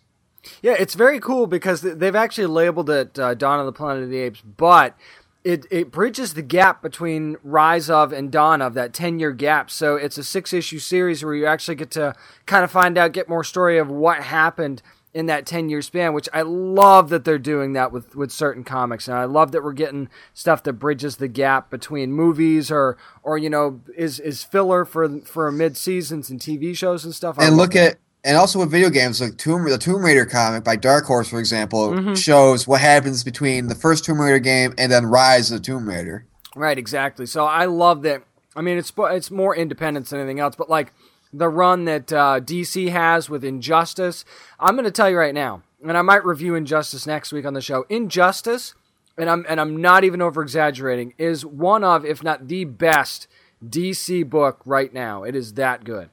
Yeah, 0.62 0.76
it's 0.78 0.94
very 0.94 1.20
cool 1.20 1.48
because 1.48 1.82
they've 1.82 2.16
actually 2.16 2.48
labeled 2.48 2.90
it 2.90 3.18
uh, 3.18 3.34
Dawn 3.34 3.60
of 3.60 3.66
the 3.66 3.72
Planet 3.72 4.04
of 4.04 4.10
the 4.10 4.20
Apes, 4.20 4.42
but 4.42 4.96
it 5.44 5.66
it 5.72 5.92
bridges 5.92 6.36
the 6.36 6.44
gap 6.44 6.82
between 6.82 7.38
Rise 7.44 7.90
of 7.90 8.14
and 8.14 8.32
Dawn 8.32 8.62
of 8.62 8.76
that 8.76 8.94
ten 8.94 9.20
year 9.20 9.32
gap. 9.32 9.72
So 9.72 9.96
it's 9.96 10.18
a 10.18 10.24
six 10.24 10.54
issue 10.54 10.80
series 10.80 11.24
where 11.24 11.34
you 11.34 11.48
actually 11.48 11.76
get 11.76 11.92
to 11.92 12.14
kind 12.46 12.64
of 12.64 12.72
find 12.72 12.98
out, 12.98 13.12
get 13.12 13.28
more 13.28 13.44
story 13.44 13.78
of 13.80 13.90
what 13.90 14.22
happened 14.24 14.82
in 15.14 15.26
that 15.26 15.46
10 15.46 15.68
year 15.68 15.82
span 15.82 16.14
which 16.14 16.30
i 16.34 16.42
love 16.42 17.10
that 17.10 17.26
they're 17.26 17.38
doing 17.38 17.74
that 17.74 17.92
with, 17.92 18.16
with 18.16 18.32
certain 18.32 18.64
comics. 18.64 19.10
And 19.10 19.18
i 19.18 19.26
love 19.26 19.52
that 19.52 19.62
we're 19.62 19.74
getting 19.74 20.10
stuff 20.34 20.64
that 20.64 20.74
bridges 20.74 21.18
the 21.18 21.28
gap 21.28 21.70
between 21.70 22.14
movies 22.14 22.72
or 22.72 22.98
or 23.22 23.38
you 23.38 23.50
know 23.50 23.82
is 23.98 24.22
is 24.22 24.44
filler 24.44 24.86
for 24.86 25.20
for 25.22 25.52
mid 25.52 25.76
seasons 25.76 26.30
and 26.30 26.40
tv 26.40 26.76
shows 26.78 27.04
and 27.04 27.14
stuff. 27.14 27.38
And 27.40 27.58
look 27.58 27.76
at 27.76 27.98
and 28.24 28.38
also 28.38 28.60
with 28.60 28.70
video 28.72 28.90
games 28.90 29.20
like 29.22 29.38
Tomb 29.38 29.66
the 29.66 29.78
Tomb 29.78 30.04
Raider 30.04 30.26
comic 30.26 30.64
by 30.64 30.76
Dark 30.76 31.06
Horse, 31.06 31.30
for 31.30 31.40
example, 31.40 31.90
Mhm. 31.92 32.18
shows 32.18 32.68
what 32.68 32.82
happens 32.82 33.24
between 33.24 33.68
the 33.68 33.76
first 33.76 34.06
Tomb 34.06 34.22
Raider 34.22 34.40
game 34.40 34.74
and 34.78 34.92
then 34.92 35.06
Rise 35.06 35.52
of 35.52 35.60
the 35.60 35.64
Tomb 35.66 35.88
Raider. 35.88 36.26
Right, 36.56 36.78
exactly. 36.78 37.26
So 37.26 37.46
I 37.46 37.66
love 37.66 38.02
that. 38.04 38.24
I 38.56 38.62
mean, 38.62 38.78
it's 38.78 38.92
it's 38.98 39.32
more 39.32 39.56
independence 39.56 40.10
than 40.10 40.20
anything 40.20 40.40
else, 40.40 40.56
but 40.56 40.70
like 40.70 40.92
the 41.34 41.48
run 41.48 41.86
that 41.86 42.12
uh, 42.12 42.40
DC 42.42 42.90
has 42.90 43.30
with 43.30 43.44
Injustice, 43.44 44.26
I'm 44.60 44.76
going 44.76 44.84
to 44.84 44.92
tell 44.92 45.10
you 45.10 45.18
right 45.18 45.34
now, 45.34 45.62
and 45.82 45.98
I 45.98 46.02
might 46.02 46.26
review 46.26 46.56
Injustice 46.56 47.08
next 47.08 47.32
week 47.32 47.46
on 47.46 47.54
the 47.54 47.62
show. 47.62 47.86
Injustice, 47.90 48.74
and 49.18 49.30
I'm 49.30 49.46
and 49.48 49.62
I'm 49.62 49.78
not 49.82 50.04
even 50.04 50.22
over 50.22 50.42
exaggerating, 50.42 51.14
is 51.18 51.46
one 51.46 51.84
of, 51.86 52.04
if 52.06 52.22
not 52.22 52.50
the 52.50 52.66
best 52.66 53.28
DC 53.66 54.24
book 54.30 54.60
right 54.66 54.94
now. 54.94 55.24
It 55.24 55.36
is 55.36 55.54
that 55.54 55.86
good. 55.86 56.10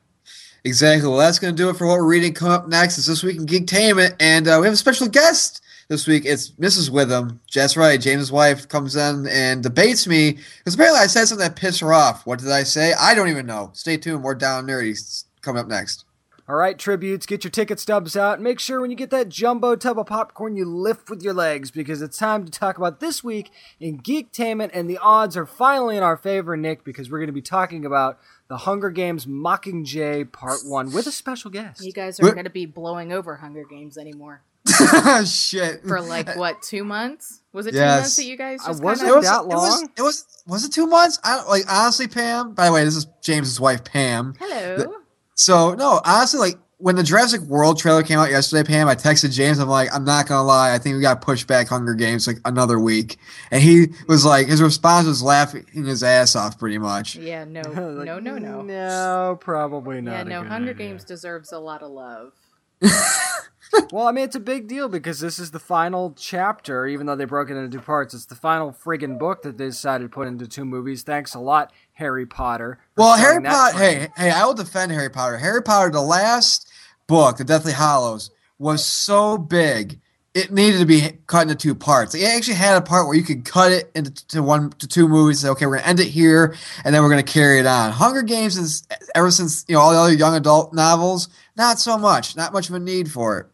Exactly. 0.68 1.08
Well, 1.08 1.16
that's 1.16 1.38
going 1.38 1.56
to 1.56 1.62
do 1.62 1.70
it 1.70 1.78
for 1.78 1.86
what 1.86 1.96
we're 1.96 2.06
reading. 2.06 2.34
Coming 2.34 2.52
up 2.52 2.68
next 2.68 2.98
is 2.98 3.06
This 3.06 3.22
Week 3.22 3.38
in 3.38 3.46
Geektainment, 3.46 4.16
and 4.20 4.46
uh, 4.46 4.58
we 4.60 4.66
have 4.66 4.74
a 4.74 4.76
special 4.76 5.08
guest 5.08 5.62
this 5.88 6.06
week. 6.06 6.24
It's 6.26 6.50
Mrs. 6.52 6.90
Witham. 6.90 7.40
That's 7.54 7.74
right. 7.74 7.98
James' 7.98 8.30
wife 8.30 8.68
comes 8.68 8.94
in 8.94 9.26
and 9.28 9.62
debates 9.62 10.06
me 10.06 10.32
because 10.58 10.74
apparently 10.74 11.00
I 11.00 11.06
said 11.06 11.24
something 11.24 11.48
that 11.48 11.56
pissed 11.56 11.80
her 11.80 11.94
off. 11.94 12.26
What 12.26 12.40
did 12.40 12.50
I 12.50 12.64
say? 12.64 12.92
I 12.92 13.14
don't 13.14 13.30
even 13.30 13.46
know. 13.46 13.70
Stay 13.72 13.96
tuned. 13.96 14.20
More 14.20 14.34
Down 14.34 14.66
Nerdy 14.66 15.24
coming 15.40 15.58
up 15.58 15.68
next. 15.68 16.04
All 16.46 16.56
right, 16.56 16.78
tributes, 16.78 17.26
get 17.26 17.44
your 17.44 17.50
ticket 17.50 17.78
stubs 17.78 18.16
out. 18.16 18.40
Make 18.40 18.58
sure 18.58 18.80
when 18.80 18.90
you 18.90 18.96
get 18.96 19.10
that 19.10 19.28
jumbo 19.28 19.76
tub 19.76 19.98
of 19.98 20.06
popcorn, 20.06 20.56
you 20.56 20.64
lift 20.64 21.10
with 21.10 21.22
your 21.22 21.34
legs 21.34 21.70
because 21.70 22.00
it's 22.00 22.16
time 22.16 22.46
to 22.46 22.50
talk 22.50 22.78
about 22.78 23.00
this 23.00 23.22
week 23.22 23.50
in 23.78 23.98
Geektainment, 23.98 24.70
and 24.72 24.88
the 24.88 24.96
odds 24.96 25.36
are 25.36 25.44
finally 25.44 25.98
in 25.98 26.02
our 26.02 26.16
favor, 26.16 26.56
Nick, 26.56 26.84
because 26.84 27.10
we're 27.10 27.18
going 27.18 27.26
to 27.26 27.34
be 27.34 27.42
talking 27.42 27.84
about 27.84 28.18
the 28.48 28.56
Hunger 28.56 28.90
Games 28.90 29.26
Mockingjay 29.26 30.30
Part 30.32 30.60
1 30.64 30.92
with 30.92 31.06
a 31.06 31.12
special 31.12 31.50
guest. 31.50 31.84
You 31.84 31.92
guys 31.92 32.18
aren't 32.20 32.34
going 32.34 32.44
to 32.44 32.50
be 32.50 32.66
blowing 32.66 33.12
over 33.12 33.36
Hunger 33.36 33.64
Games 33.64 33.98
anymore 33.98 34.42
Shit. 35.24 35.82
for 35.86 36.00
like 36.00 36.34
what 36.36 36.62
two 36.62 36.84
months? 36.84 37.40
Was 37.52 37.66
it 37.66 37.72
two 37.72 37.76
Yes. 37.78 38.00
months 38.00 38.16
that 38.16 38.24
you 38.24 38.36
guys 38.36 38.60
Uh, 38.64 38.68
just 38.68 38.82
was 38.82 38.98
kind 38.98 39.08
it 39.08 39.12
of? 39.12 39.16
was 39.18 39.26
that 39.26 39.40
It 39.42 39.46
was, 39.46 39.80
long? 39.82 39.90
it 39.96 40.02
was. 40.02 40.24
Was 40.46 40.64
it 40.64 40.72
two 40.72 40.86
months? 40.86 41.18
I 41.24 41.36
don't, 41.36 41.48
like 41.48 41.64
honestly, 41.70 42.08
Pam. 42.08 42.54
By 42.54 42.66
the 42.66 42.72
way, 42.72 42.84
this 42.84 42.96
is 42.96 43.06
James's 43.22 43.60
wife, 43.60 43.84
Pam. 43.84 44.34
Hello. 44.38 44.94
So 45.34 45.74
no, 45.74 46.00
honestly, 46.04 46.40
like 46.40 46.58
when 46.78 46.94
the 46.96 47.02
Jurassic 47.02 47.40
World 47.42 47.78
trailer 47.78 48.02
came 48.02 48.18
out 48.18 48.30
yesterday, 48.30 48.66
Pam, 48.66 48.88
I 48.88 48.94
texted 48.94 49.32
James. 49.32 49.58
I'm 49.58 49.68
like, 49.68 49.92
I'm 49.92 50.04
not 50.04 50.26
gonna 50.28 50.44
lie, 50.46 50.72
I 50.72 50.78
think 50.78 50.94
we 50.94 51.02
got 51.02 51.20
to 51.20 51.24
push 51.24 51.44
back 51.44 51.68
Hunger 51.68 51.94
Games 51.94 52.26
like 52.26 52.38
another 52.44 52.78
week. 52.78 53.18
And 53.50 53.62
he 53.62 53.88
was 54.06 54.24
like, 54.24 54.46
his 54.46 54.62
response 54.62 55.06
was 55.06 55.22
laughing 55.22 55.66
his 55.72 56.02
ass 56.02 56.36
off, 56.36 56.58
pretty 56.58 56.78
much. 56.78 57.16
yeah, 57.16 57.44
no, 57.44 57.60
Like, 57.66 58.06
no, 58.06 58.18
no, 58.18 58.38
no. 58.38 58.62
No, 58.62 59.38
probably 59.40 60.00
not. 60.00 60.12
Yeah, 60.12 60.20
a 60.38 60.42
no. 60.42 60.48
Hunger 60.48 60.70
idea. 60.70 60.88
Games 60.88 61.04
deserves 61.04 61.52
a 61.52 61.58
lot 61.58 61.82
of 61.82 61.90
love. 61.90 62.32
well, 63.92 64.06
I 64.06 64.12
mean, 64.12 64.24
it's 64.24 64.36
a 64.36 64.40
big 64.40 64.68
deal 64.68 64.88
because 64.88 65.20
this 65.20 65.38
is 65.38 65.50
the 65.50 65.58
final 65.58 66.14
chapter, 66.16 66.86
even 66.86 67.06
though 67.06 67.16
they 67.16 67.24
broke 67.24 67.50
it 67.50 67.56
into 67.56 67.76
two 67.78 67.84
parts. 67.84 68.14
It's 68.14 68.24
the 68.26 68.34
final 68.34 68.70
friggin' 68.72 69.18
book 69.18 69.42
that 69.42 69.58
they 69.58 69.66
decided 69.66 70.04
to 70.04 70.08
put 70.08 70.28
into 70.28 70.46
two 70.46 70.64
movies. 70.64 71.02
Thanks 71.02 71.34
a 71.34 71.40
lot, 71.40 71.72
Harry 71.98 72.26
Potter. 72.26 72.78
Well, 72.96 73.16
Harry 73.16 73.42
Potter. 73.42 73.76
Hey, 73.76 74.08
hey, 74.16 74.30
I 74.30 74.44
will 74.46 74.54
defend 74.54 74.92
Harry 74.92 75.10
Potter. 75.10 75.36
Harry 75.36 75.60
Potter, 75.60 75.90
the 75.90 76.00
last 76.00 76.70
book, 77.08 77.38
The 77.38 77.44
Deathly 77.44 77.72
Hallows, 77.72 78.30
was 78.56 78.84
so 78.84 79.36
big. 79.36 79.98
It 80.32 80.52
needed 80.52 80.78
to 80.78 80.86
be 80.86 81.18
cut 81.26 81.42
into 81.42 81.56
two 81.56 81.74
parts. 81.74 82.14
It 82.14 82.22
actually 82.22 82.54
had 82.54 82.76
a 82.76 82.82
part 82.82 83.08
where 83.08 83.16
you 83.16 83.24
could 83.24 83.44
cut 83.44 83.72
it 83.72 83.90
into 83.96 84.12
to 84.28 84.44
one 84.44 84.70
to 84.78 84.86
two 84.86 85.08
movies. 85.08 85.40
Say, 85.40 85.48
okay, 85.48 85.66
we're 85.66 85.78
gonna 85.78 85.88
end 85.88 85.98
it 85.98 86.06
here, 86.06 86.54
and 86.84 86.94
then 86.94 87.02
we're 87.02 87.10
gonna 87.10 87.24
carry 87.24 87.58
it 87.58 87.66
on. 87.66 87.90
Hunger 87.90 88.22
Games 88.22 88.56
is 88.56 88.86
ever 89.16 89.32
since 89.32 89.64
you 89.66 89.74
know 89.74 89.80
all 89.80 89.90
the 89.90 89.98
other 89.98 90.12
young 90.12 90.36
adult 90.36 90.72
novels, 90.72 91.28
not 91.56 91.80
so 91.80 91.98
much, 91.98 92.36
not 92.36 92.52
much 92.52 92.68
of 92.68 92.76
a 92.76 92.78
need 92.78 93.10
for 93.10 93.40
it 93.40 93.46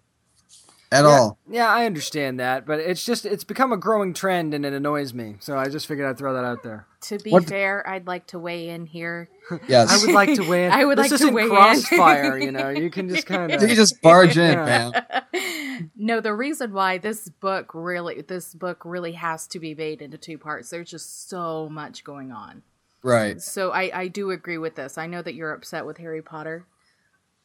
at 0.92 1.04
Yeah, 1.04 1.10
all. 1.10 1.38
yeah, 1.48 1.68
I 1.70 1.86
understand 1.86 2.38
that, 2.40 2.66
but 2.66 2.78
it's 2.78 3.06
just 3.06 3.24
it's 3.24 3.44
become 3.44 3.72
a 3.72 3.78
growing 3.78 4.12
trend 4.12 4.52
and 4.52 4.66
it 4.66 4.74
annoys 4.74 5.14
me. 5.14 5.36
So 5.40 5.56
I 5.56 5.70
just 5.70 5.86
figured 5.86 6.06
I'd 6.06 6.18
throw 6.18 6.34
that 6.34 6.44
out 6.44 6.62
there. 6.62 6.86
To 7.08 7.18
be 7.18 7.30
What- 7.30 7.46
fair, 7.48 7.86
I'd 7.88 8.06
like 8.06 8.26
to 8.28 8.38
weigh 8.38 8.68
in 8.70 8.86
here. 8.86 9.28
Yes, 9.68 9.90
I 9.92 10.04
would 10.06 10.14
like 10.14 10.34
to 10.36 10.48
win. 10.48 10.72
I 10.72 10.84
would 10.86 10.96
this 10.96 11.10
like 11.10 11.18
to 11.18 11.24
isn't 11.26 11.34
weigh 11.34 11.42
in. 11.42 11.48
crossfire, 11.50 12.38
you 12.38 12.50
know. 12.50 12.70
You 12.70 12.90
can 12.90 13.08
just 13.10 13.26
kind 13.32 13.52
of 13.52 13.60
you 13.60 13.66
can 13.68 13.76
just 13.76 14.00
barge 14.00 14.38
in, 14.38 14.52
Yeah. 14.52 14.90
man. 15.34 15.90
no, 15.96 16.20
the 16.20 16.32
reason 16.34 16.72
why 16.72 16.96
this 16.98 17.28
book 17.28 17.70
really 17.74 18.22
this 18.22 18.54
book 18.54 18.82
really 18.84 19.12
has 19.12 19.46
to 19.48 19.58
be 19.58 19.74
made 19.74 20.00
into 20.00 20.16
two 20.16 20.38
parts. 20.38 20.70
There's 20.70 20.90
just 20.90 21.28
so 21.28 21.68
much 21.68 22.04
going 22.04 22.32
on. 22.32 22.62
Right. 23.02 23.38
So 23.42 23.70
I 23.70 23.90
I 23.92 24.08
do 24.08 24.30
agree 24.30 24.56
with 24.56 24.76
this. 24.76 24.96
I 24.96 25.06
know 25.06 25.20
that 25.20 25.34
you're 25.34 25.52
upset 25.52 25.84
with 25.84 25.98
Harry 25.98 26.22
Potter, 26.22 26.64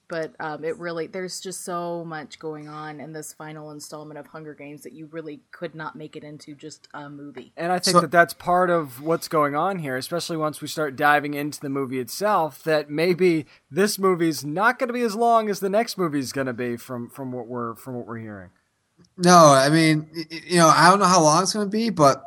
but 0.09 0.33
um, 0.39 0.65
it 0.65 0.77
really 0.77 1.07
there's 1.07 1.39
just 1.39 1.63
so 1.63 2.03
much 2.03 2.39
going 2.39 2.67
on 2.67 2.99
in 2.99 3.13
this 3.13 3.31
final 3.31 3.71
installment 3.71 4.17
of 4.19 4.27
Hunger 4.27 4.53
Games 4.53 4.81
that 4.83 4.91
you 4.93 5.05
really 5.11 5.39
could 5.51 5.75
not 5.75 5.95
make 5.95 6.15
it 6.15 6.23
into 6.23 6.55
just 6.55 6.87
a 6.93 7.09
movie. 7.09 7.53
And 7.55 7.71
I 7.71 7.79
think 7.79 7.93
So- 7.95 8.01
that 8.01 8.11
that's 8.11 8.33
part 8.33 8.69
of 8.69 9.01
what's 9.01 9.27
going 9.27 9.55
on 9.55 9.79
here, 9.79 9.95
especially 9.95 10.35
once 10.35 10.59
we 10.61 10.67
start 10.67 10.95
diving 10.95 11.35
into 11.35 11.59
the 11.61 11.69
movie 11.69 11.99
itself. 11.99 12.63
That 12.63 12.89
maybe 12.89 13.45
this 13.71 13.97
movie's 13.97 14.43
not 14.43 14.79
going 14.79 14.87
to 14.89 14.93
be 14.93 15.01
as 15.03 15.15
long 15.15 15.49
as 15.49 15.59
the 15.61 15.69
next 15.69 15.97
movie's 15.97 16.31
going 16.31 16.47
to 16.47 16.53
be 16.53 16.75
from 16.75 17.09
from 17.09 17.31
what 17.31 17.47
we're 17.47 17.75
from 17.75 17.93
what 17.95 18.05
we're 18.07 18.17
hearing. 18.19 18.49
No, 19.17 19.37
I 19.53 19.69
mean, 19.69 20.09
y- 20.13 20.25
y- 20.31 20.41
you 20.47 20.57
know, 20.57 20.67
I 20.67 20.89
don't 20.89 20.99
know 20.99 21.05
how 21.05 21.21
long 21.21 21.43
it's 21.43 21.53
going 21.53 21.65
to 21.65 21.69
be, 21.71 21.89
but 21.89 22.21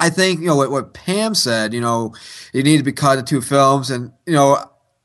I 0.00 0.10
think 0.10 0.40
you 0.40 0.46
know 0.46 0.56
what, 0.56 0.70
what 0.70 0.92
Pam 0.92 1.34
said. 1.34 1.72
You 1.72 1.80
know, 1.80 2.14
it 2.52 2.64
needed 2.64 2.78
to 2.78 2.84
be 2.84 2.92
cut 2.92 3.18
into 3.18 3.28
two 3.30 3.40
films, 3.40 3.90
and 3.90 4.12
you 4.26 4.32
know, 4.34 4.58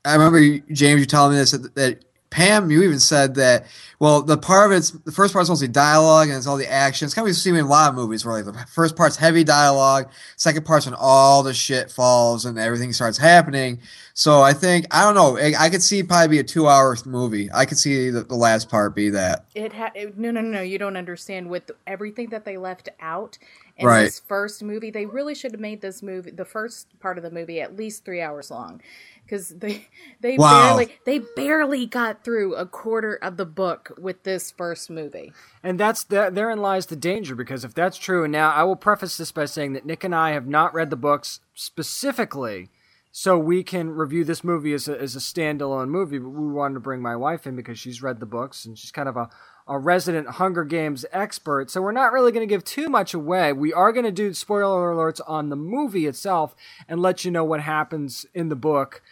I 0.04 0.14
remember 0.14 0.40
James, 0.72 1.00
you 1.00 1.06
telling 1.06 1.32
me 1.32 1.38
this 1.38 1.52
that, 1.52 1.74
that 1.76 2.04
Pam, 2.30 2.70
you 2.70 2.82
even 2.82 3.00
said 3.00 3.34
that. 3.36 3.66
Well, 4.00 4.22
the 4.22 4.36
part 4.36 4.70
of 4.70 4.76
it's 4.76 4.90
the 4.90 5.10
first 5.10 5.32
part's 5.32 5.48
mostly 5.48 5.66
dialogue 5.66 6.28
and 6.28 6.36
it's 6.36 6.46
all 6.46 6.56
the 6.56 6.70
action. 6.70 7.06
It's 7.06 7.14
kind 7.14 7.22
of 7.22 7.26
what 7.26 7.28
you 7.30 7.34
see 7.34 7.50
in 7.50 7.56
a 7.56 7.66
lot 7.66 7.88
of 7.88 7.94
movies 7.96 8.24
where 8.24 8.34
like 8.34 8.44
the 8.44 8.66
first 8.66 8.96
part's 8.96 9.16
heavy 9.16 9.42
dialogue, 9.42 10.08
second 10.36 10.64
part's 10.64 10.86
when 10.86 10.94
all 10.98 11.42
the 11.42 11.52
shit 11.54 11.90
falls 11.90 12.44
and 12.44 12.58
everything 12.58 12.92
starts 12.92 13.18
happening. 13.18 13.80
So 14.14 14.40
I 14.40 14.52
think 14.52 14.86
I 14.92 15.04
don't 15.04 15.14
know. 15.14 15.36
I, 15.36 15.54
I 15.58 15.68
could 15.70 15.82
see 15.82 16.02
probably 16.02 16.28
be 16.28 16.38
a 16.38 16.44
two-hour 16.44 16.96
movie. 17.06 17.50
I 17.52 17.64
could 17.64 17.78
see 17.78 18.10
the, 18.10 18.22
the 18.22 18.36
last 18.36 18.68
part 18.68 18.94
be 18.94 19.10
that. 19.10 19.46
It 19.54 19.72
had 19.72 19.92
no, 20.16 20.30
no, 20.30 20.40
no, 20.40 20.48
no. 20.48 20.60
You 20.62 20.78
don't 20.78 20.96
understand 20.96 21.50
with 21.50 21.70
everything 21.86 22.28
that 22.30 22.44
they 22.44 22.56
left 22.56 22.88
out 23.00 23.38
in 23.76 23.86
Right. 23.86 24.04
this 24.04 24.18
first 24.20 24.62
movie. 24.62 24.90
They 24.90 25.06
really 25.06 25.34
should 25.34 25.52
have 25.52 25.60
made 25.60 25.80
this 25.80 26.02
movie, 26.02 26.30
the 26.30 26.44
first 26.44 26.98
part 27.00 27.16
of 27.16 27.24
the 27.24 27.30
movie, 27.30 27.60
at 27.60 27.76
least 27.76 28.04
three 28.04 28.20
hours 28.20 28.50
long, 28.50 28.80
because 29.28 29.48
they 29.50 29.86
they 30.20 30.36
Wow. 30.38 30.76
barely 30.76 30.94
they 31.04 31.18
barely 31.36 31.86
got 31.86 32.24
through 32.24 32.54
a 32.54 32.66
quarter 32.66 33.14
of 33.16 33.36
the 33.36 33.44
book 33.44 33.92
with 33.98 34.22
this 34.22 34.50
first 34.50 34.88
movie. 34.90 35.32
And 35.62 35.78
that's 35.78 36.04
that. 36.04 36.34
Therein 36.34 36.60
lies 36.60 36.86
the 36.86 36.96
danger 36.96 37.34
because 37.34 37.64
if 37.64 37.74
that's 37.74 37.98
true, 37.98 38.24
and 38.24 38.32
now 38.32 38.50
I 38.50 38.62
will 38.62 38.76
preface 38.76 39.16
this 39.16 39.32
by 39.32 39.44
saying 39.44 39.74
that 39.74 39.84
Nick 39.86 40.04
and 40.04 40.14
I 40.14 40.30
have 40.30 40.46
not 40.46 40.72
read 40.74 40.90
the 40.90 40.96
books 40.96 41.40
specifically, 41.54 42.70
so 43.12 43.38
we 43.38 43.62
can 43.62 43.90
review 43.90 44.24
this 44.24 44.44
movie 44.44 44.72
as 44.74 44.88
a, 44.88 45.00
as 45.00 45.16
a 45.16 45.18
standalone 45.18 45.88
movie. 45.88 46.18
But 46.18 46.30
we 46.30 46.46
wanted 46.52 46.74
to 46.74 46.80
bring 46.80 47.02
my 47.02 47.16
wife 47.16 47.46
in 47.46 47.56
because 47.56 47.78
she's 47.78 48.02
read 48.02 48.20
the 48.20 48.26
books 48.26 48.64
and 48.64 48.78
she's 48.78 48.90
kind 48.92 49.08
of 49.08 49.16
a, 49.16 49.28
a 49.68 49.78
resident 49.78 50.28
Hunger 50.28 50.64
Games 50.64 51.04
expert. 51.12 51.70
So 51.70 51.82
we're 51.82 51.92
not 51.92 52.12
really 52.12 52.32
going 52.32 52.46
to 52.46 52.52
give 52.52 52.64
too 52.64 52.88
much 52.88 53.14
away. 53.14 53.52
We 53.52 53.72
are 53.72 53.92
going 53.92 54.06
to 54.06 54.12
do 54.12 54.32
spoiler 54.32 54.92
alerts 54.92 55.20
on 55.26 55.50
the 55.50 55.56
movie 55.56 56.06
itself 56.06 56.56
and 56.88 57.00
let 57.00 57.24
you 57.24 57.30
know 57.30 57.44
what 57.44 57.60
happens 57.60 58.24
in 58.34 58.48
the 58.48 58.56
book 58.56 59.02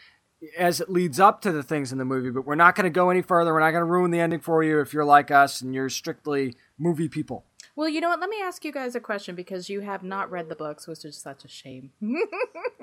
as 0.57 0.80
it 0.80 0.90
leads 0.90 1.18
up 1.18 1.40
to 1.42 1.52
the 1.52 1.62
things 1.62 1.92
in 1.92 1.98
the 1.98 2.04
movie, 2.04 2.30
but 2.30 2.46
we're 2.46 2.54
not 2.54 2.74
going 2.74 2.84
to 2.84 2.90
go 2.90 3.11
any 3.11 3.22
further. 3.22 3.52
We're 3.52 3.61
not 3.61 3.70
going 3.70 3.82
to 3.82 3.90
ruin 3.90 4.11
the 4.11 4.20
ending 4.20 4.40
for 4.40 4.62
you 4.62 4.80
if 4.80 4.92
you're 4.92 5.04
like 5.04 5.30
us 5.30 5.61
and 5.61 5.74
you're 5.74 5.88
strictly 5.88 6.54
movie 6.78 7.09
people. 7.09 7.44
Well, 7.77 7.91
you 7.91 8.01
know 8.01 8.09
what? 8.09 8.20
Let 8.20 8.31
me 8.31 8.41
ask 8.43 8.64
you 8.64 8.72
guys 8.72 8.95
a 8.95 9.01
question 9.01 9.35
because 9.35 9.68
you 9.68 9.81
have 9.83 10.03
not 10.03 10.31
read 10.31 10.49
the 10.49 10.57
books, 10.57 10.89
which 10.89 11.05
is 11.05 11.14
such 11.14 11.45
a 11.45 11.49
shame. 11.49 11.91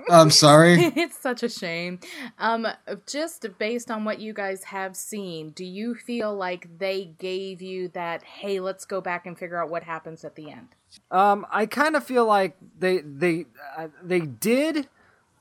I'm 0.09 0.29
sorry. 0.29 0.75
it's 0.95 1.17
such 1.17 1.41
a 1.41 1.49
shame. 1.49 1.99
Um, 2.37 2.67
just 3.07 3.47
based 3.57 3.89
on 3.89 4.05
what 4.05 4.19
you 4.19 4.33
guys 4.33 4.65
have 4.65 4.95
seen, 4.95 5.49
do 5.49 5.65
you 5.65 5.95
feel 5.95 6.35
like 6.35 6.77
they 6.77 7.05
gave 7.17 7.59
you 7.59 7.87
that? 7.89 8.21
Hey, 8.21 8.59
let's 8.59 8.85
go 8.85 9.01
back 9.01 9.25
and 9.25 9.35
figure 9.37 9.61
out 9.61 9.71
what 9.71 9.81
happens 9.81 10.23
at 10.23 10.35
the 10.35 10.51
end. 10.51 10.67
Um, 11.09 11.47
I 11.51 11.65
kind 11.65 11.95
of 11.95 12.03
feel 12.03 12.27
like 12.27 12.55
they 12.77 12.99
they 12.99 13.45
uh, 13.75 13.87
they 14.03 14.19
did, 14.19 14.87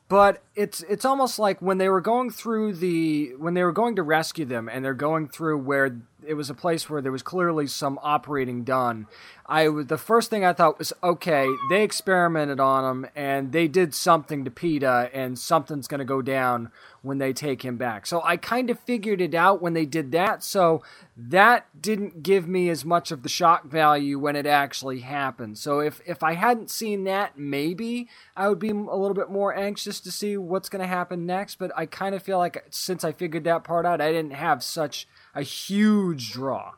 but 0.09 0.43
it's 0.55 0.83
it's 0.85 1.05
almost 1.05 1.39
like 1.39 1.61
when 1.61 1.77
they 1.77 1.91
were 1.91 2.01
going 2.01 2.31
through 2.31 2.77
the 2.77 3.35
when 3.37 3.53
they 3.53 3.65
were 3.65 3.73
going 3.73 3.97
to 3.97 4.03
rescue 4.03 4.47
them 4.47 4.71
and 4.71 4.83
they're 4.83 4.95
going 4.95 5.29
through 5.29 5.59
where 5.59 6.01
it 6.27 6.35
was 6.35 6.51
a 6.51 6.55
place 6.55 6.89
where 6.89 7.03
there 7.03 7.13
was 7.13 7.23
clearly 7.23 7.67
some 7.67 7.99
operating 8.03 8.65
done. 8.65 9.07
I 9.47 9.69
the 9.69 9.99
first 9.99 10.31
thing 10.31 10.45
I 10.45 10.53
thought 10.53 10.79
was 10.79 10.93
okay. 11.03 11.49
They 11.69 11.83
experimented 11.83 12.61
on 12.61 12.85
him 12.85 13.11
and 13.17 13.53
they 13.53 13.69
did 13.69 13.95
something 13.95 14.45
to 14.45 14.51
Peeta 14.51 15.11
and 15.13 15.39
something's 15.39 15.89
going 15.89 15.99
to 15.99 16.05
go 16.05 16.23
down 16.23 16.71
when 17.03 17.19
they 17.19 17.33
take 17.33 17.63
him 17.63 17.77
back. 17.77 18.07
So 18.07 18.23
I 18.23 18.37
kind 18.37 18.71
of 18.71 18.79
figured 18.79 19.21
it 19.21 19.35
out 19.35 19.61
when 19.61 19.75
they 19.75 19.85
did 19.85 20.13
that. 20.13 20.45
So 20.45 20.83
that 21.17 21.67
didn't 21.81 22.23
give 22.23 22.47
me 22.49 22.71
as 22.71 22.85
much 22.85 23.11
of 23.11 23.23
the 23.23 23.29
shock 23.29 23.65
value 23.65 24.19
when 24.19 24.37
it 24.37 24.47
actually 24.47 25.01
happened. 25.01 25.59
So 25.59 25.81
if 25.81 26.01
if 26.07 26.23
I 26.23 26.35
hadn't 26.35 26.71
seen 26.71 27.05
that, 27.05 27.37
maybe 27.37 28.09
I 28.37 28.49
would 28.49 28.61
be 28.61 28.71
a 28.71 28.75
little 28.75 29.15
bit 29.15 29.31
more 29.31 29.55
anxious 29.55 30.01
to 30.01 30.13
see 30.13 30.37
what's 30.37 30.69
going 30.69 30.81
to 30.83 30.87
happen 30.87 31.27
next. 31.27 31.57
But 31.57 31.73
I 31.77 31.87
kind 31.87 32.15
of 32.15 32.23
feel 32.23 32.39
like 32.39 32.65
since 32.71 33.05
I 33.05 33.13
figured 33.13 33.45
that 33.45 33.65
part 33.65 33.85
out, 33.85 34.01
I 34.01 34.13
didn't 34.13 34.35
have 34.35 34.63
such 34.63 35.09
a 35.35 35.43
huge 35.43 36.33
draw. 36.33 36.73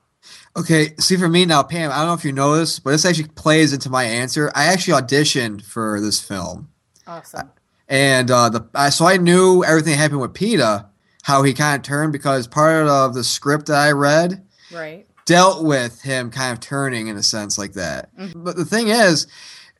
Okay, 0.56 0.94
see 0.98 1.16
for 1.16 1.28
me 1.28 1.44
now, 1.44 1.62
Pam. 1.62 1.90
I 1.90 1.96
don't 1.98 2.06
know 2.06 2.14
if 2.14 2.24
you 2.24 2.32
know 2.32 2.56
this, 2.56 2.78
but 2.78 2.90
this 2.92 3.04
actually 3.04 3.28
plays 3.28 3.72
into 3.72 3.90
my 3.90 4.04
answer. 4.04 4.50
I 4.54 4.64
actually 4.66 5.00
auditioned 5.02 5.62
for 5.64 6.00
this 6.00 6.20
film, 6.20 6.68
Awesome. 7.06 7.50
and 7.88 8.30
uh, 8.30 8.48
the 8.48 8.66
I, 8.74 8.88
so 8.88 9.06
I 9.06 9.18
knew 9.18 9.62
everything 9.64 9.96
happened 9.98 10.20
with 10.20 10.32
Peeta, 10.32 10.86
how 11.22 11.42
he 11.42 11.52
kind 11.52 11.76
of 11.76 11.82
turned 11.82 12.12
because 12.12 12.46
part 12.46 12.86
of 12.86 13.12
the 13.14 13.24
script 13.24 13.66
that 13.66 13.76
I 13.76 13.92
read 13.92 14.42
Right. 14.72 15.06
dealt 15.26 15.62
with 15.64 16.00
him 16.02 16.30
kind 16.30 16.52
of 16.52 16.60
turning 16.60 17.08
in 17.08 17.16
a 17.16 17.22
sense 17.22 17.58
like 17.58 17.74
that. 17.74 18.08
But 18.34 18.56
the 18.56 18.64
thing 18.64 18.88
is, 18.88 19.26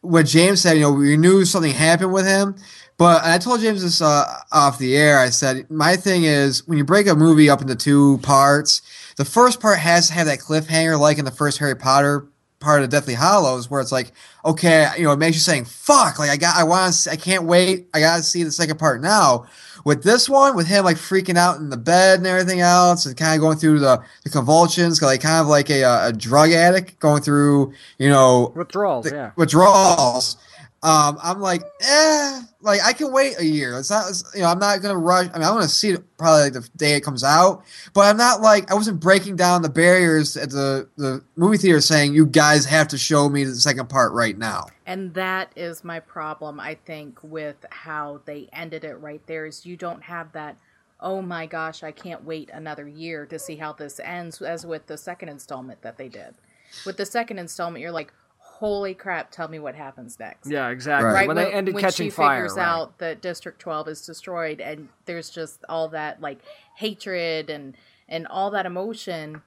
what 0.03 0.27
James 0.27 0.61
said, 0.61 0.75
you 0.75 0.81
know, 0.83 0.93
we 0.93 1.17
knew 1.17 1.47
something 1.47 1.73
happened 1.73 2.13
with 2.13 2.27
him. 2.27 2.57
But 2.97 3.25
and 3.25 3.33
I 3.33 3.39
told 3.39 3.61
James 3.61 3.83
this 3.83 4.01
uh, 4.01 4.25
off 4.53 4.79
the 4.79 4.97
air. 4.97 5.19
I 5.19 5.31
said 5.31 5.69
my 5.71 5.97
thing 5.97 6.25
is 6.25 6.67
when 6.69 6.79
you 6.79 6.85
break 6.85 7.07
a 7.07 7.15
movie 7.15 7.51
up 7.51 7.61
into 7.61 7.75
two 7.75 8.19
parts, 8.19 8.83
the 9.17 9.25
first 9.25 9.61
part 9.61 9.79
has 9.79 10.09
to 10.09 10.15
have 10.15 10.27
that 10.27 10.39
cliffhanger, 10.39 10.99
like 10.99 11.19
in 11.19 11.25
the 11.25 11.31
first 11.31 11.59
Harry 11.59 11.75
Potter 11.75 12.29
part 12.61 12.83
of 12.83 12.89
Deathly 12.89 13.15
Hallows, 13.15 13.71
where 13.71 13.81
it's 13.81 13.93
like, 13.93 14.13
okay, 14.45 14.89
you 14.97 15.05
know, 15.05 15.13
it 15.13 15.19
makes 15.19 15.37
you 15.37 15.41
saying, 15.41 15.67
"Fuck!" 15.67 16.19
Like 16.19 16.31
I 16.31 16.37
got, 16.37 16.57
I 16.57 16.65
want 16.65 16.95
to, 16.95 17.11
I 17.11 17.17
can't 17.17 17.45
wait. 17.45 17.89
I 17.93 18.01
got 18.01 18.17
to 18.17 18.23
see 18.23 18.43
the 18.43 18.51
second 18.51 18.79
part 18.79 19.01
now. 19.01 19.47
With 19.85 20.03
this 20.03 20.31
one, 20.31 20.57
with 20.57 20.67
him 20.67 20.83
like 20.83 20.97
freaking 20.97 21.37
out 21.37 21.59
in 21.59 21.69
the 21.69 21.77
bed 21.77 22.19
and 22.19 22.27
everything 22.27 22.61
else, 22.61 23.05
and 23.05 23.15
kind 23.17 23.35
of 23.35 23.41
going 23.41 23.59
through 23.59 23.81
the, 23.81 24.03
the 24.23 24.31
convulsions, 24.31 25.03
like 25.03 25.21
kind 25.21 25.43
of 25.43 25.47
like 25.47 25.69
a, 25.69 25.83
a 26.07 26.13
drug 26.13 26.53
addict 26.53 26.99
going 27.01 27.21
through, 27.21 27.75
you 27.99 28.09
know, 28.09 28.53
Withdrawals, 28.57 29.05
the 29.05 29.15
yeah. 29.15 29.31
withdrawals. 29.37 30.39
Um, 30.85 31.19
I'm 31.23 31.41
like, 31.41 31.63
eh, 31.81 32.43
like 32.61 32.81
I 32.85 32.93
can 32.93 33.11
wait 33.11 33.39
a 33.39 33.45
year. 33.45 33.79
It's 33.79 33.89
not, 33.89 34.03
it's- 34.03 34.23
you 34.35 34.43
know, 34.43 34.49
I'm 34.49 34.59
not 34.59 34.83
gonna 34.83 34.99
rush. 34.99 35.29
I 35.33 35.39
mean, 35.39 35.49
I'm 35.49 35.55
gonna 35.55 35.67
see 35.67 35.91
it 35.91 36.17
probably 36.19 36.43
like 36.43 36.53
the 36.53 36.69
day 36.77 36.95
it 36.95 37.01
comes 37.01 37.25
out, 37.25 37.65
but 37.95 38.03
I'm 38.03 38.19
not 38.19 38.43
like 38.43 38.71
I 38.71 38.75
wasn't 38.75 39.01
breaking 39.01 39.37
down 39.37 39.63
the 39.63 39.71
barriers 39.71 40.37
at 40.37 40.51
the 40.51 40.87
the 40.97 41.25
movie 41.37 41.57
theater 41.57 41.81
saying 41.81 42.13
you 42.15 42.27
guys 42.27 42.67
have 42.67 42.89
to 42.89 42.99
show 42.99 43.31
me 43.31 43.45
the 43.45 43.55
second 43.55 43.89
part 43.89 44.13
right 44.13 44.37
now. 44.37 44.67
And 44.87 45.15
that 45.15 45.51
is 45.57 45.83
my 45.85 46.01
problem, 46.01 46.61
I 46.61 46.75
think, 46.75 47.19
with 47.23 47.65
how 47.71 48.21
they 48.27 48.51
ended 48.53 48.85
it 48.85 48.97
right 49.01 49.27
there 49.27 49.47
is 49.47 49.65
you 49.65 49.79
don't 49.79 50.03
have 50.03 50.33
that, 50.33 50.59
oh 51.01 51.23
my 51.23 51.47
gosh, 51.47 51.83
I 51.83 51.93
can't 51.93 52.25
wait 52.25 52.51
another 52.53 52.87
year 52.87 53.25
to 53.27 53.39
see 53.39 53.57
how 53.57 53.73
this 53.73 53.99
ends, 54.01 54.43
as 54.43 54.67
with 54.67 54.87
the 54.87 54.99
second 54.99 55.31
installment 55.31 55.81
that 55.81 55.97
they 55.97 56.11
did. 56.11 56.35
With 56.85 56.99
the 56.99 57.07
second 57.07 57.39
installment, 57.39 57.81
you're 57.81 57.91
like, 57.93 58.13
holy 58.59 58.95
crap, 58.95 59.31
tell 59.31 59.49
me 59.49 59.59
what 59.59 59.75
happens 59.75 60.19
next. 60.19 60.49
Yeah, 60.51 60.69
exactly. 60.69 61.11
Right. 61.11 61.27
When, 61.29 61.37
they 61.37 61.53
ended 61.53 61.75
when 61.75 61.83
catching 61.83 62.07
she 62.07 62.11
fire, 62.11 62.43
figures 62.45 62.57
right. 62.57 62.67
out 62.67 62.99
that 62.99 63.21
District 63.21 63.59
12 63.59 63.89
is 63.89 64.07
destroyed 64.07 64.61
and 64.61 64.89
there's 65.07 65.31
just 65.31 65.65
all 65.69 65.89
that 65.89 66.21
like 66.21 66.39
hatred 66.77 67.51
and 67.51 67.77
and 68.09 68.27
all 68.29 68.51
that 68.51 68.67
emotion 68.67 69.43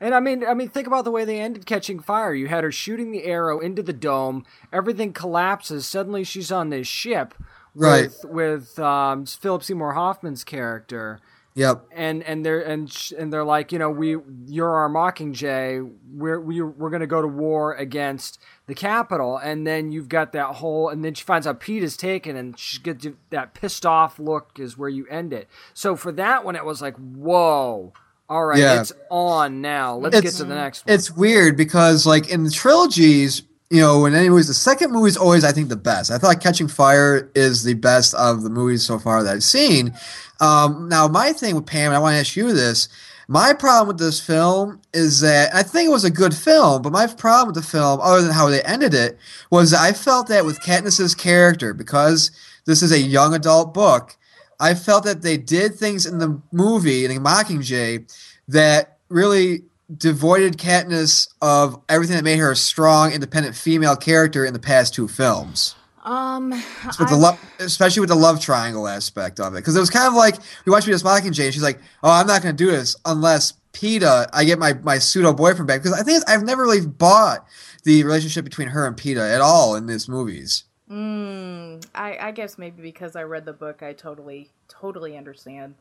And 0.00 0.14
I 0.14 0.20
mean, 0.20 0.44
I 0.44 0.54
mean, 0.54 0.68
think 0.68 0.86
about 0.86 1.04
the 1.04 1.10
way 1.10 1.24
they 1.24 1.40
ended 1.40 1.66
Catching 1.66 1.98
Fire. 2.00 2.34
You 2.34 2.48
had 2.48 2.62
her 2.64 2.72
shooting 2.72 3.10
the 3.12 3.24
arrow 3.24 3.58
into 3.58 3.82
the 3.82 3.92
dome. 3.92 4.44
Everything 4.72 5.12
collapses. 5.12 5.86
Suddenly, 5.86 6.24
she's 6.24 6.52
on 6.52 6.70
this 6.70 6.86
ship 6.86 7.34
Right. 7.74 8.02
with 8.02 8.24
with 8.24 8.78
um, 8.78 9.24
Philip 9.26 9.62
Seymour 9.64 9.94
Hoffman's 9.94 10.44
character, 10.44 11.20
Yep. 11.54 11.84
and 11.92 12.22
and 12.22 12.46
they're 12.46 12.60
and 12.62 12.90
sh- 12.90 13.12
and 13.18 13.30
they're 13.32 13.44
like, 13.44 13.72
you 13.72 13.78
know, 13.78 13.90
we 13.90 14.16
you're 14.46 14.70
our 14.70 14.88
Mockingjay. 14.88 15.90
We're 16.14 16.40
we, 16.40 16.62
we're 16.62 16.88
going 16.90 17.00
to 17.00 17.06
go 17.06 17.20
to 17.20 17.28
war 17.28 17.74
against 17.74 18.38
the 18.66 18.74
Capitol, 18.74 19.36
and 19.36 19.66
then 19.66 19.92
you've 19.92 20.08
got 20.08 20.32
that 20.32 20.46
whole, 20.56 20.88
and 20.88 21.04
then 21.04 21.12
she 21.14 21.24
finds 21.24 21.46
out 21.46 21.60
Pete 21.60 21.82
is 21.82 21.96
taken, 21.96 22.36
and 22.36 22.58
she 22.58 22.80
gets 22.80 23.06
that 23.30 23.52
pissed 23.54 23.84
off 23.84 24.18
look 24.18 24.58
is 24.58 24.78
where 24.78 24.88
you 24.88 25.06
end 25.08 25.32
it. 25.32 25.46
So 25.74 25.94
for 25.96 26.10
that 26.12 26.44
one, 26.44 26.56
it 26.56 26.64
was 26.64 26.80
like, 26.80 26.96
whoa. 26.96 27.92
All 28.28 28.46
right, 28.46 28.58
Yeah. 28.58 28.80
it's 28.80 28.92
on 29.10 29.60
now. 29.60 29.96
Let's 29.96 30.16
It's- 30.16 30.32
get 30.32 30.38
to 30.38 30.44
the 30.48 30.54
next 30.54 30.86
one. 30.86 30.94
It's 30.94 31.10
weird 31.10 31.54
because 31.56 32.06
like 32.06 32.30
in 32.30 32.44
the 32.44 32.50
trilogies, 32.50 33.42
you 33.72 33.80
know, 33.80 34.00
when 34.00 34.14
anyways, 34.14 34.48
the 34.48 34.54
second 34.54 34.92
movie 34.92 35.08
is 35.08 35.16
always 35.16 35.44
I 35.44 35.52
think 35.52 35.70
the 35.70 35.76
best. 35.76 36.10
I 36.10 36.18
thought 36.18 36.42
Catching 36.42 36.68
Fire 36.68 37.30
is 37.34 37.64
the 37.64 37.72
best 37.72 38.12
of 38.14 38.42
the 38.42 38.50
movies 38.50 38.84
so 38.84 38.98
far 38.98 39.22
that 39.22 39.32
I've 39.32 39.42
seen. 39.42 39.94
Um, 40.40 40.90
now 40.90 41.08
my 41.08 41.32
thing 41.32 41.54
with 41.54 41.64
Pam, 41.64 41.86
and 41.86 41.96
I 41.96 41.98
want 41.98 42.12
to 42.12 42.18
ask 42.18 42.36
you 42.36 42.52
this. 42.52 42.90
My 43.28 43.54
problem 43.54 43.88
with 43.88 43.98
this 43.98 44.20
film 44.20 44.82
is 44.92 45.20
that 45.20 45.54
I 45.54 45.62
think 45.62 45.88
it 45.88 45.92
was 45.92 46.04
a 46.04 46.10
good 46.10 46.34
film, 46.34 46.82
but 46.82 46.92
my 46.92 47.06
problem 47.06 47.54
with 47.54 47.64
the 47.64 47.68
film, 47.70 47.98
other 48.02 48.20
than 48.20 48.32
how 48.32 48.50
they 48.50 48.60
ended 48.62 48.92
it, 48.92 49.16
was 49.50 49.72
I 49.72 49.92
felt 49.92 50.26
that 50.26 50.44
with 50.44 50.60
Katniss's 50.60 51.14
character, 51.14 51.72
because 51.72 52.30
this 52.66 52.82
is 52.82 52.92
a 52.92 52.98
young 52.98 53.34
adult 53.34 53.72
book, 53.72 54.18
I 54.60 54.74
felt 54.74 55.04
that 55.04 55.22
they 55.22 55.38
did 55.38 55.76
things 55.76 56.04
in 56.04 56.18
the 56.18 56.42
movie, 56.52 57.06
in 57.06 57.12
Mockingjay, 57.12 58.12
that 58.48 58.98
really 59.08 59.62
devoided 59.96 60.58
Katniss 60.58 61.28
of 61.40 61.80
everything 61.88 62.16
that 62.16 62.24
made 62.24 62.38
her 62.38 62.52
a 62.52 62.56
strong, 62.56 63.12
independent 63.12 63.54
female 63.54 63.96
character 63.96 64.44
in 64.44 64.52
the 64.52 64.58
past 64.58 64.94
two 64.94 65.08
films. 65.08 65.74
Um, 66.04 66.50
With 66.50 67.08
the 67.08 67.16
love, 67.16 67.40
especially 67.60 68.00
with 68.00 68.08
the 68.08 68.16
love 68.16 68.40
triangle 68.40 68.88
aspect 68.88 69.38
of 69.38 69.54
it, 69.54 69.58
because 69.58 69.76
it 69.76 69.80
was 69.80 69.90
kind 69.90 70.08
of 70.08 70.14
like 70.14 70.36
we 70.66 70.72
watched 70.72 70.88
Miss 70.88 71.04
Mockingjay, 71.04 71.44
and 71.44 71.54
she's 71.54 71.62
like, 71.62 71.78
"Oh, 72.02 72.10
I'm 72.10 72.26
not 72.26 72.42
going 72.42 72.56
to 72.56 72.64
do 72.64 72.72
this 72.72 72.96
unless 73.04 73.52
Peeta, 73.72 74.28
I 74.32 74.44
get 74.44 74.58
my 74.58 74.72
my 74.82 74.98
pseudo 74.98 75.32
boyfriend 75.32 75.68
back." 75.68 75.80
Because 75.80 75.98
I 75.98 76.02
think 76.02 76.16
it's, 76.16 76.24
I've 76.28 76.42
never 76.42 76.64
really 76.64 76.84
bought 76.84 77.46
the 77.84 78.02
relationship 78.02 78.44
between 78.44 78.68
her 78.68 78.84
and 78.84 78.96
Peeta 78.96 79.32
at 79.32 79.40
all 79.40 79.76
in 79.76 79.86
these 79.86 80.08
movies. 80.08 80.64
Mm, 80.90 81.86
I, 81.94 82.18
I 82.18 82.30
guess 82.32 82.58
maybe 82.58 82.82
because 82.82 83.16
I 83.16 83.22
read 83.22 83.44
the 83.44 83.52
book, 83.52 83.82
I 83.82 83.92
totally, 83.92 84.50
totally 84.68 85.16
understand. 85.16 85.74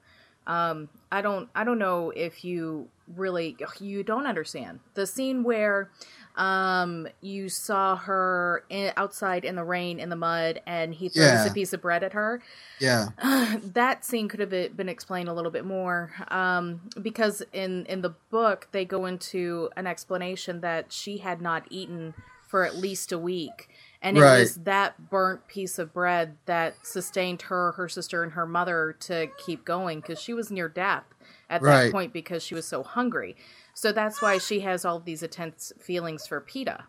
Um, 0.48 0.88
I 1.12 1.22
don't, 1.22 1.50
I 1.54 1.64
don't 1.64 1.80
know 1.80 2.12
if 2.16 2.46
you 2.46 2.88
really, 3.16 3.56
you 3.80 4.04
don't 4.04 4.26
understand 4.26 4.80
the 4.94 5.06
scene 5.08 5.44
where, 5.44 5.90
um, 6.38 7.08
you 7.20 7.50
saw 7.50 7.96
her 7.98 8.64
in, 8.70 8.94
outside 8.96 9.44
in 9.44 9.56
the 9.56 9.64
rain, 9.64 10.00
in 10.00 10.10
the 10.10 10.16
mud, 10.16 10.62
and 10.66 10.94
he 10.96 11.10
throws 11.10 11.26
Yeah. 11.26 11.46
a 11.46 11.54
piece 11.54 11.74
of 11.74 11.82
bread 11.82 12.04
at 12.04 12.14
her. 12.14 12.42
Yeah, 12.80 13.10
that 13.74 14.06
scene 14.06 14.28
could 14.30 14.40
have 14.40 14.50
been 14.50 14.90
explained 14.90 15.28
a 15.30 15.34
little 15.34 15.52
bit 15.52 15.66
more 15.66 16.12
um, 16.30 16.82
because 17.02 17.44
in 17.54 17.86
in 17.88 18.02
the 18.02 18.14
book 18.30 18.68
they 18.72 18.86
go 18.86 19.06
into 19.06 19.70
an 19.76 19.88
explanation 19.88 20.62
that 20.62 20.92
she 20.92 21.18
had 21.18 21.42
not 21.42 21.66
eaten 21.70 22.14
for 22.48 22.66
at 22.66 22.76
least 22.76 23.12
a 23.12 23.18
week 23.20 23.70
and 24.02 24.18
it 24.18 24.22
Right. 24.22 24.40
was 24.40 24.56
that 24.56 25.10
burnt 25.10 25.48
piece 25.48 25.80
of 25.80 25.94
bread 25.94 26.36
that 26.48 26.76
sustained 26.86 27.44
her 27.44 27.72
her 27.74 27.88
sister 27.88 28.24
and 28.24 28.34
her 28.34 28.46
mother 28.46 28.96
to 29.02 29.28
keep 29.38 29.64
going 29.64 30.02
because 30.02 30.20
she 30.20 30.34
was 30.34 30.52
near 30.52 30.68
death 30.68 31.06
at 31.52 31.62
that 31.86 31.92
point 31.92 32.14
because 32.14 32.44
she 32.44 32.56
was 32.56 32.68
so 32.68 32.82
hungry. 32.82 33.36
So 33.74 33.92
that's 33.92 34.22
why 34.22 34.38
she 34.38 34.62
has 34.62 34.86
all 34.86 35.00
these 35.00 35.22
intense 35.24 35.72
feelings 35.80 36.26
for 36.26 36.42
Peeta. 36.42 36.84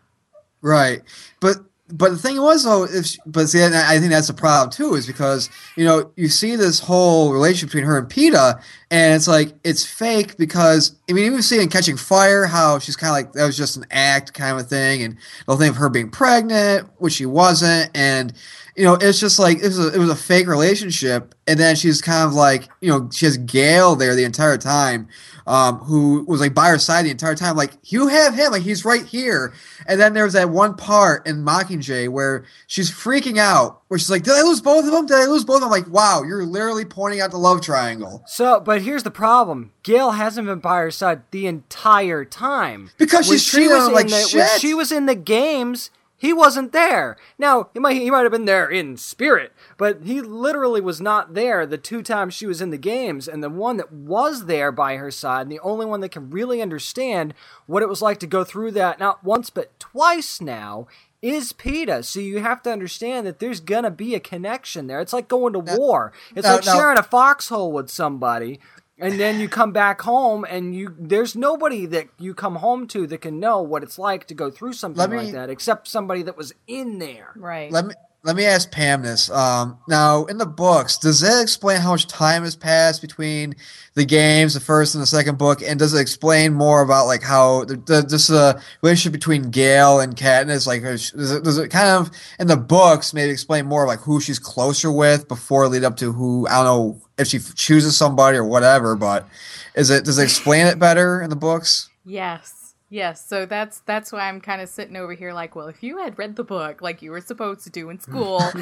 Right, 0.61 1.01
but 1.39 1.57
but 1.89 2.11
the 2.11 2.17
thing 2.17 2.41
was 2.41 2.63
though, 2.63 2.85
if 2.85 3.05
she- 3.05 3.19
but 3.25 3.49
see, 3.49 3.63
I 3.63 3.99
think 3.99 4.11
that's 4.11 4.27
the 4.27 4.33
problem 4.33 4.69
too, 4.71 4.95
is 4.95 5.05
because 5.05 5.49
you 5.75 5.83
know 5.85 6.11
you 6.15 6.29
see 6.29 6.55
this 6.55 6.79
whole 6.79 7.33
relationship 7.33 7.69
between 7.69 7.83
her 7.85 7.97
and 7.97 8.07
Peeta, 8.07 8.61
and 8.93 9.15
it's 9.15 9.27
like 9.27 9.55
it's 9.63 9.83
fake 9.83 10.37
because 10.37 10.95
I 11.09 11.13
mean, 11.13 11.25
even 11.25 11.41
see 11.41 11.59
in 11.59 11.67
Catching 11.67 11.97
Fire 11.97 12.45
how 12.45 12.77
she's 12.77 12.95
kind 12.95 13.09
of 13.09 13.13
like 13.15 13.33
that 13.33 13.43
was 13.43 13.57
just 13.57 13.75
an 13.75 13.87
act 13.89 14.35
kind 14.35 14.59
of 14.59 14.67
thing, 14.67 15.01
and 15.01 15.15
the 15.15 15.19
whole 15.47 15.57
thing 15.57 15.69
of 15.69 15.77
her 15.77 15.89
being 15.89 16.11
pregnant, 16.11 16.87
which 16.99 17.13
she 17.13 17.25
wasn't, 17.25 17.89
and 17.95 18.33
you 18.75 18.83
know 18.83 18.93
it's 18.93 19.19
just 19.19 19.39
like 19.39 19.57
it 19.57 19.63
was 19.63 19.79
a, 19.79 19.95
it 19.95 19.97
was 19.97 20.11
a 20.11 20.15
fake 20.15 20.45
relationship, 20.45 21.33
and 21.47 21.59
then 21.59 21.75
she's 21.75 22.03
kind 22.03 22.23
of 22.23 22.35
like 22.35 22.69
you 22.81 22.89
know 22.89 23.09
she 23.11 23.25
has 23.25 23.35
Gale 23.39 23.95
there 23.95 24.15
the 24.15 24.25
entire 24.25 24.59
time, 24.59 25.07
um, 25.47 25.79
who 25.79 26.23
was 26.27 26.39
like 26.39 26.53
by 26.53 26.69
her 26.69 26.77
side 26.77 27.05
the 27.05 27.09
entire 27.09 27.35
time, 27.35 27.55
like 27.55 27.71
you 27.85 28.07
have 28.07 28.35
him, 28.35 28.51
like 28.51 28.61
he's 28.61 28.85
right 28.85 29.05
here. 29.05 29.53
And 29.87 29.99
then 29.99 30.13
there 30.13 30.23
was 30.23 30.33
that 30.33 30.49
one 30.49 30.75
part 30.75 31.27
in 31.27 31.43
Mockingjay 31.43 32.09
where 32.09 32.45
she's 32.67 32.89
freaking 32.89 33.37
out, 33.37 33.81
where 33.87 33.97
she's 33.97 34.09
like, 34.09 34.23
"Did 34.23 34.33
I 34.33 34.41
lose 34.43 34.61
both 34.61 34.85
of 34.85 34.91
them? 34.91 35.05
Did 35.05 35.17
I 35.17 35.25
lose 35.25 35.43
both 35.43 35.57
of 35.57 35.61
them?" 35.61 35.73
I'm 35.73 35.83
like, 35.83 35.87
wow, 35.87 36.23
you're 36.23 36.45
literally 36.45 36.85
pointing 36.85 37.21
out 37.21 37.31
the 37.31 37.37
love 37.37 37.61
triangle 37.61 38.23
So, 38.27 38.59
but 38.59 38.81
here's 38.83 39.03
the 39.03 39.11
problem: 39.11 39.71
Gale 39.83 40.11
hasn't 40.11 40.47
been 40.47 40.59
by 40.59 40.77
her 40.79 40.91
side 40.91 41.21
the 41.31 41.47
entire 41.47 42.25
time 42.25 42.91
because 42.97 43.27
When 43.27 43.37
she's 43.37 43.43
she 43.43 43.57
treating 43.57 43.77
was 43.77 43.87
in 43.87 43.93
like 43.93 44.07
the, 44.07 44.17
shit. 44.19 44.39
When 44.39 44.59
she 44.59 44.73
was 44.73 44.91
in 44.91 45.05
the 45.05 45.15
games, 45.15 45.89
he 46.17 46.31
wasn't 46.31 46.71
there. 46.71 47.17
Now 47.37 47.69
he 47.73 47.79
might 47.79 47.97
he 47.97 48.09
might 48.09 48.21
have 48.23 48.31
been 48.31 48.45
there 48.45 48.69
in 48.69 48.95
spirit, 48.95 49.51
but 49.77 50.03
he 50.03 50.21
literally 50.21 50.79
was 50.81 51.01
not 51.01 51.33
there 51.33 51.65
the 51.65 51.77
two 51.77 52.01
times 52.01 52.33
she 52.33 52.45
was 52.45 52.61
in 52.61 52.69
the 52.69 52.77
games. 52.77 53.27
And 53.27 53.43
the 53.43 53.49
one 53.49 53.77
that 53.77 53.91
was 53.91 54.45
there 54.45 54.71
by 54.71 54.95
her 54.95 55.11
side, 55.11 55.41
and 55.43 55.51
the 55.51 55.59
only 55.59 55.85
one 55.85 55.99
that 56.01 56.09
can 56.11 56.29
really 56.29 56.61
understand 56.61 57.33
what 57.65 57.83
it 57.83 57.89
was 57.89 58.01
like 58.01 58.19
to 58.19 58.27
go 58.27 58.43
through 58.43 58.71
that 58.71 58.99
not 58.99 59.23
once 59.23 59.49
but 59.49 59.77
twice 59.79 60.39
now. 60.39 60.87
Is 61.21 61.53
Peeta, 61.53 62.03
so 62.03 62.19
you 62.19 62.39
have 62.41 62.61
to 62.63 62.69
understand 62.69 63.25
that 63.25 63.39
there's 63.39 63.61
gonna 63.61 63.89
be 63.89 64.13
a 64.13 64.19
connection 64.19 64.87
there. 64.87 64.99
It's 64.99 65.13
like 65.13 65.29
going 65.29 65.53
to 65.53 65.59
war. 65.59 66.11
It's 66.35 66.45
now- 66.45 66.55
like 66.55 66.65
now- 66.65 66.75
sharing 66.75 66.97
a 66.97 67.03
foxhole 67.03 67.71
with 67.71 67.89
somebody, 67.89 68.59
and 68.99 69.19
then 69.19 69.39
you 69.39 69.49
come 69.49 69.71
back 69.71 70.01
home 70.01 70.45
and 70.47 70.75
you 70.75 70.95
there's 70.99 71.35
nobody 71.35 71.85
that 71.87 72.07
you 72.19 72.33
come 72.33 72.55
home 72.55 72.87
to 72.87 73.07
that 73.07 73.19
can 73.19 73.39
know 73.39 73.61
what 73.61 73.83
it's 73.83 73.97
like 73.97 74.27
to 74.27 74.33
go 74.33 74.51
through 74.51 74.73
something 74.73 75.09
me- 75.09 75.17
like 75.17 75.31
that 75.33 75.49
except 75.49 75.87
somebody 75.87 76.21
that 76.23 76.37
was 76.37 76.53
in 76.67 76.99
there. 76.99 77.31
Right. 77.35 77.71
Let 77.71 77.85
me 77.87 77.93
let 78.23 78.37
me 78.37 78.45
ask 78.45 78.71
Pam 78.71 79.01
this. 79.01 79.29
Um, 79.29 79.77
now, 79.87 80.23
in 80.25 80.37
the 80.37 80.45
books, 80.45 80.97
does 80.97 81.19
that 81.19 81.41
explain 81.41 81.81
how 81.81 81.91
much 81.91 82.07
time 82.07 82.43
has 82.43 82.55
passed 82.55 83.01
between 83.01 83.53
the 83.95 84.05
games, 84.05 84.53
the 84.53 84.61
first 84.61 84.95
and 84.95 85.01
the 85.01 85.07
second 85.07 85.37
book, 85.37 85.61
and 85.61 85.77
does 85.77 85.93
it 85.93 85.99
explain 85.99 86.53
more 86.53 86.81
about 86.81 87.05
like 87.05 87.21
how 87.21 87.65
the, 87.65 87.75
the 87.75 88.01
just 88.03 88.29
the 88.29 88.61
relationship 88.81 89.11
between 89.11 89.51
Gale 89.51 89.99
and 89.99 90.15
Katniss? 90.15 90.65
Like, 90.65 90.83
does 90.83 91.11
it, 91.11 91.43
does 91.43 91.57
it 91.57 91.69
kind 91.69 91.89
of 91.89 92.11
in 92.39 92.47
the 92.47 92.55
books 92.55 93.13
maybe 93.13 93.29
explain 93.29 93.65
more 93.65 93.85
like 93.85 93.99
who 93.99 94.21
she's 94.21 94.39
closer 94.39 94.89
with 94.89 95.27
before 95.27 95.67
lead 95.67 95.83
up 95.83 95.97
to 95.97 96.13
who 96.13 96.47
I 96.47 96.63
don't 96.63 96.65
know 96.65 97.01
if 97.17 97.27
she 97.27 97.39
chooses 97.39 97.97
somebody 97.97 98.37
or 98.37 98.45
whatever, 98.45 98.95
but 98.95 99.27
is 99.75 99.89
it 99.89 100.05
does 100.05 100.17
it 100.17 100.23
explain 100.23 100.65
it 100.65 100.79
better 100.79 101.21
in 101.21 101.29
the 101.29 101.35
books? 101.35 101.89
Yes. 102.05 102.62
Yes. 102.93 103.27
So 103.27 103.47
that's 103.47 103.79
that's 103.79 104.11
why 104.11 104.29
I'm 104.29 104.39
kind 104.39 104.61
of 104.61 104.69
sitting 104.69 104.95
over 104.95 105.15
here 105.15 105.33
like, 105.33 105.55
well, 105.55 105.65
if 105.65 105.81
you 105.81 105.97
had 105.97 106.19
read 106.19 106.35
the 106.35 106.43
book 106.43 106.79
like 106.79 107.01
you 107.01 107.09
were 107.09 107.21
supposed 107.21 107.63
to 107.63 107.71
do 107.71 107.89
in 107.89 107.99
school. 107.99 108.39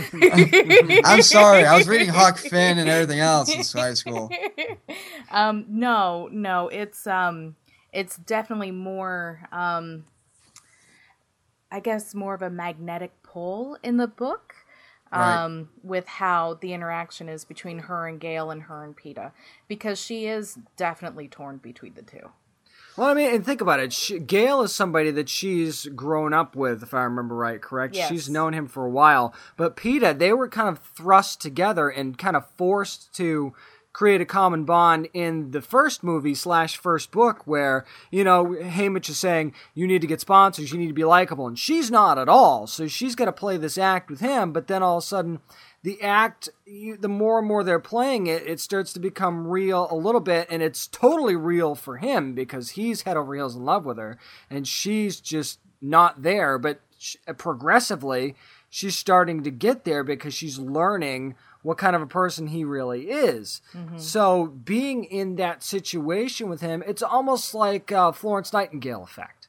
I'm 1.03 1.21
sorry, 1.21 1.65
I 1.65 1.75
was 1.75 1.85
reading 1.85 2.07
Huck 2.07 2.37
Finn 2.37 2.77
and 2.77 2.87
everything 2.87 3.19
else 3.19 3.53
in 3.53 3.57
high 3.77 3.93
school. 3.93 4.31
um 5.31 5.65
no, 5.67 6.29
no, 6.31 6.69
it's 6.69 7.05
um 7.07 7.57
it's 7.91 8.15
definitely 8.15 8.71
more 8.71 9.49
um 9.51 10.05
I 11.69 11.81
guess 11.81 12.15
more 12.15 12.33
of 12.33 12.41
a 12.41 12.49
magnetic 12.49 13.11
pull 13.23 13.77
in 13.83 13.97
the 13.97 14.07
book. 14.07 14.55
Right. 15.11 15.43
Um, 15.43 15.67
with 15.83 16.07
how 16.07 16.57
the 16.61 16.71
interaction 16.71 17.27
is 17.27 17.43
between 17.43 17.79
her 17.79 18.07
and 18.07 18.17
Gale 18.17 18.49
and 18.49 18.63
her 18.63 18.85
and 18.85 18.95
Peeta, 18.95 19.33
because 19.67 19.99
she 19.99 20.25
is 20.25 20.57
definitely 20.77 21.27
torn 21.27 21.57
between 21.57 21.95
the 21.95 22.01
two. 22.01 22.29
Well 22.97 23.07
i 23.07 23.13
mean 23.13 23.33
and 23.33 23.45
think 23.45 23.61
about 23.61 23.79
it. 23.79 23.93
She, 23.93 24.19
Gale 24.19 24.61
is 24.61 24.73
somebody 24.73 25.11
that 25.11 25.29
she's 25.29 25.85
grown 25.87 26.33
up 26.33 26.55
with 26.55 26.83
if 26.83 26.93
i 26.93 27.03
remember 27.03 27.35
right 27.35 27.61
correct? 27.61 27.95
Yes. 27.95 28.09
she's 28.09 28.29
known 28.29 28.53
him 28.53 28.67
for 28.67 28.85
a 28.85 28.89
while. 28.89 29.33
But 29.57 29.75
Peeta, 29.75 30.17
they 30.17 30.33
were 30.33 30.47
kind 30.47 30.69
of 30.69 30.79
thrust 30.79 31.41
together 31.41 31.89
and 31.89 32.17
kind 32.17 32.35
of 32.35 32.47
forced 32.57 33.13
to 33.15 33.53
create 33.93 34.21
a 34.21 34.25
common 34.25 34.63
bond 34.63 35.09
in 35.13 35.51
the 35.51 35.61
first 35.61 36.01
movie 36.01 36.33
slash 36.33 36.77
first 36.77 37.11
book 37.11 37.45
where 37.45 37.85
you 38.09 38.23
know 38.23 38.45
Haymitch 38.45 39.09
is 39.09 39.19
saying 39.19 39.53
you 39.73 39.87
need 39.87 40.01
to 40.01 40.07
get 40.07 40.21
sponsors. 40.21 40.71
You 40.71 40.79
need 40.79 40.87
to 40.87 40.93
be 40.93 41.03
likable. 41.03 41.47
And 41.47 41.59
she's 41.59 41.91
not 41.91 42.17
at 42.17 42.29
all. 42.29 42.67
So 42.67 42.87
she's 42.87 43.15
got 43.15 43.25
to 43.25 43.33
play 43.33 43.57
this 43.57 43.77
act 43.77 44.09
with 44.09 44.19
him 44.19 44.51
but 44.51 44.67
then 44.67 44.83
all 44.83 44.97
of 44.97 45.03
a 45.03 45.07
sudden 45.07 45.39
the 45.83 46.01
act 46.01 46.49
you, 46.65 46.95
the 46.95 47.09
more 47.09 47.39
and 47.39 47.47
more 47.47 47.63
they're 47.63 47.79
playing 47.79 48.27
it 48.27 48.45
it 48.47 48.59
starts 48.59 48.93
to 48.93 48.99
become 48.99 49.47
real 49.47 49.87
a 49.89 49.95
little 49.95 50.21
bit 50.21 50.47
and 50.49 50.61
it's 50.61 50.87
totally 50.87 51.35
real 51.35 51.75
for 51.75 51.97
him 51.97 52.33
because 52.33 52.71
he's 52.71 53.01
head 53.03 53.17
over 53.17 53.33
heels 53.35 53.55
in 53.55 53.65
love 53.65 53.85
with 53.85 53.97
her 53.97 54.17
and 54.49 54.67
she's 54.67 55.19
just 55.19 55.59
not 55.81 56.21
there 56.21 56.57
but 56.57 56.81
sh 56.99 57.15
progressively 57.37 58.35
she's 58.69 58.97
starting 58.97 59.43
to 59.43 59.51
get 59.51 59.83
there 59.83 60.03
because 60.03 60.33
she's 60.33 60.57
learning 60.57 61.35
what 61.63 61.77
kind 61.77 61.95
of 61.95 62.01
a 62.01 62.07
person 62.07 62.47
he 62.47 62.63
really 62.63 63.09
is. 63.09 63.61
Mm-hmm. 63.73 63.97
So 63.99 64.47
being 64.47 65.03
in 65.03 65.35
that 65.35 65.63
situation 65.63 66.49
with 66.49 66.61
him, 66.61 66.83
it's 66.87 67.03
almost 67.03 67.53
like 67.53 67.91
uh, 67.91 68.11
Florence 68.11 68.51
Nightingale 68.51 69.03
effect, 69.03 69.40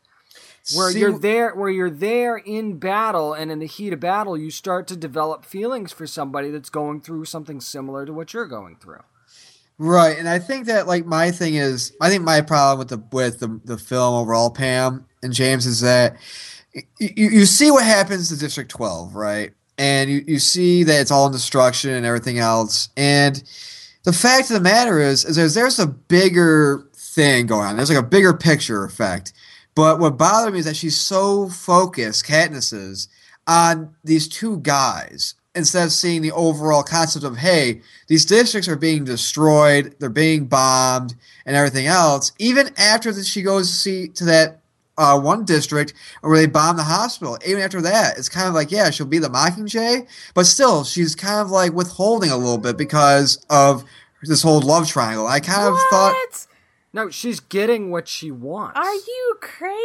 where 0.75 0.91
See, 0.91 1.01
you're 1.01 1.19
there, 1.19 1.55
where 1.55 1.71
you're 1.71 1.91
there 1.91 2.37
in 2.37 2.79
battle, 2.79 3.33
and 3.33 3.51
in 3.51 3.59
the 3.59 3.67
heat 3.67 3.93
of 3.93 4.01
battle, 4.01 4.39
you 4.39 4.51
start 4.51 4.87
to 4.89 4.97
develop 4.97 5.45
feelings 5.45 5.93
for 5.93 6.07
somebody 6.07 6.51
that's 6.51 6.71
going 6.71 7.01
through 7.01 7.25
something 7.25 7.61
similar 7.61 8.07
to 8.07 8.13
what 8.13 8.33
you're 8.33 8.47
going 8.47 8.77
through. 8.77 9.03
Right, 9.79 10.17
and 10.17 10.29
I 10.29 10.39
think 10.39 10.67
that 10.67 10.87
like 10.87 11.05
my 11.07 11.31
thing 11.33 11.57
is, 11.57 11.93
I 12.01 12.09
think 12.09 12.23
my 12.23 12.41
problem 12.41 12.79
with 12.79 12.89
the 12.89 13.03
with 13.11 13.41
the, 13.41 13.61
the 13.65 13.79
film 13.79 14.15
overall, 14.15 14.51
Pam 14.51 15.07
and 15.23 15.33
James, 15.33 15.67
is 15.67 15.81
that 15.81 16.17
you, 16.99 17.31
you 17.31 17.47
see 17.47 17.71
what 17.71 17.85
happens 17.85 18.29
to 18.29 18.39
District 18.39 18.71
Twelve, 18.71 19.15
right? 19.15 19.53
And 19.79 20.11
you, 20.11 20.23
you 20.27 20.39
see 20.39 20.85
that 20.85 21.01
it's 21.01 21.11
all 21.11 21.27
in 21.27 21.33
destruction 21.33 21.91
and 21.91 22.07
everything 22.07 22.39
else. 22.39 22.91
And 22.97 23.43
the 24.05 24.13
fact 24.13 24.51
of 24.51 24.55
the 24.55 24.61
matter 24.61 25.01
is, 25.01 25.25
is 25.25 25.37
there's 25.37 25.55
there's 25.55 25.79
a 25.79 25.87
bigger 25.87 26.87
thing 26.95 27.47
going 27.47 27.67
on. 27.67 27.77
There's 27.77 27.91
like 27.91 27.99
a 27.99 28.07
bigger 28.07 28.35
picture 28.35 28.85
effect. 28.85 29.33
But 29.75 29.99
what 29.99 30.19
bothered 30.19 30.53
me 30.53 30.61
is 30.61 30.67
that 30.67 30.77
she's 30.77 31.01
so 31.01 31.49
focused, 31.49 32.27
Katniss 32.27 32.73
is, 32.73 33.09
on 33.47 33.95
these 34.05 34.29
two 34.29 34.59
guys 34.59 35.35
instead 35.55 35.85
of 35.85 35.93
seeing 35.93 36.23
the 36.23 36.33
overall 36.33 36.83
concept 36.83 37.25
of 37.25 37.37
hey 37.37 37.81
these 38.07 38.25
districts 38.25 38.69
are 38.69 38.77
being 38.77 39.05
destroyed 39.05 39.95
they're 39.99 40.09
being 40.09 40.47
bombed 40.47 41.15
and 41.45 41.57
everything 41.57 41.87
else 41.87 42.33
even 42.39 42.71
after 42.79 43.13
that 43.13 43.27
she 43.27 43.43
goes 43.43 43.69
to 43.69 43.75
see 43.75 44.09
to 44.09 44.25
that 44.25 44.61
uh, 44.99 45.19
one 45.19 45.45
district 45.45 45.95
where 46.21 46.37
they 46.37 46.47
bomb 46.47 46.77
the 46.77 46.83
hospital 46.83 47.37
even 47.47 47.63
after 47.63 47.81
that 47.81 48.17
it's 48.17 48.29
kind 48.29 48.47
of 48.47 48.55
like 48.55 48.71
yeah 48.71 48.91
she'll 48.91 49.07
be 49.07 49.19
the 49.19 49.29
mockingjay 49.29 50.07
but 50.35 50.47
still 50.47 50.85
she's 50.85 51.15
kind 51.15 51.41
of 51.41 51.51
like 51.51 51.73
withholding 51.73 52.31
a 52.31 52.37
little 52.37 52.59
bit 52.59 52.77
because 52.77 53.45
of 53.51 53.85
this 54.23 54.43
whole 54.43 54.61
love 54.61 54.87
triangle 54.87 55.27
i 55.27 55.41
kind 55.41 55.67
of 55.67 55.75
thought 55.91 56.13
What? 56.13 56.47
No, 56.93 57.09
she's 57.09 57.41
getting 57.41 57.91
what 57.91 58.07
she 58.07 58.31
wants. 58.31 58.79
Are 58.79 58.95
you 58.95 59.37
crazy? 59.41 59.79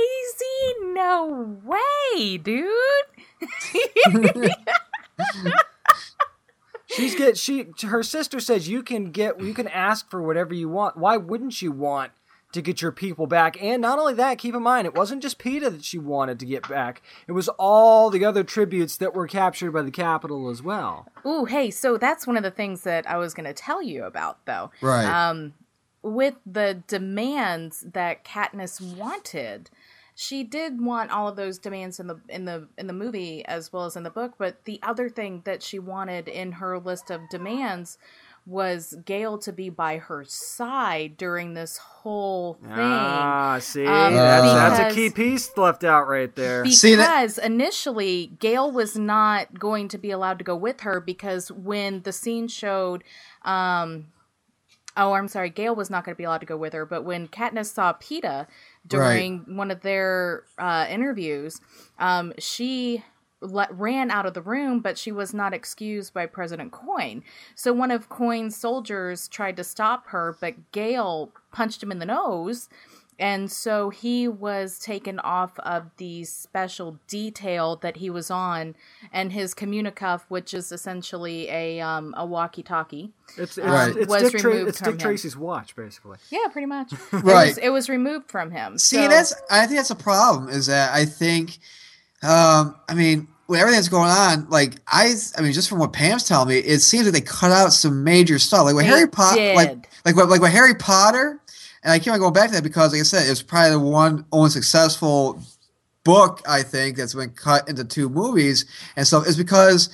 No 0.82 1.58
way, 1.64 2.38
dude. 2.38 2.68
She's 6.90 7.16
get 7.16 7.38
she 7.38 7.68
her 7.84 8.02
sister 8.02 8.40
says 8.40 8.70
you 8.70 8.82
can 8.82 9.12
get 9.12 9.40
you 9.42 9.54
can 9.54 9.68
ask 9.68 10.10
for 10.10 10.22
whatever 10.22 10.54
you 10.54 10.70
want. 10.70 10.98
Why 10.98 11.18
wouldn't 11.18 11.62
you 11.62 11.72
want 11.72 12.14
to 12.54 12.62
get 12.62 12.82
your 12.82 12.94
people 12.94 13.28
back? 13.28 13.62
And 13.62 13.82
not 13.82 14.00
only 14.00 14.14
that, 14.16 14.38
keep 14.38 14.56
in 14.56 14.64
mind 14.64 14.88
it 14.88 14.96
wasn't 14.96 15.22
just 15.22 15.38
Peeta 15.38 15.70
that 15.70 15.84
she 15.84 16.00
wanted 16.00 16.40
to 16.40 16.46
get 16.46 16.68
back. 16.68 17.02
It 17.28 17.34
was 17.34 17.50
all 17.50 18.10
the 18.10 18.24
other 18.24 18.44
tributes 18.44 18.98
that 18.98 19.14
were 19.14 19.28
captured 19.28 19.72
by 19.72 19.82
the 19.82 19.92
Capitol 19.92 20.50
as 20.50 20.64
well. 20.64 21.08
Ooh, 21.26 21.46
hey, 21.46 21.70
so 21.70 21.98
that's 21.98 22.26
one 22.26 22.38
of 22.38 22.44
the 22.44 22.52
things 22.52 22.84
that 22.84 23.08
I 23.08 23.18
was 23.18 23.34
going 23.34 23.48
to 23.48 23.54
tell 23.54 23.82
you 23.82 24.06
about, 24.06 24.46
though. 24.46 24.72
Right. 24.82 25.06
Um, 25.06 25.54
with 26.02 26.36
the 26.46 26.84
demands 26.88 27.86
that 27.94 28.24
Katniss 28.24 28.80
wanted, 28.98 29.70
she 30.16 30.44
did 30.44 30.82
want 30.82 31.12
all 31.12 31.28
of 31.28 31.36
those 31.36 31.58
demands 31.60 32.00
in 32.00 32.08
the 32.08 32.20
in 32.30 32.46
the 32.46 32.68
in 32.78 32.88
the 32.88 32.94
movie 32.94 33.46
as 33.46 33.72
well 33.72 33.86
as 33.86 33.96
in 33.96 34.04
the 34.04 34.10
book. 34.10 34.34
But 34.38 34.66
the 34.66 34.80
other 34.84 35.10
thing 35.10 35.42
that 35.46 35.62
she 35.62 35.80
wanted 35.80 36.28
in 36.28 36.54
her 36.54 36.80
list 36.80 37.12
of 37.12 37.22
demands 37.30 37.98
was 38.46 38.96
Gale 39.06 39.38
to 39.40 39.52
be 39.52 39.70
by 39.70 39.98
her 39.98 40.24
side 40.24 41.18
during 41.18 41.54
this 41.54 41.78
whole 41.78 42.54
thing. 42.54 42.72
Ah, 42.72 43.58
see, 43.60 43.86
Um, 43.86 44.14
that's, 44.14 44.78
that's 44.80 44.94
a 44.94 44.96
key 44.96 45.10
piece 45.10 45.56
left 45.58 45.84
out 45.84 46.08
right 46.08 46.34
there. 46.34 46.66
See, 46.68 46.96
that- 46.96 47.08
Because 47.24 47.38
initially 47.40 48.32
Gale 48.40 48.72
was 48.72 48.96
not 48.98 49.60
going 49.60 49.90
to 49.90 49.98
be 49.98 50.12
allowed 50.12 50.38
to 50.38 50.46
go 50.46 50.56
with 50.56 50.82
her 50.82 51.02
because 51.02 51.52
when 51.52 52.04
the 52.04 52.14
scene 52.14 52.48
showed 52.48 53.04
um 53.44 54.08
oh 54.98 55.14
I'm 55.14 55.28
sorry, 55.28 55.50
Gale 55.50 55.76
was 55.76 55.90
not 55.90 56.04
going 56.04 56.16
to 56.16 56.18
be 56.18 56.24
allowed 56.24 56.40
to 56.40 56.46
go 56.46 56.58
with 56.58 56.74
her, 56.74 56.86
but 56.86 57.04
when 57.04 57.28
Katniss 57.28 57.74
saw 57.74 57.94
Peeta 57.94 58.48
during 58.86 59.56
one 59.56 59.72
of 59.72 59.82
their 59.82 60.44
uh, 60.58 60.86
interviews, 60.90 61.62
um, 62.00 62.34
she 62.40 63.04
let, 63.42 63.74
ran 63.78 64.10
out 64.10 64.26
of 64.26 64.34
the 64.34 64.42
room, 64.42 64.80
but 64.80 64.98
she 64.98 65.12
was 65.12 65.34
not 65.34 65.54
excused 65.54 66.14
by 66.14 66.26
President 66.26 66.72
Coin. 66.72 67.24
So 67.56 67.72
one 67.72 67.92
of 67.92 68.10
Coin's 68.10 68.56
soldiers 68.56 69.28
tried 69.28 69.58
to 69.58 69.64
stop 69.64 70.08
her, 70.08 70.36
but 70.42 70.72
Gale 70.72 71.32
punched 71.52 71.84
him 71.84 71.92
in 71.92 72.00
the 72.00 72.06
nose. 72.06 72.68
And 73.20 73.52
so 73.52 73.90
he 73.90 74.28
was 74.28 74.78
taken 74.78 75.18
off 75.20 75.58
of 75.60 75.90
the 75.98 76.24
special 76.24 77.00
detail 77.08 77.76
that 77.78 77.98
he 77.98 78.12
was 78.12 78.30
on, 78.30 78.76
and 79.12 79.34
his 79.34 79.56
communicuff, 79.56 80.22
which 80.28 80.54
is 80.54 80.72
essentially 80.72 81.50
a 81.50 81.80
um, 81.82 82.14
a 82.16 82.26
walkie-talkie. 82.26 83.12
It's, 83.38 83.58
it's, 83.58 83.68
Right. 83.68 83.96
it's, 83.98 84.08
was 84.08 84.32
Dick, 84.32 84.40
Tra- 84.42 84.52
removed 84.52 84.70
it's 84.70 84.78
from 84.80 84.86
Dick 84.86 84.94
him. 84.94 85.00
Tracy's 85.00 85.36
watch, 85.36 85.76
basically. 85.76 86.18
Yeah, 86.30 86.48
pretty 86.52 86.68
much. 86.68 86.94
It 87.12 87.24
Right. 87.24 87.48
was, 87.50 87.58
it 87.58 87.70
was 87.70 87.90
removed 87.90 88.30
from 88.30 88.52
him. 88.52 88.78
See, 88.78 88.98
so, 88.98 89.08
that's 89.08 89.34
I 89.50 89.66
think 89.66 89.78
that's 89.80 89.90
a 89.90 89.96
problem. 89.96 90.50
Is 90.50 90.68
that 90.68 90.94
I 90.94 91.06
think, 91.06 91.58
um, 92.24 92.76
I 92.88 92.94
mean, 92.94 93.28
with 93.48 93.60
everything 93.60 93.78
that's 93.78 93.90
going 93.90 94.10
on, 94.12 94.48
like 94.50 94.76
I, 94.88 95.14
I 95.38 95.42
mean, 95.42 95.54
just 95.54 95.70
from 95.70 95.80
what 95.80 95.94
Pam's 95.94 96.24
telling 96.28 96.50
me, 96.50 96.58
it 96.58 96.80
seems 96.82 97.06
like 97.06 97.14
they 97.14 97.22
cut 97.22 97.52
out 97.52 97.74
some 97.74 98.04
major 98.04 98.38
stuff. 98.40 98.66
Like 98.66 98.76
with 98.76 98.86
They 98.86 98.92
Harry 98.92 99.08
Potter, 99.08 99.38
did. 99.40 99.56
like 99.56 99.90
like 100.06 100.16
what 100.16 100.30
like 100.30 100.42
with 100.42 100.52
Harry 100.52 100.76
Potter, 100.76 101.40
and 101.88 101.94
I 101.94 102.00
keep 102.00 102.12
on 102.12 102.20
going 102.20 102.34
back 102.34 102.50
to 102.50 102.56
that 102.56 102.64
because, 102.64 102.92
like 102.92 103.00
I 103.00 103.04
said, 103.04 103.30
it's 103.32 103.42
probably 103.42 103.72
the 103.72 103.80
one 103.80 104.26
only 104.34 104.50
successful 104.50 105.42
book 106.04 106.42
I 106.46 106.62
think 106.62 106.98
that's 106.98 107.14
been 107.14 107.30
cut 107.30 107.70
into 107.70 107.86
two 107.86 108.10
movies 108.10 108.66
and 108.98 109.08
stuff. 109.08 109.26
Is 109.26 109.38
because 109.38 109.88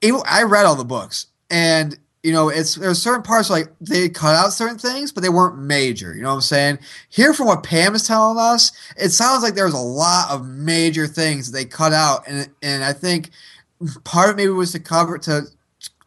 it, 0.00 0.14
I 0.28 0.44
read 0.44 0.64
all 0.64 0.76
the 0.76 0.84
books 0.84 1.26
and 1.50 1.98
you 2.22 2.30
know, 2.30 2.50
it's 2.50 2.76
there's 2.76 3.02
certain 3.02 3.24
parts 3.24 3.50
like 3.50 3.66
they 3.80 4.08
cut 4.08 4.36
out 4.36 4.52
certain 4.52 4.78
things, 4.78 5.10
but 5.10 5.24
they 5.24 5.28
weren't 5.28 5.58
major. 5.58 6.14
You 6.14 6.22
know 6.22 6.28
what 6.28 6.36
I'm 6.36 6.40
saying? 6.42 6.78
Here, 7.08 7.34
from 7.34 7.48
what 7.48 7.64
Pam 7.64 7.96
is 7.96 8.06
telling 8.06 8.38
us, 8.38 8.70
it 8.96 9.08
sounds 9.08 9.42
like 9.42 9.56
there 9.56 9.64
was 9.64 9.74
a 9.74 9.78
lot 9.78 10.30
of 10.30 10.46
major 10.46 11.08
things 11.08 11.50
they 11.50 11.64
cut 11.64 11.92
out, 11.92 12.22
and 12.28 12.48
and 12.62 12.84
I 12.84 12.92
think 12.92 13.30
part 14.04 14.30
of 14.30 14.36
maybe 14.36 14.50
was 14.50 14.70
to 14.70 14.78
cover 14.78 15.18
to 15.18 15.46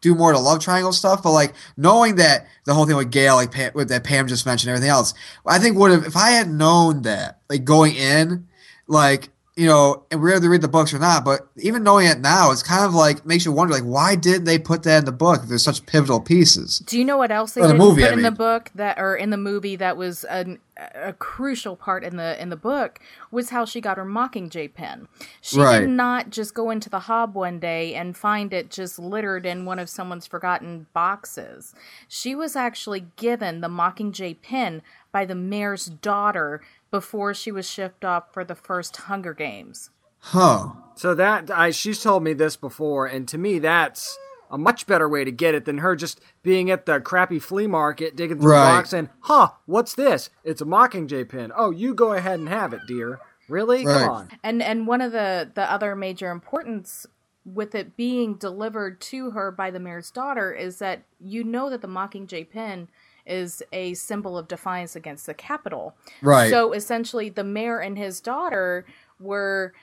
do 0.05 0.13
more 0.13 0.31
the 0.33 0.39
love 0.39 0.59
triangle 0.59 0.93
stuff, 0.93 1.23
but 1.23 1.31
like 1.31 1.53
knowing 1.77 2.15
that 2.17 2.45
the 2.65 2.73
whole 2.75 2.85
thing 2.85 2.95
with 2.95 3.11
Gale, 3.11 3.35
like 3.35 3.51
Pam, 3.51 3.71
with 3.73 3.89
that 3.89 4.03
Pam 4.03 4.27
just 4.27 4.45
mentioned, 4.45 4.69
everything 4.69 4.89
else, 4.89 5.15
I 5.47 5.57
think 5.57 5.77
would 5.77 5.89
have 5.89 6.05
if 6.05 6.15
I 6.15 6.29
had 6.31 6.47
known 6.47 7.01
that, 7.01 7.39
like 7.49 7.65
going 7.65 7.95
in, 7.95 8.47
like 8.87 9.29
you 9.55 9.67
know, 9.67 10.03
and 10.11 10.21
we're 10.21 10.37
to 10.37 10.49
read 10.49 10.61
the 10.61 10.67
books 10.67 10.93
or 10.93 10.99
not, 10.99 11.23
but 11.23 11.47
even 11.55 11.81
knowing 11.81 12.07
it 12.07 12.19
now, 12.19 12.51
it's 12.51 12.61
kind 12.61 12.83
of 12.83 12.93
like 12.93 13.25
makes 13.25 13.45
you 13.45 13.53
wonder, 13.53 13.73
like, 13.73 13.83
why 13.83 14.15
didn't 14.15 14.43
they 14.43 14.59
put 14.59 14.83
that 14.83 14.99
in 14.99 15.05
the 15.05 15.13
book 15.13 15.43
if 15.43 15.49
there's 15.49 15.63
such 15.63 15.85
pivotal 15.85 16.19
pieces? 16.19 16.79
Do 16.79 16.99
you 16.99 17.05
know 17.05 17.17
what 17.17 17.31
else 17.31 17.53
they 17.53 17.61
the 17.61 17.73
movie, 17.73 18.01
put 18.01 18.11
I 18.11 18.13
in 18.15 18.21
the 18.21 18.31
book 18.31 18.69
that, 18.75 18.99
or 18.99 19.15
in 19.15 19.29
the 19.29 19.37
movie 19.37 19.77
that 19.77 19.95
was 19.95 20.25
an, 20.25 20.59
a 20.93 21.13
crucial 21.13 21.77
part 21.77 22.03
in 22.03 22.17
the 22.17 22.41
in 22.41 22.49
the 22.49 22.57
book 22.57 22.99
was 23.31 23.51
how 23.51 23.63
she 23.63 23.79
got 23.79 23.95
her 23.95 24.03
Mockingjay 24.05 24.73
pen. 24.73 25.07
She 25.39 25.57
Right. 25.57 25.79
did 25.79 25.89
not 25.89 26.31
just 26.31 26.53
go 26.53 26.69
into 26.69 26.89
the 26.89 26.99
hob 27.01 27.33
one 27.33 27.59
day 27.59 27.95
and 27.95 28.17
find 28.17 28.51
it 28.51 28.69
just 28.69 28.99
littered 28.99 29.45
in 29.45 29.63
one 29.63 29.79
of 29.79 29.89
someone's 29.89 30.27
forgotten 30.27 30.87
boxes. 30.93 31.73
She 32.09 32.35
was 32.35 32.57
actually 32.57 33.05
given 33.15 33.61
the 33.61 33.69
Mockingjay 33.69 34.41
pen 34.41 34.81
by 35.13 35.23
the 35.23 35.33
mayor's 35.33 35.85
daughter 35.85 36.61
before 36.95 37.33
she 37.33 37.51
was 37.51 37.69
shipped 37.69 38.05
off 38.05 38.31
for 38.33 38.43
the 38.45 38.55
first 38.55 38.95
Hunger 38.95 39.33
Games. 39.33 39.89
Huh. 40.19 40.69
So 40.95 41.13
that 41.15 41.51
I 41.51 41.71
she's 41.71 42.01
told 42.01 42.23
me 42.23 42.33
this 42.33 42.55
before, 42.55 43.05
and 43.05 43.27
to 43.27 43.37
me 43.37 43.59
that's 43.59 44.17
a 44.49 44.57
much 44.57 44.87
better 44.87 45.09
way 45.09 45.23
to 45.25 45.31
get 45.31 45.53
it 45.55 45.65
than 45.65 45.79
her 45.79 45.95
just 45.95 46.21
being 46.41 46.71
at 46.71 46.85
the 46.85 47.01
crappy 47.01 47.39
flea 47.39 47.67
market 47.67 48.15
digging 48.15 48.39
through 48.39 48.51
Right. 48.51 48.71
the 48.71 48.77
box 48.77 48.93
and, 48.93 49.09
huh, 49.21 49.49
what's 49.65 49.93
this? 49.95 50.29
It's 50.43 50.61
a 50.61 50.65
Mockingjay 50.65 51.27
pin. 51.27 51.51
Oh, 51.55 51.71
you 51.71 51.93
go 51.93 52.13
ahead 52.13 52.39
and 52.39 52.47
have 52.47 52.71
it, 52.71 52.81
dear. 52.87 53.19
Really? 53.49 53.85
Right. 53.85 54.01
Come 54.05 54.09
on. 54.09 54.29
And 54.43 54.63
and 54.63 54.87
one 54.87 55.01
of 55.01 55.11
the 55.11 55.51
the 55.53 55.69
other 55.69 55.95
major 55.95 56.29
importance 56.31 57.05
with 57.43 57.75
it 57.75 57.95
being 57.97 58.35
delivered 58.35 58.99
to 59.01 59.31
her 59.31 59.51
by 59.51 59.69
the 59.69 59.79
mayor's 59.79 60.09
daughter 60.11 60.51
is 60.53 60.79
that 60.79 61.03
you 61.19 61.43
know 61.43 61.69
that 61.69 61.81
the 61.81 61.87
Mockingjay 61.87 62.49
pin 62.49 62.87
is 63.25 63.63
a 63.71 63.93
symbol 63.95 64.37
of 64.37 64.47
defiance 64.47 64.95
against 64.95 65.25
the 65.25 65.33
capital. 65.33 65.95
Right. 66.21 66.49
So 66.49 66.73
essentially 66.73 67.29
the 67.29 67.43
mayor 67.43 67.79
and 67.79 67.97
his 67.97 68.21
daughter 68.21 68.85
were 69.19 69.73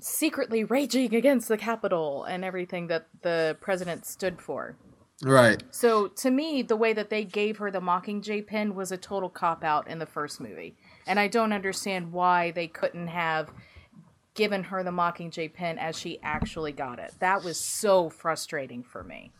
secretly 0.00 0.64
raging 0.64 1.14
against 1.14 1.48
the 1.48 1.56
capital 1.56 2.24
and 2.24 2.44
everything 2.44 2.88
that 2.88 3.06
the 3.22 3.56
president 3.60 4.04
stood 4.04 4.40
for. 4.40 4.76
Right. 5.22 5.62
So 5.70 6.08
to 6.08 6.30
me, 6.30 6.62
the 6.62 6.76
way 6.76 6.92
that 6.92 7.08
they 7.08 7.24
gave 7.24 7.58
her 7.58 7.70
the 7.70 7.80
Mockingjay 7.80 8.46
pin 8.46 8.74
was 8.74 8.90
a 8.90 8.96
total 8.96 9.28
cop 9.28 9.62
out 9.62 9.86
in 9.86 10.00
the 10.00 10.06
first 10.06 10.40
movie, 10.40 10.74
and 11.06 11.20
I 11.20 11.28
don't 11.28 11.52
understand 11.52 12.12
why 12.12 12.50
they 12.50 12.66
couldn't 12.66 13.06
have 13.06 13.50
given 14.34 14.64
her 14.64 14.82
the 14.82 14.90
Mockingjay 14.90 15.52
pin 15.52 15.78
as 15.78 15.96
she 15.96 16.18
actually 16.22 16.72
got 16.72 16.98
it. 16.98 17.14
That 17.20 17.44
was 17.44 17.58
so 17.58 18.08
frustrating 18.08 18.82
for 18.82 19.04
me. 19.04 19.30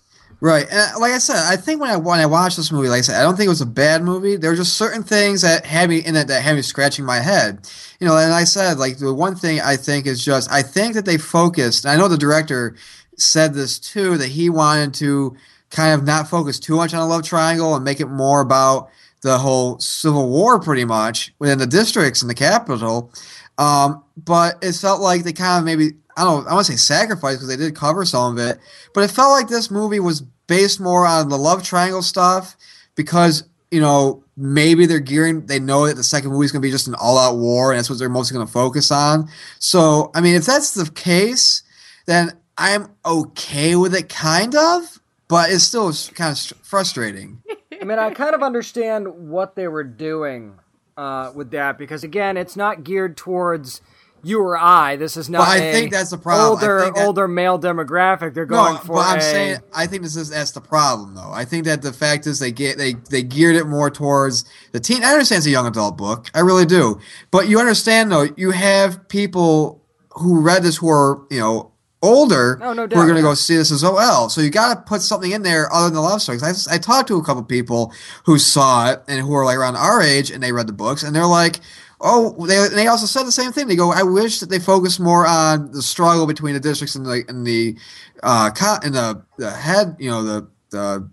Right. 0.40 0.66
And 0.70 1.00
like 1.00 1.12
I 1.12 1.18
said, 1.18 1.36
I 1.36 1.56
think 1.56 1.80
when 1.80 1.90
I 1.90 1.96
when 1.96 2.18
I 2.18 2.26
watched 2.26 2.56
this 2.56 2.72
movie, 2.72 2.88
like 2.88 2.98
I 2.98 3.02
said, 3.02 3.20
I 3.20 3.22
don't 3.22 3.36
think 3.36 3.46
it 3.46 3.50
was 3.50 3.60
a 3.60 3.66
bad 3.66 4.02
movie. 4.02 4.36
There 4.36 4.50
were 4.50 4.56
just 4.56 4.76
certain 4.76 5.02
things 5.02 5.42
that 5.42 5.64
had 5.64 5.88
me 5.88 5.98
in 5.98 6.16
it 6.16 6.26
that 6.28 6.42
had 6.42 6.56
me 6.56 6.62
scratching 6.62 7.04
my 7.04 7.20
head. 7.20 7.68
You 8.00 8.06
know, 8.06 8.16
and 8.16 8.32
I 8.32 8.44
said, 8.44 8.78
like 8.78 8.98
the 8.98 9.14
one 9.14 9.36
thing 9.36 9.60
I 9.60 9.76
think 9.76 10.06
is 10.06 10.24
just 10.24 10.50
I 10.50 10.62
think 10.62 10.94
that 10.94 11.04
they 11.04 11.18
focused, 11.18 11.86
I 11.86 11.96
know 11.96 12.08
the 12.08 12.18
director 12.18 12.76
said 13.16 13.54
this 13.54 13.78
too 13.78 14.18
that 14.18 14.28
he 14.28 14.50
wanted 14.50 14.94
to 14.94 15.36
kind 15.70 15.94
of 15.98 16.06
not 16.06 16.28
focus 16.28 16.58
too 16.58 16.76
much 16.76 16.92
on 16.92 17.00
a 17.00 17.06
love 17.06 17.22
triangle 17.22 17.74
and 17.74 17.84
make 17.84 18.00
it 18.00 18.06
more 18.06 18.40
about 18.40 18.90
the 19.22 19.38
whole 19.38 19.78
civil 19.78 20.28
war, 20.28 20.60
pretty 20.60 20.84
much 20.84 21.32
within 21.38 21.58
the 21.58 21.66
districts 21.66 22.22
and 22.22 22.30
the 22.30 22.34
capital. 22.34 23.12
Um, 23.58 24.02
but 24.16 24.56
it 24.62 24.72
felt 24.74 25.00
like 25.00 25.22
they 25.22 25.32
kind 25.32 25.58
of 25.58 25.64
maybe 25.64 25.96
I 26.16 26.24
don't 26.24 26.46
I 26.46 26.54
want 26.54 26.66
to 26.66 26.72
say 26.72 26.76
sacrifice 26.76 27.36
because 27.36 27.48
they 27.48 27.56
did 27.56 27.74
cover 27.74 28.04
some 28.04 28.36
of 28.36 28.44
it, 28.44 28.58
but 28.94 29.04
it 29.04 29.10
felt 29.10 29.32
like 29.32 29.48
this 29.48 29.70
movie 29.70 30.00
was 30.00 30.20
based 30.46 30.80
more 30.80 31.06
on 31.06 31.28
the 31.28 31.38
love 31.38 31.62
triangle 31.62 32.02
stuff 32.02 32.56
because 32.94 33.44
you 33.70 33.80
know 33.80 34.24
maybe 34.36 34.86
they're 34.86 35.00
gearing 35.00 35.46
they 35.46 35.58
know 35.58 35.86
that 35.86 35.96
the 35.96 36.04
second 36.04 36.30
movie 36.30 36.44
is 36.44 36.52
going 36.52 36.62
to 36.62 36.66
be 36.66 36.72
just 36.72 36.88
an 36.88 36.94
all-out 36.94 37.36
war 37.36 37.70
and 37.70 37.78
that's 37.78 37.90
what 37.90 37.98
they're 37.98 38.08
mostly 38.08 38.34
going 38.34 38.46
to 38.46 38.52
focus 38.52 38.90
on. 38.90 39.28
So 39.58 40.10
i 40.14 40.20
mean 40.20 40.34
if 40.34 40.44
that's 40.44 40.74
the 40.74 40.90
case 40.90 41.62
then 42.06 42.32
i'm 42.58 42.88
okay 43.04 43.76
with 43.76 43.94
it 43.94 44.08
kind 44.08 44.54
of 44.54 45.00
but 45.32 45.50
it's 45.50 45.64
still 45.64 45.90
kind 46.12 46.30
of 46.30 46.38
frustrating. 46.62 47.42
I 47.80 47.84
mean, 47.86 47.98
I 47.98 48.10
kind 48.10 48.34
of 48.34 48.42
understand 48.42 49.30
what 49.30 49.56
they 49.56 49.66
were 49.66 49.82
doing 49.82 50.58
uh, 50.98 51.32
with 51.34 51.52
that 51.52 51.78
because 51.78 52.04
again, 52.04 52.36
it's 52.36 52.54
not 52.54 52.84
geared 52.84 53.16
towards 53.16 53.80
you 54.24 54.40
or 54.40 54.56
I. 54.56 54.96
This 54.96 55.16
is 55.16 55.28
not. 55.28 55.38
But 55.40 55.48
I 55.48 55.72
think 55.72 55.92
that's 55.92 56.10
the 56.10 56.18
problem. 56.18 56.46
I 56.46 56.50
Older, 56.50 56.80
think 56.84 56.96
that- 56.96 57.06
older 57.06 57.28
male 57.28 57.58
demographic. 57.58 58.34
They're 58.34 58.46
going 58.46 58.74
no, 58.74 58.80
for. 58.80 58.94
but 58.94 59.06
I'm 59.06 59.18
a- 59.18 59.22
saying 59.22 59.58
I 59.74 59.86
think 59.86 60.02
this 60.02 60.16
is 60.16 60.30
that's 60.30 60.52
the 60.52 60.60
problem 60.60 61.14
though. 61.14 61.30
I 61.32 61.44
think 61.44 61.64
that 61.64 61.82
the 61.82 61.92
fact 61.92 62.26
is 62.26 62.38
they 62.38 62.52
get 62.52 62.78
they 62.78 62.94
they 63.10 63.22
geared 63.22 63.56
it 63.56 63.66
more 63.66 63.90
towards 63.90 64.44
the 64.72 64.80
teen. 64.80 65.02
I 65.04 65.12
understand 65.12 65.38
it's 65.38 65.46
a 65.46 65.50
young 65.50 65.66
adult 65.66 65.96
book, 65.98 66.28
I 66.34 66.40
really 66.40 66.66
do. 66.66 67.00
But 67.30 67.48
you 67.48 67.58
understand 67.58 68.12
though, 68.12 68.28
you 68.36 68.50
have 68.52 69.08
people 69.08 69.82
who 70.12 70.40
read 70.40 70.62
this 70.62 70.76
who 70.76 70.88
are 70.88 71.22
you 71.30 71.40
know 71.40 71.72
older 72.04 72.58
Oh, 72.60 72.72
no 72.72 72.82
who 72.88 72.98
are 72.98 73.04
going 73.06 73.14
to 73.14 73.22
go 73.22 73.32
see 73.34 73.56
this 73.56 73.70
as 73.70 73.84
OL. 73.84 74.28
So 74.28 74.40
you 74.40 74.50
got 74.50 74.74
to 74.74 74.80
put 74.82 75.02
something 75.02 75.30
in 75.30 75.42
there 75.42 75.72
other 75.72 75.86
than 75.86 75.94
the 75.94 76.00
love 76.00 76.20
stories. 76.20 76.42
I, 76.42 76.74
I 76.74 76.78
talked 76.78 77.06
to 77.08 77.16
a 77.16 77.24
couple 77.24 77.44
people 77.44 77.92
who 78.24 78.38
saw 78.40 78.90
it 78.90 79.02
and 79.06 79.20
who 79.24 79.32
are 79.34 79.44
like 79.44 79.56
around 79.56 79.76
our 79.76 80.02
age 80.02 80.30
and 80.30 80.42
they 80.42 80.50
read 80.50 80.66
the 80.66 80.72
books 80.72 81.04
and 81.04 81.14
they're 81.14 81.26
like, 81.26 81.60
oh, 82.02 82.46
they, 82.46 82.68
they 82.68 82.86
also 82.86 83.06
said 83.06 83.24
the 83.24 83.32
same 83.32 83.52
thing. 83.52 83.68
They 83.68 83.76
go, 83.76 83.92
I 83.92 84.02
wish 84.02 84.40
that 84.40 84.50
they 84.50 84.58
focused 84.58 85.00
more 85.00 85.26
on 85.26 85.72
the 85.72 85.82
struggle 85.82 86.26
between 86.26 86.54
the 86.54 86.60
districts 86.60 86.94
and 86.94 87.06
the 87.06 87.24
and 87.28 87.46
the 87.46 87.76
uh, 88.22 88.50
co- 88.50 88.78
and 88.82 88.94
the, 88.94 89.22
the 89.38 89.50
head, 89.50 89.96
you 89.98 90.10
know, 90.10 90.22
the 90.22 90.48
the 90.70 91.08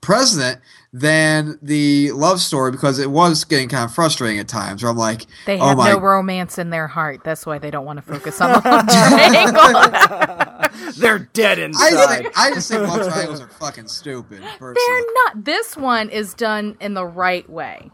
president 0.00 0.60
than 0.92 1.58
the 1.62 2.10
love 2.12 2.40
story 2.40 2.72
because 2.72 2.98
it 2.98 3.10
was 3.10 3.44
getting 3.44 3.68
kind 3.68 3.84
of 3.84 3.94
frustrating 3.94 4.38
at 4.38 4.48
times. 4.48 4.82
Where 4.82 4.90
I'm 4.90 4.96
like, 4.96 5.26
They 5.46 5.58
oh 5.58 5.74
my 5.74 5.92
no 5.92 6.00
romance 6.00 6.58
in 6.58 6.70
their 6.70 6.88
heart. 6.88 7.22
That's 7.22 7.46
why 7.46 7.58
they 7.58 7.70
don't 7.70 7.84
want 7.84 7.98
to 7.98 8.02
focus 8.02 8.40
on 8.40 8.52
the 8.52 8.68
love 8.68 8.88
triangle. 8.88 10.92
They're 10.96 11.30
dead 11.32 11.58
inside. 11.58 11.90
just, 11.90 12.08
think, 12.08 12.38
I 12.38 12.50
just 12.50 12.70
think 12.70 12.88
love 12.88 13.06
triangles 13.06 13.40
are 13.40 13.48
fucking 13.48 13.88
stupid. 13.88 14.42
Personally. 14.58 14.74
They're 14.74 15.12
not. 15.14 15.44
This 15.44 15.76
one 15.76 16.10
is 16.10 16.34
done 16.34 16.76
in 16.80 16.94
the 16.94 17.06
right 17.06 17.48
way. 17.48 17.90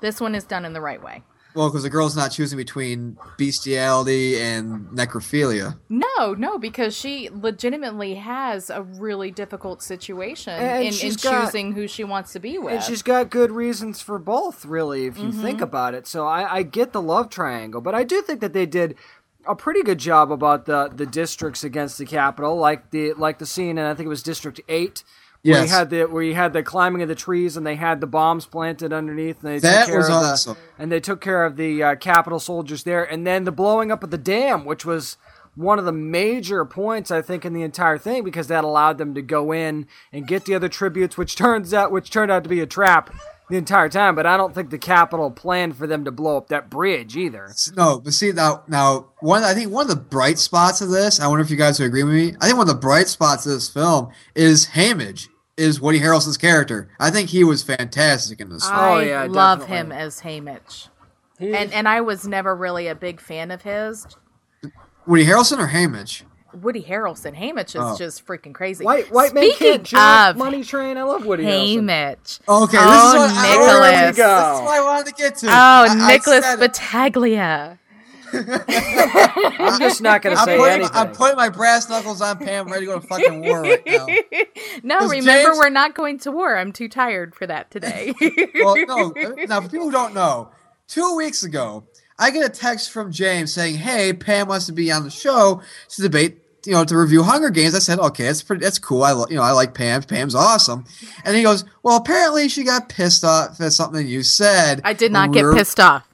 This 0.00 0.20
one 0.20 0.34
is 0.34 0.44
done 0.44 0.64
in 0.64 0.72
the 0.72 0.80
right 0.80 1.02
way. 1.02 1.22
Well, 1.54 1.68
because 1.68 1.82
the 1.82 1.90
girl's 1.90 2.16
not 2.16 2.30
choosing 2.30 2.56
between 2.56 3.16
bestiality 3.36 4.40
and 4.40 4.86
necrophilia. 4.88 5.78
No, 5.88 6.34
no, 6.34 6.58
because 6.58 6.96
she 6.96 7.28
legitimately 7.32 8.14
has 8.14 8.70
a 8.70 8.82
really 8.82 9.30
difficult 9.30 9.82
situation 9.82 10.52
And 10.54 10.84
in, 10.86 10.94
in 10.94 11.14
got- 11.14 11.44
choosing 11.46 11.72
who 11.72 11.88
she 11.88 12.04
wants 12.04 12.32
to 12.34 12.38
be 12.40 12.58
with. 12.58 12.74
And 12.74 12.82
she's 12.82 13.02
got 13.02 13.30
good 13.30 13.50
reasons 13.50 14.00
for 14.00 14.18
both, 14.18 14.64
really, 14.64 15.06
if 15.06 15.18
you 15.18 15.28
Mm-hmm. 15.30 15.42
think 15.42 15.60
about 15.60 15.94
it. 15.94 16.06
So 16.06 16.26
I, 16.26 16.56
I 16.58 16.62
get 16.62 16.92
the 16.92 17.02
love 17.02 17.28
triangle, 17.30 17.80
but 17.80 17.94
I 17.94 18.04
do 18.04 18.22
think 18.22 18.40
that 18.40 18.52
they 18.52 18.66
did 18.66 18.94
a 19.46 19.54
pretty 19.54 19.82
good 19.82 19.98
job 19.98 20.30
about 20.30 20.66
the 20.66 20.88
the 20.94 21.06
districts 21.06 21.64
against 21.64 21.96
the 21.98 22.04
capital, 22.04 22.56
like 22.56 22.90
the 22.90 23.12
like 23.14 23.38
the 23.38 23.46
scene, 23.46 23.78
and 23.78 23.86
I 23.88 23.94
think 23.94 24.06
it 24.06 24.10
was 24.10 24.22
District 24.22 24.60
Eight. 24.68 25.02
Where 25.42 25.62
you 25.62 25.68
had 25.68 25.90
the 25.90 26.04
where 26.04 26.22
you 26.22 26.34
had 26.34 26.52
the 26.52 26.62
climbing 26.62 27.02
of 27.02 27.08
the 27.08 27.14
trees 27.14 27.56
and 27.56 27.66
they 27.66 27.76
had 27.76 28.00
the 28.00 28.06
bombs 28.06 28.46
planted 28.46 28.92
underneath 28.92 29.42
and 29.42 29.52
they 29.52 29.58
That 29.58 29.84
took 29.86 29.88
care 29.90 29.98
was 29.98 30.08
of 30.08 30.14
awesome. 30.14 30.54
the, 30.76 30.82
and 30.82 30.92
they 30.92 31.00
took 31.00 31.20
care 31.20 31.44
of 31.44 31.56
the 31.56 31.82
uh, 31.82 31.94
Capitol 31.96 32.38
soldiers 32.38 32.82
there. 32.84 33.04
And 33.04 33.26
then 33.26 33.44
the 33.44 33.52
blowing 33.52 33.90
up 33.90 34.02
of 34.02 34.10
the 34.10 34.18
dam 34.18 34.64
which 34.64 34.84
was 34.84 35.16
one 35.54 35.78
of 35.78 35.84
the 35.84 35.92
major 35.92 36.64
points 36.64 37.10
I 37.10 37.22
think 37.22 37.44
in 37.44 37.52
the 37.54 37.62
entire 37.62 37.98
thing 37.98 38.22
because 38.22 38.48
that 38.48 38.64
allowed 38.64 38.98
them 38.98 39.14
to 39.14 39.22
go 39.22 39.50
in 39.52 39.86
and 40.12 40.26
get 40.26 40.44
the 40.44 40.54
other 40.54 40.68
tributes 40.68 41.16
which 41.16 41.36
turns 41.44 41.72
out 41.72 41.90
which 41.90 42.10
turned 42.10 42.30
out 42.30 42.42
to 42.44 42.50
be 42.50 42.60
a 42.60 42.66
trap 42.66 43.12
the 43.50 43.56
entire 43.56 43.88
time 43.88 44.14
but 44.14 44.26
I 44.26 44.36
don't 44.36 44.54
think 44.54 44.70
the 44.70 44.78
Capitol 44.78 45.30
planned 45.30 45.76
for 45.76 45.86
them 45.86 46.04
to 46.04 46.10
blow 46.10 46.36
up 46.36 46.48
that 46.48 46.70
bridge 46.70 47.16
either. 47.16 47.52
No, 47.76 48.00
but 48.00 48.14
see 48.14 48.32
now, 48.32 48.62
now 48.68 49.10
one 49.20 49.42
I 49.42 49.54
think 49.54 49.70
one 49.70 49.82
of 49.82 49.88
the 49.88 50.02
bright 50.02 50.38
spots 50.38 50.80
of 50.80 50.90
this. 50.90 51.20
I 51.20 51.26
wonder 51.26 51.42
if 51.42 51.50
you 51.50 51.56
guys 51.56 51.78
would 51.78 51.86
agree 51.86 52.02
with 52.04 52.14
me. 52.14 52.34
I 52.40 52.46
think 52.46 52.58
one 52.58 52.68
of 52.68 52.74
the 52.74 52.80
bright 52.80 53.08
spots 53.08 53.44
of 53.46 53.52
this 53.52 53.68
film 53.68 54.10
is 54.34 54.68
Hamage, 54.68 55.28
is 55.56 55.80
Woody 55.80 56.00
Harrelson's 56.00 56.38
character. 56.38 56.88
I 56.98 57.10
think 57.10 57.28
he 57.28 57.44
was 57.44 57.62
fantastic 57.62 58.40
in 58.40 58.48
this. 58.48 58.64
film. 58.64 58.78
Oh, 58.78 58.94
I 58.98 59.04
yeah, 59.04 59.24
love 59.24 59.60
definitely. 59.60 59.76
him 59.76 59.92
as 59.92 60.20
Haymitch. 60.22 60.88
And 61.38 61.72
and 61.72 61.88
I 61.88 62.00
was 62.00 62.26
never 62.26 62.54
really 62.54 62.86
a 62.86 62.94
big 62.94 63.20
fan 63.20 63.50
of 63.50 63.62
his. 63.62 64.06
Woody 65.06 65.24
Harrelson 65.24 65.58
or 65.58 65.68
Hamage? 65.68 66.22
Woody 66.54 66.82
Harrelson. 66.82 67.34
Haymitch 67.36 67.68
is 67.70 67.76
Oh. 67.76 67.96
just 67.96 68.26
freaking 68.26 68.52
crazy. 68.54 68.84
White 68.84 69.10
white 69.10 69.32
man 69.34 69.50
can't 69.52 69.82
jump. 69.84 70.38
Money 70.38 70.62
Train. 70.64 70.96
I 70.96 71.02
love 71.04 71.24
Woody 71.26 71.44
Harrelson. 71.44 71.84
Haymitch. 71.84 72.40
Okay, 72.48 72.76
this 72.76 72.86
Oh, 72.86 73.24
is 73.24 73.32
what 73.32 73.42
Nicholas. 73.48 73.90
There 73.90 74.10
we 74.10 74.16
go. 74.16 74.50
This 74.50 74.58
is 74.58 74.64
what 74.64 74.78
I 74.78 74.80
wanted 74.82 75.06
to 75.06 75.12
get 75.22 75.36
to. 75.36 75.46
Oh, 75.48 75.50
I- 75.52 75.86
I 75.90 76.08
Nicholas 76.12 76.44
said 76.44 76.54
it. 76.54 76.60
Battaglia. 76.60 77.78
I'm 78.32 79.80
just 79.80 80.00
not 80.02 80.22
going 80.22 80.36
to 80.36 80.40
I'm 80.40 80.46
say 80.46 80.56
putting, 80.56 80.74
anything. 80.74 80.96
I'm 80.96 81.10
putting 81.12 81.36
my 81.36 81.48
brass 81.48 81.88
knuckles 81.88 82.20
on 82.22 82.38
Pam, 82.38 82.68
ready 82.70 82.86
to 82.86 82.92
go 82.92 82.98
to 83.00 83.06
fucking 83.06 83.40
war 83.40 83.62
right 83.62 83.82
now. 83.84 84.06
No, 84.84 84.98
'Cause 85.00 85.10
remember 85.10 85.48
James- 85.50 85.58
we're 85.58 85.68
not 85.68 85.94
going 85.96 86.18
to 86.20 86.30
war. 86.32 86.56
I'm 86.56 86.72
too 86.72 86.88
tired 86.88 87.34
for 87.34 87.46
that 87.48 87.70
today. 87.72 88.14
Well, 88.54 88.76
no. 88.86 89.12
Now, 89.48 89.60
for 89.60 89.68
people 89.68 89.86
who 89.86 89.90
don't 89.92 90.14
know, 90.14 90.50
two 90.86 91.16
weeks 91.16 91.42
ago, 91.42 91.84
I 92.18 92.30
get 92.30 92.44
a 92.44 92.48
text 92.48 92.90
from 92.92 93.10
James 93.10 93.52
saying, 93.52 93.76
"Hey, 93.76 94.12
Pam 94.12 94.46
wants 94.48 94.66
to 94.66 94.72
be 94.72 94.92
on 94.92 95.02
the 95.04 95.10
show 95.10 95.62
to 95.88 96.02
debate." 96.02 96.39
You 96.66 96.72
know, 96.72 96.84
to 96.84 96.96
review 96.96 97.22
Hunger 97.22 97.48
Games, 97.50 97.74
I 97.74 97.78
said, 97.78 97.98
"Okay, 97.98 98.24
that's 98.24 98.42
pretty. 98.42 98.62
That's 98.62 98.78
cool. 98.78 99.02
I, 99.02 99.12
you 99.30 99.36
know, 99.36 99.42
I 99.42 99.52
like 99.52 99.72
Pam. 99.74 100.02
Pam's 100.02 100.34
awesome." 100.34 100.84
And 101.24 101.34
he 101.36 101.42
goes, 101.42 101.64
"Well, 101.82 101.96
apparently 101.96 102.48
she 102.48 102.64
got 102.64 102.88
pissed 102.90 103.24
off 103.24 103.60
at 103.60 103.72
something 103.72 104.06
you 104.06 104.22
said." 104.22 104.82
I 104.84 104.92
did 104.92 105.06
when 105.06 105.12
not 105.12 105.28
we 105.30 105.34
get 105.36 105.44
were- 105.44 105.54
pissed 105.54 105.80
off. 105.80 106.06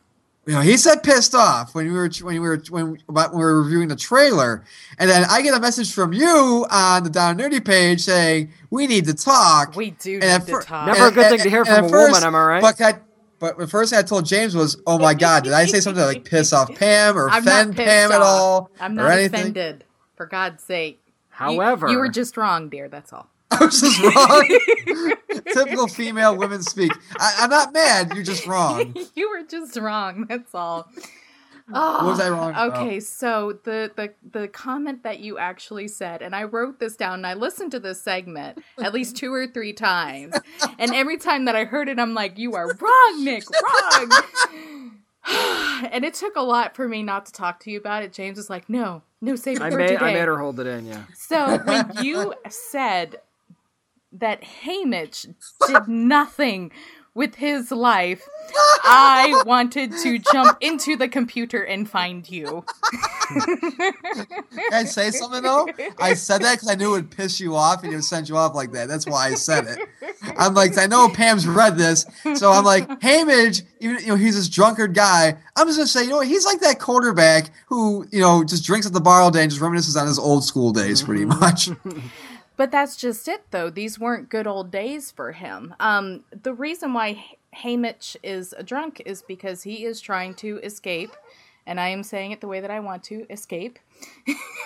You 0.46 0.52
know, 0.54 0.60
he 0.60 0.76
said 0.76 1.02
pissed 1.02 1.34
off 1.34 1.74
when 1.74 1.86
we 1.86 1.92
were 1.92 2.08
when 2.22 2.34
we 2.34 2.38
were 2.38 2.62
when, 2.70 2.96
about 3.08 3.30
when 3.32 3.40
we 3.40 3.44
were 3.44 3.62
reviewing 3.64 3.88
the 3.88 3.96
trailer, 3.96 4.62
and 4.96 5.10
then 5.10 5.24
I 5.28 5.42
get 5.42 5.54
a 5.54 5.58
message 5.58 5.92
from 5.92 6.12
you 6.12 6.64
on 6.70 7.02
the 7.02 7.10
Down 7.10 7.36
Nerdy 7.36 7.64
page 7.64 8.02
saying 8.02 8.52
we 8.70 8.86
need 8.86 9.06
to 9.06 9.14
talk. 9.14 9.74
We 9.74 9.90
do 9.90 10.12
And 10.12 10.20
need 10.22 10.28
at 10.28 10.46
to 10.46 10.52
fir- 10.52 10.62
talk. 10.62 10.86
Never 10.86 11.08
a 11.08 11.10
good 11.10 11.30
thing 11.30 11.40
to 11.40 11.50
hear 11.50 11.64
from 11.64 11.74
at 11.74 11.80
a 11.80 11.88
woman, 11.92 12.22
am 12.22 12.36
I 12.36 12.44
right? 12.44 12.60
But 12.62 12.80
I, 12.80 13.00
but 13.40 13.58
the 13.58 13.66
first 13.66 13.90
thing 13.90 13.98
I 13.98 14.02
told 14.02 14.24
James 14.26 14.54
was, 14.54 14.80
"Oh 14.86 15.00
my 15.00 15.14
God, 15.14 15.42
did 15.42 15.52
I 15.52 15.66
say 15.66 15.80
something 15.80 16.00
that 16.00 16.06
like 16.06 16.24
piss 16.24 16.52
off 16.52 16.72
Pam 16.76 17.18
or 17.18 17.28
I'm 17.32 17.42
offend 17.42 17.74
pissed 17.74 17.88
Pam 17.88 18.12
at 18.12 18.22
all 18.22 18.70
I'm 18.78 18.92
or 18.92 19.02
not 19.02 19.10
anything?" 19.18 19.40
offended. 19.40 19.82
For 20.16 20.26
God's 20.26 20.62
sake. 20.62 21.02
However, 21.28 21.88
you, 21.88 21.98
were 21.98 22.08
just 22.08 22.36
wrong, 22.36 22.70
dear. 22.70 22.88
That's 22.88 23.12
all. 23.12 23.28
I 23.50 23.64
was 23.64 23.80
just 23.80 24.02
wrong. 24.02 25.12
Typical 25.52 25.86
female 25.86 26.36
women 26.36 26.62
speak. 26.62 26.92
I, 27.18 27.34
I'm 27.40 27.50
not 27.50 27.72
mad. 27.72 28.12
You're 28.14 28.24
just 28.24 28.46
wrong. 28.46 28.96
you 29.14 29.30
were 29.30 29.46
just 29.46 29.76
wrong. 29.76 30.26
That's 30.28 30.54
all. 30.54 30.88
Oh, 31.72 32.06
was 32.06 32.20
I 32.20 32.30
wrong 32.30 32.50
about? 32.50 32.76
Okay, 32.76 33.00
so 33.00 33.58
the, 33.64 33.90
the 33.96 34.12
the 34.30 34.46
comment 34.46 35.02
that 35.02 35.18
you 35.18 35.36
actually 35.36 35.88
said, 35.88 36.22
and 36.22 36.34
I 36.34 36.44
wrote 36.44 36.78
this 36.78 36.94
down, 36.94 37.14
and 37.14 37.26
I 37.26 37.34
listened 37.34 37.72
to 37.72 37.80
this 37.80 38.00
segment 38.00 38.62
at 38.80 38.94
least 38.94 39.16
two 39.16 39.34
or 39.34 39.48
three 39.48 39.72
times, 39.72 40.36
and 40.78 40.94
every 40.94 41.18
time 41.18 41.46
that 41.46 41.56
I 41.56 41.64
heard 41.64 41.88
it, 41.88 41.98
I'm 41.98 42.14
like, 42.14 42.38
"You 42.38 42.54
are 42.54 42.68
wrong, 42.68 43.24
Nick, 43.24 43.44
wrong." 43.50 44.85
and 45.92 46.04
it 46.04 46.14
took 46.14 46.36
a 46.36 46.42
lot 46.42 46.74
for 46.74 46.88
me 46.88 47.02
not 47.02 47.26
to 47.26 47.32
talk 47.32 47.60
to 47.60 47.70
you 47.70 47.78
about 47.78 48.02
it. 48.02 48.12
James 48.12 48.36
was 48.36 48.50
like, 48.50 48.68
"No, 48.68 49.02
no, 49.20 49.36
save 49.36 49.58
it 49.58 49.62
I 49.62 49.70
for 49.70 49.78
made 49.78 49.88
today." 49.88 50.04
I 50.04 50.14
made 50.14 50.28
her 50.28 50.38
hold 50.38 50.60
it 50.60 50.66
in. 50.66 50.86
Yeah. 50.86 51.04
So 51.14 51.58
when 51.58 51.92
you 52.02 52.34
said 52.48 53.20
that 54.12 54.42
Hamish 54.44 55.26
did 55.66 55.88
nothing 55.88 56.72
with 57.16 57.34
his 57.36 57.72
life, 57.72 58.28
I 58.84 59.42
wanted 59.46 59.90
to 60.02 60.18
jump 60.18 60.58
into 60.60 60.96
the 60.96 61.08
computer 61.08 61.62
and 61.62 61.88
find 61.88 62.28
you. 62.28 62.62
Can 63.28 64.72
I 64.72 64.84
say 64.84 65.10
something 65.10 65.42
though? 65.42 65.66
I 65.98 66.12
said 66.12 66.42
that 66.42 66.52
because 66.54 66.68
I 66.68 66.74
knew 66.74 66.90
it 66.90 66.96
would 66.98 67.10
piss 67.10 67.40
you 67.40 67.56
off 67.56 67.82
and 67.82 67.92
it 67.92 67.96
would 67.96 68.04
send 68.04 68.28
you 68.28 68.36
off 68.36 68.54
like 68.54 68.70
that. 68.72 68.86
That's 68.88 69.06
why 69.06 69.28
I 69.28 69.34
said 69.34 69.66
it. 69.66 69.78
I'm 70.36 70.52
like, 70.52 70.76
I 70.76 70.86
know 70.86 71.08
Pam's 71.08 71.48
read 71.48 71.78
this, 71.78 72.04
so 72.34 72.52
I'm 72.52 72.64
like, 72.64 72.86
Hamage, 73.00 73.62
even 73.80 73.98
you 74.00 74.08
know, 74.08 74.16
he's 74.16 74.36
this 74.36 74.48
drunkard 74.48 74.94
guy. 74.94 75.38
I'm 75.56 75.66
just 75.66 75.78
gonna 75.78 75.86
say, 75.86 76.04
you 76.04 76.10
know, 76.10 76.16
what? 76.18 76.26
he's 76.26 76.44
like 76.44 76.60
that 76.60 76.78
quarterback 76.78 77.50
who, 77.66 78.06
you 78.12 78.20
know, 78.20 78.44
just 78.44 78.64
drinks 78.64 78.86
at 78.86 78.92
the 78.92 79.00
bar 79.00 79.22
all 79.22 79.30
day 79.30 79.42
and 79.42 79.50
just 79.50 79.62
reminisces 79.62 79.98
on 80.00 80.06
his 80.06 80.18
old 80.18 80.44
school 80.44 80.70
days, 80.72 81.02
pretty 81.02 81.24
much. 81.24 81.70
But 82.56 82.70
that's 82.70 82.96
just 82.96 83.28
it, 83.28 83.44
though. 83.50 83.70
These 83.70 83.98
weren't 83.98 84.28
good 84.28 84.46
old 84.46 84.70
days 84.70 85.10
for 85.10 85.32
him. 85.32 85.74
Um, 85.78 86.24
the 86.30 86.54
reason 86.54 86.92
why 86.94 87.36
Haymitch 87.56 88.16
is 88.22 88.54
a 88.56 88.62
drunk 88.62 89.02
is 89.04 89.22
because 89.22 89.62
he 89.62 89.84
is 89.84 90.00
trying 90.00 90.34
to 90.34 90.58
escape, 90.62 91.10
and 91.66 91.80
I 91.80 91.88
am 91.88 92.02
saying 92.02 92.30
it 92.30 92.40
the 92.40 92.48
way 92.48 92.60
that 92.60 92.70
I 92.70 92.80
want 92.80 93.02
to 93.04 93.26
escape. 93.28 93.78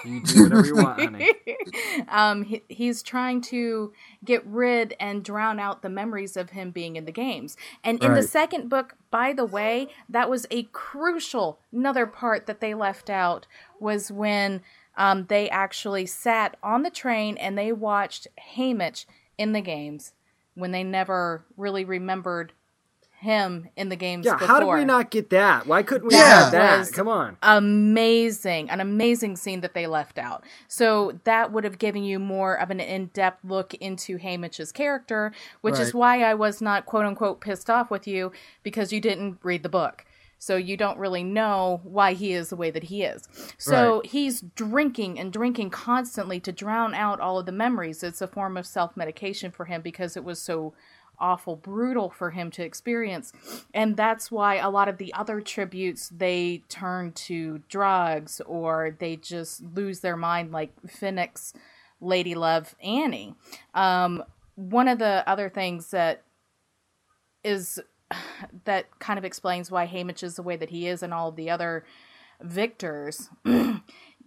You 0.05 0.23
do 0.23 0.43
whatever 0.45 0.67
you 0.67 0.77
want, 0.77 1.01
honey. 1.01 1.33
um, 2.09 2.45
he, 2.45 2.63
he's 2.69 3.03
trying 3.03 3.41
to 3.43 3.93
get 4.25 4.45
rid 4.47 4.95
and 5.01 5.25
drown 5.25 5.59
out 5.59 5.83
the 5.83 5.89
memories 5.89 6.37
of 6.37 6.51
him 6.51 6.71
being 6.71 6.97
in 6.97 7.05
the 7.05 7.13
games. 7.13 7.57
And 7.85 8.03
in 8.03 8.15
the 8.15 8.23
second 8.23 8.69
book, 8.69 8.97
by 9.11 9.33
the 9.33 9.45
way, 9.45 9.89
that 10.09 10.31
was 10.31 10.47
a 10.51 10.65
crucial 10.73 11.61
another 11.73 12.07
part 12.07 12.47
that 12.47 12.61
they 12.61 12.75
left 12.75 13.11
out 13.11 13.47
was 13.79 14.11
when 14.11 14.63
um, 14.97 15.27
they 15.29 15.49
actually 15.51 16.07
sat 16.07 16.57
on 16.63 16.83
the 16.83 16.91
train 16.91 17.37
and 17.39 17.57
they 17.57 17.73
watched 17.73 18.27
Hamish 18.37 19.07
in 19.39 19.53
the 19.53 19.61
games 19.61 20.13
when 20.55 20.73
they 20.73 20.85
never 20.85 21.45
really 21.57 21.85
remembered 21.85 22.53
him 23.21 23.69
in 23.77 23.91
the 23.91 23.97
games 23.97 24.25
Yeah, 24.25 24.33
before 24.35 24.49
how 24.49 24.61
did 24.61 24.69
we 24.69 24.85
not 24.87 25.11
get 25.11 25.29
that? 25.31 25.67
Why 25.67 25.83
couldn't 25.83 26.09
we 26.09 26.15
Yeah. 26.15 26.45
have 26.45 26.53
that? 26.53 26.79
Was- 26.79 26.91
Come 26.91 27.07
on. 27.09 27.37
amazing, 27.43 28.71
an 28.71 28.81
amazing 28.81 29.37
scene 29.37 29.61
that 29.61 29.75
they 29.75 29.87
left 29.87 30.19
out. 30.19 30.43
So 30.69 31.19
that 31.25 31.53
would 31.53 31.65
have 31.65 31.79
given 31.79 32.03
you 32.03 32.19
more 32.19 32.55
of 32.55 32.71
an 32.71 32.81
in-depth 32.81 33.45
look 33.45 33.75
into 33.75 34.17
Hamish's 34.17 34.73
character, 34.73 35.33
which 35.61 35.79
is 35.79 35.93
why 35.95 36.23
I 36.23 36.33
was 36.35 36.63
not 36.63 36.87
quote 36.87 37.05
unquote 37.05 37.41
pissed 37.43 37.69
off 37.69 37.91
with 37.91 38.07
you 38.07 38.33
because 38.63 38.91
you 38.93 39.01
didn't 39.03 39.39
read 39.43 39.63
the 39.63 39.69
book. 39.69 40.05
So 40.41 40.57
you 40.57 40.79
don't 40.79 40.99
really 40.99 41.23
know 41.23 41.81
why 41.85 42.15
he 42.15 42.33
is 42.33 42.49
the 42.49 42.57
way 42.57 42.71
that 42.71 42.85
he 42.85 43.05
is. 43.05 43.29
So 43.59 43.99
Right. 43.99 44.07
he's 44.07 44.41
drinking 44.41 45.21
and 45.21 45.31
drinking 45.31 45.69
constantly 45.69 46.41
to 46.41 46.51
drown 46.51 46.95
out 46.95 47.21
all 47.21 47.39
of 47.39 47.45
the 47.45 47.53
memories. 47.53 48.03
It's 48.03 48.23
a 48.23 48.27
form 48.27 48.57
of 48.57 48.67
self-medication 48.67 49.51
for 49.51 49.67
him 49.67 49.83
because 49.83 50.17
it 50.17 50.25
was 50.25 50.41
so 50.41 50.73
awful 51.19 51.55
brutal 51.55 52.09
for 52.09 52.31
him 52.31 52.51
to 52.51 52.65
experience 52.65 53.31
and 53.75 53.95
that's 53.95 54.31
why 54.31 54.55
a 54.57 54.71
lot 54.71 54.89
of 54.89 54.97
the 54.97 55.13
other 55.13 55.39
tributes 55.43 56.09
they 56.09 56.63
turn 56.71 57.13
to 57.13 57.59
drugs 57.69 58.41
or 58.47 58.97
they 58.99 59.17
just 59.17 59.63
lose 59.75 60.01
their 60.01 60.17
mind 60.17 60.51
like 60.51 60.73
Finnick's 60.87 61.53
lady 62.01 62.35
love 62.35 62.75
annie 62.83 63.35
um, 63.75 64.25
one 64.55 64.89
of 64.89 64.99
the 64.99 65.23
other 65.27 65.51
things 65.51 65.91
that 65.91 66.23
is 67.45 67.79
that 68.65 68.99
kind 68.99 69.19
of 69.19 69.25
explains 69.25 69.71
why 69.71 69.87
Hamish 69.87 70.23
is 70.23 70.37
the 70.37 70.43
way 70.43 70.57
that 70.57 70.71
he 70.71 70.87
is 70.87 71.03
and 71.03 71.13
all 71.15 71.29
of 71.29 71.37
the 71.37 71.51
other 71.51 71.85
victors 72.43 73.29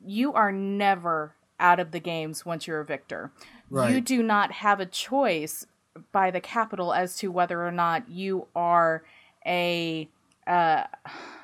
you 0.05 0.33
are 0.33 0.51
never 0.51 1.35
out 1.59 1.79
of 1.79 1.91
the 1.91 1.99
games 1.99 2.45
once 2.45 2.67
you're 2.67 2.81
a 2.81 2.85
victor. 2.85 3.31
You 3.71 4.01
do 4.01 4.21
not 4.21 4.51
have 4.51 4.79
a 4.79 4.85
choice 4.85 5.65
by 6.11 6.29
the 6.29 6.41
capital 6.41 6.93
as 6.93 7.15
to 7.17 7.31
whether 7.31 7.65
or 7.65 7.71
not 7.71 8.09
you 8.09 8.47
are 8.55 9.03
a 9.45 10.07
uh 10.45 10.83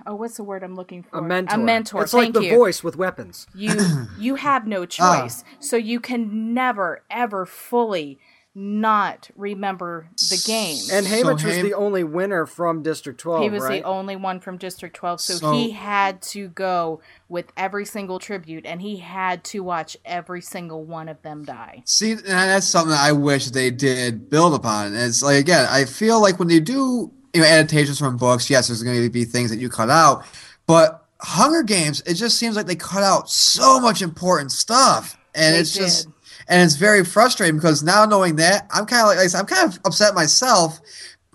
oh 0.05 0.15
what's 0.15 0.35
the 0.35 0.43
word 0.43 0.61
i'm 0.61 0.75
looking 0.75 1.03
for? 1.03 1.19
A 1.19 1.21
mentor. 1.21 1.55
a 1.55 1.57
mentor. 1.57 2.03
It's 2.03 2.13
like 2.13 2.33
the 2.33 2.41
you. 2.41 2.55
voice 2.55 2.83
with 2.83 2.97
weapons. 2.97 3.47
you 3.55 3.73
you 4.19 4.35
have 4.35 4.67
no 4.67 4.85
choice. 4.85 5.43
So 5.59 5.77
you 5.77 5.99
can 5.99 6.53
never 6.53 7.01
ever 7.09 7.45
fully 7.45 8.19
not 8.55 9.29
remember 9.35 10.09
the 10.29 10.41
game 10.45 10.77
And 10.91 11.05
Haymitch 11.05 11.43
was 11.43 11.55
Haim- 11.55 11.65
the 11.65 11.75
only 11.75 12.03
winner 12.03 12.45
from 12.45 12.81
District 12.81 13.19
12, 13.19 13.43
he 13.43 13.49
was 13.49 13.63
right? 13.63 13.81
the 13.83 13.87
only 13.87 14.15
one 14.15 14.39
from 14.39 14.57
district 14.57 14.95
12 14.95 15.21
so, 15.21 15.33
So- 15.35 15.51
he 15.53 15.71
had 15.71 16.21
to 16.23 16.47
go 16.49 16.99
with 17.29 17.45
every 17.55 17.85
single 17.85 18.17
tribute 18.19 18.65
and 18.65 18.81
he 18.81 18.97
had 18.97 19.43
to 19.45 19.63
watch 19.63 19.95
every 20.03 20.41
single 20.41 20.83
one 20.83 21.07
of 21.09 21.21
them 21.21 21.43
die 21.45 21.83
See, 21.85 22.15
that's 22.15 22.65
something 22.67 22.91
that 22.91 23.03
I 23.03 23.11
wish 23.11 23.51
they 23.51 23.69
did 23.71 24.29
build 24.29 24.53
upon. 24.55 24.87
And 24.87 24.97
it's 24.97 25.21
like 25.21 25.37
again, 25.37 25.67
I 25.69 25.85
feel 25.85 26.19
like 26.21 26.39
when 26.39 26.47
they 26.47 26.59
do 26.59 27.11
you 27.33 27.41
know 27.41 27.47
adaptations 27.47 27.99
from 27.99 28.17
books, 28.17 28.49
yes, 28.49 28.67
there's 28.67 28.81
going 28.81 29.01
to 29.01 29.09
be 29.09 29.25
things 29.25 29.51
that 29.51 29.59
you 29.59 29.69
cut 29.69 29.89
out, 29.91 30.25
but 30.65 31.05
Hunger 31.21 31.61
Games, 31.63 32.01
it 32.07 32.15
just 32.15 32.37
seems 32.39 32.55
like 32.55 32.65
they 32.65 32.75
cut 32.75 33.03
out 33.03 33.29
so 33.29 33.79
much 33.79 34.01
important 34.01 34.51
stuff, 34.51 35.17
and 35.35 35.53
They 35.53 35.59
it's 35.59 35.73
just 35.73 36.05
did. 36.05 36.13
And 36.49 36.61
it's 36.63 36.75
very 36.75 37.05
frustrating 37.05 37.55
because 37.55 37.83
now 37.83 38.05
knowing 38.05 38.35
that, 38.37 38.67
I'm 38.71 38.85
kind 38.85 39.01
of 39.03 39.07
like, 39.07 39.17
like 39.17 39.35
I'm 39.39 39.45
kind 39.45 39.71
of 39.71 39.79
upset 39.85 40.15
myself. 40.15 40.81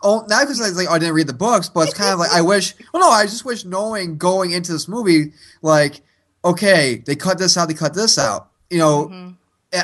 Oh, 0.03 0.27
not 0.29 0.43
because 0.43 0.61
I 0.61 0.65
was 0.65 0.77
like, 0.77 0.89
oh, 0.91 0.95
I 0.95 0.99
didn't 0.99 1.15
read 1.15 1.29
the 1.29 1.33
books, 1.33 1.71
but 1.71 1.89
it's 1.89 1.97
kind 1.97 2.13
of 2.13 2.19
like 2.19 2.31
I 2.33 2.43
wish. 2.43 2.75
Well, 2.93 3.03
no, 3.03 3.11
I 3.11 3.25
just 3.25 3.45
wish 3.47 3.65
knowing 3.65 4.19
going 4.19 4.51
into 4.51 4.73
this 4.73 4.89
movie, 4.89 5.33
like, 5.63 6.03
okay, 6.45 7.03
they 7.07 7.17
cut 7.17 7.39
this 7.39 7.57
out, 7.57 7.69
they 7.69 7.75
cut 7.75 7.95
this 7.95 8.19
out. 8.19 8.51
You 8.69 8.79
know, 8.79 9.07
Mm-hmm. 9.07 9.31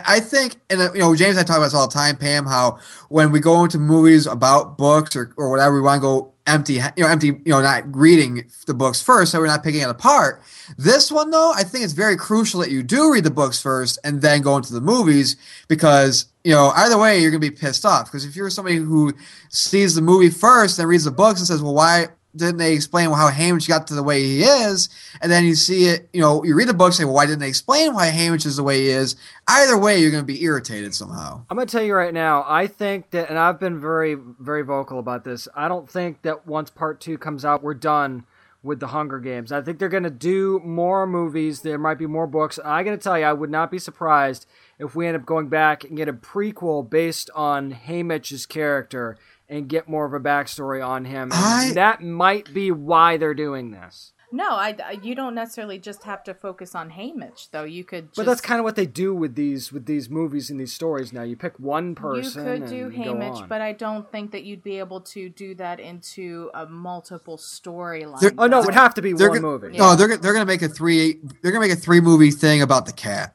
I 0.06 0.20
think, 0.20 0.56
and 0.68 0.80
uh, 0.80 0.92
you 0.92 1.00
know, 1.00 1.16
James 1.16 1.36
and 1.36 1.40
I 1.40 1.42
talk 1.42 1.56
about 1.56 1.66
this 1.66 1.74
all 1.74 1.88
the 1.88 1.92
time, 1.92 2.16
Pam, 2.16 2.46
how 2.46 2.78
when 3.08 3.32
we 3.32 3.40
go 3.40 3.64
into 3.64 3.78
movies 3.78 4.26
about 4.26 4.78
books 4.78 5.16
or, 5.16 5.34
or 5.36 5.50
whatever, 5.50 5.74
we 5.74 5.80
want 5.80 5.98
to 5.98 6.02
go 6.02 6.32
empty, 6.51 6.74
you 6.74 7.05
know, 7.05 7.09
empty, 7.09 7.28
you 7.28 7.42
know, 7.46 7.61
not 7.61 7.84
reading 7.94 8.44
the 8.66 8.74
books 8.74 9.01
first, 9.01 9.32
so 9.32 9.38
we're 9.38 9.46
not 9.46 9.62
picking 9.62 9.80
it 9.80 9.88
apart. 9.88 10.42
This 10.76 11.11
one, 11.11 11.30
though, 11.30 11.53
I 11.55 11.62
think 11.62 11.84
it's 11.84 11.92
very 11.92 12.16
crucial 12.16 12.61
that 12.61 12.70
you 12.70 12.82
do 12.82 13.12
read 13.12 13.24
the 13.24 13.30
books 13.30 13.61
first 13.61 13.98
and 14.05 14.20
then 14.20 14.42
go 14.42 14.57
into 14.57 14.72
the 14.72 14.80
movies 14.80 15.36
because, 15.68 16.26
you 16.44 16.53
know, 16.53 16.72
either 16.76 16.98
way, 16.98 17.20
you're 17.20 17.30
going 17.30 17.40
to 17.40 17.51
be 17.51 17.57
pissed 17.57 17.84
off. 17.84 18.07
Because 18.07 18.24
if 18.24 18.36
you're 18.36 18.51
somebody 18.51 18.76
who 18.76 19.12
sees 19.48 19.94
the 19.94 20.03
movie 20.03 20.30
first 20.30 20.78
and 20.78 20.88
reads 20.88 21.05
the 21.05 21.11
books 21.11 21.40
and 21.40 21.46
says, 21.46 21.62
well, 21.62 21.74
why 21.74 22.09
didn't 22.34 22.58
they 22.58 22.74
explain 22.74 23.10
how 23.10 23.28
Hamish 23.28 23.66
got 23.66 23.86
to 23.88 23.94
the 23.94 24.02
way 24.02 24.22
he 24.22 24.42
is? 24.42 24.88
And 25.20 25.30
then 25.30 25.44
you 25.44 25.54
see 25.54 25.86
it, 25.86 26.08
you 26.12 26.20
know, 26.20 26.44
you 26.44 26.54
read 26.54 26.68
the 26.68 26.74
book 26.74 26.92
say, 26.92 27.04
well, 27.04 27.14
why 27.14 27.26
didn't 27.26 27.40
they 27.40 27.48
explain 27.48 27.94
why 27.94 28.06
Hamish 28.06 28.46
is 28.46 28.56
the 28.56 28.62
way 28.62 28.82
he 28.82 28.88
is? 28.88 29.16
Either 29.48 29.76
way, 29.76 29.98
you're 29.98 30.10
going 30.10 30.22
to 30.22 30.32
be 30.32 30.42
irritated 30.42 30.94
somehow. 30.94 31.44
I'm 31.50 31.56
going 31.56 31.66
to 31.66 31.72
tell 31.72 31.82
you 31.82 31.94
right 31.94 32.14
now, 32.14 32.44
I 32.46 32.66
think 32.66 33.10
that, 33.10 33.28
and 33.30 33.38
I've 33.38 33.58
been 33.58 33.80
very, 33.80 34.14
very 34.14 34.62
vocal 34.62 34.98
about 34.98 35.24
this, 35.24 35.48
I 35.54 35.68
don't 35.68 35.90
think 35.90 36.22
that 36.22 36.46
once 36.46 36.70
part 36.70 37.00
two 37.00 37.18
comes 37.18 37.44
out, 37.44 37.62
we're 37.62 37.74
done 37.74 38.24
with 38.62 38.78
the 38.78 38.88
Hunger 38.88 39.18
Games. 39.18 39.52
I 39.52 39.62
think 39.62 39.78
they're 39.78 39.88
going 39.88 40.02
to 40.02 40.10
do 40.10 40.60
more 40.62 41.06
movies. 41.06 41.62
There 41.62 41.78
might 41.78 41.98
be 41.98 42.06
more 42.06 42.26
books. 42.26 42.58
I 42.62 42.82
got 42.82 42.90
to 42.90 42.98
tell 42.98 43.18
you, 43.18 43.24
I 43.24 43.32
would 43.32 43.50
not 43.50 43.70
be 43.70 43.78
surprised 43.78 44.46
if 44.78 44.94
we 44.94 45.06
end 45.06 45.16
up 45.16 45.24
going 45.24 45.48
back 45.48 45.84
and 45.84 45.96
get 45.96 46.08
a 46.08 46.12
prequel 46.12 46.88
based 46.88 47.30
on 47.34 47.72
Haymitch's 47.72 48.44
character 48.46 49.16
and 49.51 49.68
get 49.68 49.88
more 49.88 50.07
of 50.07 50.14
a 50.14 50.20
backstory 50.20 50.82
on 50.86 51.05
him. 51.05 51.24
And 51.24 51.32
I- 51.34 51.72
that 51.74 52.03
might 52.03 52.55
be 52.55 52.70
why 52.70 53.16
they're 53.18 53.34
doing 53.34 53.72
this. 53.72 54.12
no 54.32 54.48
I, 54.51 54.76
I- 54.84 54.98
you 55.03 55.16
don't 55.16 55.34
necessarily 55.34 55.78
just 55.80 56.05
have 56.05 56.22
to 56.24 56.34
focus 56.34 56.76
on 56.76 56.90
Haymitch 56.90 57.51
though 57.51 57.64
you 57.64 57.82
could 57.82 58.05
just, 58.11 58.16
But 58.16 58.26
that's 58.26 58.40
kind 58.40 58.61
of 58.61 58.64
what 58.64 58.76
they 58.76 58.86
do 58.86 59.12
with 59.12 59.34
these 59.34 59.72
with 59.72 59.86
these 59.86 60.09
movies 60.09 60.51
and 60.51 60.61
these 60.61 60.72
stories. 60.72 61.12
Now 61.12 61.24
you 61.24 61.34
pick 61.36 61.59
one 61.59 61.96
person. 61.96 62.46
you 62.46 62.53
could 62.61 62.68
do 62.70 62.84
and 62.86 63.05
go 63.05 63.14
Haymitch, 63.14 63.48
but 63.48 63.61
I 63.61 63.72
don't 63.72 64.09
think 64.12 64.30
that 64.30 64.44
you'd 64.44 64.62
be 64.62 64.78
able 64.78 65.01
to 65.14 65.28
do 65.28 65.57
that 65.57 65.80
into 65.80 66.48
a 66.55 66.66
multiple 66.66 67.36
storyline. 67.38 68.34
Oh 68.38 68.46
no, 68.46 68.61
it 68.61 68.66
would 68.66 68.74
have 68.74 68.94
to 68.94 69.03
be 69.03 69.12
They're 69.14 69.30
one 69.30 69.40
go- 69.42 69.59
movie. 69.59 69.76
No, 69.76 69.96
they're 69.96 70.16
they're 70.16 70.32
going 70.32 70.46
to 70.46 70.53
make 70.55 70.62
a 70.62 70.68
three. 70.68 71.18
They're 71.42 71.51
going 71.53 71.62
to 71.62 71.68
make 71.68 71.76
a 71.76 71.80
three 71.80 72.01
movie 72.01 72.30
thing 72.30 72.62
about 72.62 72.86
the 72.86 72.92
cat. 72.92 73.34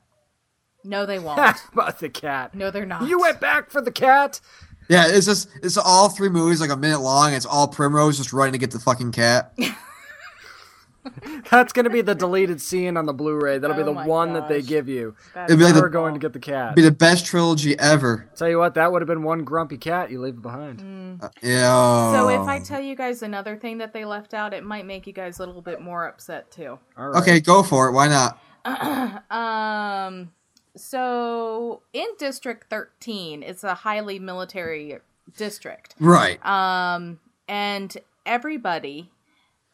no, 0.86 1.06
they 1.06 1.20
won't. 1.26 1.40
about 1.74 2.00
the 2.00 2.08
cat. 2.10 2.56
no, 2.56 2.72
they're 2.72 2.86
not. 2.86 3.08
You 3.10 3.20
went 3.20 3.42
back 3.42 3.70
for 3.70 3.82
the 3.82 3.92
cat. 3.92 4.40
Yeah, 4.88 5.06
it's 5.08 5.26
just 5.26 5.50
it's 5.64 5.78
all 5.78 6.10
three 6.10 6.30
movies 6.30 6.62
like 6.62 6.70
a 6.70 6.76
minute 6.78 7.00
long. 7.00 7.34
It's 7.34 7.46
all 7.46 7.68
Primrose 7.68 8.18
just 8.18 8.34
running 8.34 8.54
to 8.54 8.60
get 8.60 8.72
the 8.72 8.80
fucking 8.80 9.12
cat. 9.14 9.58
That's 11.52 11.72
gonna 11.72 11.92
be 11.92 12.02
the 12.02 12.16
deleted 12.16 12.60
scene 12.60 12.98
on 12.98 13.06
the 13.06 13.14
Blu-ray. 13.14 13.60
That'll 13.60 13.76
be 13.76 13.84
Oh 13.84 13.86
the 13.86 13.94
my 13.94 14.08
one 14.08 14.34
that 14.34 14.50
they 14.50 14.62
gosh. 14.62 14.70
give 14.70 14.90
you. 14.90 15.16
That's 15.36 15.52
It'd 15.52 15.60
be 15.60 15.66
like 15.66 15.76
the- 15.76 15.82
We're 15.82 15.90
going 15.90 16.14
to 16.16 16.20
get 16.20 16.34
the 16.34 16.40
cat. 16.40 16.76
Be 16.76 16.82
the 16.82 16.90
best 16.92 17.28
trilogy 17.28 17.78
ever. 17.78 18.28
Tell 18.36 18.50
you 18.50 18.58
what, 18.58 18.74
that 18.74 18.92
would 18.92 19.04
have 19.04 19.08
been 19.08 19.22
one 19.22 19.44
grumpy 19.44 19.78
cat 19.78 20.10
you 20.10 20.20
leave 20.20 20.42
behind. 20.42 20.80
Mm. 20.80 21.32
Yeah. 21.44 22.12
So 22.12 22.30
if 22.30 22.48
I 22.48 22.60
tell 22.60 22.82
you 22.82 22.96
guys 22.96 23.22
another 23.22 23.56
thing 23.56 23.78
that 23.78 23.94
they 23.94 24.04
left 24.04 24.34
out, 24.34 24.52
it 24.52 24.64
might 24.64 24.88
make 24.88 25.06
you 25.06 25.14
guys 25.14 25.38
a 25.38 25.46
little 25.46 25.62
bit 25.62 25.80
more 25.80 26.08
upset 26.08 26.50
too. 26.50 26.80
All 26.98 27.10
right. 27.10 27.22
okay, 27.22 27.40
go 27.40 27.62
for 27.62 27.88
it. 27.90 27.92
Why 27.92 28.08
not? 28.08 28.40
Um, 29.32 30.32
so 30.76 31.82
in 31.94 32.08
District 32.18 32.70
13, 32.70 33.44
it's 33.44 33.64
a 33.64 33.74
highly 33.74 34.20
military 34.20 34.98
district. 35.38 35.96
Right. 36.00 36.44
Um, 36.46 37.20
and 37.48 37.96
everybody 38.26 39.12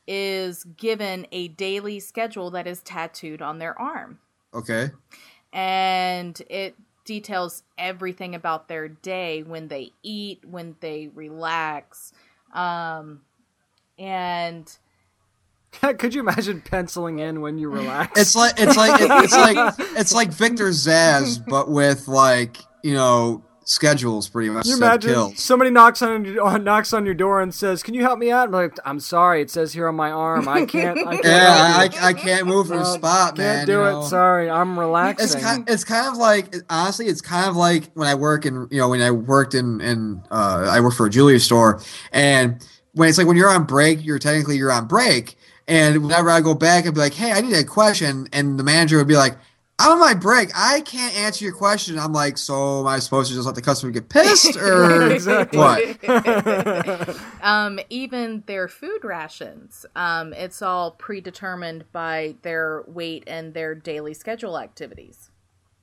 is 0.08 0.64
given 0.64 1.28
a 1.32 1.50
daily 1.50 2.00
schedule 2.00 2.52
that 2.52 2.68
is 2.68 2.82
tattooed 2.82 3.42
on 3.42 3.60
their 3.60 3.80
arm. 3.80 4.20
Okay. 4.54 4.90
And 5.54 6.42
it 6.50 6.76
details 7.06 7.64
everything 7.78 8.36
about 8.36 8.68
their 8.68 8.88
day 8.88 9.44
when 9.44 9.68
they 9.68 9.92
eat, 10.04 10.44
when 10.46 10.76
they 10.80 11.10
relax. 11.14 12.14
Um, 12.54 13.22
and 13.98 14.78
Could 16.00 16.14
you 16.14 16.22
imagine 16.22 16.62
penciling 16.62 17.20
in 17.20 17.42
when 17.42 17.58
you 17.58 17.70
relax? 17.70 18.20
It's 18.20 18.36
like 18.36 18.54
it's 18.58 18.76
like 18.78 19.00
it's 19.24 19.34
like 19.36 19.76
it's 19.98 20.14
like 20.14 20.32
Victor 20.32 20.70
Zsasz, 20.70 21.44
but 21.46 21.70
with 21.70 22.08
like 22.08 22.58
you 22.84 22.94
know 22.94 23.44
schedules 23.64 24.28
pretty 24.28 24.50
much. 24.50 24.64
Can 24.64 24.72
you 24.72 24.78
imagine 24.78 25.12
kills. 25.14 25.40
somebody 25.42 25.72
knocks 25.72 26.02
on 26.02 26.26
your, 26.26 26.44
uh, 26.46 26.58
knocks 26.58 26.94
on 26.94 27.06
your 27.06 27.14
door 27.14 27.42
and 27.42 27.54
says, 27.54 27.84
"Can 27.84 27.94
you 27.94 28.02
help 28.02 28.20
me 28.20 28.30
out?" 28.32 28.48
I'm 28.48 28.52
like, 28.52 28.76
"I'm 28.84 29.00
sorry, 29.00 29.42
it 29.42 29.50
says 29.50 29.72
here 29.72 29.88
on 29.88 29.96
my 29.96 30.12
arm, 30.12 30.48
I 30.50 30.66
can't. 30.66 30.98
I 31.08 31.12
can't, 31.22 31.26
Yeah. 31.26 31.78
I, 32.02 32.08
I 32.10 32.14
can't 32.14 32.48
move 32.48 32.68
from 32.68 32.78
the 32.78 32.84
Uh, 32.84 32.94
spot, 32.94 33.36
can't 33.38 33.38
man. 33.38 33.66
do 33.68 33.72
you 33.74 33.82
it. 33.84 33.92
know. 33.92 34.02
Sorry, 34.04 34.50
I'm 34.50 34.78
relaxing." 34.78 35.24
It's 35.24 35.36
kind, 35.36 35.70
it's 35.70 35.84
kind 35.86 36.08
of 36.08 36.18
like 36.18 36.54
honestly, 36.70 37.06
it's 37.08 37.22
kind 37.22 37.48
of 37.50 37.56
like 37.56 37.92
when 37.94 38.10
I 38.10 38.16
work 38.16 38.46
in 38.46 38.68
you 38.72 38.78
know 38.80 38.90
when 38.90 39.02
I 39.02 39.12
worked 39.12 39.54
in 39.54 39.80
in 39.80 40.22
uh, 40.32 40.68
I 40.70 40.82
work 40.82 40.94
for 40.96 41.06
a 41.06 41.10
jewelry 41.10 41.40
store, 41.40 41.82
and 42.12 42.62
when 42.94 43.08
it's 43.08 43.18
like 43.18 43.28
when 43.28 43.38
you're 43.38 43.50
on 43.50 43.64
break, 43.64 44.04
you're 44.04 44.20
technically 44.20 44.58
you're 44.58 44.72
on 44.72 44.86
break, 44.88 45.38
and 45.68 46.04
whenever 46.04 46.30
I 46.30 46.42
go 46.42 46.54
back 46.54 46.86
and 46.86 46.94
be 46.94 47.00
like, 47.02 47.14
hey, 47.14 47.32
I 47.32 47.42
need 47.42 47.54
a 47.54 47.64
question, 47.64 48.28
and 48.34 48.60
the 48.60 48.64
manager 48.64 48.98
would 48.98 49.08
be 49.08 49.16
like, 49.16 49.38
I'm 49.80 49.94
on 49.94 50.00
my 50.00 50.14
break. 50.14 50.52
I 50.56 50.82
can't 50.82 51.16
answer 51.18 51.44
your 51.44 51.56
question. 51.56 51.98
I'm 51.98 52.14
like, 52.14 52.38
so 52.38 52.82
am 52.82 52.88
I 52.88 53.00
supposed 53.00 53.30
to 53.30 53.34
just 53.36 53.48
let 53.48 53.56
the 53.56 53.64
customer 53.64 53.92
get 53.92 54.10
pissed 54.10 54.56
or 54.62 55.10
Exactly. 55.12 55.58
what? 55.58 57.20
um, 57.42 57.80
even 57.90 58.44
their 58.46 58.68
food 58.68 59.04
rations, 59.04 59.86
um, 59.96 60.34
it's 60.34 60.62
all 60.62 60.92
predetermined 60.92 61.86
by 61.92 62.36
their 62.44 62.84
weight 62.86 63.24
and 63.26 63.56
their 63.56 63.74
daily 63.74 64.14
schedule 64.14 64.60
activities. 64.60 65.32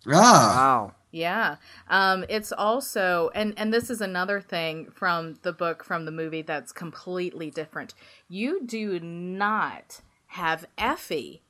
Ah, 0.07 0.13
Wow. 0.13 0.95
Yeah. 1.11 1.57
Um, 1.89 2.25
it's 2.29 2.53
also, 2.53 3.31
and, 3.35 3.55
and 3.57 3.73
this 3.73 3.89
is 3.89 4.01
another 4.01 4.41
thing 4.41 4.91
from 4.95 5.37
the 5.43 5.53
book, 5.53 5.83
from 5.83 6.05
the 6.05 6.11
movie 6.11 6.43
that's 6.43 6.73
completely 6.73 7.51
different. 7.51 7.95
You 8.29 8.65
do 8.65 9.01
not 9.01 10.03
have 10.29 10.67
Effie 10.77 11.43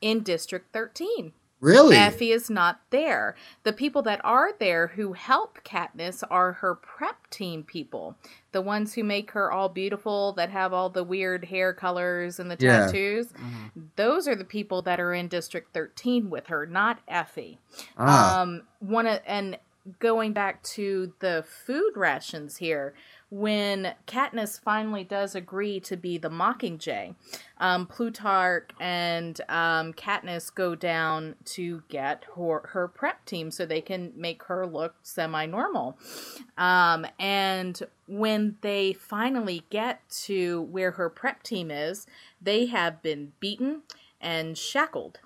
in 0.00 0.22
District 0.22 0.72
13. 0.72 1.32
Really? 1.60 1.96
Effie 1.96 2.32
is 2.32 2.48
not 2.50 2.80
there. 2.90 3.34
The 3.62 3.72
people 3.72 4.02
that 4.02 4.20
are 4.24 4.52
there 4.58 4.88
who 4.88 5.12
help 5.14 5.58
Katniss 5.64 6.22
are 6.30 6.52
her 6.52 6.74
prep 6.74 7.28
team 7.30 7.62
people. 7.64 8.16
The 8.52 8.60
ones 8.62 8.94
who 8.94 9.04
make 9.04 9.30
her 9.32 9.50
all 9.50 9.68
beautiful, 9.68 10.32
that 10.34 10.50
have 10.50 10.72
all 10.72 10.88
the 10.90 11.04
weird 11.04 11.46
hair 11.46 11.72
colors 11.72 12.38
and 12.38 12.50
the 12.50 12.56
Yeah. 12.58 12.86
tattoos. 12.86 13.32
Those 13.96 14.26
are 14.28 14.34
the 14.36 14.44
people 14.44 14.82
that 14.82 15.00
are 15.00 15.12
in 15.14 15.28
District 15.28 15.72
13 15.74 16.30
with 16.30 16.46
her, 16.48 16.66
not 16.66 17.00
Effie. 17.08 17.58
Ah, 17.98 18.40
Um, 18.42 18.62
one 18.80 19.06
of, 19.06 19.20
and 19.26 19.58
going 19.98 20.32
back 20.32 20.62
to 20.62 21.12
the 21.20 21.44
food 21.46 21.92
rations 21.96 22.56
here, 22.56 22.92
when 23.30 23.94
Katniss 24.06 24.60
finally 24.60 25.02
does 25.02 25.34
agree 25.34 25.80
to 25.80 25.96
be 25.96 26.16
the 26.16 26.30
Mockingjay, 26.30 27.14
um, 27.58 27.86
Plutarch 27.86 28.70
and 28.78 29.40
um, 29.48 29.92
Katniss 29.92 30.54
go 30.54 30.74
down 30.76 31.34
to 31.46 31.82
get 31.88 32.24
her, 32.36 32.60
her 32.72 32.86
prep 32.86 33.24
team 33.24 33.50
so 33.50 33.66
they 33.66 33.80
can 33.80 34.12
make 34.14 34.44
her 34.44 34.66
look 34.66 34.94
semi-normal. 35.02 35.98
Um, 36.56 37.04
and 37.18 37.82
when 38.06 38.56
they 38.60 38.92
finally 38.92 39.64
get 39.70 40.08
to 40.24 40.62
where 40.62 40.92
her 40.92 41.10
prep 41.10 41.42
team 41.42 41.70
is, 41.70 42.06
they 42.40 42.66
have 42.66 43.02
been 43.02 43.32
beaten 43.40 43.82
and 44.20 44.56
shackled. 44.56 45.18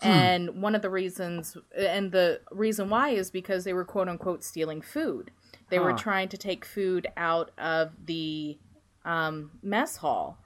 And 0.00 0.62
one 0.62 0.74
of 0.74 0.82
the 0.82 0.90
reasons, 0.90 1.56
and 1.76 2.12
the 2.12 2.40
reason 2.50 2.88
why 2.88 3.10
is 3.10 3.30
because 3.30 3.64
they 3.64 3.72
were 3.72 3.84
quote 3.84 4.08
unquote 4.08 4.42
stealing 4.42 4.80
food. 4.80 5.30
They 5.70 5.78
were 5.78 5.92
trying 5.92 6.28
to 6.30 6.38
take 6.38 6.64
food 6.64 7.06
out 7.16 7.50
of 7.58 7.90
the 8.06 8.58
um, 9.04 9.50
mess 9.62 9.96
hall. 9.96 10.38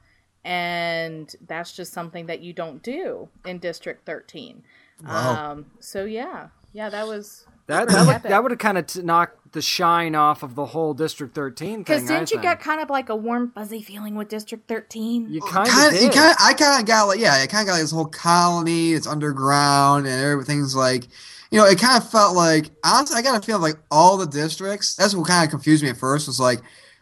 And 0.44 1.32
that's 1.46 1.72
just 1.72 1.92
something 1.92 2.26
that 2.26 2.40
you 2.40 2.52
don't 2.52 2.82
do 2.82 3.28
in 3.46 3.58
District 3.58 4.04
13. 4.04 4.64
Wow. 5.04 5.52
Um, 5.52 5.66
so, 5.78 6.04
yeah. 6.04 6.48
Yeah, 6.72 6.88
that 6.90 7.06
was. 7.06 7.46
That 7.68 7.88
that 7.88 8.06
would, 8.06 8.30
that 8.30 8.42
would 8.42 8.50
have 8.50 8.58
kind 8.58 8.76
of 8.76 8.86
t- 8.86 9.02
knocked 9.02 9.52
the 9.52 9.62
shine 9.62 10.16
off 10.16 10.42
of 10.42 10.56
the 10.56 10.66
whole 10.66 10.94
District 10.94 11.32
13. 11.32 11.78
Because 11.80 12.10
I 12.10 12.14
didn't 12.14 12.30
you 12.32 12.36
think. 12.38 12.42
get 12.42 12.60
kind 12.60 12.80
of 12.80 12.90
like 12.90 13.08
a 13.08 13.14
warm, 13.14 13.52
fuzzy 13.54 13.82
feeling 13.82 14.16
with 14.16 14.28
District 14.28 14.66
13? 14.66 15.32
You 15.32 15.40
kind 15.42 15.68
of 15.68 15.72
kind 15.72 15.94
of, 15.94 16.00
did. 16.00 16.12
kind 16.12 16.30
of, 16.30 16.36
I 16.40 16.54
kind 16.54 16.80
of 16.80 16.86
got 16.86 17.04
like, 17.04 17.20
yeah, 17.20 17.34
I 17.34 17.46
kind 17.46 17.62
of 17.62 17.68
got 17.68 17.72
like 17.74 17.82
this 17.82 17.92
whole 17.92 18.06
colony. 18.06 18.92
It's 18.92 19.06
underground 19.06 20.06
and 20.06 20.24
everything's 20.24 20.74
like, 20.74 21.06
you 21.52 21.58
know, 21.58 21.66
it 21.66 21.78
kind 21.78 22.02
of 22.02 22.10
felt 22.10 22.34
like 22.34 22.70
honestly, 22.82 23.16
I 23.16 23.22
got 23.22 23.38
a 23.38 23.46
feel 23.46 23.58
like 23.58 23.76
all 23.90 24.16
the 24.16 24.26
districts. 24.26 24.96
That's 24.96 25.14
what 25.14 25.28
kind 25.28 25.44
of 25.44 25.50
confused 25.50 25.82
me 25.84 25.90
at 25.90 25.98
first. 25.98 26.26
Was 26.26 26.40
like, 26.40 26.60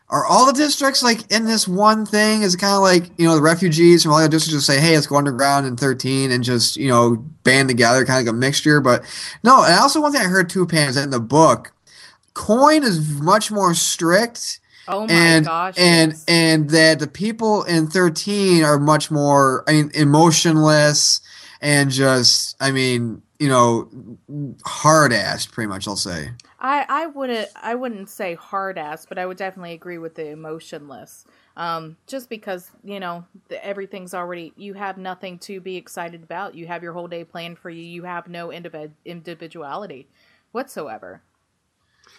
are 0.08 0.26
all 0.26 0.44
the 0.44 0.52
districts 0.52 1.04
like 1.04 1.30
in 1.30 1.44
this 1.44 1.68
one 1.68 2.04
thing? 2.04 2.42
Is 2.42 2.54
it 2.54 2.58
kind 2.58 2.74
of 2.74 2.82
like 2.82 3.16
you 3.16 3.28
know 3.28 3.36
the 3.36 3.42
refugees 3.42 4.02
from 4.02 4.10
all 4.12 4.20
the 4.20 4.28
districts 4.28 4.54
just 4.54 4.66
say, 4.66 4.80
hey, 4.80 4.96
let's 4.96 5.06
go 5.06 5.16
underground 5.16 5.66
in 5.66 5.76
thirteen 5.76 6.32
and 6.32 6.42
just 6.42 6.76
you 6.76 6.88
know 6.88 7.16
band 7.44 7.68
together, 7.68 8.04
kind 8.04 8.18
of 8.18 8.26
like 8.26 8.34
a 8.34 8.36
mixture. 8.36 8.80
But 8.80 9.04
no, 9.44 9.62
and 9.62 9.72
also 9.78 10.00
one 10.00 10.10
thing 10.10 10.20
I 10.20 10.24
heard 10.24 10.50
too, 10.50 10.66
Pam, 10.66 10.88
is 10.88 10.96
that 10.96 11.04
in 11.04 11.10
the 11.10 11.20
book, 11.20 11.72
Coin 12.34 12.82
is 12.82 13.20
much 13.20 13.52
more 13.52 13.72
strict 13.72 14.58
oh 14.88 15.06
my 15.06 15.12
and 15.12 15.44
gosh. 15.44 15.74
and 15.78 16.10
yes. 16.10 16.24
and 16.26 16.70
that 16.70 16.98
the 16.98 17.06
people 17.06 17.62
in 17.62 17.86
13 17.86 18.64
are 18.64 18.78
much 18.78 19.10
more 19.10 19.62
i 19.68 19.72
mean 19.72 19.90
emotionless 19.94 21.20
and 21.60 21.90
just 21.90 22.56
i 22.60 22.72
mean 22.72 23.22
you 23.40 23.48
know 23.48 23.88
hard 24.64 25.12
ass 25.12 25.46
pretty 25.46 25.66
much 25.66 25.88
i'll 25.88 25.96
say 25.96 26.30
I, 26.60 26.84
I 26.88 27.06
wouldn't 27.06 27.48
I 27.56 27.74
wouldn't 27.74 28.10
say 28.10 28.34
hard 28.34 28.76
ass, 28.76 29.06
but 29.06 29.18
I 29.18 29.24
would 29.24 29.38
definitely 29.38 29.72
agree 29.72 29.96
with 29.96 30.14
the 30.14 30.28
emotionless. 30.28 31.24
Um, 31.56 31.96
just 32.06 32.28
because 32.28 32.70
you 32.84 33.00
know 33.00 33.24
the, 33.48 33.64
everything's 33.64 34.12
already 34.12 34.52
you 34.56 34.74
have 34.74 34.98
nothing 34.98 35.38
to 35.40 35.60
be 35.60 35.76
excited 35.76 36.22
about. 36.22 36.54
You 36.54 36.66
have 36.66 36.82
your 36.82 36.92
whole 36.92 37.08
day 37.08 37.24
planned 37.24 37.58
for 37.58 37.70
you. 37.70 37.82
You 37.82 38.02
have 38.04 38.28
no 38.28 38.48
individ- 38.48 38.92
individuality 39.06 40.08
whatsoever. 40.52 41.22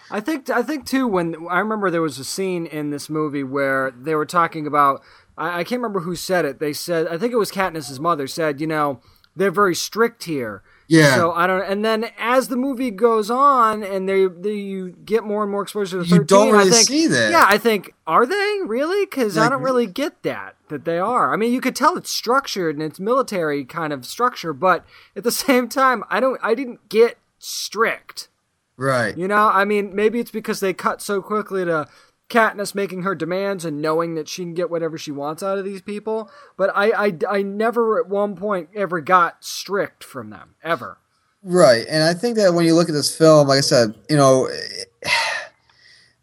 I 0.09 0.22
think 0.22 0.49
I 0.49 0.63
think 0.63 0.88
too 0.88 1.07
when 1.07 1.47
I 1.47 1.59
remember 1.59 1.91
there 1.91 2.01
was 2.01 2.17
a 2.17 2.24
scene 2.24 2.65
in 2.65 2.89
this 2.89 3.09
movie 3.09 3.43
where 3.43 3.91
they 3.91 4.15
were 4.15 4.26
talking 4.26 4.65
about 4.65 5.03
I, 5.38 5.59
I 5.59 5.63
can't 5.63 5.82
remember 5.82 5.99
who 5.99 6.15
said 6.15 6.45
it. 6.45 6.59
They 6.59 6.74
said 6.74 7.07
I 7.07 7.19
think 7.19 7.32
it 7.32 7.38
was 7.38 7.51
Katniss's 7.51 7.99
mother 7.99 8.26
said, 8.26 8.59
you 8.59 8.67
know, 8.67 9.01
they're 9.36 9.51
very 9.51 9.76
strict 9.76 10.24
here. 10.24 10.63
Yeah. 10.91 11.15
So 11.15 11.31
I 11.31 11.47
don't. 11.47 11.63
And 11.63 11.85
then 11.85 12.11
as 12.17 12.49
the 12.49 12.57
movie 12.57 12.91
goes 12.91 13.31
on, 13.31 13.81
and 13.81 14.09
they, 14.09 14.27
they 14.27 14.55
you 14.55 14.91
get 14.91 15.23
more 15.23 15.41
and 15.41 15.49
more 15.51 15.61
exposure 15.61 15.99
to 16.01 16.03
You 16.05 16.17
thirteen. 16.17 16.25
don't 16.27 16.55
I 16.55 16.57
really 16.59 16.71
think, 16.71 16.87
see 16.87 17.07
that. 17.07 17.31
Yeah, 17.31 17.45
I 17.47 17.57
think 17.57 17.93
are 18.05 18.25
they 18.25 18.57
really? 18.65 19.05
Because 19.05 19.37
I 19.37 19.47
don't 19.47 19.61
really 19.63 19.87
get 19.87 20.21
that 20.23 20.55
that 20.67 20.83
they 20.83 20.99
are. 20.99 21.33
I 21.33 21.37
mean, 21.37 21.53
you 21.53 21.61
could 21.61 21.77
tell 21.77 21.95
it's 21.95 22.11
structured 22.11 22.75
and 22.75 22.83
it's 22.83 22.99
military 22.99 23.63
kind 23.63 23.93
of 23.93 24.05
structure, 24.05 24.51
but 24.51 24.85
at 25.15 25.23
the 25.23 25.31
same 25.47 25.69
time, 25.69 26.03
I 26.09 26.19
don't. 26.19 26.39
I 26.43 26.55
didn't 26.55 26.89
get 26.89 27.17
strict. 27.39 28.27
right 28.75 29.17
You 29.17 29.27
know, 29.29 29.47
I 29.47 29.63
mean, 29.63 29.95
maybe 29.95 30.19
it's 30.19 30.29
because 30.31 30.59
they 30.59 30.73
cut 30.73 31.01
so 31.01 31.21
quickly 31.21 31.63
to 31.65 31.87
Katniss 32.32 32.73
making 32.73 33.03
her 33.03 33.13
demands 33.13 33.65
and 33.65 33.82
knowing 33.82 34.15
that 34.15 34.27
she 34.29 34.43
can 34.43 34.53
get 34.53 34.69
whatever 34.69 34.97
she 34.97 35.11
wants 35.11 35.43
out 35.43 35.57
of 35.57 35.65
these 35.65 35.82
people. 35.82 36.32
But 36.57 36.71
I, 36.73 37.07
I, 37.07 37.17
I 37.29 37.41
never 37.43 37.99
at 37.99 38.07
one 38.07 38.36
point 38.36 38.69
ever 38.73 39.01
got 39.01 39.43
strict 39.43 40.03
from 40.03 40.29
them 40.29 40.55
ever. 40.63 40.97
right 41.43 41.86
and 41.89 42.03
i 42.03 42.13
think 42.13 42.38
that 42.38 42.53
when 42.53 42.65
you 42.65 42.75
look 42.75 42.88
at 42.88 42.93
this 42.93 43.15
film 43.15 43.47
like 43.47 43.57
i 43.57 43.61
said 43.61 43.95
you 44.09 44.15
know 44.15 44.47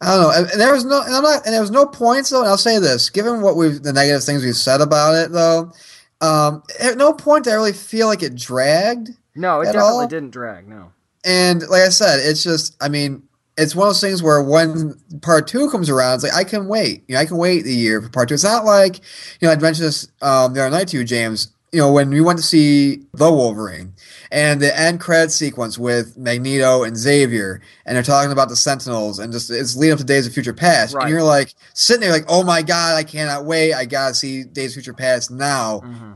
I 0.00 0.14
don't 0.14 0.22
know, 0.22 0.30
and, 0.30 0.50
and 0.50 0.60
there 0.60 0.72
was 0.72 0.84
no, 0.84 1.02
and 1.02 1.12
I'm 1.12 1.24
not, 1.24 1.44
and 1.44 1.52
there 1.52 1.60
was 1.60 1.72
no 1.72 1.84
points 1.84 2.30
though. 2.30 2.40
And 2.40 2.48
I'll 2.48 2.56
say 2.56 2.78
this: 2.78 3.10
given 3.10 3.40
what 3.40 3.56
we've, 3.56 3.82
the 3.82 3.92
negative 3.92 4.22
things 4.22 4.44
we've 4.44 4.54
said 4.54 4.80
about 4.80 5.14
it, 5.14 5.32
though, 5.32 5.72
um, 6.20 6.62
at 6.78 6.96
no 6.96 7.12
point 7.12 7.44
did 7.44 7.52
I 7.52 7.56
really 7.56 7.72
feel 7.72 8.06
like 8.06 8.22
it 8.22 8.36
dragged. 8.36 9.10
No, 9.34 9.60
it 9.60 9.66
definitely 9.66 9.88
all? 9.90 10.06
didn't 10.06 10.30
drag. 10.30 10.68
No. 10.68 10.92
And 11.24 11.62
like 11.68 11.82
I 11.82 11.88
said, 11.88 12.20
it's 12.20 12.44
just, 12.44 12.76
I 12.80 12.88
mean, 12.88 13.27
it's 13.58 13.74
one 13.74 13.88
of 13.88 13.90
those 13.90 14.00
things 14.00 14.22
where 14.22 14.40
when 14.42 14.94
part 15.20 15.46
two 15.46 15.68
comes 15.70 15.90
around, 15.90 16.14
it's 16.14 16.24
like 16.24 16.32
I 16.32 16.44
can 16.44 16.66
wait. 16.68 17.02
You 17.08 17.14
know, 17.16 17.20
I 17.20 17.26
can 17.26 17.36
wait 17.36 17.64
the 17.64 17.74
year 17.74 18.00
for 18.00 18.08
part 18.08 18.28
two. 18.28 18.34
It's 18.34 18.44
not 18.44 18.64
like, 18.64 18.96
you 19.40 19.48
know, 19.48 19.50
I 19.52 19.56
mentioned 19.56 19.88
this 19.88 20.08
um, 20.22 20.54
the 20.54 20.62
other 20.62 20.70
night 20.70 20.88
to 20.88 20.96
you, 20.98 21.04
James. 21.04 21.52
You 21.70 21.80
know, 21.80 21.92
when 21.92 22.08
we 22.08 22.22
went 22.22 22.38
to 22.38 22.42
see 22.42 23.02
the 23.12 23.30
Wolverine 23.30 23.92
and 24.32 24.58
the 24.58 24.74
end 24.80 25.00
credit 25.00 25.30
sequence 25.32 25.76
with 25.76 26.16
Magneto 26.16 26.82
and 26.82 26.96
Xavier, 26.96 27.60
and 27.84 27.94
they're 27.94 28.02
talking 28.02 28.32
about 28.32 28.48
the 28.48 28.56
Sentinels, 28.56 29.18
and 29.18 29.30
just 29.34 29.50
it's 29.50 29.76
leading 29.76 29.92
up 29.92 29.98
to 29.98 30.04
Days 30.04 30.26
of 30.26 30.32
Future 30.32 30.54
Past, 30.54 30.94
Right. 30.94 31.02
and 31.02 31.10
you're 31.12 31.22
like 31.22 31.52
sitting 31.74 32.00
there 32.00 32.10
like, 32.12 32.24
oh 32.26 32.42
my 32.42 32.62
god, 32.62 32.96
I 32.96 33.04
cannot 33.04 33.44
wait. 33.44 33.74
I 33.74 33.84
gotta 33.84 34.14
see 34.14 34.44
Days 34.44 34.70
of 34.70 34.74
Future 34.82 34.94
Past 34.94 35.30
now. 35.30 35.80
Mm-hmm. 35.84 36.12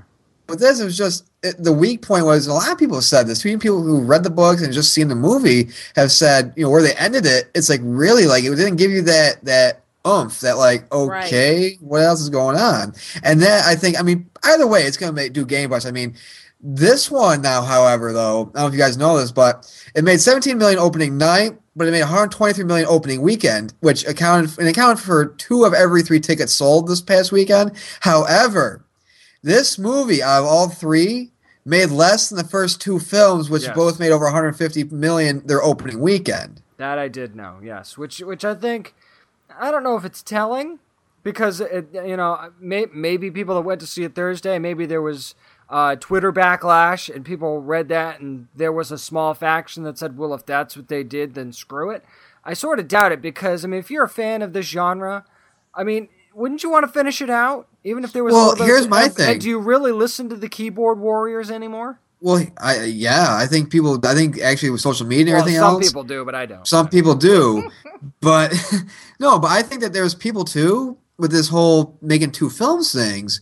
But 0.52 0.58
this 0.58 0.82
was 0.82 0.98
just 0.98 1.30
it, 1.42 1.56
the 1.64 1.72
weak 1.72 2.02
point 2.02 2.26
was 2.26 2.46
a 2.46 2.52
lot 2.52 2.70
of 2.70 2.76
people 2.76 2.96
have 2.98 3.04
said 3.04 3.26
this. 3.26 3.46
Even 3.46 3.58
people 3.58 3.82
who 3.82 4.02
read 4.02 4.22
the 4.22 4.28
books 4.28 4.60
and 4.60 4.70
just 4.70 4.92
seen 4.92 5.08
the 5.08 5.14
movie 5.14 5.70
have 5.96 6.12
said, 6.12 6.52
you 6.56 6.64
know, 6.64 6.68
where 6.68 6.82
they 6.82 6.92
ended 6.96 7.24
it, 7.24 7.50
it's 7.54 7.70
like 7.70 7.80
really 7.82 8.26
like 8.26 8.44
it 8.44 8.54
didn't 8.54 8.76
give 8.76 8.90
you 8.90 9.00
that 9.00 9.42
that 9.46 9.82
oomph, 10.06 10.40
that 10.40 10.58
like 10.58 10.84
Right. 10.92 11.24
okay, 11.24 11.78
what 11.80 12.02
else 12.02 12.20
is 12.20 12.28
going 12.28 12.58
on? 12.58 12.92
And 13.22 13.40
then 13.40 13.62
I 13.64 13.74
think, 13.76 13.98
I 13.98 14.02
mean, 14.02 14.28
either 14.42 14.66
way, 14.66 14.82
it's 14.82 14.98
gonna 14.98 15.14
make 15.14 15.32
do 15.32 15.46
gangbusters. 15.46 15.88
I 15.88 15.90
mean, 15.90 16.16
this 16.60 17.10
one 17.10 17.40
now, 17.40 17.62
however, 17.62 18.12
though, 18.12 18.42
I 18.42 18.44
don't 18.44 18.54
know 18.54 18.66
if 18.66 18.74
you 18.74 18.78
guys 18.78 18.98
know 18.98 19.16
this, 19.16 19.32
but 19.32 19.74
it 19.94 20.04
made 20.04 20.20
17 20.20 20.58
million 20.58 20.78
opening 20.78 21.16
night, 21.16 21.58
but 21.74 21.88
it 21.88 21.92
made 21.92 22.02
123 22.02 22.62
million 22.64 22.86
opening 22.90 23.22
weekend, 23.22 23.72
which 23.80 24.06
accounted 24.06 24.58
and 24.58 24.68
accounted 24.68 25.02
for 25.02 25.28
two 25.38 25.64
of 25.64 25.72
every 25.72 26.02
three 26.02 26.20
tickets 26.20 26.52
sold 26.52 26.88
this 26.88 27.00
past 27.00 27.32
weekend. 27.32 27.72
However, 28.00 28.81
this 29.42 29.78
movie 29.78 30.22
out 30.22 30.40
of 30.40 30.46
all 30.46 30.68
three 30.68 31.30
made 31.64 31.90
less 31.90 32.28
than 32.28 32.38
the 32.38 32.44
first 32.48 32.80
two 32.80 32.98
films, 32.98 33.48
which 33.48 33.62
Yes. 33.64 33.74
both 33.76 34.00
made 34.00 34.10
over 34.10 34.24
150 34.24 34.84
million 34.84 35.46
their 35.46 35.62
opening 35.62 36.00
weekend. 36.00 36.60
That 36.76 36.98
I 36.98 37.08
did 37.08 37.36
know, 37.36 37.58
yes. 37.62 37.96
Which, 37.96 38.18
which 38.20 38.44
I 38.44 38.54
think, 38.54 38.94
I 39.56 39.70
don't 39.70 39.84
know 39.84 39.96
if 39.96 40.04
it's 40.04 40.22
telling, 40.22 40.80
because 41.22 41.60
it, 41.60 41.88
you 41.92 42.16
know, 42.16 42.50
may, 42.58 42.86
maybe 42.92 43.30
people 43.30 43.54
that 43.54 43.60
went 43.60 43.80
to 43.80 43.86
see 43.86 44.02
it 44.02 44.14
Thursday, 44.14 44.58
maybe 44.58 44.86
there 44.86 45.02
was 45.02 45.34
uh, 45.70 45.94
Twitter 45.96 46.32
backlash, 46.32 47.14
and 47.14 47.24
people 47.24 47.60
read 47.62 47.88
that, 47.88 48.20
and 48.20 48.48
there 48.54 48.72
was 48.72 48.90
a 48.90 48.98
small 48.98 49.32
faction 49.32 49.84
that 49.84 49.96
said, 49.96 50.18
"Well, 50.18 50.34
if 50.34 50.44
that's 50.44 50.76
what 50.76 50.88
they 50.88 51.02
did, 51.02 51.34
then 51.34 51.52
screw 51.52 51.90
it." 51.90 52.04
I 52.44 52.52
sort 52.52 52.78
of 52.78 52.88
doubt 52.88 53.12
it 53.12 53.22
because 53.22 53.64
I 53.64 53.68
mean, 53.68 53.78
if 53.80 53.90
you're 53.90 54.04
a 54.04 54.08
fan 54.08 54.42
of 54.42 54.52
this 54.52 54.66
genre, 54.66 55.24
I 55.74 55.82
mean, 55.84 56.08
wouldn't 56.34 56.62
you 56.62 56.68
want 56.70 56.84
to 56.84 56.92
finish 56.92 57.22
it 57.22 57.30
out, 57.30 57.68
even 57.84 58.04
if 58.04 58.12
there 58.12 58.24
was? 58.24 58.32
a 58.34 58.36
Well, 58.36 58.56
here's 58.56 58.88
my 58.88 59.04
and- 59.04 59.14
thing. 59.14 59.30
And 59.32 59.40
do 59.40 59.48
you 59.48 59.58
really 59.58 59.92
listen 59.92 60.28
to 60.30 60.36
the 60.36 60.48
keyboard 60.48 60.98
warriors 60.98 61.50
anymore? 61.50 61.98
Well, 62.20 62.44
I 62.58 62.84
yeah, 62.84 63.34
I 63.36 63.46
think 63.46 63.70
people. 63.70 63.98
I 64.06 64.14
think 64.14 64.38
actually 64.40 64.70
with 64.70 64.80
social 64.80 65.06
media 65.06 65.22
and 65.24 65.30
Well, 65.34 65.40
everything 65.40 65.58
some 65.60 65.74
else, 65.74 65.84
some 65.86 65.90
people 65.90 66.04
do, 66.04 66.24
but 66.24 66.34
I 66.36 66.46
don't. 66.46 66.66
some 66.68 66.88
people 66.88 67.14
do, 67.16 67.68
but 68.20 68.54
no. 69.18 69.40
But 69.40 69.50
I 69.50 69.62
think 69.62 69.80
that 69.80 69.92
there's 69.92 70.14
people 70.14 70.44
too 70.44 70.96
with 71.18 71.32
this 71.32 71.48
whole 71.48 71.98
making 72.00 72.30
two 72.30 72.48
films 72.48 72.92
things, 72.92 73.40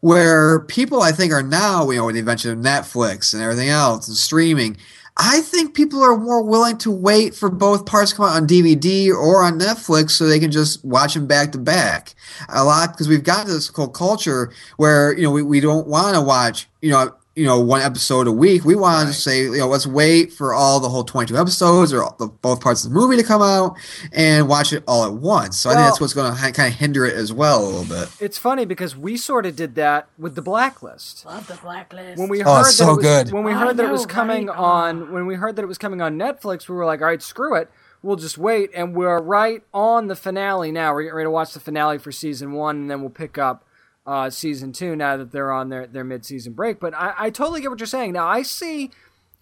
where 0.00 0.60
people 0.60 1.02
I 1.02 1.12
think 1.12 1.32
are 1.34 1.42
now, 1.42 1.90
you 1.90 1.98
know, 1.98 2.06
with 2.06 2.14
the 2.14 2.20
invention 2.20 2.50
of 2.50 2.58
Netflix 2.64 3.34
and 3.34 3.42
everything 3.42 3.68
else 3.68 4.08
and 4.08 4.16
streaming. 4.16 4.78
I 5.16 5.42
think 5.42 5.74
people 5.74 6.02
are 6.02 6.16
more 6.16 6.42
willing 6.42 6.76
to 6.78 6.90
wait 6.90 7.36
for 7.36 7.48
both 7.48 7.86
parts 7.86 8.10
to 8.10 8.16
come 8.16 8.26
out 8.26 8.36
on 8.36 8.48
DVD 8.48 9.10
or 9.10 9.44
on 9.44 9.60
Netflix 9.60 10.10
so 10.10 10.26
they 10.26 10.40
can 10.40 10.50
just 10.50 10.84
watch 10.84 11.14
them 11.14 11.28
back 11.28 11.52
to 11.52 11.58
back. 11.58 12.14
A 12.48 12.64
lot 12.64 12.92
because 12.92 13.08
we've 13.08 13.22
got 13.22 13.46
this 13.46 13.68
whole 13.68 13.88
culture 13.88 14.52
where 14.76 15.16
you 15.16 15.22
know 15.22 15.30
we, 15.30 15.42
we 15.42 15.60
don't 15.60 15.86
want 15.86 16.16
to 16.16 16.20
watch 16.20 16.68
you 16.82 16.90
know 16.90 17.14
you 17.36 17.44
know 17.44 17.58
one 17.58 17.80
episode 17.82 18.26
a 18.28 18.32
week. 18.32 18.64
We 18.64 18.76
want 18.76 19.06
Right. 19.06 19.12
to 19.14 19.20
say 19.20 19.42
you 19.42 19.58
know 19.58 19.66
let's 19.68 19.86
wait 19.86 20.32
for 20.32 20.54
all 20.54 20.78
the 20.80 20.88
whole 20.88 21.04
twenty 21.04 21.28
two 21.32 21.36
episodes 21.36 21.92
or 21.92 22.14
the, 22.18 22.26
both 22.28 22.60
parts 22.60 22.84
of 22.84 22.90
the 22.92 22.94
movie 22.98 23.16
to 23.16 23.22
come 23.22 23.42
out 23.42 23.76
and 24.12 24.48
watch 24.48 24.72
it 24.72 24.84
all 24.86 25.04
at 25.04 25.12
once. 25.14 25.58
So 25.58 25.70
I 25.70 25.74
think 25.74 25.86
that's 25.86 26.00
what's 26.00 26.14
going 26.14 26.30
to 26.32 26.38
ha- 26.38 26.50
kind 26.52 26.72
of 26.72 26.78
hinder 26.78 27.04
it 27.04 27.14
as 27.14 27.32
well 27.32 27.64
a 27.64 27.66
little 27.66 27.84
bit. 27.84 28.08
It's 28.20 28.38
funny 28.38 28.64
because 28.64 28.96
we 28.96 29.16
sort 29.16 29.46
of 29.46 29.56
did 29.56 29.74
that 29.74 30.08
with 30.18 30.34
the 30.36 30.42
Blacklist. 30.42 31.26
Love 31.26 31.46
the 31.48 31.54
blacklist. 31.54 32.18
when 32.20 32.28
we 32.28 32.42
Oh, 32.44 32.54
heard 32.54 32.60
it's 32.60 32.78
that 32.78 32.84
so 32.84 32.92
it 32.92 32.96
was, 32.96 33.04
good. 33.04 33.32
when 33.32 33.42
we 33.44 33.52
oh, 33.52 33.56
I 33.56 33.58
heard 33.58 33.76
that 33.78 33.86
it 33.86 33.92
was 33.92 34.06
coming 34.06 34.46
right? 34.46 34.56
on 34.56 35.12
when 35.12 35.26
we 35.26 35.34
heard 35.34 35.56
that 35.56 35.62
it 35.62 35.68
was 35.68 35.78
coming 35.78 36.00
on 36.00 36.16
Netflix, 36.16 36.68
we 36.68 36.76
were 36.76 36.84
like, 36.86 37.00
all 37.00 37.06
right, 37.08 37.20
screw 37.22 37.56
it, 37.56 37.68
we'll 38.02 38.16
just 38.16 38.38
wait, 38.38 38.70
and 38.74 38.94
we're 38.94 39.20
right 39.20 39.62
on 39.72 40.06
the 40.06 40.14
finale 40.16 40.70
now. 40.70 40.92
We're 40.94 41.02
getting 41.02 41.16
ready 41.16 41.26
to 41.26 41.30
watch 41.30 41.52
the 41.54 41.60
finale 41.60 41.98
for 41.98 42.12
season 42.12 42.52
one, 42.52 42.76
and 42.76 42.90
then 42.90 43.00
we'll 43.00 43.10
pick 43.10 43.38
up 43.38 43.63
uh, 44.06 44.30
season 44.30 44.72
two 44.72 44.94
now 44.96 45.16
that 45.16 45.32
they're 45.32 45.52
on 45.52 45.68
their 45.68 45.86
their 45.86 46.04
mid 46.04 46.24
season 46.24 46.52
break. 46.52 46.80
But 46.80 46.94
I, 46.94 47.14
I 47.16 47.30
totally 47.30 47.60
get 47.60 47.70
what 47.70 47.80
you're 47.80 47.86
saying. 47.86 48.12
Now 48.12 48.26
I 48.26 48.42
see. 48.42 48.90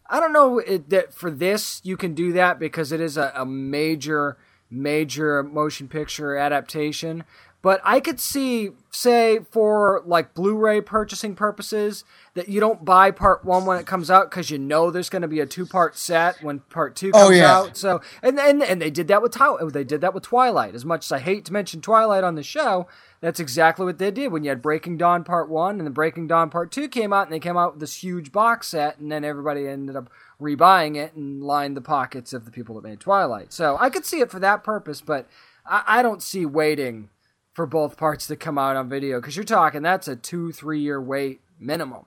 I 0.09 0.21
don't 0.21 0.33
know 0.33 0.59
it, 0.59 0.91
that 0.91 1.15
for 1.15 1.31
this 1.31 1.81
you 1.85 1.97
can 1.97 2.15
do 2.15 2.33
that 2.35 2.59
because 2.59 2.93
it 2.93 3.01
is 3.01 3.17
a, 3.17 3.33
a 3.35 3.47
major, 3.47 4.37
major 4.71 5.43
motion 5.43 5.89
picture 5.89 6.37
adaptation. 6.37 7.25
But 7.63 7.81
I 7.85 8.01
could 8.01 8.19
see, 8.19 8.71
say, 8.91 9.39
for 9.53 10.03
like 10.05 10.35
Blu-ray 10.35 10.81
purchasing 10.81 11.37
purposes, 11.37 12.05
that 12.35 12.49
you 12.49 12.59
don't 12.59 12.85
buy 12.85 13.13
part 13.13 13.45
one 13.45 13.67
when 13.67 13.79
it 13.79 13.87
comes 13.87 14.11
out 14.11 14.29
because 14.31 14.51
you 14.51 14.59
know 14.59 14.91
there's 14.91 15.09
going 15.09 15.23
to 15.23 15.29
be 15.29 15.39
a 15.39 15.47
two-part 15.47 15.97
set 15.97 16.43
when 16.43 16.59
part 16.59 16.97
two 16.97 17.13
Oh, 17.15 17.19
comes 17.19 17.31
oh, 17.31 17.31
yeah. 17.35 17.53
out. 17.57 17.77
So, 17.77 18.01
and 18.21 18.37
and 18.41 18.65
and 18.65 18.83
they 18.83 18.91
did 18.91 19.07
that 19.09 19.23
with 19.23 19.33
they 19.73 19.85
did 19.85 20.01
that 20.01 20.13
with 20.13 20.25
Twilight. 20.25 20.75
As 20.75 20.85
much 20.85 21.07
as 21.07 21.13
I 21.13 21.21
hate 21.21 21.45
to 21.45 21.53
mention 21.53 21.81
Twilight 21.81 22.25
on 22.25 22.35
the 22.35 22.43
show, 22.43 22.89
that's 23.21 23.39
exactly 23.39 23.87
what 23.87 23.99
they 23.99 24.11
did 24.11 24.33
when 24.33 24.43
you 24.43 24.49
had 24.51 24.61
Breaking 24.61 24.97
Dawn 24.97 25.23
Part 25.23 25.49
One 25.49 25.79
and 25.79 25.87
the 25.87 25.91
Breaking 25.93 26.27
Dawn 26.27 26.51
Part 26.51 26.73
Two 26.73 26.89
came 26.89 27.13
out, 27.13 27.29
and 27.29 27.33
they 27.33 27.39
came 27.39 27.57
out 27.57 27.75
with 27.75 27.81
this 27.81 28.03
huge 28.03 28.33
box 28.33 28.67
set, 28.69 28.99
and 28.99 29.13
then 29.13 29.25
everybody 29.25 29.69
ended 29.69 29.95
up 29.95 30.11
rebuying 30.41 30.97
it 30.97 31.15
and 31.15 31.45
lined 31.45 31.77
the 31.77 31.81
pockets 31.81 32.33
of 32.33 32.45
the 32.45 32.51
people 32.51 32.75
that 32.75 32.83
made 32.83 32.99
Twilight. 32.99 33.53
So 33.53 33.77
I 33.79 33.89
could 33.89 34.05
see 34.05 34.19
it 34.19 34.33
for 34.33 34.41
that 34.41 34.65
purpose, 34.65 35.01
but 35.01 35.29
I, 35.65 35.85
I 35.87 36.03
don't 36.03 36.21
see 36.25 36.45
waiting 36.45 37.09
for 37.53 37.67
both 37.67 37.97
parts 37.97 38.27
to 38.27 38.37
come 38.37 38.59
out 38.59 38.77
on 38.77 38.89
video 38.89 39.21
because 39.21 39.37
you're 39.37 39.45
talking 39.45 39.83
that's 39.83 40.09
a 40.09 40.17
two 40.17 40.53
three 40.53 40.81
year 40.81 41.01
wait 41.01 41.41
minimum. 41.59 42.07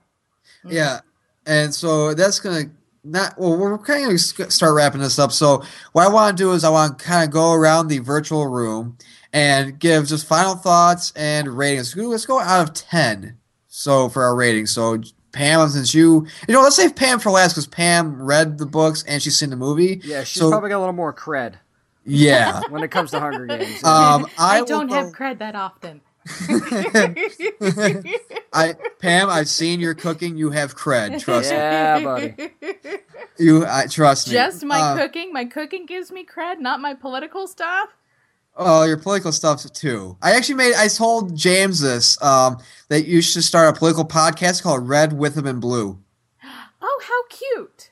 Mm-hmm. 0.64 0.76
Yeah, 0.76 1.00
and 1.46 1.74
so 1.74 2.14
that's 2.14 2.40
gonna 2.40 2.70
not. 3.04 3.38
Well, 3.38 3.56
we're 3.56 3.78
kind 3.78 4.12
of 4.12 4.20
start 4.20 4.74
wrapping 4.74 5.00
this 5.00 5.18
up. 5.18 5.32
So 5.32 5.62
what 5.92 6.06
I 6.06 6.12
want 6.12 6.36
to 6.36 6.42
do 6.42 6.52
is 6.52 6.64
I 6.64 6.70
want 6.70 6.98
to 6.98 7.04
kind 7.04 7.24
of 7.24 7.32
go 7.32 7.52
around 7.52 7.88
the 7.88 7.98
virtual 7.98 8.46
room 8.46 8.98
and 9.32 9.78
give 9.78 10.06
just 10.06 10.26
final 10.26 10.54
thoughts 10.54 11.12
and 11.16 11.48
ratings. 11.48 11.96
Let's 11.96 12.26
go 12.26 12.40
out 12.40 12.68
of 12.68 12.74
ten. 12.74 13.38
So 13.68 14.08
for 14.08 14.24
our 14.24 14.34
ratings, 14.34 14.70
so 14.70 15.02
Pam, 15.32 15.68
since 15.68 15.92
you, 15.92 16.26
you 16.48 16.54
know, 16.54 16.62
let's 16.62 16.76
save 16.76 16.96
Pam 16.96 17.18
for 17.18 17.30
last 17.30 17.52
because 17.52 17.66
Pam 17.66 18.22
read 18.22 18.56
the 18.56 18.64
books 18.64 19.04
and 19.06 19.22
she's 19.22 19.36
seen 19.36 19.50
the 19.50 19.56
movie. 19.56 20.00
Yeah, 20.02 20.24
she's 20.24 20.40
so, 20.40 20.48
probably 20.48 20.70
got 20.70 20.78
a 20.78 20.80
little 20.80 20.94
more 20.94 21.12
cred 21.12 21.56
yeah. 22.06 22.60
when 22.70 22.82
it 22.82 22.90
comes 22.90 23.10
to 23.10 23.20
Hunger 23.20 23.46
Games. 23.46 23.82
Um, 23.84 24.26
I, 24.38 24.60
I, 24.60 24.64
don't 24.64 24.88
go- 24.88 24.94
have 24.94 25.12
cred 25.12 25.38
that 25.38 25.54
often. 25.54 26.00
I 28.52 28.74
Pam, 28.98 29.30
I've 29.30 29.48
seen 29.48 29.78
your 29.80 29.94
cooking. 29.94 30.36
You 30.36 30.50
have 30.50 30.74
cred. 30.74 31.20
Trust 31.20 31.50
me. 31.50 31.56
yeah, 31.56 32.00
buddy. 32.02 32.34
You, 33.38 33.64
I 33.66 33.86
trust 33.86 34.28
me. 34.28 34.32
Just 34.32 34.64
my 34.64 34.80
Uh, 34.80 34.96
cooking. 34.96 35.32
My 35.32 35.44
cooking 35.44 35.86
gives 35.86 36.10
me 36.10 36.24
cred, 36.26 36.58
not 36.58 36.80
my 36.80 36.94
political 36.94 37.46
stuff. 37.46 37.90
Oh, 38.56 38.84
your 38.84 38.96
political 38.96 39.32
stuff 39.32 39.70
too. 39.72 40.16
I 40.22 40.32
actually 40.32 40.54
made. 40.54 40.74
I 40.74 40.88
told 40.88 41.36
James 41.36 41.80
this 41.80 42.20
um, 42.22 42.56
that 42.88 43.04
you 43.06 43.20
should 43.20 43.44
start 43.44 43.76
a 43.76 43.78
political 43.78 44.04
podcast 44.04 44.62
called 44.62 44.88
Red 44.88 45.12
with 45.12 45.36
Him 45.36 45.46
in 45.46 45.60
Blue. 45.60 45.98
Oh, 46.88 47.02
how 47.08 47.24
cute! 47.36 47.90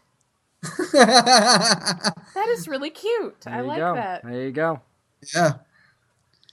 Yeah, 0.94 2.10
That 2.34 2.48
is 2.50 2.68
really 2.68 2.90
cute. 2.90 3.40
There 3.42 3.54
I 3.54 3.60
you 3.60 3.66
like 3.66 3.78
go. 3.78 3.94
that. 3.94 4.22
There 4.24 4.42
you 4.42 4.52
go. 4.52 4.80
Yeah. 5.34 5.52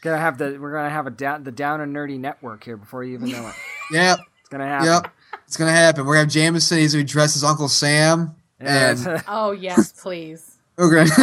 Gonna 0.01 0.17
have 0.17 0.37
the 0.39 0.57
we're 0.59 0.71
gonna 0.71 0.89
have 0.89 1.05
a 1.07 1.11
down 1.11 1.43
the 1.43 1.51
down 1.51 1.79
and 1.81 1.95
nerdy 1.95 2.19
network 2.19 2.63
here 2.63 2.75
before 2.77 3.03
you 3.03 3.13
even 3.13 3.29
know 3.29 3.47
it. 3.47 3.53
yep, 3.91 4.19
It's 4.39 4.49
gonna 4.49 4.65
happen. 4.65 4.87
yep. 4.87 5.07
It's 5.45 5.57
gonna 5.57 5.71
happen. 5.71 6.05
We're 6.05 6.13
gonna 6.13 6.23
have 6.25 6.29
Jameson. 6.33 6.79
He's 6.79 6.93
gonna 6.93 7.03
dress 7.03 7.35
as 7.35 7.43
Uncle 7.43 7.67
Sam, 7.69 8.35
Yeah, 8.59 8.91
and 8.91 9.23
Oh 9.27 9.51
yes, 9.51 9.91
please. 9.91 10.50
We're. 10.77 11.05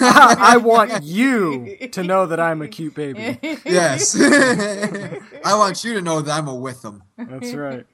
I 0.00 0.58
want 0.62 1.02
you 1.02 1.76
to 1.92 2.02
know 2.02 2.26
that 2.26 2.38
I'm 2.40 2.60
a 2.62 2.68
cute 2.68 2.94
baby. 2.94 3.38
yes, 3.64 4.14
I 4.20 5.54
want 5.56 5.82
you 5.84 5.94
to 5.94 6.02
know 6.02 6.20
that 6.20 6.32
I'm 6.32 6.48
a 6.48 6.54
with 6.54 6.82
them. 6.82 7.02
That's 7.16 7.54
right. 7.54 7.86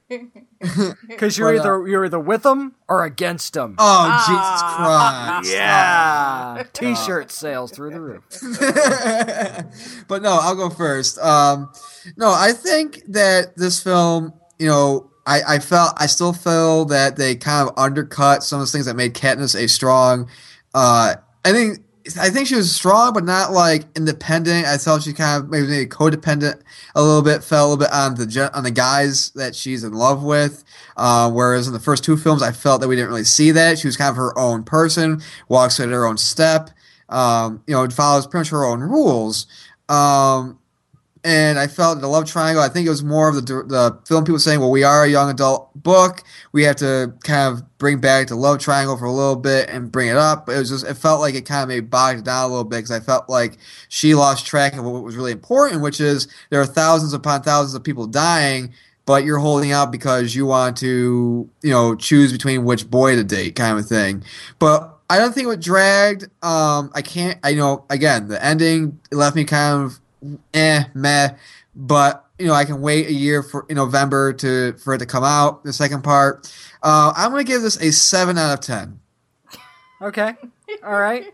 Because 1.07 1.37
you're 1.37 1.53
But, 1.53 1.57
uh, 1.57 1.61
either 1.61 1.87
you're 1.87 2.05
either 2.05 2.19
with 2.19 2.43
them 2.43 2.75
or 2.87 3.03
against 3.05 3.53
them. 3.53 3.75
Oh 3.77 4.07
Ah. 4.09 5.41
Jesus 5.41 5.51
Christ! 5.51 5.55
yeah. 5.55 6.63
T-shirt 6.73 7.31
sales 7.31 7.71
through 7.71 7.91
the 7.91 8.01
roof. 8.01 8.23
but 10.07 10.21
no, 10.21 10.37
I'll 10.41 10.55
go 10.55 10.69
first. 10.69 11.17
Um, 11.19 11.71
no, 12.17 12.31
I 12.31 12.51
think 12.53 13.01
that 13.07 13.55
this 13.55 13.81
film, 13.81 14.33
you 14.59 14.67
know, 14.67 15.11
I, 15.25 15.41
I 15.55 15.59
felt 15.59 15.93
I 15.97 16.05
still 16.07 16.33
feel 16.33 16.85
that 16.85 17.15
they 17.15 17.35
kind 17.35 17.67
of 17.67 17.73
undercut 17.77 18.43
some 18.43 18.59
of 18.61 18.67
the 18.67 18.71
things 18.71 18.85
that 18.85 18.95
made 18.95 19.13
Katniss 19.13 19.55
a 19.59 19.67
strong. 19.67 20.29
Uh, 20.75 21.15
I 21.45 21.53
think 21.53 21.79
I 22.19 22.29
think 22.29 22.47
she 22.47 22.55
was 22.55 22.75
strong, 22.75 23.13
but 23.13 23.23
not 23.23 23.51
like 23.51 23.85
independent. 23.95 24.67
I 24.67 24.77
felt 24.77 25.03
she 25.03 25.13
kind 25.13 25.41
of 25.41 25.49
maybe, 25.49 25.67
maybe 25.67 25.89
codependent 25.89 26.61
a 26.93 27.01
little 27.01 27.23
bit. 27.23 27.43
Fell 27.43 27.65
a 27.65 27.67
little 27.69 27.77
bit 27.77 27.91
on 27.91 28.15
the 28.15 28.51
on 28.53 28.63
the 28.63 28.71
guys 28.71 29.31
that 29.31 29.55
she's 29.55 29.83
in 29.83 29.93
love 29.93 30.21
with. 30.21 30.63
Uh, 30.97 31.31
whereas 31.31 31.65
in 31.67 31.73
the 31.73 31.79
first 31.79 32.03
two 32.03 32.17
films, 32.17 32.43
I 32.43 32.51
felt 32.51 32.81
that 32.81 32.87
we 32.87 32.95
didn't 32.95 33.09
really 33.09 33.23
see 33.23 33.51
that. 33.51 33.79
She 33.79 33.87
was 33.87 33.97
kind 33.97 34.09
of 34.09 34.17
her 34.17 34.37
own 34.37 34.63
person, 34.63 35.21
walks 35.47 35.79
at 35.79 35.89
her 35.89 36.05
own 36.05 36.17
step. 36.17 36.69
Um, 37.09 37.63
you 37.67 37.73
know, 37.73 37.89
follows 37.89 38.27
pretty 38.27 38.41
much 38.41 38.49
her 38.49 38.65
own 38.65 38.81
rules. 38.81 39.47
Um, 39.89 40.59
and 41.25 41.57
I 41.57 41.65
felt 41.65 42.01
the 42.01 42.07
love 42.07 42.25
triangle. 42.25 42.61
I 42.61 42.69
think 42.69 42.85
it 42.85 42.91
was 42.91 43.03
more 43.03 43.27
of 43.27 43.35
the 43.35 43.41
the 43.41 43.99
film 44.07 44.23
people 44.23 44.37
saying, 44.37 44.59
"Well, 44.59 44.69
we 44.69 44.83
are 44.83 45.03
a 45.03 45.09
young 45.09 45.31
adult 45.31 45.71
book. 45.75 46.21
We 46.51 46.63
have 46.63 46.75
to 46.77 47.13
kind 47.23 47.51
of 47.51 47.77
bring 47.79 47.99
back 47.99 48.27
the 48.27 48.35
love 48.35 48.59
triangle 48.59 48.95
for 48.95 49.05
a 49.05 49.11
little 49.11 49.35
bit 49.35 49.67
and 49.67 49.91
bring 49.91 50.07
it 50.07 50.17
up." 50.17 50.45
But 50.45 50.55
It 50.55 50.59
was 50.59 50.69
just 50.69 50.85
it 50.85 50.93
felt 50.93 51.21
like 51.21 51.33
it 51.33 51.41
kind 51.41 51.63
of 51.63 51.69
maybe 51.69 51.85
bogged 51.85 52.19
it 52.19 52.25
down 52.25 52.45
a 52.45 52.47
little 52.47 52.63
bit 52.63 52.77
because 52.77 52.91
I 52.91 52.99
felt 52.99 53.27
like 53.27 53.57
she 53.89 54.13
lost 54.13 54.45
track 54.45 54.75
of 54.75 54.85
what 54.85 55.03
was 55.03 55.15
really 55.15 55.31
important, 55.31 55.81
which 55.81 55.99
is 55.99 56.27
there 56.51 56.61
are 56.61 56.65
thousands 56.65 57.11
upon 57.13 57.41
thousands 57.41 57.73
of 57.73 57.83
people 57.83 58.05
dying, 58.05 58.71
but 59.07 59.23
you're 59.23 59.39
holding 59.39 59.71
out 59.71 59.91
because 59.91 60.35
you 60.35 60.45
want 60.45 60.77
to, 60.77 61.49
you 61.63 61.71
know, 61.71 61.95
choose 61.95 62.31
between 62.31 62.65
which 62.65 62.87
boy 62.89 63.15
to 63.15 63.23
date, 63.23 63.55
kind 63.55 63.79
of 63.79 63.87
thing. 63.87 64.23
But 64.59 64.95
I 65.09 65.17
don't 65.17 65.33
think 65.33 65.47
it 65.51 65.59
dragged. 65.59 66.25
Um, 66.43 66.91
I 66.93 67.01
can't. 67.01 67.39
I 67.43 67.55
know 67.55 67.85
again 67.89 68.27
the 68.27 68.43
ending 68.45 68.99
left 69.11 69.35
me 69.35 69.43
kind 69.43 69.85
of 69.85 69.99
eh 70.53 70.83
meh, 70.93 71.29
but 71.75 72.25
you 72.39 72.47
know 72.47 72.53
I 72.53 72.65
can 72.65 72.81
wait 72.81 73.07
a 73.07 73.13
year 73.13 73.43
for 73.43 73.65
in 73.69 73.75
November 73.75 74.33
to 74.33 74.73
for 74.73 74.93
it 74.93 74.99
to 74.99 75.05
come 75.05 75.23
out. 75.23 75.63
The 75.63 75.73
second 75.73 76.03
part. 76.03 76.51
Uh, 76.81 77.13
I'm 77.15 77.31
gonna 77.31 77.43
give 77.43 77.61
this 77.61 77.77
a 77.77 77.91
seven 77.91 78.37
out 78.37 78.53
of 78.53 78.61
ten. 78.61 78.99
Okay. 80.01 80.33
All 80.83 80.99
right. 80.99 81.33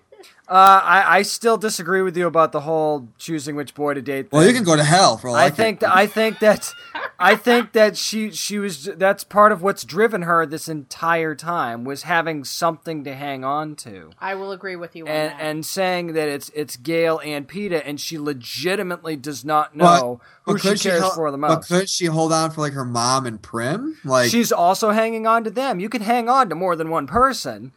Uh, 0.51 0.81
I, 0.83 1.19
I 1.19 1.21
still 1.21 1.55
disagree 1.55 2.01
with 2.01 2.17
you 2.17 2.27
about 2.27 2.51
the 2.51 2.59
whole 2.59 3.07
choosing 3.17 3.55
which 3.55 3.73
boy 3.73 3.93
to 3.93 4.01
date. 4.01 4.27
Well, 4.33 4.45
you 4.45 4.51
can 4.51 4.65
go 4.65 4.75
to 4.75 4.83
hell 4.83 5.15
for 5.17 5.29
all 5.29 5.35
I, 5.35 5.45
I 5.45 5.49
think 5.49 5.79
that 5.79 5.95
I 5.95 6.07
think 6.07 6.39
that 6.39 6.73
I 7.17 7.37
think 7.37 7.71
that 7.71 7.95
she 7.95 8.31
she 8.31 8.59
was 8.59 8.89
that's 8.97 9.23
part 9.23 9.53
of 9.53 9.61
what's 9.61 9.85
driven 9.85 10.23
her 10.23 10.45
this 10.45 10.67
entire 10.67 11.35
time 11.35 11.85
was 11.85 12.03
having 12.03 12.43
something 12.43 13.05
to 13.05 13.15
hang 13.15 13.45
on 13.45 13.77
to. 13.77 14.11
I 14.19 14.35
will 14.35 14.51
agree 14.51 14.75
with 14.75 14.93
you 14.93 15.05
on 15.05 15.11
And, 15.11 15.31
that. 15.31 15.41
and 15.41 15.65
saying 15.65 16.13
that 16.13 16.27
it's 16.27 16.49
it's 16.53 16.75
Gale 16.75 17.21
and 17.23 17.47
Peeta, 17.47 17.81
and 17.85 17.97
she 17.97 18.17
legitimately 18.17 19.15
does 19.15 19.45
not 19.45 19.73
know 19.73 20.19
but 20.45 20.51
who 20.51 20.57
she 20.57 20.67
could 20.67 20.79
cares 20.81 20.99
hel- 20.99 21.11
for 21.11 21.31
the 21.31 21.37
most. 21.37 21.69
But 21.69 21.79
could 21.79 21.89
she 21.89 22.07
hold 22.07 22.33
on 22.33 22.51
for 22.51 22.59
like 22.59 22.73
her 22.73 22.83
mom 22.83 23.25
and 23.25 23.41
Prim? 23.41 23.97
Like 24.03 24.29
She's 24.29 24.51
also 24.51 24.91
hanging 24.91 25.25
on 25.25 25.45
to 25.45 25.49
them. 25.49 25.79
You 25.79 25.87
can 25.87 26.01
hang 26.01 26.27
on 26.27 26.49
to 26.49 26.55
more 26.55 26.75
than 26.75 26.89
one 26.89 27.07
person. 27.07 27.71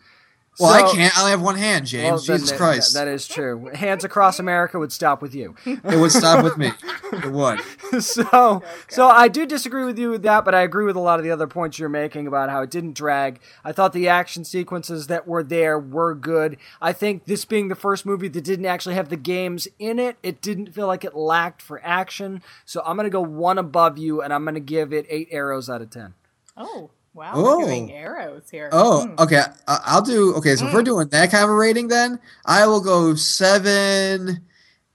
Well, 0.60 0.70
So- 0.70 0.86
I 0.86 0.94
can't. 0.94 1.16
I 1.16 1.20
only 1.20 1.30
have 1.32 1.42
one 1.42 1.56
hand, 1.56 1.86
James. 1.86 2.04
Well, 2.10 2.18
Jesus 2.18 2.50
that- 2.50 2.56
Christ. 2.58 2.94
that 2.94 3.08
is 3.08 3.26
true. 3.26 3.70
Hands 3.74 4.04
across 4.04 4.38
America 4.38 4.78
would 4.78 4.92
stop 4.92 5.20
with 5.20 5.34
you. 5.34 5.54
it 5.66 5.98
would 5.98 6.12
stop 6.12 6.44
with 6.44 6.56
me. 6.56 6.70
It 7.14 7.30
would. 7.30 7.60
so 8.02 8.62
so 8.88 9.06
I 9.06 9.28
do 9.28 9.46
disagree 9.46 9.84
with 9.84 9.98
you 9.98 10.10
with 10.10 10.22
that, 10.22 10.44
but 10.44 10.52
I 10.54 10.62
agree 10.62 10.84
with 10.84 10.96
a 10.96 11.00
lot 11.00 11.20
of 11.20 11.24
the 11.24 11.30
other 11.30 11.46
points 11.46 11.78
you're 11.78 11.88
making 11.88 12.26
about 12.26 12.50
how 12.50 12.62
it 12.62 12.70
didn't 12.70 12.94
drag. 12.94 13.38
I 13.64 13.70
thought 13.70 13.92
the 13.92 14.08
action 14.08 14.44
sequences 14.44 15.06
that 15.06 15.28
were 15.28 15.44
there 15.44 15.78
were 15.78 16.14
good. 16.14 16.56
I 16.82 16.92
think 16.92 17.26
this 17.26 17.44
being 17.44 17.68
the 17.68 17.76
first 17.76 18.04
movie 18.04 18.26
that 18.28 18.42
didn't 18.44 18.66
actually 18.66 18.96
have 18.96 19.10
the 19.10 19.16
games 19.16 19.68
in 19.78 20.00
it, 20.00 20.16
it 20.24 20.42
didn't 20.42 20.72
feel 20.74 20.88
like 20.88 21.04
it 21.04 21.14
lacked 21.14 21.62
for 21.62 21.80
action. 21.84 22.42
So 22.64 22.82
I'm 22.84 22.96
gonna 22.96 23.10
go 23.10 23.20
one 23.20 23.58
above 23.58 23.96
you, 23.96 24.20
and 24.20 24.32
I'm 24.32 24.44
gonna 24.44 24.58
give 24.58 24.92
it 24.92 25.06
eight 25.08 25.28
arrows 25.30 25.70
out 25.70 25.82
of 25.82 25.90
ten. 25.90 26.14
Oh, 26.56 26.90
wow. 27.14 27.32
Oh. 27.34 27.58
We're 27.58 27.64
giving 27.64 27.92
arrows 27.92 28.50
here. 28.50 28.68
Oh, 28.72 29.06
Hmm. 29.06 29.14
okay. 29.18 29.42
I- 29.68 29.80
I'll 29.86 30.02
do. 30.02 30.34
Okay, 30.36 30.56
so 30.56 30.66
if 30.66 30.74
we're 30.74 30.82
doing 30.82 31.08
that 31.08 31.30
kind 31.30 31.44
of 31.44 31.50
a 31.50 31.54
rating, 31.54 31.88
then 31.88 32.18
I 32.44 32.66
will 32.66 32.80
go 32.80 33.14
seven 33.14 34.44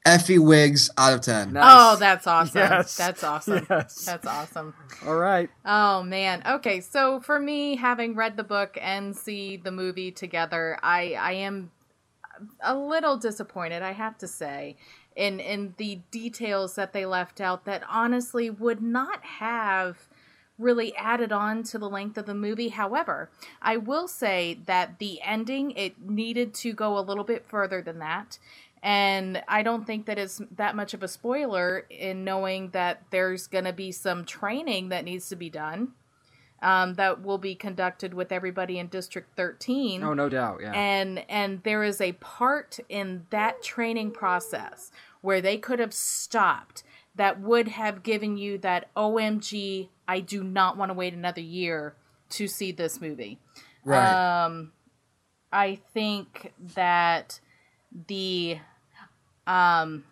Effie 0.06 0.40
wigs 0.40 0.90
out 0.98 1.14
of 1.14 1.22
ten. 1.22 1.54
Nice. 1.54 1.64
Oh, 1.68 1.96
that's 1.98 2.26
awesome. 2.26 2.58
Yes. 2.60 2.96
That's 2.96 3.24
awesome. 3.24 3.66
Yes. 3.70 4.06
That's 4.06 4.26
awesome. 4.26 4.74
All 5.06 5.16
right. 5.18 5.50
Oh 5.66 6.04
man. 6.04 6.42
Okay, 6.48 6.80
so 6.80 7.20
for 7.20 7.40
me, 7.40 7.76
having 7.76 8.16
read 8.16 8.38
the 8.38 8.44
book 8.44 8.78
and 8.82 9.16
see 9.16 9.58
the 9.58 9.72
movie 9.72 10.12
together, 10.12 10.80
I 10.82 11.14
I 11.14 11.32
am 11.34 11.72
a 12.64 12.74
little 12.76 13.18
disappointed. 13.18 13.84
I 13.84 13.92
have 13.92 14.18
to 14.20 14.28
say, 14.28 14.78
in 15.16 15.40
in 15.42 15.74
the 15.78 16.00
details 16.12 16.76
that 16.76 16.94
they 16.94 17.06
left 17.06 17.42
out 17.42 17.66
that 17.66 17.84
honestly 17.90 18.50
would 18.50 18.82
not 18.82 19.24
have 19.24 20.08
really 20.60 20.96
added 20.96 21.32
on 21.32 21.64
to 21.64 21.80
the 21.80 21.90
length 21.90 22.18
of 22.18 22.26
the 22.28 22.36
movie. 22.36 22.68
However, 22.70 23.32
I 23.62 23.78
will 23.78 24.08
say 24.08 24.60
that 24.66 25.00
the 25.00 25.22
ending 25.24 25.72
it 25.72 26.00
needed 26.02 26.54
to 26.56 26.74
go 26.74 26.98
a 26.98 27.02
little 27.02 27.24
bit 27.24 27.46
further 27.48 27.82
than 27.82 28.00
that. 28.00 28.38
And 28.84 29.42
I 29.48 29.64
don't 29.64 29.86
think 29.88 30.06
that 30.06 30.18
it's 30.20 30.42
that 30.56 30.76
much 30.76 30.94
of 30.94 31.02
a 31.04 31.08
spoiler 31.08 31.86
in 31.90 32.24
knowing 32.24 32.70
that 32.70 33.04
there's 33.10 33.48
going 33.48 33.66
to 33.66 33.74
be 33.74 33.92
some 33.92 34.24
training 34.26 34.90
that 34.90 35.04
needs 35.04 35.28
to 35.30 35.36
be 35.36 35.50
done 35.50 35.94
um, 36.62 36.94
that 36.96 37.22
will 37.22 37.38
be 37.38 37.56
conducted 37.56 38.14
with 38.14 38.32
everybody 38.32 38.80
in 38.80 38.88
District 38.88 39.30
13 39.36 40.04
Oh, 40.04 40.14
no 40.14 40.30
doubt. 40.30 40.60
Yeah. 40.62 40.72
and 40.74 41.24
and 41.30 41.64
there 41.64 41.84
is 41.84 42.00
a 42.02 42.14
part 42.14 42.80
in 42.90 43.26
that 43.32 43.62
training 43.64 44.12
process 44.12 44.92
where 45.22 45.42
they 45.42 45.58
could 45.58 45.80
have 45.80 45.94
stopped 45.94 46.84
that 47.16 47.42
would 47.42 47.68
have 47.70 48.02
given 48.04 48.38
you 48.38 48.58
that 48.60 48.94
OMG 48.96 49.90
I 50.10 50.22
do 50.22 50.44
not 50.44 50.76
want 50.76 50.90
to 50.90 50.94
wait 50.96 51.14
another 51.14 51.42
year 51.42 51.94
to 52.32 52.48
see 52.48 52.72
this 52.72 53.00
movie. 53.00 53.38
Right. 53.86 54.44
Um 54.46 54.72
I 55.52 55.80
think 55.94 56.52
that 56.76 57.40
the 58.08 58.58
um 59.46 60.04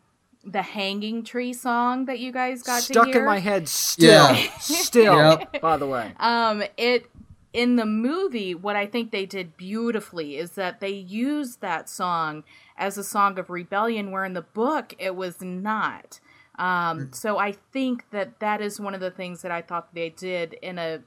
the 0.44 0.62
hanging 0.62 1.24
tree 1.24 1.52
song 1.54 2.06
that 2.06 2.20
you 2.20 2.32
guys 2.32 2.62
got 2.64 2.78
to 2.78 2.94
Stuck 2.94 3.08
hear 3.08 3.20
in 3.20 3.26
my 3.26 3.40
head 3.40 3.68
still. 3.86 4.36
Yeah. 4.36 4.58
Still. 4.60 5.16
Yep. 5.16 5.62
By 5.62 5.78
the 5.78 5.88
way. 5.88 6.14
um 6.20 6.64
it 6.78 7.10
in 7.54 7.76
the 7.76 7.86
movie 7.86 8.54
what 8.54 8.76
i 8.76 8.86
think 8.86 9.10
they 9.12 9.26
did 9.26 9.58
beautifully 9.58 10.36
is 10.38 10.52
that 10.52 10.80
they 10.80 10.90
used 10.92 11.60
that 11.62 11.90
song 11.90 12.44
as 12.78 12.98
a 12.98 13.04
song 13.04 13.40
of 13.40 13.50
rebellion 13.50 14.12
where 14.12 14.26
in 14.26 14.34
the 14.34 14.42
book 14.42 14.94
it 15.00 15.16
was 15.16 15.42
not 15.42 16.20
um 16.58 17.12
so 17.14 17.38
i 17.38 17.52
think 17.72 18.10
that 18.12 18.40
that 18.40 18.62
is 18.62 18.80
one 18.80 18.94
of 18.94 19.00
the 19.00 19.12
things 19.12 19.42
that 19.42 19.52
i 19.52 19.62
thought 19.62 19.94
they 19.94 20.10
did 20.10 20.54
in 20.62 20.78
a 20.78 21.02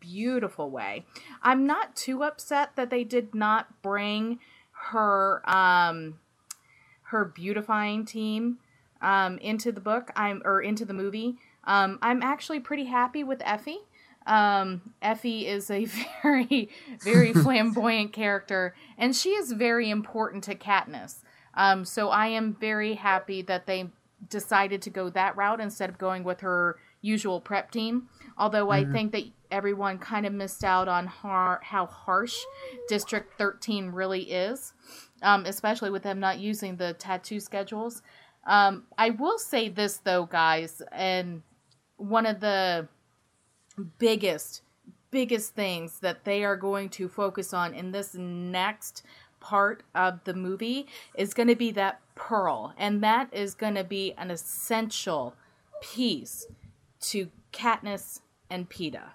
beautiful 0.00 0.70
way. 0.70 1.04
I'm 1.42 1.66
not 1.66 1.94
too 1.94 2.24
upset 2.24 2.74
that 2.76 2.90
they 2.90 3.04
did 3.04 3.34
not 3.34 3.82
bring 3.82 4.40
her 4.90 5.42
um 5.48 6.18
her 7.02 7.24
beautifying 7.24 8.04
team 8.04 8.58
um 9.00 9.38
into 9.38 9.70
the 9.70 9.80
book. 9.80 10.10
I'm 10.16 10.42
or 10.44 10.62
into 10.62 10.84
the 10.84 10.94
movie. 10.94 11.36
Um 11.64 11.98
i'm 12.02 12.22
actually 12.22 12.60
pretty 12.60 12.86
happy 12.86 13.22
with 13.22 13.42
effie. 13.44 13.80
Um, 14.26 14.92
Effie 15.00 15.46
is 15.46 15.70
a 15.70 15.86
very, 16.22 16.68
very 17.02 17.32
flamboyant 17.42 18.12
character, 18.12 18.74
and 18.98 19.16
she 19.16 19.30
is 19.30 19.50
very 19.52 19.88
important 19.88 20.44
to 20.44 20.54
Katniss. 20.54 21.22
Um, 21.54 21.86
so 21.86 22.10
I 22.10 22.26
am 22.26 22.54
very 22.54 22.94
happy 22.94 23.40
that 23.42 23.66
they 23.66 23.88
decided 24.28 24.82
to 24.82 24.90
go 24.90 25.08
that 25.10 25.36
route 25.36 25.60
instead 25.60 25.88
of 25.88 25.98
going 25.98 26.24
with 26.24 26.40
her 26.40 26.78
usual 27.00 27.40
prep 27.40 27.70
team. 27.70 28.08
Although 28.36 28.70
I 28.70 28.84
think 28.84 29.12
that 29.12 29.24
everyone 29.50 29.98
kind 29.98 30.26
of 30.26 30.32
missed 30.32 30.64
out 30.64 30.88
on 30.88 31.06
har- 31.06 31.60
how 31.62 31.86
harsh 31.86 32.36
District 32.88 33.36
13 33.38 33.90
really 33.90 34.30
is, 34.30 34.72
um, 35.22 35.44
especially 35.46 35.90
with 35.90 36.02
them 36.02 36.20
not 36.20 36.38
using 36.38 36.76
the 36.76 36.94
tattoo 36.94 37.40
schedules. 37.40 38.02
Um, 38.46 38.84
I 38.96 39.10
will 39.10 39.38
say 39.38 39.68
this 39.68 39.98
though, 39.98 40.26
guys, 40.26 40.82
and 40.92 41.42
one 41.96 42.26
of 42.26 42.40
the 42.40 42.88
biggest 43.98 44.62
biggest 45.10 45.54
things 45.54 45.98
that 46.00 46.24
they 46.24 46.44
are 46.44 46.56
going 46.56 46.88
to 46.88 47.08
focus 47.08 47.52
on 47.52 47.74
in 47.74 47.90
this 47.90 48.14
next 48.14 49.04
part 49.40 49.82
of 49.94 50.22
the 50.24 50.34
movie 50.34 50.86
is 51.14 51.34
going 51.34 51.48
to 51.48 51.56
be 51.56 51.70
that 51.72 52.00
pearl 52.14 52.74
and 52.78 53.02
that 53.02 53.28
is 53.32 53.54
going 53.54 53.74
to 53.74 53.84
be 53.84 54.12
an 54.18 54.30
essential 54.30 55.34
piece 55.82 56.46
to 57.00 57.28
Katniss 57.52 58.20
and 58.50 58.68
Peeta. 58.68 59.10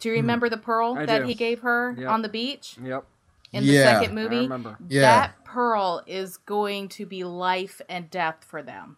Do 0.00 0.08
you 0.08 0.14
remember 0.16 0.48
the 0.48 0.56
pearl 0.56 0.94
Hmm. 0.94 1.00
I 1.00 1.06
that 1.06 1.18
do. 1.20 1.24
he 1.26 1.34
gave 1.34 1.60
her 1.60 1.94
Yep. 1.98 2.08
on 2.08 2.22
the 2.22 2.28
beach 2.28 2.76
Yep. 2.82 3.04
in 3.52 3.64
the 3.66 3.72
Yeah. 3.72 4.00
second 4.00 4.14
movie? 4.14 4.40
remember. 4.40 4.76
Yeah. 4.88 5.02
That 5.02 5.44
pearl 5.44 6.02
is 6.06 6.38
going 6.38 6.88
to 6.90 7.06
be 7.06 7.22
life 7.24 7.80
and 7.88 8.10
death 8.10 8.44
for 8.46 8.62
them. 8.62 8.96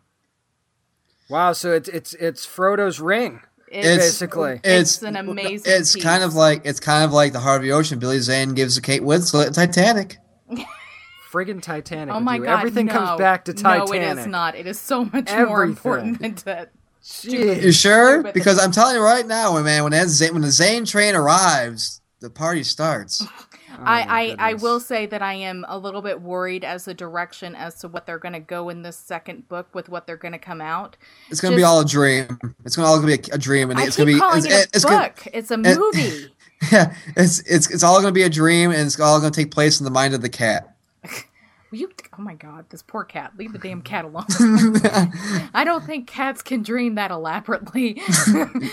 Wow. 1.29 1.53
So 1.53 1.73
it's 1.73 1.89
it's 1.89 2.15
it's 2.15 2.47
Frodo's 2.47 3.01
ring. 3.01 3.41
It's, 3.69 3.89
Basically. 3.89 4.61
it's, 4.63 5.03
an 5.03 5.17
amazing. 5.17 5.73
It's 5.73 5.97
kind 5.97 6.23
of 6.23 6.35
like 6.35 6.63
it's 6.65 6.79
kind 6.79 7.05
of 7.05 7.13
like 7.13 7.33
the 7.33 7.41
Heart 7.41 7.57
of 7.57 7.63
the 7.65 7.73
Ocean. 7.73 7.99
Billy 7.99 8.21
Zane 8.21 8.55
gives 8.55 8.77
to 8.77 8.81
Kate 8.83 9.03
Winslet 9.03 9.53
Titanic. 9.53 10.19
Friggin' 11.31 11.63
Titanic. 11.63 12.15
Oh 12.15 12.21
my 12.21 12.39
do. 12.39 12.45
god! 12.45 12.59
Everything 12.59 12.87
no. 12.87 12.93
comes 12.93 13.19
back 13.19 13.45
to 13.47 13.53
Titanic. 13.55 13.89
No, 13.89 13.95
it 13.95 14.19
is 14.19 14.27
not. 14.27 14.55
It 14.55 14.67
is 14.67 14.79
so 14.79 15.05
much 15.07 15.31
more 15.33 15.65
important 15.65 16.21
than 16.21 16.35
that. 16.45 16.71
Jeez. 17.03 17.63
You 17.63 17.73
sure? 17.73 18.23
Because 18.33 18.59
I'm 18.59 18.73
telling 18.73 18.97
you 18.97 19.03
right 19.03 19.27
now, 19.27 19.61
man, 19.61 19.83
when 19.83 19.93
that 19.93 20.09
Zane, 20.09 20.33
when 20.33 20.43
the 20.43 20.51
Zane 20.51 20.85
train 20.87 21.15
arrives, 21.15 22.01
the 22.21 22.31
party 22.31 22.63
starts. 22.63 23.27
Oh 23.77 23.83
I, 23.85 24.37
I, 24.39 24.51
I 24.51 24.55
will 24.55 24.79
say 24.79 25.07
that 25.07 25.21
I 25.21 25.35
am 25.35 25.65
a 25.69 25.77
little 25.77 26.01
bit 26.01 26.21
worried 26.21 26.65
as 26.65 26.87
a 26.87 26.95
direction 26.95 27.57
as 27.57 27.81
to 27.81 27.89
what 27.89 28.07
they're 28.07 28.19
going 28.19 28.35
to 28.35 28.41
go 28.41 28.69
in 28.69 28.83
this 28.83 28.97
second 28.97 29.49
book 29.49 29.75
with 29.75 29.89
what 29.89 30.07
they're 30.07 30.17
going 30.17 30.33
to 30.33 30.39
come 30.39 30.61
out. 30.61 30.97
It's 31.29 31.41
gonna 31.41 31.57
be 31.57 31.65
all 31.65 31.81
a 31.81 31.85
dream. 31.85 32.39
It's 32.65 32.77
gonna 32.77 32.87
all 32.87 33.01
gonna 33.01 33.17
be 33.17 33.31
a, 33.31 33.35
a 33.35 33.39
dream, 33.39 33.71
and 33.71 33.81
I 33.81 33.87
it's 33.87 33.97
gonna 33.97 34.13
be 34.13 34.19
calling 34.19 34.39
it's, 34.39 34.47
it 34.47 34.53
a 34.53 34.69
it's 34.75 34.85
book. 34.85 34.93
gonna 34.93 35.13
it's 35.33 35.51
a 35.51 35.55
it- 35.55 35.79
movie. 35.79 36.33
yeah, 36.73 36.95
it's 37.17 37.41
it's 37.41 37.71
it's 37.71 37.83
all 37.83 38.01
gonna 38.01 38.13
be 38.13 38.23
a 38.23 38.31
dream, 38.31 38.71
and 38.71 38.81
it's 38.87 38.99
all 38.99 39.21
gonna 39.21 39.31
take 39.31 39.51
place 39.51 39.81
in 39.81 39.85
the 39.85 39.91
mind 39.91 40.15
of 40.15 40.23
the 40.23 40.29
cat. 40.29 40.77
You? 41.75 41.91
Oh 42.17 42.23
my 42.23 42.35
god! 42.35 42.67
This 42.71 42.83
poor 42.83 43.03
cat. 43.03 43.33
Leave 43.37 43.53
the 43.53 43.59
damn 43.59 43.83
cat 43.83 44.05
alone. 44.05 44.27
I 45.53 45.63
don't 45.65 45.85
think 45.85 46.07
cats 46.07 46.41
can 46.41 46.63
dream 46.63 46.95
that 46.95 47.11
elaborately. 47.11 48.01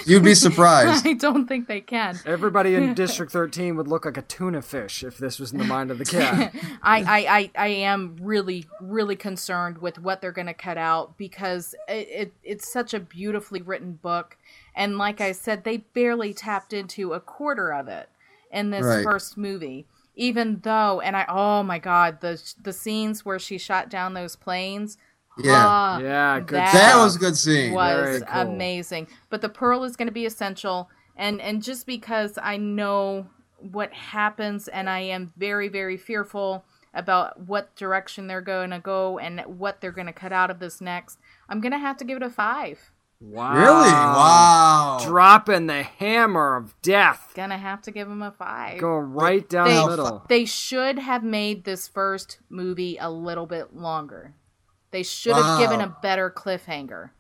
You'd 0.06 0.24
be 0.24 0.36
surprised. 0.36 1.08
I 1.08 1.14
don't 1.14 1.48
think 1.48 1.68
they 1.68 1.82
can. 1.82 2.20
Everybody 2.28 2.76
in 2.76 2.94
District 2.94 3.32
13 3.32 3.76
would 3.76 3.88
look 3.88 4.06
like 4.06 4.18
a 4.18 4.22
tuna 4.22 4.62
fish 4.62 5.04
if 5.04 5.18
this 5.18 5.40
was 5.40 5.52
in 5.52 5.58
the 5.58 5.64
mind 5.64 5.90
of 5.90 5.98
the 5.98 6.06
cat. 6.06 6.54
I, 6.84 7.00
I, 7.02 7.40
I, 7.40 7.52
I 7.56 7.68
am 7.68 8.18
really, 8.22 8.68
really 8.80 9.16
concerned 9.16 9.80
with 9.80 9.98
what 9.98 10.22
they're 10.22 10.32
going 10.32 10.46
to 10.48 10.54
cut 10.54 10.78
out 10.78 11.18
because 11.18 11.74
it, 11.88 12.08
it, 12.08 12.34
it's 12.44 12.72
such 12.72 12.94
a 12.94 13.00
beautifully 13.00 13.64
written 13.64 13.94
book. 13.94 14.38
And 14.76 14.98
like 14.98 15.20
I 15.22 15.32
said, 15.34 15.64
they 15.64 15.78
barely 15.78 16.34
tapped 16.34 16.74
into 16.74 17.14
a 17.14 17.20
quarter 17.20 17.74
of 17.74 17.88
it 17.88 18.10
in 18.52 18.70
this 18.70 18.86
Right. 18.86 19.04
first 19.04 19.38
movie. 19.38 19.86
Even 20.16 20.60
though, 20.64 21.00
and 21.02 21.16
I, 21.16 21.26
oh 21.30 21.64
my 21.64 21.80
God, 21.80 22.20
the 22.22 22.42
the 22.62 22.74
scenes 22.74 23.26
where 23.26 23.40
she 23.40 23.58
shot 23.58 23.90
down 23.90 24.14
those 24.14 24.36
planes. 24.36 24.98
Yeah. 25.38 25.66
ah, 25.66 26.00
Yeah, 26.00 26.40
good 26.42 26.58
that 26.58 26.74
That 26.74 26.98
was 26.98 27.16
a 27.16 27.20
good 27.20 27.38
scene. 27.38 27.74
was 27.74 28.20
Very 28.20 28.22
cool. 28.22 28.42
amazing. 28.42 29.08
But 29.30 29.42
the 29.42 29.50
pearl 29.50 29.84
is 29.86 29.96
going 29.96 30.10
to 30.10 30.14
be 30.14 30.26
essential, 30.26 30.90
and 31.16 31.40
and 31.42 31.64
just 31.64 31.86
because 31.86 32.38
I 32.42 32.58
know 32.58 33.28
what 33.58 33.94
happens, 33.94 34.68
and 34.68 34.90
I 34.90 35.00
am 35.00 35.32
very 35.38 35.70
very 35.70 35.96
fearful 35.98 36.66
about 36.94 37.40
what 37.40 37.74
direction 37.78 38.28
they're 38.28 38.42
going 38.42 38.72
to 38.72 38.80
go 38.80 39.18
and 39.18 39.40
what 39.46 39.80
they're 39.80 39.94
going 39.94 40.08
to 40.08 40.14
cut 40.14 40.34
out 40.34 40.52
of 40.52 40.60
this 40.60 40.82
next, 40.82 41.20
I'm 41.48 41.62
going 41.62 41.72
to 41.72 41.78
have 41.78 41.96
to 41.98 42.04
give 42.06 42.18
it 42.18 42.24
a 42.24 42.30
five. 42.30 42.92
Wow. 43.22 43.54
Really? 43.54 43.92
Wow. 43.92 44.98
Dropping 45.04 45.68
the 45.68 45.84
hammer 45.84 46.56
of 46.56 46.74
death. 46.82 47.32
Gonna 47.36 47.58
have 47.58 47.82
to 47.84 47.92
give 47.92 48.08
him 48.10 48.24
a 48.24 48.32
five. 48.32 48.80
Go 48.80 48.96
right 48.98 49.48
down 49.48 49.68
they, 49.68 49.76
the 49.76 49.88
middle. 49.88 50.26
they 50.28 50.46
should 50.46 50.98
have 50.98 51.24
made 51.24 51.64
this 51.64 51.88
first 51.88 52.40
movie 52.50 52.98
a 53.00 53.12
little 53.12 53.46
bit 53.46 53.76
longer. 53.76 54.34
They 54.90 55.04
should 55.04 55.36
have 55.36 55.46
Wow. 55.46 55.60
given 55.60 55.82
a 55.82 55.96
better 56.02 56.30
cliffhanger. 56.32 57.12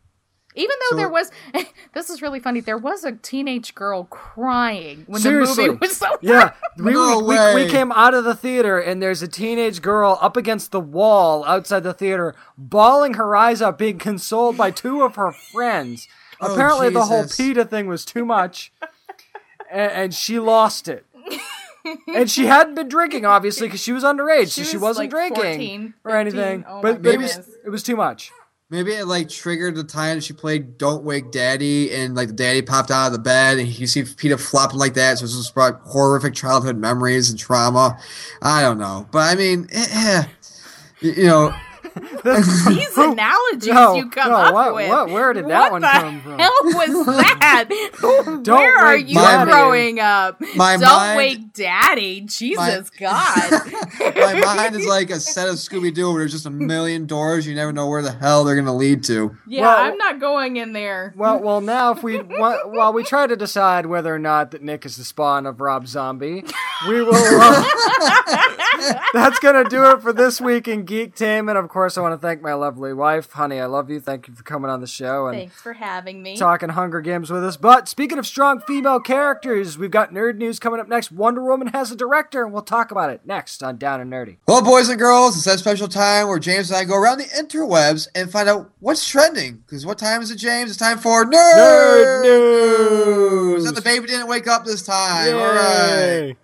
Even 0.55 0.75
though 0.79 0.89
So- 0.91 0.95
there 0.97 1.09
was, 1.09 1.31
this 1.93 2.09
is 2.09 2.21
really 2.21 2.39
funny. 2.39 2.59
There 2.59 2.77
was 2.77 3.03
a 3.03 3.13
teenage 3.13 3.73
girl 3.75 4.05
crying 4.05 5.03
when 5.07 5.21
Seriously. 5.21 5.65
the 5.65 5.71
movie 5.73 5.79
was 5.87 5.97
so. 5.97 6.17
Yeah, 6.21 6.51
we, 6.77 6.91
No 6.93 7.19
we, 7.19 7.23
we, 7.23 7.35
way. 7.35 7.55
we 7.65 7.69
came 7.69 7.91
out 7.93 8.13
of 8.13 8.23
the 8.23 8.35
theater 8.35 8.77
and 8.79 9.01
there's 9.01 9.21
a 9.21 9.27
teenage 9.27 9.81
girl 9.81 10.17
up 10.21 10.35
against 10.35 10.71
the 10.71 10.79
wall 10.81 11.45
outside 11.45 11.83
the 11.83 11.93
theater, 11.93 12.35
bawling 12.57 13.13
her 13.15 13.35
eyes 13.35 13.61
out, 13.61 13.77
being 13.77 13.97
consoled 13.97 14.57
by 14.57 14.71
two 14.71 15.03
of 15.03 15.15
her 15.15 15.31
friends. 15.53 16.07
Oh, 16.41 16.53
Apparently, 16.53 16.89
the 16.89 17.05
whole 17.05 17.23
Peeta 17.23 17.69
thing 17.69 17.87
was 17.87 18.03
too 18.03 18.25
much, 18.25 18.73
and, 19.71 19.91
and 19.91 20.13
she 20.13 20.39
lost 20.39 20.87
it. 20.87 21.05
and 22.13 22.29
she 22.29 22.45
hadn't 22.47 22.75
been 22.75 22.87
drinking, 22.87 23.25
obviously, 23.25 23.67
because 23.67 23.81
she 23.81 23.91
was 23.91 24.03
underage, 24.03 24.47
so 24.49 24.61
She 24.63 24.67
she 24.69 24.77
was, 24.77 24.97
wasn't 24.97 25.03
like, 25.13 25.31
drinking 25.33 25.93
14, 25.93 25.93
or 26.03 26.15
anything. 26.17 26.65
Oh, 26.67 26.81
but 26.81 26.95
my 26.95 27.11
maybe 27.11 27.25
goodness. 27.27 27.49
it 27.65 27.69
was 27.69 27.83
too 27.83 27.95
much. 27.95 28.31
Maybe 28.71 28.93
it 28.93 29.05
like 29.05 29.27
triggered 29.27 29.75
the 29.75 29.83
time 29.83 30.21
she 30.21 30.31
played 30.31 30.77
"Don't 30.77 31.03
Wake 31.03 31.29
Daddy" 31.29 31.93
and 31.93 32.15
like 32.15 32.29
the 32.29 32.33
daddy 32.33 32.61
popped 32.61 32.89
out 32.89 33.07
of 33.07 33.11
the 33.11 33.19
bed 33.19 33.59
and 33.59 33.67
you 33.67 33.85
see 33.85 34.03
Peter 34.03 34.37
flopping 34.37 34.79
like 34.79 34.93
that, 34.93 35.17
so 35.17 35.25
it 35.25 35.27
just 35.27 35.53
brought 35.53 35.81
horrific 35.83 36.33
childhood 36.33 36.77
memories 36.77 37.29
and 37.29 37.37
trauma. 37.37 37.99
I 38.41 38.61
don't 38.61 38.79
know, 38.79 39.09
but 39.11 39.29
I 39.29 39.35
mean, 39.35 39.67
eh, 39.73 39.87
eh, 39.91 40.23
you 41.01 41.25
know, 41.25 41.53
These 42.23 42.97
analogies 42.97 43.67
No, 43.67 43.95
you 43.95 44.09
come 44.09 44.29
no, 44.31 44.37
up 44.37 44.53
what- 44.53 44.75
with. 44.75 44.89
what- 44.89 45.09
where 45.09 45.33
did 45.33 45.47
that 45.47 45.71
one 45.71 45.81
come 45.81 46.21
from? 46.21 46.39
hell 46.39 46.51
was 46.63 47.05
that? 47.17 47.69
Don't 48.43 48.47
Where 48.47 48.77
are 48.77 48.95
you 48.97 49.15
daddy. 49.15 49.51
growing 49.51 49.99
up? 49.99 50.39
My 50.55 50.77
Don't 50.77 50.87
mind- 50.89 51.17
wake 51.17 51.53
daddy. 51.53 52.21
Jesus 52.21 52.89
God. 52.91 53.51
my 53.99 54.41
mind 54.45 54.75
is 54.75 54.85
like 54.87 55.09
a 55.09 55.19
set 55.19 55.49
of 55.49 55.55
Scooby 55.55 55.93
Doo 55.93 56.09
where 56.11 56.19
there's 56.19 56.31
just 56.31 56.45
a 56.45 56.49
million 56.49 57.05
doors. 57.07 57.45
You 57.45 57.55
never 57.55 57.73
know 57.73 57.87
where 57.87 58.01
the 58.01 58.11
hell 58.13 58.43
they're 58.43 58.55
gonna 58.55 58.75
lead 58.75 59.03
to. 59.05 59.35
Yeah, 59.47 59.61
Well- 59.63 59.77
I'm 59.77 59.97
not 59.97 60.19
going 60.19 60.55
in 60.57 60.73
there. 60.73 61.13
Well, 61.17 61.39
well, 61.39 61.61
now 61.61 61.91
if 61.91 62.03
we 62.03 62.17
while 62.17 62.93
we 62.93 63.03
try 63.03 63.27
to 63.27 63.35
decide 63.35 63.85
whether 63.85 64.13
or 64.13 64.19
not 64.19 64.51
that 64.51 64.61
Nick 64.61 64.85
is 64.85 64.95
the 64.97 65.03
spawn 65.03 65.45
of 65.45 65.59
Rob 65.59 65.87
Zombie, 65.87 66.43
we 66.87 67.01
will. 67.01 67.13
Uh, 67.15 67.63
that's 69.13 69.39
gonna 69.39 69.63
do 69.69 69.83
it 69.91 70.01
for 70.01 70.13
this 70.13 70.39
week 70.41 70.67
in 70.67 70.85
Geek 70.85 71.15
Tame, 71.15 71.49
and 71.49 71.57
of 71.57 71.67
course, 71.69 71.80
I 71.97 72.01
want 72.01 72.13
to 72.13 72.17
thank 72.17 72.41
my 72.41 72.53
lovely 72.53 72.93
wife, 72.93 73.31
honey. 73.31 73.59
I 73.59 73.65
love 73.65 73.89
you. 73.89 73.99
Thank 73.99 74.27
you 74.27 74.33
for 74.33 74.43
coming 74.43 74.69
on 74.69 74.81
the 74.81 74.87
show 74.87 75.27
and 75.27 75.37
Thanks 75.37 75.61
for 75.61 75.73
having 75.73 76.21
me. 76.21 76.37
talking 76.37 76.69
Hunger 76.69 77.01
Games 77.01 77.29
with 77.31 77.43
us. 77.43 77.57
But 77.57 77.87
speaking 77.87 78.17
of 78.19 78.27
strong 78.27 78.59
female 78.61 78.99
characters, 78.99 79.77
we've 79.77 79.91
got 79.91 80.11
nerd 80.11 80.37
news 80.37 80.59
coming 80.59 80.79
up 80.79 80.87
next. 80.87 81.11
Wonder 81.11 81.43
Woman 81.43 81.67
has 81.67 81.91
a 81.91 81.95
director, 81.95 82.43
and 82.43 82.53
we'll 82.53 82.61
talk 82.61 82.91
about 82.91 83.09
it 83.09 83.21
next 83.25 83.63
on 83.63 83.77
Down 83.77 83.99
and 83.99 84.11
Nerdy. 84.11 84.37
Well, 84.47 84.61
boys 84.63 84.89
and 84.89 84.99
girls, 84.99 85.35
it's 85.35 85.45
that 85.45 85.59
special 85.59 85.87
time 85.87 86.27
where 86.27 86.39
James 86.39 86.69
and 86.69 86.77
I 86.77 86.83
go 86.85 86.95
around 86.95 87.17
the 87.17 87.25
interwebs 87.25 88.07
and 88.13 88.31
find 88.31 88.47
out 88.47 88.71
what's 88.79 89.07
trending. 89.07 89.63
Because 89.65 89.85
what 89.85 89.97
time 89.97 90.21
is 90.21 90.31
it, 90.31 90.37
James? 90.37 90.69
It's 90.69 90.79
time 90.79 90.97
for 90.99 91.25
nerd, 91.25 91.31
Nerd 91.33 92.23
news. 92.23 93.65
And 93.65 93.75
the 93.75 93.81
baby 93.81 94.07
didn't 94.07 94.27
wake 94.27 94.47
up 94.47 94.65
this 94.65 94.85
time. 94.85 95.35
All 95.35 95.53
right. 95.53 96.35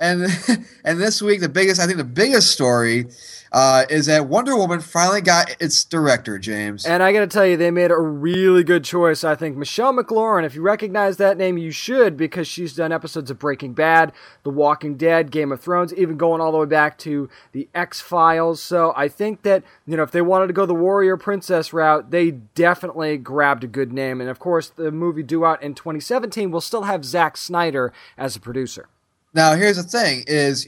And 0.00 0.24
and 0.84 1.00
this 1.00 1.22
week, 1.22 1.40
the 1.40 1.48
biggest, 1.48 1.80
I 1.80 1.86
think, 1.86 1.98
the 1.98 2.04
biggest 2.04 2.50
story 2.50 3.06
uh, 3.54 3.86
is 3.88 4.06
that 4.06 4.26
Wonder 4.26 4.56
Woman 4.56 4.80
finally 4.80 5.20
got 5.20 5.54
its 5.60 5.84
director, 5.84 6.40
James. 6.40 6.84
And 6.84 7.04
I 7.04 7.12
got 7.12 7.20
to 7.20 7.28
tell 7.28 7.46
you, 7.46 7.56
they 7.56 7.70
made 7.70 7.92
a 7.92 8.00
really 8.00 8.64
good 8.64 8.82
choice. 8.82 9.22
I 9.22 9.36
think 9.36 9.56
Michelle 9.56 9.92
MacLaren. 9.92 10.44
If 10.44 10.56
you 10.56 10.62
recognize 10.62 11.18
that 11.18 11.38
name, 11.38 11.56
you 11.56 11.70
should 11.70 12.16
because 12.16 12.48
she's 12.48 12.74
done 12.74 12.90
episodes 12.90 13.30
of 13.30 13.38
Breaking 13.38 13.72
Bad, 13.72 14.12
The 14.42 14.50
Walking 14.50 14.96
Dead, 14.96 15.30
Game 15.30 15.52
of 15.52 15.60
Thrones, 15.60 15.94
even 15.94 16.16
going 16.16 16.40
all 16.40 16.50
the 16.50 16.58
way 16.58 16.66
back 16.66 16.98
to 16.98 17.30
the 17.52 17.68
X 17.72 18.00
Files. 18.00 18.60
So 18.60 18.92
I 18.96 19.06
think 19.06 19.42
that 19.42 19.62
you 19.86 19.96
know 19.96 20.02
if 20.02 20.10
they 20.10 20.20
wanted 20.20 20.48
to 20.48 20.52
go 20.52 20.66
the 20.66 20.74
warrior 20.74 21.16
princess 21.16 21.72
route, 21.72 22.10
they 22.10 22.32
definitely 22.32 23.16
grabbed 23.18 23.62
a 23.62 23.68
good 23.68 23.92
name. 23.92 24.20
And 24.20 24.28
of 24.28 24.40
course, 24.40 24.68
the 24.68 24.90
movie 24.90 25.22
due 25.22 25.44
out 25.44 25.62
in 25.62 25.74
2017 25.74 26.50
will 26.50 26.60
still 26.60 26.82
have 26.82 27.04
Zack 27.04 27.36
Snyder 27.36 27.92
as 28.18 28.34
a 28.34 28.40
producer. 28.40 28.88
Now, 29.32 29.54
here's 29.54 29.76
the 29.76 29.84
thing: 29.84 30.24
is 30.26 30.66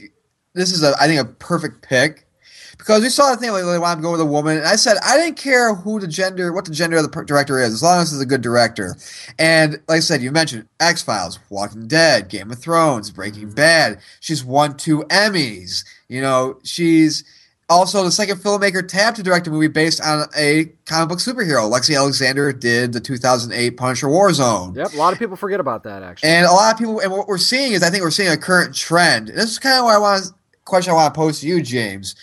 this 0.53 0.71
is 0.71 0.83
a 0.83 0.95
I 1.01 1.07
think 1.07 1.19
a 1.19 1.25
perfect 1.25 1.81
pick 1.81 2.26
because 2.77 3.01
we 3.01 3.09
saw 3.09 3.31
the 3.31 3.37
thing 3.37 3.51
like 3.51 3.65
they 3.65 3.79
wanted 3.79 3.97
to 3.97 4.01
go 4.01 4.11
with 4.11 4.21
a 4.21 4.25
woman, 4.25 4.57
and 4.57 4.65
I 4.65 4.75
said 4.75 4.97
I 5.05 5.17
didn't 5.17 5.37
care 5.37 5.73
who 5.73 5.99
the 5.99 6.07
gender, 6.07 6.53
what 6.53 6.65
the 6.65 6.71
gender 6.71 6.97
of 6.97 7.09
the 7.09 7.23
director 7.23 7.59
is, 7.59 7.73
as 7.73 7.83
long 7.83 8.01
as 8.01 8.13
it's 8.13 8.21
a 8.21 8.25
good 8.25 8.41
director. 8.41 8.95
And 9.39 9.73
like 9.87 9.97
I 9.97 9.99
said, 9.99 10.21
you 10.21 10.31
mentioned 10.31 10.67
X 10.79 11.01
Files, 11.01 11.39
Walking 11.49 11.87
Dead, 11.87 12.29
Game 12.29 12.51
of 12.51 12.59
Thrones, 12.59 13.11
Breaking 13.11 13.47
mm-hmm. 13.47 13.55
Bad. 13.55 13.99
She's 14.19 14.43
won 14.43 14.77
two 14.77 14.99
Emmys. 15.09 15.83
You 16.07 16.21
know, 16.21 16.59
she's 16.63 17.23
also 17.69 18.03
the 18.03 18.11
second 18.11 18.37
filmmaker 18.37 18.87
tapped 18.87 19.17
to 19.17 19.23
direct 19.23 19.47
a 19.47 19.51
movie 19.51 19.67
based 19.67 20.01
on 20.01 20.27
a 20.37 20.65
comic 20.85 21.09
book 21.09 21.19
superhero. 21.19 21.69
Lexi 21.69 21.95
Alexander 21.95 22.53
did 22.53 22.93
the 22.93 22.99
2008 22.99 23.71
Punisher 23.71 24.07
Warzone. 24.07 24.75
Yep, 24.75 24.93
a 24.93 24.97
lot 24.97 25.13
of 25.13 25.19
people 25.19 25.35
forget 25.35 25.59
about 25.59 25.83
that 25.83 26.03
actually. 26.03 26.29
And 26.29 26.45
a 26.45 26.51
lot 26.51 26.73
of 26.73 26.79
people, 26.79 26.99
and 26.99 27.11
what 27.11 27.27
we're 27.27 27.37
seeing 27.37 27.73
is, 27.73 27.83
I 27.83 27.89
think 27.89 28.03
we're 28.03 28.11
seeing 28.11 28.29
a 28.29 28.37
current 28.37 28.73
trend. 28.73 29.29
And 29.29 29.37
this 29.37 29.51
is 29.51 29.59
kind 29.59 29.79
of 29.79 29.85
what 29.85 29.95
I 29.95 29.99
want 29.99 30.31
question 30.67 30.91
I 30.91 30.95
want 30.95 31.13
to 31.13 31.17
pose 31.17 31.39
to 31.41 31.47
you, 31.47 31.61
James. 31.61 32.15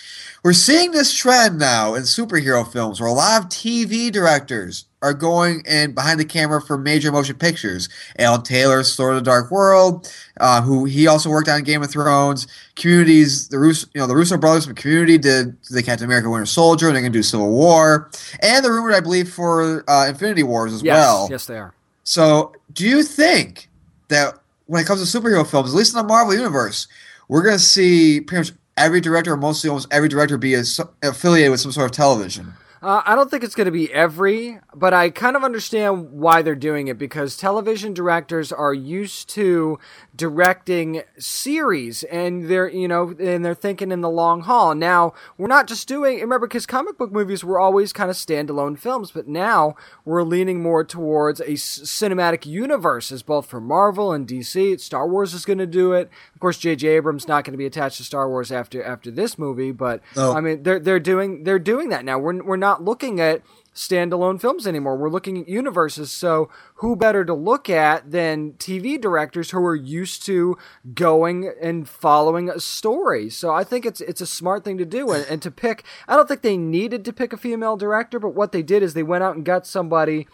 We're 0.42 0.52
seeing 0.52 0.90
this 0.90 1.12
trend 1.14 1.58
now 1.58 1.94
in 1.94 2.02
superhero 2.02 2.70
films 2.70 3.00
where 3.00 3.08
a 3.08 3.12
lot 3.12 3.42
of 3.42 3.48
TV 3.48 4.12
directors 4.12 4.84
are 5.00 5.14
going 5.14 5.62
in 5.66 5.92
behind 5.92 6.20
the 6.20 6.24
camera 6.24 6.60
for 6.60 6.76
major 6.76 7.10
motion 7.10 7.36
pictures. 7.36 7.88
Alan 8.18 8.42
Taylor's 8.42 8.94
Thor: 8.94 9.14
The 9.14 9.22
Dark 9.22 9.50
World, 9.50 10.10
uh, 10.38 10.60
who 10.60 10.84
he 10.84 11.06
also 11.06 11.30
worked 11.30 11.48
on 11.48 11.62
Game 11.62 11.82
of 11.82 11.90
Thrones. 11.90 12.46
Communities, 12.76 13.48
the 13.48 13.58
Russo, 13.58 13.86
you 13.94 14.00
know, 14.00 14.06
the 14.06 14.14
Russo 14.14 14.36
brothers 14.36 14.66
from 14.66 14.74
Community 14.74 15.16
did 15.16 15.56
the 15.70 15.82
Captain 15.82 16.04
America: 16.04 16.28
Winter 16.28 16.46
Soldier, 16.46 16.88
and 16.88 16.94
they're 16.94 17.02
going 17.02 17.12
to 17.12 17.18
do 17.18 17.22
Civil 17.22 17.50
War, 17.50 18.10
and 18.40 18.64
the 18.64 18.70
rumored, 18.70 18.94
I 18.94 19.00
believe, 19.00 19.30
for 19.30 19.88
uh, 19.88 20.08
Infinity 20.08 20.42
Wars 20.42 20.74
as 20.74 20.82
yes, 20.82 20.94
well. 20.94 21.28
yes, 21.30 21.46
they 21.46 21.58
are. 21.58 21.74
So, 22.02 22.54
do 22.72 22.86
you 22.86 23.02
think 23.02 23.68
that 24.08 24.38
when 24.66 24.82
it 24.82 24.86
comes 24.86 25.10
to 25.10 25.20
superhero 25.20 25.46
films, 25.46 25.70
at 25.70 25.76
least 25.76 25.94
in 25.94 26.02
the 26.02 26.06
Marvel 26.06 26.34
universe, 26.34 26.86
we're 27.28 27.42
going 27.42 27.56
to 27.56 27.62
see 27.62 28.20
pretty 28.20 28.50
much 28.50 28.58
every 28.76 29.00
director, 29.00 29.32
or 29.32 29.36
mostly 29.36 29.70
almost 29.70 29.88
every 29.90 30.08
director, 30.08 30.36
be 30.38 30.54
as- 30.54 30.80
affiliated 31.02 31.50
with 31.50 31.60
some 31.60 31.72
sort 31.72 31.86
of 31.86 31.92
television? 31.92 32.54
Uh, 32.84 33.02
I 33.06 33.14
don't 33.14 33.30
think 33.30 33.42
it's 33.42 33.54
going 33.54 33.64
to 33.64 33.70
be 33.70 33.90
every, 33.94 34.60
but 34.74 34.92
I 34.92 35.08
kind 35.08 35.36
of 35.36 35.42
understand 35.42 36.10
why 36.12 36.42
they're 36.42 36.54
doing 36.54 36.88
it 36.88 36.98
because 36.98 37.34
television 37.34 37.94
directors 37.94 38.52
are 38.52 38.74
used 38.74 39.30
to 39.30 39.78
directing 40.14 41.02
series 41.18 42.02
and 42.04 42.50
they're, 42.50 42.68
you 42.68 42.86
know, 42.86 43.14
and 43.18 43.42
they're 43.42 43.54
thinking 43.54 43.90
in 43.90 44.02
the 44.02 44.10
long 44.10 44.42
haul. 44.42 44.74
Now, 44.74 45.14
we're 45.38 45.46
not 45.48 45.66
just 45.66 45.88
doing, 45.88 46.20
remember, 46.20 46.46
because 46.46 46.66
comic 46.66 46.98
book 46.98 47.10
movies 47.10 47.42
were 47.42 47.58
always 47.58 47.90
kind 47.94 48.10
of 48.10 48.16
standalone 48.16 48.78
films, 48.78 49.10
but 49.12 49.26
now 49.26 49.76
we're 50.04 50.22
leaning 50.22 50.60
more 50.62 50.84
towards 50.84 51.40
a 51.40 51.52
s- 51.52 51.80
cinematic 51.84 52.44
universe 52.44 53.10
as 53.10 53.22
both 53.22 53.46
for 53.46 53.62
Marvel 53.62 54.12
and 54.12 54.28
DC. 54.28 54.78
Star 54.78 55.08
Wars 55.08 55.32
is 55.32 55.46
going 55.46 55.58
to 55.58 55.66
do 55.66 55.94
it. 55.94 56.10
Of 56.34 56.40
course, 56.40 56.58
J.J. 56.58 56.86
Abrams 56.88 57.26
not 57.26 57.44
going 57.44 57.52
to 57.52 57.58
be 57.58 57.64
attached 57.64 57.96
to 57.96 58.04
Star 58.04 58.28
Wars 58.28 58.52
after 58.52 58.84
after 58.84 59.10
this 59.10 59.38
movie, 59.38 59.72
but 59.72 60.02
No. 60.14 60.34
I 60.34 60.42
mean, 60.42 60.62
they're 60.62 60.78
they're 60.78 61.00
doing 61.00 61.44
they're 61.44 61.58
doing 61.58 61.88
that 61.88 62.04
now. 62.04 62.18
We're 62.18 62.42
we're 62.42 62.56
not 62.56 62.73
looking 62.82 63.20
at 63.20 63.42
standalone 63.74 64.40
films 64.40 64.66
anymore. 64.66 64.96
We're 64.96 65.10
looking 65.10 65.40
at 65.40 65.48
universes. 65.48 66.10
So 66.10 66.48
who 66.76 66.94
better 66.94 67.24
to 67.24 67.34
look 67.34 67.68
at 67.68 68.10
than 68.10 68.52
TV 68.52 69.00
directors 69.00 69.50
who 69.50 69.64
are 69.64 69.74
used 69.74 70.24
to 70.26 70.56
going 70.94 71.52
and 71.60 71.88
following 71.88 72.48
a 72.48 72.60
story? 72.60 73.28
So 73.28 73.52
I 73.52 73.64
think 73.64 73.84
it's 73.84 74.00
it's 74.00 74.20
a 74.20 74.26
smart 74.26 74.64
thing 74.64 74.78
to 74.78 74.84
do 74.84 75.10
and, 75.10 75.26
and 75.26 75.42
to 75.42 75.50
pick. 75.50 75.84
I 76.06 76.16
don't 76.16 76.28
think 76.28 76.42
they 76.42 76.56
needed 76.56 77.04
to 77.04 77.12
pick 77.12 77.32
a 77.32 77.36
female 77.36 77.76
director, 77.76 78.18
but 78.18 78.34
what 78.34 78.52
they 78.52 78.62
did 78.62 78.82
is 78.82 78.94
they 78.94 79.02
went 79.02 79.24
out 79.24 79.34
and 79.34 79.44
got 79.44 79.66
somebody 79.66 80.28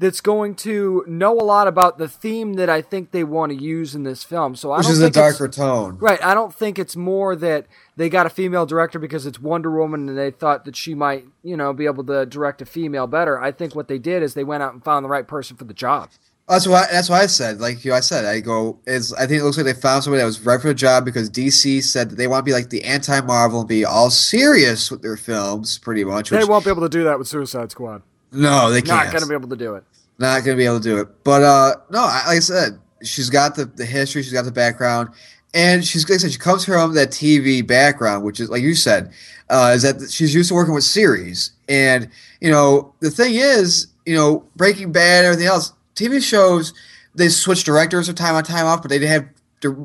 that's 0.00 0.22
going 0.22 0.54
to 0.54 1.04
know 1.06 1.38
a 1.38 1.44
lot 1.44 1.68
about 1.68 1.98
the 1.98 2.08
theme 2.08 2.54
that 2.54 2.68
I 2.70 2.80
think 2.80 3.10
they 3.12 3.22
want 3.22 3.52
to 3.52 3.56
use 3.62 3.94
in 3.94 4.02
this 4.02 4.24
film. 4.24 4.56
So 4.56 4.72
I 4.72 4.78
Which 4.78 4.86
don't 4.86 4.92
is 4.94 5.00
a 5.00 5.04
think 5.04 5.16
it's- 5.16 5.38
darker 5.38 5.48
tone. 5.52 5.98
Right. 5.98 6.24
I 6.24 6.32
don't 6.34 6.54
think 6.54 6.78
it's 6.78 6.96
more 6.96 7.36
that 7.36 7.66
they 7.96 8.08
got 8.08 8.24
a 8.26 8.30
female 8.30 8.64
director 8.64 8.98
because 8.98 9.26
it's 9.26 9.38
Wonder 9.38 9.70
Woman 9.70 10.08
and 10.08 10.16
they 10.18 10.30
thought 10.30 10.64
that 10.64 10.74
she 10.74 10.94
might, 10.94 11.26
you 11.42 11.54
know, 11.56 11.72
be 11.74 11.84
able 11.84 12.02
to 12.04 12.24
direct 12.24 12.62
a 12.62 12.66
female 12.66 13.06
better. 13.06 13.38
I 13.38 13.52
think 13.52 13.74
what 13.76 13.88
they 13.88 13.98
did 13.98 14.22
is 14.22 14.32
they 14.34 14.42
went 14.42 14.62
out 14.62 14.72
and 14.72 14.82
found 14.82 15.04
the 15.04 15.08
right 15.10 15.28
person 15.28 15.56
for 15.56 15.64
the 15.64 15.74
job. 15.74 16.08
That's 16.48 16.66
what 16.66 16.90
that's 16.90 17.08
what 17.08 17.20
I 17.22 17.26
said. 17.26 17.60
Like 17.60 17.84
you, 17.84 17.90
know, 17.92 17.96
I 17.98 18.00
said, 18.00 18.24
I 18.24 18.40
go 18.40 18.80
is 18.86 19.12
I 19.12 19.26
think 19.26 19.40
it 19.40 19.44
looks 19.44 19.56
like 19.56 19.66
they 19.66 19.72
found 19.72 20.02
somebody 20.02 20.20
that 20.20 20.26
was 20.26 20.40
right 20.40 20.60
for 20.60 20.66
the 20.66 20.74
job 20.74 21.04
because 21.04 21.30
DC 21.30 21.80
said 21.84 22.10
that 22.10 22.16
they 22.16 22.26
want 22.26 22.40
to 22.40 22.44
be 22.44 22.52
like 22.52 22.70
the 22.70 22.82
anti 22.82 23.20
Marvel 23.20 23.60
and 23.60 23.68
be 23.68 23.84
all 23.84 24.10
serious 24.10 24.90
with 24.90 25.00
their 25.02 25.16
films, 25.16 25.78
pretty 25.78 26.02
much. 26.04 26.30
Which, 26.32 26.40
They 26.40 26.44
won't 26.44 26.64
be 26.64 26.70
able 26.70 26.82
to 26.82 26.88
do 26.88 27.04
that 27.04 27.18
with 27.20 27.28
Suicide 27.28 27.70
Squad. 27.70 28.02
no, 28.32 28.70
they 28.72 28.80
can't. 28.82 29.04
Not 29.04 29.12
going 29.12 29.22
to 29.22 29.28
be 29.28 29.34
able 29.34 29.48
to 29.50 29.56
do 29.56 29.74
it. 29.76 29.84
Not 30.20 30.44
going 30.44 30.56
to 30.56 30.60
be 30.60 30.66
able 30.66 30.78
to 30.78 30.82
do 30.82 30.98
it. 30.98 31.08
But 31.24 31.42
uh, 31.42 31.76
no, 31.90 32.02
like 32.02 32.26
I 32.26 32.38
said, 32.38 32.78
she's 33.02 33.30
got 33.30 33.56
the, 33.56 33.64
the 33.64 33.84
history, 33.84 34.22
she's 34.22 34.32
got 34.32 34.44
the 34.44 34.52
background, 34.52 35.08
and 35.54 35.84
she's 35.84 36.08
like 36.08 36.16
I 36.16 36.18
said, 36.18 36.32
she 36.32 36.38
comes 36.38 36.64
from 36.64 36.94
that 36.94 37.10
TV 37.10 37.66
background, 37.66 38.24
which 38.24 38.38
is 38.38 38.50
like 38.50 38.62
you 38.62 38.74
said, 38.74 39.12
uh, 39.48 39.72
is 39.74 39.82
that 39.82 40.10
she's 40.10 40.34
used 40.34 40.50
to 40.50 40.54
working 40.54 40.74
with 40.74 40.84
series, 40.84 41.52
and 41.68 42.08
you 42.40 42.50
know 42.50 42.94
the 43.00 43.10
thing 43.10 43.34
is, 43.34 43.88
you 44.06 44.14
know, 44.14 44.44
Breaking 44.56 44.92
Bad, 44.92 45.24
everything 45.24 45.46
else, 45.46 45.72
TV 45.96 46.22
shows 46.22 46.72
they 47.14 47.28
switch 47.28 47.64
directors 47.64 48.06
from 48.06 48.14
time 48.14 48.34
on 48.34 48.44
time 48.44 48.66
off, 48.66 48.82
but 48.82 48.90
they 48.90 49.04
have 49.06 49.28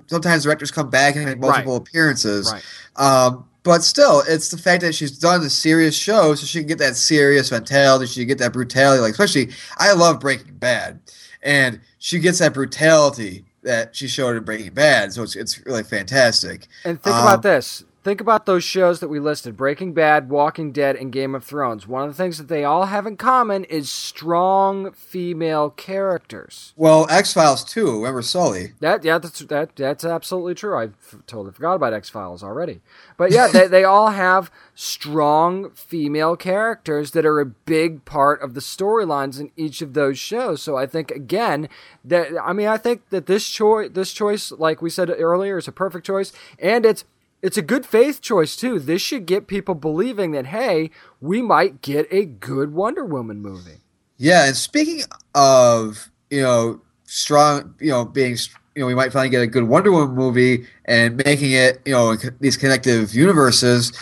sometimes 0.07 0.43
directors 0.43 0.71
come 0.71 0.89
back 0.89 1.15
and 1.15 1.25
make 1.25 1.39
multiple 1.39 1.75
appearances. 1.75 2.51
Right. 2.51 2.63
Um, 2.95 3.47
but 3.65 3.83
still, 3.83 4.21
it's 4.27 4.49
the 4.49 4.59
fact 4.59 4.81
that 4.81 4.93
she's 4.93 5.17
done 5.17 5.41
the 5.41 5.49
serious 5.49 5.95
show, 5.95 6.35
so 6.35 6.45
she 6.45 6.59
can 6.59 6.67
get 6.67 6.77
that 6.77 6.95
serious 6.95 7.51
mentality. 7.51 8.05
She 8.05 8.19
can 8.19 8.27
get 8.27 8.37
that 8.37 8.53
brutality. 8.53 9.01
Like, 9.01 9.13
especially, 9.13 9.49
I 9.77 9.93
love 9.93 10.19
Breaking 10.19 10.53
Bad, 10.53 10.99
and 11.41 11.81
she 11.97 12.19
gets 12.19 12.37
that 12.39 12.53
brutality 12.53 13.43
that 13.63 13.95
she 13.95 14.07
showed 14.07 14.37
in 14.37 14.43
Breaking 14.43 14.71
Bad. 14.71 15.13
So 15.13 15.23
it's 15.23 15.35
it's 15.35 15.65
really 15.65 15.81
fantastic. 15.81 16.67
And 16.83 17.01
think 17.01 17.15
um, 17.15 17.23
about 17.23 17.41
this: 17.41 17.83
Think 18.05 18.21
about 18.21 18.45
those 18.45 18.63
shows 18.63 18.99
that 18.99 19.07
we 19.07 19.19
listed 19.19 19.57
Breaking 19.57 19.91
Bad, 19.91 20.29
Walking 20.29 20.71
Dead, 20.71 20.95
and 20.95 21.11
Game 21.11 21.33
of 21.33 21.43
Thrones. 21.43 21.87
One 21.87 22.03
of 22.03 22.09
the 22.09 22.23
things 22.23 22.37
that 22.37 22.47
they 22.47 22.63
all 22.63 22.85
have 22.85 23.07
in 23.07 23.17
common 23.17 23.63
is 23.63 23.91
strong 23.91 24.91
female 24.91 25.71
characters. 25.71 26.71
Well, 26.75 27.07
X 27.09 27.33
Files 27.33 27.63
too. 27.63 27.97
Remember 27.97 28.21
Scully? 28.21 28.73
That 28.79 29.03
yeah, 29.03 29.17
that's 29.17 29.39
that 29.39 29.75
that's 29.75 30.05
absolutely 30.05 30.53
true. 30.53 30.77
I 30.77 30.83
f- 30.83 31.15
totally 31.25 31.51
forgot 31.51 31.73
about 31.73 31.93
X 31.93 32.07
Files 32.07 32.43
already. 32.43 32.81
But 33.17 33.31
yeah, 33.31 33.47
they 33.47 33.65
they 33.65 33.83
all 33.83 34.11
have 34.11 34.51
strong 34.75 35.71
female 35.71 36.35
characters 36.35 37.09
that 37.09 37.25
are 37.25 37.39
a 37.39 37.45
big 37.47 38.05
part 38.05 38.39
of 38.43 38.53
the 38.53 38.61
storylines 38.61 39.39
in 39.39 39.49
each 39.57 39.81
of 39.81 39.95
those 39.95 40.19
shows. 40.19 40.61
So 40.61 40.77
I 40.77 40.85
think 40.85 41.09
again 41.09 41.69
that 42.03 42.27
I 42.39 42.53
mean 42.53 42.67
I 42.67 42.77
think 42.77 43.09
that 43.09 43.25
this 43.25 43.49
choice 43.49 43.89
this 43.91 44.13
choice, 44.13 44.51
like 44.51 44.83
we 44.83 44.91
said 44.91 45.09
earlier, 45.09 45.57
is 45.57 45.67
a 45.67 45.71
perfect 45.71 46.05
choice, 46.05 46.31
and 46.59 46.85
it's 46.85 47.03
it's 47.45 47.57
a 47.57 47.61
good 47.61 47.85
faith 47.85 48.21
choice 48.21 48.55
too. 48.55 48.79
This 48.79 49.03
should 49.03 49.27
get 49.27 49.45
people 49.45 49.75
believing 49.75 50.31
that 50.31 50.47
hey, 50.47 50.89
we 51.21 51.43
might 51.43 51.83
get 51.83 52.07
a 52.09 52.25
good 52.25 52.73
Wonder 52.73 53.05
Woman 53.05 53.39
movie. 53.39 53.81
Yeah, 54.17 54.47
and 54.47 54.55
speaking 54.55 55.03
of 55.35 56.09
you 56.31 56.41
know 56.41 56.81
strong, 57.03 57.75
you 57.79 57.91
know 57.91 58.03
being 58.03 58.35
you 58.73 58.81
know 58.81 58.87
we 58.87 58.95
might 58.95 59.13
finally 59.13 59.29
get 59.29 59.43
a 59.43 59.47
good 59.47 59.65
Wonder 59.65 59.91
Woman 59.91 60.15
movie 60.15 60.65
and 60.85 61.23
making 61.23 61.51
it 61.51 61.81
you 61.85 61.93
know 61.93 62.15
these 62.39 62.57
connective 62.57 63.13
universes. 63.13 63.93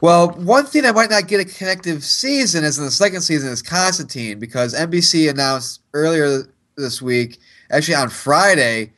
Well, 0.00 0.30
one 0.30 0.66
thing 0.66 0.82
that 0.82 0.94
might 0.94 1.10
not 1.10 1.26
get 1.26 1.40
a 1.40 1.44
connective 1.44 2.04
season 2.04 2.62
is 2.62 2.78
in 2.78 2.84
the 2.84 2.90
second 2.92 3.22
season 3.22 3.50
is 3.50 3.62
Constantine 3.62 4.38
because 4.38 4.74
NBC 4.74 5.28
announced 5.28 5.80
earlier 5.92 6.44
this 6.76 7.02
week, 7.02 7.40
actually 7.70 7.96
on 7.96 8.10
Friday, 8.10 8.92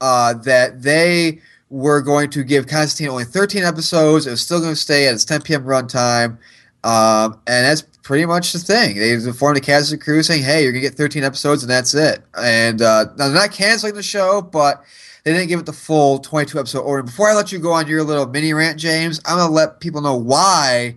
uh, 0.00 0.34
that 0.34 0.82
they 0.82 1.40
we're 1.74 2.00
going 2.00 2.30
to 2.30 2.44
give 2.44 2.68
Constantine 2.68 3.10
only 3.10 3.24
13 3.24 3.64
episodes. 3.64 4.28
It's 4.28 4.40
still 4.40 4.60
going 4.60 4.74
to 4.74 4.80
stay 4.80 5.08
at 5.08 5.14
its 5.14 5.24
10 5.24 5.42
p.m. 5.42 5.64
runtime. 5.64 6.38
Um, 6.84 7.40
and 7.48 7.66
that's 7.66 7.82
pretty 7.82 8.24
much 8.26 8.52
the 8.52 8.60
thing. 8.60 8.96
They 8.96 9.12
informed 9.12 9.56
the 9.56 9.60
cast 9.60 9.90
and 9.90 10.00
crew 10.00 10.22
saying, 10.22 10.44
hey, 10.44 10.62
you're 10.62 10.70
going 10.70 10.84
to 10.84 10.88
get 10.88 10.96
13 10.96 11.24
episodes 11.24 11.64
and 11.64 11.70
that's 11.70 11.92
it. 11.92 12.22
And 12.40 12.80
uh, 12.80 13.06
now 13.16 13.26
they're 13.26 13.34
not 13.34 13.50
canceling 13.50 13.94
the 13.94 14.04
show, 14.04 14.40
but 14.40 14.84
they 15.24 15.32
didn't 15.32 15.48
give 15.48 15.58
it 15.58 15.66
the 15.66 15.72
full 15.72 16.20
22 16.20 16.60
episode 16.60 16.82
order. 16.82 17.02
Before 17.02 17.28
I 17.28 17.34
let 17.34 17.50
you 17.50 17.58
go 17.58 17.72
on 17.72 17.88
your 17.88 18.04
little 18.04 18.28
mini 18.28 18.52
rant, 18.52 18.78
James, 18.78 19.20
I'm 19.24 19.38
going 19.38 19.48
to 19.48 19.52
let 19.52 19.80
people 19.80 20.00
know 20.00 20.14
why 20.14 20.94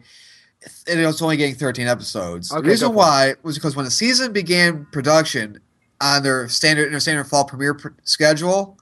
it 0.85 1.03
was 1.03 1.23
only 1.23 1.37
getting 1.37 1.55
13 1.55 1.87
episodes. 1.87 2.51
Okay, 2.51 2.61
the 2.61 2.67
reason 2.69 2.93
why 2.93 3.33
was 3.41 3.55
because 3.55 3.75
when 3.75 3.85
the 3.85 3.89
season 3.89 4.31
began 4.31 4.85
production 4.91 5.59
on 6.01 6.21
their 6.21 6.47
standard, 6.49 6.91
their 6.91 6.99
standard 6.99 7.23
fall 7.23 7.45
premiere 7.45 7.73
pr- 7.73 7.87
schedule, 8.03 8.77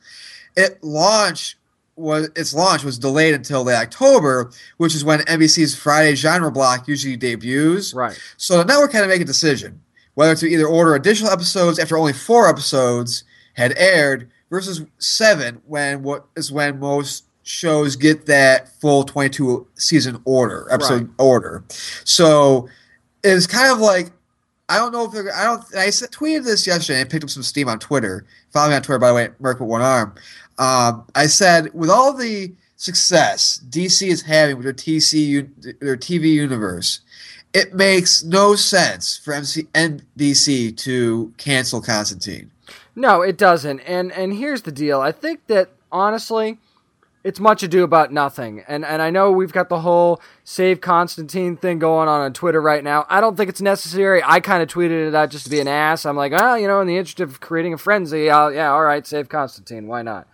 it 0.57 0.83
launched 0.83 1.55
was 1.95 2.29
its 2.35 2.53
launch 2.53 2.83
was 2.83 2.99
delayed 2.99 3.33
until 3.33 3.63
the 3.63 3.75
October, 3.75 4.51
which 4.77 4.95
is 4.95 5.05
when 5.05 5.19
NBC's 5.21 5.75
Friday 5.75 6.15
genre 6.15 6.51
block 6.51 6.87
usually 6.87 7.15
debuts. 7.15 7.93
Right. 7.93 8.19
So 8.37 8.57
the 8.57 8.65
network 8.65 8.91
had 8.91 9.01
to 9.01 9.07
make 9.07 9.21
a 9.21 9.25
decision 9.25 9.81
whether 10.15 10.35
to 10.35 10.47
either 10.47 10.65
order 10.65 10.95
additional 10.95 11.31
episodes 11.31 11.77
after 11.77 11.97
only 11.97 12.13
four 12.13 12.49
episodes 12.49 13.23
had 13.53 13.73
aired 13.77 14.29
versus 14.49 14.83
seven 14.97 15.61
when 15.65 16.01
what 16.03 16.25
is 16.35 16.51
when 16.51 16.79
most 16.79 17.25
shows 17.43 17.95
get 17.95 18.25
that 18.25 18.69
full 18.81 19.03
22 19.03 19.67
season 19.75 20.19
order 20.25 20.67
episode 20.71 21.03
right. 21.03 21.09
order. 21.19 21.63
So 22.03 22.67
it's 23.23 23.45
kind 23.45 23.71
of 23.71 23.79
like 23.79 24.11
I 24.67 24.77
don't 24.77 24.91
know 24.91 25.05
if 25.05 25.11
they're, 25.11 25.31
I 25.31 25.43
don't. 25.43 25.61
I 25.75 25.89
tweeted 25.89 26.43
this 26.43 26.65
yesterday 26.65 27.01
and 27.01 27.09
picked 27.09 27.23
up 27.23 27.29
some 27.29 27.43
steam 27.43 27.69
on 27.69 27.77
Twitter. 27.77 28.25
Follow 28.51 28.69
me 28.69 28.75
on 28.75 28.81
Twitter, 28.81 28.97
by 28.97 29.09
the 29.09 29.13
way, 29.13 29.29
Merc 29.39 29.59
with 29.59 29.69
one 29.69 29.83
arm. 29.83 30.15
Um, 30.57 31.05
I 31.15 31.27
said, 31.27 31.73
with 31.73 31.89
all 31.89 32.13
the 32.13 32.53
success 32.77 33.61
DC 33.69 34.07
is 34.07 34.23
having 34.23 34.57
with 34.57 34.65
their 34.65 34.73
TC 34.73 35.79
their 35.79 35.97
TV 35.97 36.33
universe, 36.33 37.01
it 37.53 37.73
makes 37.73 38.23
no 38.23 38.55
sense 38.55 39.17
for 39.17 39.33
MC, 39.33 39.63
NBC 39.73 40.75
to 40.77 41.33
cancel 41.37 41.81
Constantine. 41.81 42.51
No, 42.95 43.21
it 43.21 43.37
doesn't. 43.37 43.79
And 43.81 44.11
and 44.11 44.33
here's 44.33 44.63
the 44.63 44.71
deal. 44.71 45.01
I 45.01 45.11
think 45.11 45.47
that 45.47 45.69
honestly, 45.91 46.59
it's 47.25 47.39
much 47.39 47.63
ado 47.63 47.83
about 47.83 48.13
nothing. 48.13 48.63
And 48.67 48.85
and 48.85 49.01
I 49.01 49.09
know 49.09 49.31
we've 49.31 49.51
got 49.51 49.67
the 49.67 49.81
whole 49.81 50.21
save 50.43 50.79
Constantine 50.79 51.57
thing 51.57 51.79
going 51.79 52.07
on 52.07 52.21
on 52.21 52.33
Twitter 52.33 52.61
right 52.61 52.83
now. 52.83 53.05
I 53.09 53.19
don't 53.19 53.35
think 53.35 53.49
it's 53.49 53.61
necessary. 53.61 54.21
I 54.23 54.39
kind 54.39 54.61
of 54.61 54.69
tweeted 54.69 55.07
it 55.07 55.15
out 55.15 55.31
just 55.31 55.45
to 55.45 55.49
be 55.49 55.59
an 55.59 55.67
ass. 55.67 56.05
I'm 56.05 56.15
like, 56.15 56.33
oh, 56.35 56.55
you 56.55 56.67
know, 56.67 56.81
in 56.81 56.87
the 56.87 56.97
interest 56.97 57.19
of 57.19 57.39
creating 57.39 57.73
a 57.73 57.77
frenzy, 57.77 58.29
I'll, 58.29 58.53
yeah, 58.53 58.71
all 58.71 58.83
right, 58.83 59.05
save 59.07 59.27
Constantine. 59.27 59.87
Why 59.87 60.03
not? 60.03 60.27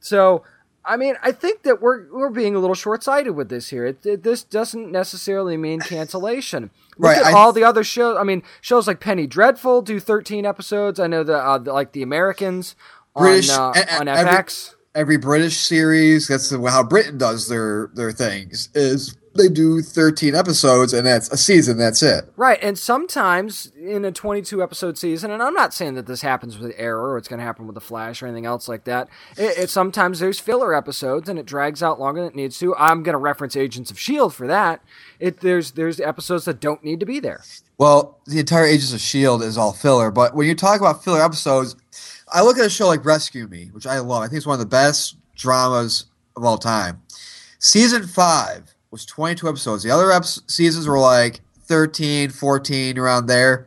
So, 0.00 0.44
I 0.84 0.96
mean, 0.96 1.16
I 1.22 1.32
think 1.32 1.62
that 1.62 1.82
we're 1.82 2.06
we're 2.12 2.30
being 2.30 2.54
a 2.54 2.58
little 2.58 2.74
short 2.74 3.02
sighted 3.02 3.34
with 3.34 3.48
this 3.48 3.68
here. 3.68 3.86
It, 3.86 4.04
it, 4.06 4.22
this 4.22 4.42
doesn't 4.42 4.90
necessarily 4.90 5.56
mean 5.56 5.80
cancellation. 5.80 6.70
Look 6.98 7.10
right, 7.10 7.18
at 7.18 7.26
I, 7.26 7.32
all 7.32 7.52
the 7.52 7.64
other 7.64 7.84
shows. 7.84 8.16
I 8.18 8.22
mean, 8.22 8.42
shows 8.60 8.86
like 8.86 9.00
Penny 9.00 9.26
Dreadful 9.26 9.82
do 9.82 10.00
13 10.00 10.46
episodes. 10.46 10.98
I 10.98 11.06
know 11.08 11.24
the, 11.24 11.36
uh, 11.36 11.58
the 11.58 11.72
like 11.72 11.92
the 11.92 12.02
Americans 12.02 12.76
British, 13.16 13.50
on, 13.50 13.76
uh, 13.76 13.84
on 14.00 14.06
FX. 14.06 14.74
Every, 14.94 15.14
every, 15.14 15.16
British 15.16 15.56
series, 15.56 16.28
that's 16.28 16.50
how 16.50 16.82
Britain 16.82 17.18
does 17.18 17.48
their 17.48 17.90
their 17.94 18.12
things. 18.12 18.68
Is 18.74 19.16
they 19.36 19.48
do 19.48 19.82
13 19.82 20.34
episodes 20.34 20.92
and 20.92 21.06
that's 21.06 21.30
a 21.30 21.36
season 21.36 21.76
that's 21.76 22.02
it. 22.02 22.32
Right 22.36 22.58
and 22.62 22.78
sometimes 22.78 23.72
in 23.76 24.04
a 24.04 24.12
22 24.12 24.62
episode 24.62 24.98
season 24.98 25.30
and 25.30 25.42
i'm 25.42 25.54
not 25.54 25.74
saying 25.74 25.94
that 25.94 26.06
this 26.06 26.22
happens 26.22 26.58
with 26.58 26.74
Arrow 26.76 27.04
or 27.04 27.18
it's 27.18 27.28
going 27.28 27.38
to 27.38 27.44
happen 27.44 27.66
with 27.66 27.74
the 27.74 27.80
flash 27.80 28.22
or 28.22 28.26
anything 28.26 28.46
else 28.46 28.68
like 28.68 28.84
that 28.84 29.08
it, 29.36 29.58
it, 29.58 29.70
sometimes 29.70 30.18
there's 30.18 30.38
filler 30.38 30.74
episodes 30.74 31.28
and 31.28 31.38
it 31.38 31.46
drags 31.46 31.82
out 31.82 32.00
longer 32.00 32.20
than 32.20 32.30
it 32.30 32.36
needs 32.36 32.58
to. 32.58 32.74
I'm 32.76 33.02
going 33.02 33.14
to 33.14 33.18
reference 33.18 33.56
agents 33.56 33.90
of 33.90 33.98
shield 33.98 34.34
for 34.34 34.46
that. 34.46 34.82
It 35.18 35.40
there's 35.40 35.72
there's 35.72 36.00
episodes 36.00 36.44
that 36.44 36.60
don't 36.60 36.82
need 36.84 37.00
to 37.00 37.06
be 37.06 37.20
there. 37.20 37.42
Well 37.78 38.18
the 38.26 38.38
entire 38.38 38.64
agents 38.64 38.92
of 38.92 39.00
shield 39.00 39.42
is 39.42 39.58
all 39.58 39.72
filler 39.72 40.10
but 40.10 40.34
when 40.34 40.46
you 40.46 40.54
talk 40.54 40.80
about 40.80 41.04
filler 41.04 41.22
episodes 41.22 41.76
i 42.32 42.42
look 42.42 42.58
at 42.58 42.66
a 42.66 42.70
show 42.70 42.86
like 42.86 43.04
rescue 43.04 43.46
me 43.48 43.70
which 43.72 43.86
i 43.86 43.98
love. 43.98 44.22
I 44.22 44.26
think 44.26 44.38
it's 44.38 44.46
one 44.46 44.54
of 44.54 44.60
the 44.60 44.66
best 44.66 45.16
dramas 45.36 46.06
of 46.36 46.44
all 46.44 46.58
time. 46.58 47.02
Season 47.58 48.06
five 48.06 48.74
was 48.90 49.04
22 49.04 49.48
episodes. 49.48 49.82
The 49.82 49.90
other 49.90 50.10
ep- 50.12 50.24
seasons 50.24 50.86
were 50.86 50.98
like 50.98 51.40
13, 51.62 52.30
14, 52.30 52.98
around 52.98 53.26
there. 53.26 53.66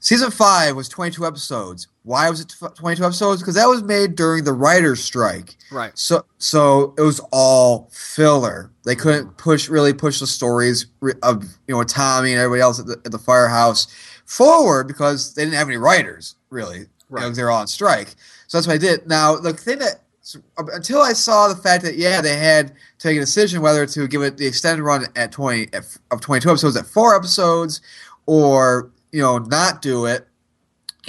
Season 0.00 0.30
5 0.30 0.74
was 0.74 0.88
22 0.88 1.24
episodes. 1.24 1.86
Why 2.02 2.28
was 2.28 2.40
it 2.40 2.52
22 2.74 3.04
episodes? 3.04 3.40
Because 3.40 3.54
that 3.54 3.66
was 3.66 3.84
made 3.84 4.16
during 4.16 4.42
the 4.42 4.52
writer's 4.52 5.02
strike. 5.02 5.56
Right. 5.70 5.96
So 5.96 6.24
so 6.38 6.94
it 6.98 7.02
was 7.02 7.20
all 7.30 7.88
filler. 7.92 8.72
They 8.84 8.96
couldn't 8.96 9.36
push 9.38 9.68
really 9.68 9.92
push 9.92 10.18
the 10.18 10.26
stories 10.26 10.86
of 11.22 11.44
you 11.68 11.74
know 11.76 11.84
Tommy 11.84 12.32
and 12.32 12.40
everybody 12.40 12.60
else 12.60 12.80
at 12.80 12.86
the, 12.86 13.00
at 13.04 13.12
the 13.12 13.18
firehouse 13.18 13.86
forward 14.26 14.88
because 14.88 15.34
they 15.34 15.44
didn't 15.44 15.54
have 15.54 15.68
any 15.68 15.76
writers 15.76 16.34
really. 16.50 16.86
Right. 17.08 17.22
You 17.22 17.28
know, 17.28 17.34
they 17.34 17.42
were 17.44 17.50
all 17.50 17.60
on 17.60 17.68
strike. 17.68 18.08
So 18.48 18.58
that's 18.58 18.66
what 18.66 18.74
I 18.74 18.78
did. 18.78 19.06
Now 19.06 19.36
the 19.36 19.52
thing 19.52 19.78
that 19.78 20.01
so, 20.24 20.40
until 20.56 21.02
I 21.02 21.14
saw 21.14 21.48
the 21.48 21.56
fact 21.56 21.82
that 21.82 21.96
yeah 21.96 22.20
they 22.20 22.36
had 22.36 22.72
to 23.00 23.08
a 23.08 23.14
decision 23.14 23.60
whether 23.60 23.84
to 23.86 24.06
give 24.06 24.22
it 24.22 24.36
the 24.36 24.46
extended 24.46 24.84
run 24.84 25.06
at 25.16 25.32
twenty 25.32 25.68
of 25.74 26.20
twenty 26.20 26.40
two 26.40 26.50
episodes 26.50 26.76
at 26.76 26.86
four 26.86 27.16
episodes, 27.16 27.80
or 28.26 28.92
you 29.10 29.20
know 29.20 29.38
not 29.38 29.82
do 29.82 30.06
it, 30.06 30.28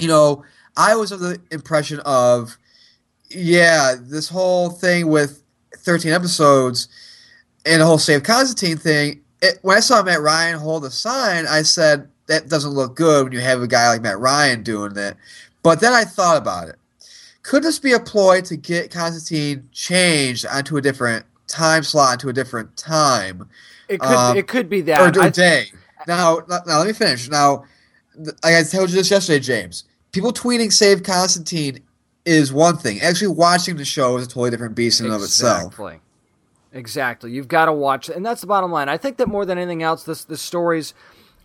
you 0.00 0.08
know 0.08 0.44
I 0.76 0.96
was 0.96 1.12
of 1.12 1.20
the 1.20 1.40
impression 1.52 2.00
of 2.00 2.58
yeah 3.30 3.94
this 3.98 4.28
whole 4.28 4.70
thing 4.70 5.06
with 5.06 5.44
thirteen 5.76 6.12
episodes 6.12 6.88
and 7.64 7.80
the 7.80 7.86
whole 7.86 7.98
Save 7.98 8.24
Constantine 8.24 8.76
thing. 8.76 9.20
It, 9.40 9.60
when 9.62 9.76
I 9.76 9.80
saw 9.80 10.02
Matt 10.02 10.22
Ryan 10.22 10.58
hold 10.58 10.84
a 10.84 10.90
sign, 10.90 11.46
I 11.46 11.62
said 11.62 12.08
that 12.26 12.48
doesn't 12.48 12.72
look 12.72 12.96
good 12.96 13.24
when 13.24 13.32
you 13.32 13.40
have 13.40 13.62
a 13.62 13.68
guy 13.68 13.88
like 13.90 14.02
Matt 14.02 14.18
Ryan 14.18 14.64
doing 14.64 14.94
that. 14.94 15.16
But 15.62 15.80
then 15.80 15.92
I 15.92 16.04
thought 16.04 16.36
about 16.36 16.68
it 16.68 16.76
could 17.44 17.62
this 17.62 17.78
be 17.78 17.92
a 17.92 18.00
ploy 18.00 18.40
to 18.40 18.56
get 18.56 18.90
Constantine 18.90 19.68
changed 19.70 20.44
onto 20.46 20.76
a 20.76 20.80
different 20.80 21.26
time 21.46 21.84
slot, 21.84 22.14
into 22.14 22.28
a 22.30 22.32
different 22.32 22.76
time? 22.76 23.48
It 23.88 24.00
could. 24.00 24.16
Um, 24.16 24.36
it 24.36 24.48
could 24.48 24.68
be 24.68 24.80
that 24.80 25.16
or, 25.16 25.22
or 25.22 25.30
day. 25.30 25.66
Now, 26.08 26.40
now 26.48 26.78
let 26.78 26.86
me 26.86 26.92
finish. 26.94 27.28
Now, 27.28 27.64
like 28.16 28.54
I 28.54 28.62
told 28.64 28.90
you 28.90 28.96
this 28.96 29.10
yesterday, 29.10 29.40
James. 29.40 29.84
People 30.10 30.32
tweeting 30.32 30.72
"Save 30.72 31.02
Constantine" 31.02 31.80
is 32.24 32.52
one 32.52 32.78
thing. 32.78 33.00
Actually, 33.00 33.28
watching 33.28 33.76
the 33.76 33.84
show 33.84 34.16
is 34.16 34.24
a 34.24 34.28
totally 34.28 34.50
different 34.50 34.74
beast 34.74 35.00
in 35.00 35.06
exactly. 35.06 35.22
of 35.22 35.28
itself. 35.28 35.72
Exactly. 35.72 36.00
Exactly. 36.72 37.30
You've 37.30 37.46
got 37.46 37.66
to 37.66 37.72
watch, 37.72 38.08
and 38.08 38.24
that's 38.24 38.40
the 38.40 38.46
bottom 38.46 38.72
line. 38.72 38.88
I 38.88 38.96
think 38.96 39.18
that 39.18 39.28
more 39.28 39.44
than 39.44 39.58
anything 39.58 39.82
else, 39.82 40.04
this 40.04 40.24
the 40.24 40.38
stories 40.38 40.94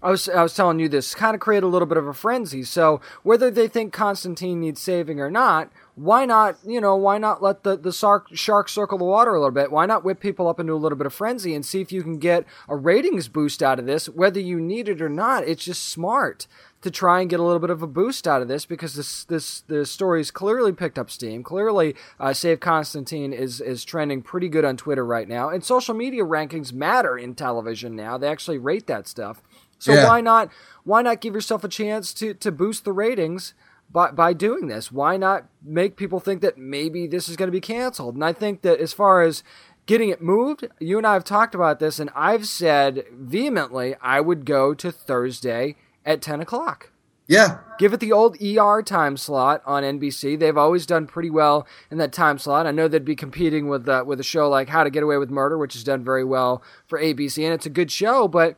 I 0.01 0.11
was 0.11 0.29
I 0.29 0.41
was 0.43 0.53
telling 0.53 0.79
you 0.79 0.87
this 0.87 1.13
kind 1.13 1.35
of 1.35 1.41
create 1.41 1.63
a 1.63 1.67
little 1.67 1.85
bit 1.85 1.97
of 1.97 2.07
a 2.07 2.13
frenzy. 2.13 2.63
So 2.63 3.01
whether 3.23 3.51
they 3.51 3.67
think 3.67 3.91
Constantine 3.91 4.61
needs 4.61 4.81
saving 4.81 5.19
or 5.19 5.29
not, 5.29 5.69
why 5.99 6.25
not 6.25 6.57
you 6.65 6.79
know 6.79 6.95
why 6.95 7.17
not 7.17 7.43
let 7.43 7.63
the 7.63 7.75
the 7.75 7.91
shark 7.91 8.27
shark 8.33 8.69
circle 8.69 8.97
the 8.97 9.03
water 9.03 9.31
a 9.35 9.39
little 9.39 9.51
bit? 9.53 9.71
Why 9.71 9.85
not 9.85 10.03
whip 10.05 10.21
people 10.21 10.47
up 10.47 10.59
into 10.59 10.73
a 10.73 10.75
little 10.75 10.97
bit 10.97 11.05
of 11.07 11.13
frenzy 11.13 11.53
and 11.53 11.65
see 11.65 11.81
if 11.81 11.91
you 11.91 12.03
can 12.03 12.19
get 12.19 12.45
a 12.69 12.75
ratings 12.75 13.27
boost 13.27 13.61
out 13.61 13.79
of 13.79 13.85
this, 13.85 14.07
whether 14.07 14.39
you 14.39 14.61
need 14.61 14.87
it 14.87 15.01
or 15.01 15.09
not? 15.09 15.45
It's 15.45 15.65
just 15.65 15.83
smart 15.89 16.47
to 16.81 16.89
try 16.89 17.19
and 17.19 17.29
get 17.29 17.41
a 17.41 17.43
little 17.43 17.59
bit 17.59 17.69
of 17.69 17.83
a 17.83 17.87
boost 17.87 18.25
out 18.27 18.41
of 18.41 18.47
this 18.47 18.65
because 18.65 18.93
this 18.93 19.25
this 19.25 19.61
the 19.67 19.85
story's 19.85 20.31
clearly 20.31 20.71
picked 20.71 20.97
up 20.97 21.11
steam. 21.11 21.43
Clearly, 21.43 21.95
uh, 22.19 22.33
Save 22.33 22.61
Constantine 22.61 23.33
is 23.33 23.59
is 23.59 23.83
trending 23.83 24.21
pretty 24.21 24.47
good 24.47 24.63
on 24.63 24.77
Twitter 24.77 25.05
right 25.05 25.27
now, 25.27 25.49
and 25.49 25.63
social 25.65 25.93
media 25.93 26.23
rankings 26.23 26.71
matter 26.71 27.17
in 27.17 27.35
television 27.35 27.95
now. 27.95 28.17
They 28.17 28.29
actually 28.29 28.57
rate 28.57 28.87
that 28.87 29.07
stuff. 29.07 29.41
So 29.79 29.93
Yeah. 29.93 30.05
why 30.05 30.21
not 30.21 30.49
why 30.85 31.01
not 31.01 31.19
give 31.19 31.33
yourself 31.33 31.63
a 31.65 31.69
chance 31.69 32.13
to 32.15 32.33
to 32.35 32.51
boost 32.51 32.85
the 32.85 32.93
ratings 32.93 33.53
by 33.91 34.11
by 34.11 34.33
doing 34.33 34.67
this? 34.67 34.91
Why 34.91 35.17
not 35.17 35.45
make 35.63 35.95
people 35.95 36.19
think 36.19 36.41
that 36.41 36.57
maybe 36.57 37.07
this 37.07 37.29
is 37.29 37.35
going 37.35 37.47
to 37.47 37.51
be 37.51 37.61
canceled? 37.61 38.15
And 38.15 38.23
I 38.23 38.33
think 38.33 38.61
that 38.61 38.79
as 38.79 38.93
far 38.93 39.21
as 39.23 39.43
getting 39.85 40.09
it 40.09 40.21
moved, 40.21 40.67
you 40.79 40.97
and 40.97 41.07
I 41.07 41.13
have 41.13 41.23
talked 41.23 41.55
about 41.55 41.79
this, 41.79 41.99
and 41.99 42.09
I've 42.15 42.47
said 42.47 43.05
vehemently 43.11 43.95
I 44.01 44.21
would 44.21 44.45
go 44.45 44.73
to 44.73 44.91
Thursday 44.91 45.75
at 46.05 46.21
ten 46.21 46.41
o'clock. 46.41 46.91
Yeah, 47.27 47.59
Give 47.77 47.93
it 47.93 47.99
the 47.99 48.11
old 48.11 48.41
ER 48.41 48.81
time 48.81 49.15
slot 49.15 49.61
on 49.63 49.83
NBC. 49.83 50.37
They've 50.37 50.57
always 50.57 50.87
done 50.87 51.05
pretty 51.05 51.29
well 51.29 51.67
in 51.91 51.99
that 51.99 52.11
time 52.11 52.39
slot. 52.39 52.65
I 52.65 52.71
know 52.71 52.87
they'd 52.87 53.05
be 53.05 53.15
competing 53.15 53.69
with 53.69 53.87
uh, 53.87 54.03
with 54.05 54.19
a 54.19 54.23
show 54.23 54.49
like 54.49 54.67
How 54.67 54.83
to 54.83 54.89
Get 54.89 55.03
Away 55.03 55.17
with 55.17 55.29
Murder, 55.29 55.55
which 55.57 55.73
has 55.73 55.83
done 55.83 56.03
very 56.03 56.23
well 56.23 56.63
for 56.87 56.99
ABC, 56.99 57.43
and 57.43 57.53
it's 57.53 57.67
a 57.67 57.69
good 57.69 57.91
show. 57.91 58.27
But 58.27 58.57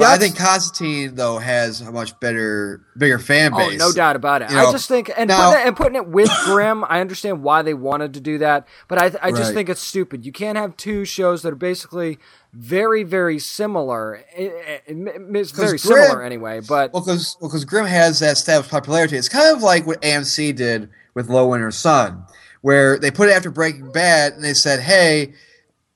I 0.00 0.18
think 0.18 0.36
Constantine 0.36 1.14
though 1.14 1.38
has 1.38 1.80
a 1.80 1.90
much 1.92 2.18
better, 2.20 2.82
bigger 2.98 3.18
fan 3.18 3.52
Oh, 3.54 3.58
base. 3.58 3.78
no 3.78 3.92
doubt 3.92 4.16
about 4.16 4.42
it. 4.42 4.50
You 4.50 4.58
I 4.58 4.64
know, 4.64 4.72
just 4.72 4.88
think, 4.88 5.10
and, 5.16 5.28
now- 5.28 5.50
putting 5.50 5.62
it, 5.62 5.66
and 5.68 5.76
putting 5.76 5.96
it 5.96 6.08
with 6.08 6.30
Grimm, 6.44 6.84
I 6.88 7.00
understand 7.00 7.42
why 7.42 7.62
they 7.62 7.72
wanted 7.72 8.12
to 8.14 8.20
do 8.20 8.38
that, 8.38 8.66
but 8.88 8.98
I, 9.00 9.06
I 9.22 9.30
just 9.30 9.44
Right. 9.44 9.54
think 9.54 9.68
it's 9.68 9.80
stupid. 9.80 10.26
You 10.26 10.32
can't 10.32 10.58
have 10.58 10.76
two 10.76 11.04
shows 11.04 11.42
that 11.42 11.52
are 11.52 11.56
basically 11.56 12.18
very, 12.52 13.04
very 13.04 13.38
similar. 13.38 14.16
Eh, 14.34 14.44
eh, 14.46 14.48
eh, 14.66 14.78
it- 14.86 14.96
it- 14.96 15.36
it's 15.36 15.50
very 15.52 15.78
Grimm- 15.78 15.78
similar 15.78 16.22
anyway, 16.22 16.60
but 16.60 16.92
Well, 16.92 17.02
because 17.04 17.36
well, 17.40 17.50
Grimm 17.64 17.86
has 17.86 18.18
that 18.20 18.32
established 18.32 18.70
popularity. 18.70 19.16
It's 19.16 19.28
kind 19.28 19.56
of 19.56 19.62
like 19.62 19.86
what 19.86 20.00
AMC 20.02 20.52
did 20.52 20.88
with 21.14 21.28
Low 21.30 21.46
Winter 21.46 21.70
Sun, 21.70 22.24
where 22.60 22.98
they 22.98 23.10
put 23.10 23.28
it 23.28 23.32
after 23.36 23.50
Breaking 23.50 23.90
Bad 23.92 24.32
and 24.34 24.42
they 24.44 24.54
said, 24.54 24.80
"Hey, 24.80 25.32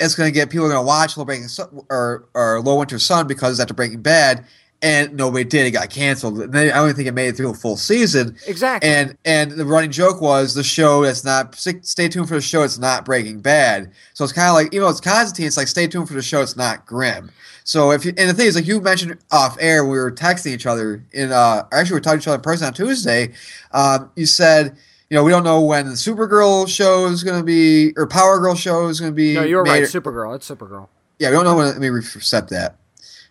it's 0.00 0.14
going 0.14 0.28
to 0.28 0.34
get 0.34 0.50
people 0.50 0.66
are 0.66 0.70
going 0.70 0.82
to 0.82 0.86
watch 0.86 1.16
Low 1.16 1.24
Breaking 1.24 1.48
Sun, 1.48 1.84
or 1.90 2.28
or 2.34 2.60
Low 2.60 2.78
Winter 2.78 2.98
Sun 2.98 3.26
because 3.26 3.52
it's 3.52 3.60
after 3.60 3.74
Breaking 3.74 4.02
Bad." 4.02 4.44
And 4.82 5.14
nobody 5.14 5.44
did. 5.44 5.66
It 5.66 5.72
got 5.72 5.90
canceled. 5.90 6.40
And 6.40 6.56
I 6.56 6.68
don't 6.70 6.94
think 6.94 7.06
it 7.06 7.12
made 7.12 7.28
it 7.28 7.36
through 7.36 7.50
a 7.50 7.54
full 7.54 7.76
season. 7.76 8.34
exactly. 8.46 8.88
And 8.88 9.16
and 9.26 9.50
the 9.50 9.66
running 9.66 9.90
joke 9.90 10.22
was 10.22 10.54
the 10.54 10.64
show 10.64 11.02
that's 11.02 11.22
not 11.22 11.54
stay 11.54 12.08
tuned 12.08 12.28
for 12.28 12.34
the 12.34 12.40
show. 12.40 12.62
It's 12.62 12.78
not 12.78 13.04
Breaking 13.04 13.40
Bad. 13.40 13.92
So 14.14 14.24
it's 14.24 14.32
kind 14.32 14.48
of 14.48 14.54
like 14.54 14.68
even 14.68 14.80
though 14.80 14.88
it's 14.88 15.00
Constantine, 15.00 15.46
it's 15.46 15.58
like 15.58 15.68
stay 15.68 15.86
tuned 15.86 16.08
for 16.08 16.14
the 16.14 16.22
show. 16.22 16.40
It's 16.40 16.56
not 16.56 16.86
Grimm. 16.86 17.30
So 17.64 17.90
if 17.90 18.06
you, 18.06 18.14
and 18.16 18.30
the 18.30 18.34
thing 18.34 18.46
is 18.46 18.54
like 18.54 18.66
you 18.66 18.80
mentioned 18.80 19.18
off 19.30 19.56
air, 19.60 19.84
we 19.84 19.98
were 19.98 20.10
texting 20.10 20.52
each 20.52 20.64
other 20.64 21.04
in 21.12 21.30
uh 21.30 21.64
actually 21.72 21.94
we 21.94 21.96
were 21.96 22.00
talking 22.00 22.20
to 22.20 22.24
each 22.24 22.28
other 22.28 22.36
in 22.36 22.42
person 22.42 22.66
on 22.68 22.72
Tuesday. 22.72 23.34
Um, 23.72 24.10
you 24.16 24.24
said 24.24 24.78
you 25.10 25.16
know 25.16 25.24
we 25.24 25.32
don't 25.32 25.44
know 25.44 25.60
when 25.60 25.86
the 25.86 25.92
Supergirl 25.92 26.68
show 26.68 27.06
is 27.06 27.24
going 27.24 27.38
to 27.38 27.44
be 27.44 27.92
or 27.96 28.06
Power 28.06 28.38
Girl 28.38 28.54
show 28.54 28.86
is 28.88 29.00
going 29.00 29.12
to 29.12 29.16
be. 29.16 29.34
no, 29.34 29.42
you're 29.42 29.64
right. 29.64 29.82
Supergirl. 29.82 30.34
It's 30.36 30.48
Supergirl. 30.48 30.88
Yeah, 31.18 31.30
we 31.30 31.34
don't 31.34 31.44
know 31.44 31.56
when. 31.56 31.66
Let 31.66 31.78
me 31.78 31.88
reset 31.88 32.48
that. 32.48 32.76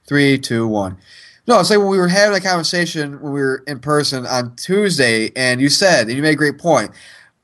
Three, 0.06 0.38
two, 0.38 0.68
one. 0.68 0.97
No, 1.47 1.60
it's 1.60 1.69
like 1.69 1.80
when 1.80 1.88
we 1.88 1.97
were 1.97 2.07
having 2.07 2.38
a 2.38 2.41
conversation 2.41 3.19
when 3.22 3.31
we 3.31 3.39
were 3.41 3.64
in 3.65 3.80
person 3.80 4.27
on 4.27 4.56
Tuesday, 4.56 5.31
and 5.35 5.60
you 5.60 5.69
said, 5.69 6.07
and 6.07 6.15
you 6.15 6.22
made 6.22 6.34
a 6.34 6.35
great 6.35 6.60
point. 6.60 6.91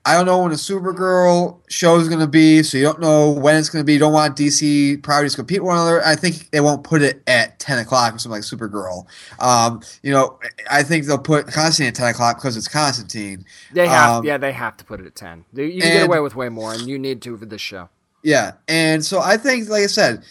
I 0.06 0.14
don't 0.14 0.24
know 0.24 0.38
when 0.38 0.50
the 0.52 0.56
Supergirl 0.56 1.58
show 1.68 1.96
is 1.96 2.08
going 2.08 2.20
to 2.20 2.28
be, 2.28 2.62
so 2.62 2.78
you 2.78 2.84
don't 2.84 3.00
know 3.00 3.32
when 3.32 3.56
it's 3.56 3.68
going 3.68 3.82
to 3.82 3.84
be. 3.84 3.94
You 3.94 3.98
don't 3.98 4.12
want 4.12 4.36
DC 4.36 5.02
properties 5.02 5.32
to 5.32 5.38
compete 5.38 5.60
with 5.60 5.66
one 5.66 5.76
another. 5.78 6.00
I 6.04 6.14
think 6.14 6.48
they 6.52 6.60
won't 6.60 6.84
put 6.84 7.02
it 7.02 7.24
at 7.26 7.58
10 7.58 7.80
o'clock 7.80 8.14
or 8.14 8.18
something 8.18 8.40
like 8.40 8.42
Supergirl. 8.42 9.04
Um, 9.40 9.82
you 10.04 10.12
know, 10.12 10.38
I 10.70 10.84
think 10.84 11.06
they'll 11.06 11.18
put 11.18 11.48
Constantine 11.48 11.88
at 11.88 11.96
10 11.96 12.06
o'clock 12.10 12.36
because 12.36 12.56
it's 12.56 12.68
Constantine. 12.68 13.44
They 13.72 13.88
have, 13.88 14.18
Um, 14.18 14.24
yeah, 14.24 14.38
they 14.38 14.52
have 14.52 14.76
to 14.76 14.84
put 14.84 15.00
it 15.00 15.06
at 15.06 15.16
ten. 15.16 15.44
You 15.52 15.80
can 15.80 15.90
get 15.90 16.06
away 16.06 16.20
with 16.20 16.36
way 16.36 16.50
more, 16.50 16.72
and 16.72 16.82
you 16.86 17.00
need 17.00 17.20
to 17.22 17.36
for 17.36 17.44
this 17.46 17.60
show. 17.60 17.88
Yeah, 18.22 18.52
and 18.68 19.04
so 19.04 19.20
I 19.20 19.36
think, 19.36 19.68
like 19.68 19.82
I 19.82 19.86
said, 19.88 20.22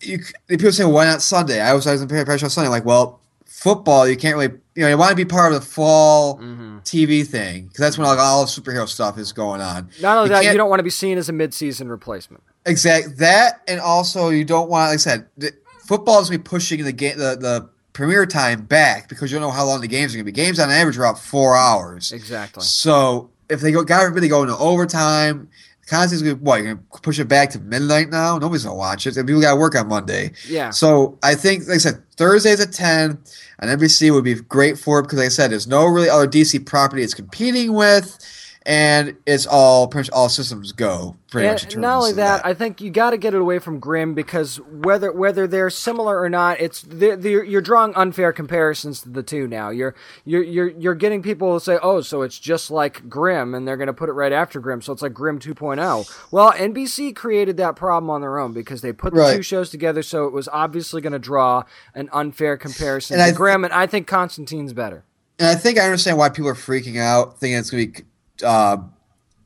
you 0.00 0.18
people 0.48 0.72
say, 0.72 0.84
"Why 0.84 1.04
not 1.04 1.22
Sunday?" 1.22 1.60
I 1.60 1.72
was 1.72 1.86
I 1.86 1.92
was 1.92 2.02
in 2.02 2.08
pressure 2.08 2.46
on 2.46 2.50
Sunday. 2.50 2.68
Like, 2.68 2.84
well, 2.84 3.20
football, 3.74 4.08
you 4.08 4.16
can't 4.16 4.36
really, 4.36 4.52
you 4.74 4.82
know, 4.82 4.88
you 4.88 4.96
want 4.96 5.10
to 5.10 5.16
be 5.16 5.24
part 5.24 5.52
of 5.52 5.60
the 5.60 5.66
fall 5.66 6.38
Mm-hmm. 6.38 6.78
TV 6.78 7.26
thing 7.26 7.66
because 7.66 7.78
that's 7.80 7.98
when 7.98 8.06
like 8.06 8.18
all 8.18 8.44
the 8.44 8.50
superhero 8.50 8.88
stuff 8.88 9.18
is 9.18 9.32
going 9.32 9.60
on. 9.60 9.90
Not 10.00 10.16
only 10.16 10.30
You 10.30 10.36
that, 10.36 10.44
you 10.52 10.56
don't 10.56 10.70
want 10.70 10.80
to 10.80 10.84
be 10.84 10.90
seen 10.90 11.18
as 11.18 11.28
a 11.28 11.32
mid-season 11.32 11.88
replacement. 11.88 12.42
Exact 12.64 13.18
that, 13.18 13.60
and 13.68 13.80
also 13.80 14.28
you 14.30 14.44
don't 14.44 14.70
want, 14.70 14.90
like 14.90 14.94
I 14.94 14.96
said, 14.96 15.26
the, 15.36 15.52
football 15.86 16.20
is 16.20 16.28
going 16.30 16.38
to 16.38 16.44
be 16.44 16.48
pushing 16.48 16.84
the 16.84 16.92
game, 16.92 17.18
the 17.18 17.36
the 17.36 17.68
premiere 17.92 18.26
time 18.26 18.62
back 18.62 19.08
because 19.08 19.32
you 19.32 19.38
don't 19.38 19.48
know 19.48 19.54
how 19.54 19.64
long 19.66 19.80
the 19.80 19.88
games 19.88 20.14
are 20.14 20.18
going 20.18 20.24
to 20.26 20.32
be. 20.32 20.36
Games 20.36 20.58
on 20.60 20.70
average 20.70 20.96
are 20.96 21.04
about 21.04 21.18
four 21.18 21.56
hours. 21.56 22.12
Exactly. 22.12 22.62
So 22.62 23.30
if 23.50 23.60
they 23.60 23.72
go, 23.72 23.82
God 23.82 24.04
forbid 24.06 24.22
they 24.22 24.28
go 24.28 24.42
into 24.42 24.56
overtime, 24.56 25.48
Constantine's 25.88 26.22
going 26.22 26.38
to, 26.38 26.44
what, 26.44 26.56
you're 26.56 26.74
going 26.74 26.78
to 26.92 27.00
push 27.00 27.18
it 27.18 27.28
back 27.28 27.50
to 27.50 27.58
midnight 27.60 28.10
now? 28.10 28.38
Nobody's 28.38 28.64
going 28.64 28.74
to 28.74 28.78
watch 28.78 29.06
it. 29.06 29.16
And 29.16 29.26
people 29.26 29.40
got 29.40 29.54
to 29.54 29.60
work 29.60 29.74
on 29.74 29.88
Monday. 29.88 30.32
Yeah. 30.46 30.70
So 30.70 31.18
I 31.22 31.34
think, 31.34 31.66
like 31.66 31.76
I 31.76 31.78
said, 31.78 32.02
Thursdays 32.16 32.60
at 32.60 32.72
10 32.72 33.18
on 33.60 33.68
NBC 33.68 34.12
would 34.12 34.24
be 34.24 34.34
great 34.34 34.78
for 34.78 34.98
it 34.98 35.04
because, 35.04 35.18
like 35.18 35.26
I 35.26 35.30
said, 35.30 35.50
there's 35.50 35.66
no 35.66 35.86
really 35.86 36.10
other 36.10 36.28
DC 36.28 36.64
property 36.66 37.02
it's 37.02 37.14
competing 37.14 37.72
with. 37.72 38.18
And 38.70 39.16
it's 39.24 39.46
all 39.46 39.88
pretty 39.88 40.08
much 40.08 40.14
all 40.14 40.28
systems 40.28 40.72
go. 40.72 41.16
Pretty 41.30 41.48
much. 41.48 41.64
in 41.64 41.72
And 41.72 41.80
not 41.80 41.96
only 41.96 42.10
of 42.10 42.16
that, 42.16 42.44
I 42.44 42.52
think 42.52 42.82
you 42.82 42.90
got 42.90 43.10
to 43.10 43.16
get 43.16 43.32
it 43.32 43.40
away 43.40 43.58
from 43.60 43.78
Grimm 43.80 44.12
because 44.12 44.58
whether 44.60 45.10
whether 45.10 45.46
they're 45.46 45.70
similar 45.70 46.20
or 46.20 46.28
not, 46.28 46.60
it's 46.60 46.82
they're, 46.82 47.16
they're, 47.16 47.42
you're 47.44 47.62
drawing 47.62 47.94
unfair 47.94 48.30
comparisons 48.30 49.00
to 49.00 49.08
the 49.08 49.22
two 49.22 49.46
now. 49.48 49.70
You're 49.70 49.94
you're 50.26 50.42
you're 50.42 50.68
you're 50.68 50.94
getting 50.94 51.22
people 51.22 51.58
to 51.58 51.64
say, 51.64 51.78
"Oh, 51.82 52.02
so 52.02 52.20
it's 52.20 52.38
just 52.38 52.70
like 52.70 53.08
Grimm," 53.08 53.54
and 53.54 53.66
they're 53.66 53.78
going 53.78 53.86
to 53.86 53.94
put 53.94 54.10
it 54.10 54.12
right 54.12 54.32
after 54.32 54.60
Grimm, 54.60 54.82
so 54.82 54.92
it's 54.92 55.00
like 55.00 55.14
Grimm 55.14 55.38
2.0. 55.38 56.30
Well, 56.30 56.52
NBC 56.52 57.16
created 57.16 57.56
that 57.56 57.74
problem 57.74 58.10
on 58.10 58.20
their 58.20 58.38
own 58.38 58.52
because 58.52 58.82
they 58.82 58.92
put 58.92 59.14
the 59.14 59.20
Right. 59.20 59.36
two 59.36 59.42
shows 59.42 59.70
together, 59.70 60.02
so 60.02 60.26
it 60.26 60.32
was 60.34 60.46
obviously 60.52 61.00
going 61.00 61.14
to 61.14 61.18
draw 61.18 61.62
an 61.94 62.10
unfair 62.12 62.58
comparison 62.58 63.14
And 63.14 63.20
to 63.20 63.24
I 63.24 63.28
th- 63.28 63.36
Grimm, 63.38 63.64
and 63.64 63.72
I 63.72 63.86
think 63.86 64.06
Constantine's 64.06 64.74
better. 64.74 65.04
and 65.38 65.48
I 65.48 65.54
think 65.54 65.78
I 65.78 65.84
understand 65.84 66.18
why 66.18 66.28
people 66.28 66.50
are 66.50 66.54
freaking 66.54 66.98
out, 66.98 67.38
thinking 67.40 67.56
it's 67.58 67.70
going 67.70 67.92
to 67.92 68.02
be, 68.02 68.04
uh, 68.44 68.78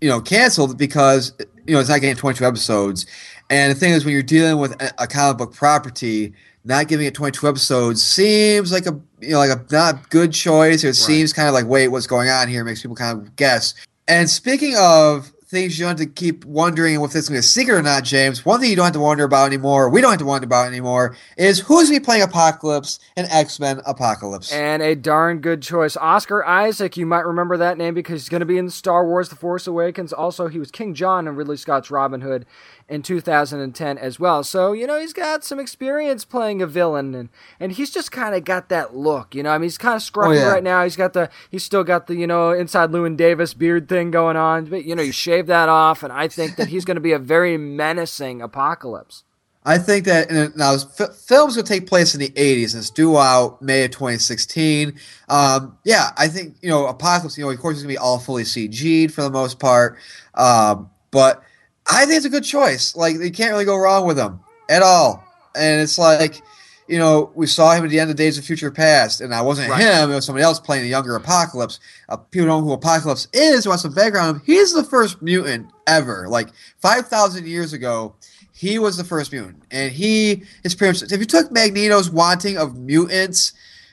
you 0.01 0.09
know, 0.09 0.21
canceled 0.21 0.77
because 0.79 1.33
you 1.67 1.75
know 1.75 1.81
it's 1.81 1.89
not 1.89 2.01
getting 2.01 2.17
22 2.17 2.45
episodes. 2.45 3.07
And 3.51 3.71
the 3.71 3.75
thing 3.79 3.93
is, 3.93 4.05
when 4.05 4.15
you're 4.15 4.23
dealing 4.23 4.59
with 4.59 4.73
a, 4.83 4.93
a 4.99 5.07
comic 5.07 5.39
book 5.39 5.55
property, 5.55 6.33
not 6.65 6.89
giving 6.89 7.07
it 7.07 7.15
22 7.15 7.49
episodes 7.49 8.03
seems 8.03 8.73
like 8.73 8.87
a 8.87 8.99
you 9.21 9.31
know 9.31 9.39
like 9.39 9.51
a 9.51 9.65
not 9.71 10.11
good 10.11 10.33
choice. 10.33 10.85
It 10.85 10.95
seems 10.95 11.33
kind 11.33 11.49
of 11.49 11.55
like, 11.55 11.67
wait, 11.67 11.89
what's 11.89 12.07
going 12.07 12.29
on 12.29 12.49
here? 12.49 12.65
Makes 12.65 12.83
people 12.83 12.97
kind 12.97 13.19
of 13.19 13.37
guess. 13.37 13.75
And 14.09 14.29
speaking 14.29 14.75
of 14.77 15.33
things 15.53 15.79
you 15.79 15.85
don't 15.85 15.99
have 15.99 16.09
to 16.09 16.13
keep 16.13 16.45
wondering 16.45 17.01
if 17.01 17.13
this 17.13 17.31
is 17.31 17.39
a 17.39 17.43
secret 17.43 17.77
or 17.77 17.83
not, 17.83 18.03
James. 18.03 18.45
One 18.45 18.59
thing 18.59 18.71
you 18.71 18.77
don't 18.77 18.87
have 18.87 18.95
to 18.95 19.01
wonder 19.01 19.23
about 19.23 19.47
anymore, 19.47 19.89
we 19.89 20.01
don't 20.01 20.11
have 20.11 20.19
to 20.19 20.25
wonder 20.25 20.47
about 20.47 20.67
anymore, 20.67 21.15
is 21.37 21.61
who's 21.61 21.89
going 21.89 21.99
to 21.99 22.01
be 22.01 22.05
playing 22.05 22.23
Apocalypse 22.23 22.99
and 23.17 23.29
X 23.31 23.61
Men 23.61 23.81
Apocalypse. 23.87 24.51
And 24.51 24.83
a 24.83 24.97
darn 24.97 25.41
good 25.41 25.63
choice. 25.63 25.97
Oscar 25.97 26.45
Isaac, 26.45 26.97
you 26.97 27.07
might 27.07 27.27
remember 27.27 27.59
that 27.59 27.79
name 27.79 27.95
because 27.95 28.23
he's 28.23 28.29
going 28.29 28.41
to 28.41 28.47
be 28.47 28.59
in 28.59 28.71
Star 28.71 29.07
Wars 29.07 29.29
The 29.29 29.37
Force 29.37 29.67
Awakens. 29.67 30.13
Also, 30.13 30.49
he 30.49 30.59
was 30.59 30.71
King 30.71 30.95
John 30.95 31.29
in 31.29 31.37
Ridley 31.37 31.59
Scott's 31.59 31.91
Robin 31.91 32.23
Hood 32.23 32.47
in 32.89 33.03
2010 33.03 33.99
as 33.99 34.19
well. 34.21 34.43
So, 34.45 34.73
you 34.73 34.87
know, 34.87 34.99
he's 35.01 35.13
got 35.13 35.45
some 35.45 35.59
experience 35.59 36.25
playing 36.25 36.61
a 36.63 36.67
villain 36.67 37.15
and, 37.15 37.29
and 37.61 37.73
he's 37.73 37.91
just 37.91 38.13
kind 38.13 38.35
of 38.35 38.45
got 38.45 38.69
that 38.69 38.95
look, 38.95 39.35
you 39.35 39.43
know. 39.43 39.51
I 39.51 39.59
mean, 39.59 39.65
he's 39.65 39.79
kind 39.79 39.97
of 39.97 40.03
scruffy 40.03 40.29
Oh, 40.29 40.33
yeah. 40.33 40.51
right 40.53 40.63
now. 40.63 40.83
He's 40.85 40.97
got 40.97 41.13
the 41.13 41.31
he's 41.51 41.65
still 41.65 41.85
got 41.85 42.07
the, 42.07 42.15
you 42.15 42.27
know, 42.27 42.51
inside 42.51 42.91
Llewyn 42.91 43.17
Davis 43.17 43.55
beard 43.55 43.89
thing 43.89 44.11
going 44.11 44.37
on, 44.37 44.67
but 44.67 44.85
you 44.85 44.95
know, 44.95 45.03
you 45.03 45.13
shave 45.13 45.47
that 45.47 45.69
off 45.69 46.03
and 46.03 46.13
I 46.13 46.29
think 46.29 46.57
that 46.57 46.69
he's 46.69 46.85
going 46.85 46.97
to 46.97 47.01
be 47.01 47.13
a 47.13 47.19
very 47.19 47.57
menacing 47.57 48.43
apocalypse. 48.43 49.25
I 49.65 49.79
think 49.79 50.07
that 50.07 50.29
and 50.29 50.57
now 50.57 50.75
f- 50.75 51.15
films 51.15 51.55
will 51.57 51.63
take 51.63 51.87
place 51.87 52.15
in 52.15 52.21
the 52.21 52.31
80s 52.31 52.73
and 52.75 52.81
it's 52.81 52.91
due 52.91 53.17
out 53.17 53.63
May 53.63 53.85
of 53.85 53.93
2016. 53.93 54.99
Um, 55.29 55.79
yeah, 55.85 56.11
I 56.19 56.27
think 56.27 56.57
you 56.63 56.69
know 56.69 56.87
Apocalypse. 56.89 57.39
You 57.39 57.45
know, 57.45 57.51
of 57.51 57.61
course, 57.61 57.75
it's 57.75 57.83
gonna 57.85 57.93
be 57.95 57.99
all 57.99 58.19
fully 58.19 58.43
CG'd 58.43 59.15
for 59.15 59.23
the 59.23 59.31
most 59.31 59.61
part, 59.61 59.99
um, 60.35 60.91
but 61.13 61.43
I 61.87 62.05
think 62.07 62.17
it's 62.17 62.27
a 62.27 62.31
good 62.31 62.45
choice. 62.45 62.95
Like 62.97 63.17
you 63.17 63.31
can't 63.31 63.53
really 63.53 63.65
go 63.65 63.77
wrong 63.77 64.07
with 64.07 64.19
him 64.19 64.41
at 64.71 64.83
all. 64.83 65.25
And 65.55 65.81
it's 65.81 65.99
like, 65.99 66.41
you 66.89 66.99
know, 66.99 67.31
we 67.35 67.47
saw 67.47 67.73
him 67.73 67.85
at 67.85 67.91
the 67.91 68.01
end 68.01 68.11
of 68.11 68.17
Days 68.17 68.39
of 68.39 68.45
Future 68.45 68.71
Past, 68.71 69.21
and 69.21 69.35
I 69.35 69.41
wasn't 69.43 69.71
Right. 69.71 69.81
him; 69.81 70.11
it 70.11 70.15
was 70.15 70.25
somebody 70.27 70.45
else 70.45 70.59
playing 70.61 70.83
the 70.83 70.89
younger 70.89 71.15
Apocalypse. 71.17 71.79
Uh, 72.09 72.17
people 72.17 72.47
don't 72.49 72.63
know 72.63 72.67
who 72.69 72.73
Apocalypse 72.73 73.29
is. 73.33 73.67
Want 73.67 73.81
some 73.81 73.95
background? 73.95 74.41
He's 74.45 74.73
the 74.75 74.83
first 74.85 75.23
mutant 75.23 75.69
ever. 75.87 76.27
Like 76.29 76.49
five 76.79 77.07
thousand 77.09 77.47
years 77.47 77.73
ago, 77.73 78.15
he 78.53 78.79
was 78.79 78.97
the 78.97 79.05
first 79.05 79.33
mutant, 79.33 79.63
and 79.71 79.93
he 79.93 80.43
his 80.63 80.75
parents. 80.75 81.03
If 81.03 81.21
you 81.21 81.27
took 81.27 81.51
Magneto's 81.53 82.11
wanting 82.11 82.57
of 82.59 82.77
mutants, 82.77 83.53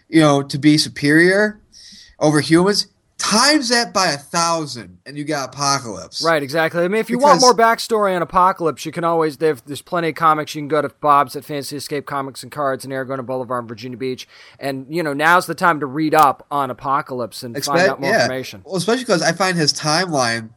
you 0.10 0.20
know, 0.22 0.42
to 0.42 0.58
be 0.58 0.78
superior 0.78 1.60
over 2.20 2.42
humans, 2.42 2.88
times 3.20 3.70
that 3.70 3.94
by 3.94 4.08
a 4.12 4.18
thousand 4.18 4.98
and 5.06 5.18
you 5.18 5.26
got 5.26 5.54
apocalypse. 5.54 6.24
Right 6.24 6.42
exactly. 6.42 6.84
I 6.84 6.88
mean 6.88 7.02
if 7.02 7.10
you 7.10 7.18
because, 7.18 7.42
want 7.42 7.42
more 7.42 7.54
backstory 7.54 8.16
on 8.16 8.22
apocalypse 8.22 8.86
you 8.86 8.92
can 8.92 9.04
always 9.04 9.38
there's 9.38 9.82
plenty 9.82 10.10
of 10.10 10.16
comics 10.16 10.56
you 10.56 10.62
can 10.62 10.70
go 10.70 10.82
to 10.82 10.90
bob's 11.02 11.36
at 11.36 11.44
fantasy 11.44 11.76
escape 11.76 12.06
comics 12.06 12.42
and 12.42 12.52
cards 12.52 12.86
in 12.86 12.92
arizona 12.92 13.22
boulevard 13.22 13.66
in 13.66 13.68
virginia 13.68 13.98
beach. 13.98 14.28
And 14.58 14.88
you 14.90 15.04
know 15.04 15.14
now's 15.14 15.46
the 15.46 15.54
time 15.54 15.82
to 15.82 15.86
read 15.86 16.16
up 16.16 16.48
on 16.50 16.72
apocalypse 16.72 17.44
and 17.44 17.56
expect, 17.56 17.78
find 17.78 17.92
out 17.92 18.02
more 18.02 18.10
yeah. 18.10 18.22
information. 18.22 18.62
Well 18.66 18.78
especially 18.78 19.04
because 19.04 19.22
i 19.22 19.34
find 19.34 19.58
his 19.58 19.74
timeline 19.74 20.50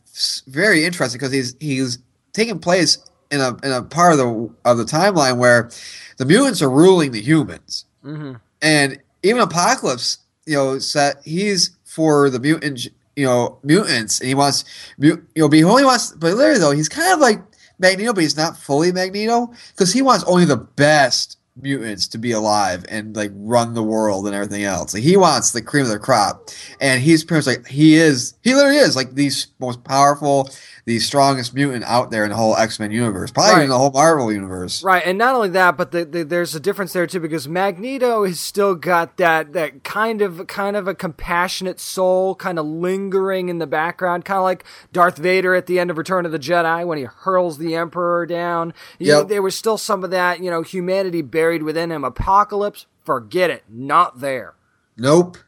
very 0.46 0.84
interesting 0.84 1.18
because 1.18 1.32
he's 1.32 1.56
he's 1.58 1.98
taking 2.32 2.60
place 2.60 2.98
in 3.30 3.40
a 3.40 3.56
in 3.64 3.72
a 3.72 3.82
part 3.82 4.12
of 4.12 4.18
the 4.18 4.50
of 4.64 4.78
the 4.78 4.84
timeline 4.84 5.36
where 5.36 5.68
the 6.16 6.24
mutants 6.24 6.62
are 6.62 6.70
ruling 6.70 7.10
the 7.10 7.20
humans. 7.20 7.86
Mm-hmm. 8.04 8.32
and 8.60 9.00
even 9.22 9.40
apocalypse 9.42 10.18
you 10.44 10.54
know 10.54 10.78
he's 11.24 11.70
for 11.94 12.30
the 12.30 12.40
mutant, 12.40 12.88
you 13.16 13.26
know, 13.26 13.58
mutants, 13.62 14.20
and 14.20 14.28
he 14.28 14.34
wants, 14.34 14.64
you 14.98 15.22
know, 15.36 15.48
but 15.48 15.56
he 15.56 15.64
only 15.64 15.84
wants, 15.84 16.12
but 16.12 16.34
literally 16.34 16.58
though, 16.58 16.72
he's 16.72 16.88
kind 16.88 17.12
of 17.12 17.20
like 17.20 17.40
Magneto, 17.78 18.14
but 18.14 18.22
he's 18.22 18.36
not 18.36 18.56
fully 18.56 18.92
Magneto 18.92 19.52
because 19.72 19.92
he 19.92 20.00
wants 20.00 20.24
only 20.24 20.44
the 20.44 20.56
best 20.56 21.38
mutants 21.60 22.06
to 22.08 22.16
be 22.16 22.32
alive 22.32 22.82
and 22.88 23.14
like 23.14 23.30
run 23.34 23.74
the 23.74 23.82
world 23.82 24.26
and 24.26 24.34
everything 24.34 24.64
else. 24.64 24.94
Like 24.94 25.02
he 25.02 25.18
wants 25.18 25.50
the 25.50 25.60
cream 25.60 25.84
of 25.84 25.90
the 25.90 25.98
crop, 25.98 26.48
and 26.80 27.02
he's 27.02 27.24
pretty 27.24 27.38
much 27.38 27.58
like 27.58 27.66
he 27.66 27.96
is. 27.96 28.34
He 28.42 28.54
literally 28.54 28.78
is 28.78 28.96
like 28.96 29.14
the 29.14 29.30
most 29.58 29.84
powerful 29.84 30.50
the 30.84 30.98
strongest 30.98 31.54
mutant 31.54 31.84
out 31.84 32.10
there 32.10 32.24
in 32.24 32.30
the 32.30 32.36
whole 32.36 32.56
X 32.56 32.80
Men 32.80 32.90
universe, 32.90 33.30
probably 33.30 33.54
right. 33.54 33.62
in 33.64 33.68
the 33.68 33.78
whole 33.78 33.92
Marvel 33.92 34.32
universe. 34.32 34.82
Right, 34.82 35.02
and 35.06 35.16
not 35.16 35.34
only 35.34 35.50
that, 35.50 35.76
but 35.76 35.92
the, 35.92 36.04
the, 36.04 36.24
there's 36.24 36.54
a 36.56 36.60
difference 36.60 36.92
there 36.92 37.06
too 37.06 37.20
because 37.20 37.46
Magneto 37.46 38.24
has 38.24 38.40
still 38.40 38.74
got 38.74 39.16
that 39.16 39.52
that 39.52 39.84
kind 39.84 40.22
of 40.22 40.46
kind 40.48 40.76
of 40.76 40.88
a 40.88 40.94
compassionate 40.94 41.78
soul, 41.78 42.34
kind 42.34 42.58
of 42.58 42.66
lingering 42.66 43.48
in 43.48 43.58
the 43.58 43.66
background, 43.66 44.24
kind 44.24 44.38
of 44.38 44.44
like 44.44 44.64
Darth 44.92 45.18
Vader 45.18 45.54
at 45.54 45.66
the 45.66 45.78
end 45.78 45.90
of 45.90 45.98
Return 45.98 46.26
of 46.26 46.32
the 46.32 46.38
Jedi 46.38 46.84
when 46.84 46.98
he 46.98 47.04
hurls 47.04 47.58
the 47.58 47.76
Emperor 47.76 48.26
down. 48.26 48.74
Yep. 48.98 49.28
there 49.28 49.42
was 49.42 49.54
still 49.54 49.78
some 49.78 50.02
of 50.02 50.10
that, 50.10 50.40
you 50.42 50.50
know, 50.50 50.62
humanity 50.62 51.22
buried 51.22 51.62
within 51.62 51.92
him. 51.92 52.02
Apocalypse, 52.02 52.86
forget 53.04 53.50
it, 53.50 53.62
not 53.68 54.20
there. 54.20 54.54
Nope. 54.96 55.38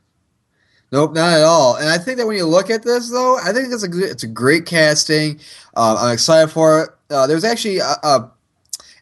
Nope, 0.94 1.12
not 1.12 1.32
at 1.32 1.42
all. 1.42 1.74
And 1.74 1.88
I 1.88 1.98
think 1.98 2.18
that 2.18 2.26
when 2.28 2.36
you 2.36 2.46
look 2.46 2.70
at 2.70 2.84
this, 2.84 3.10
though, 3.10 3.36
I 3.36 3.52
think 3.52 3.72
it's 3.72 3.82
a 3.82 4.08
it's 4.08 4.22
a 4.22 4.28
great 4.28 4.64
casting. 4.64 5.40
Uh, 5.76 5.96
I'm 5.98 6.12
excited 6.12 6.52
for 6.52 6.84
it. 6.84 6.90
Uh, 7.10 7.26
there's 7.26 7.42
actually 7.42 7.78
a, 7.78 7.96
a, 8.04 8.30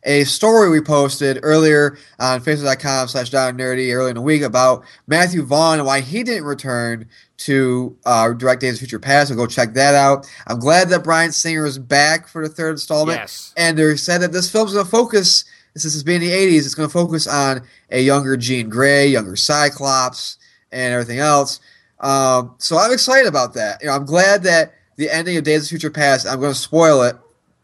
a, 0.04 0.24
story 0.24 0.70
we 0.70 0.80
posted 0.80 1.40
earlier 1.42 1.98
on 2.18 2.40
Facebook.com 2.40 3.08
slash 3.08 3.28
down 3.28 3.58
nerdy 3.58 3.94
earlier 3.94 4.08
in 4.08 4.14
the 4.14 4.22
week 4.22 4.40
about 4.40 4.84
Matthew 5.06 5.42
Vaughn 5.42 5.80
and 5.80 5.86
why 5.86 6.00
he 6.00 6.22
didn't 6.22 6.44
return 6.44 7.06
to 7.36 7.94
uh, 8.06 8.32
direct 8.32 8.62
Days 8.62 8.76
of 8.76 8.78
Future 8.78 8.98
Past. 8.98 9.28
So 9.28 9.36
go 9.36 9.46
check 9.46 9.74
that 9.74 9.94
out. 9.94 10.26
I'm 10.46 10.60
glad 10.60 10.88
that 10.88 11.04
Bryan 11.04 11.30
Singer 11.30 11.66
is 11.66 11.78
back 11.78 12.26
for 12.26 12.48
the 12.48 12.54
third 12.54 12.70
installment. 12.70 13.18
Yes. 13.18 13.52
And 13.58 13.76
they 13.76 13.96
said 13.96 14.22
that 14.22 14.32
this 14.32 14.50
film's 14.50 14.72
going 14.72 14.86
to 14.86 14.90
focus, 14.90 15.44
since 15.76 15.94
it's 15.94 16.02
being 16.02 16.20
the 16.20 16.30
80s, 16.30 16.64
it's 16.64 16.74
going 16.74 16.88
to 16.88 16.92
focus 16.92 17.26
on 17.26 17.60
a 17.90 18.00
younger 18.00 18.38
Jean 18.38 18.70
Grey, 18.70 19.08
younger 19.08 19.36
Cyclops, 19.36 20.38
and 20.72 20.94
everything 20.94 21.18
else. 21.18 21.60
Um, 22.02 22.54
so 22.58 22.76
I'm 22.76 22.92
excited 22.92 23.28
about 23.28 23.54
that. 23.54 23.80
You 23.80 23.88
know, 23.88 23.94
I'm 23.94 24.04
glad 24.04 24.42
that 24.42 24.74
the 24.96 25.10
ending 25.10 25.36
of 25.36 25.44
Days 25.44 25.64
of 25.64 25.68
Future 25.68 25.90
Past. 25.90 26.26
I'm 26.26 26.40
going 26.40 26.52
to 26.52 26.58
spoil 26.58 27.02
it 27.02 27.16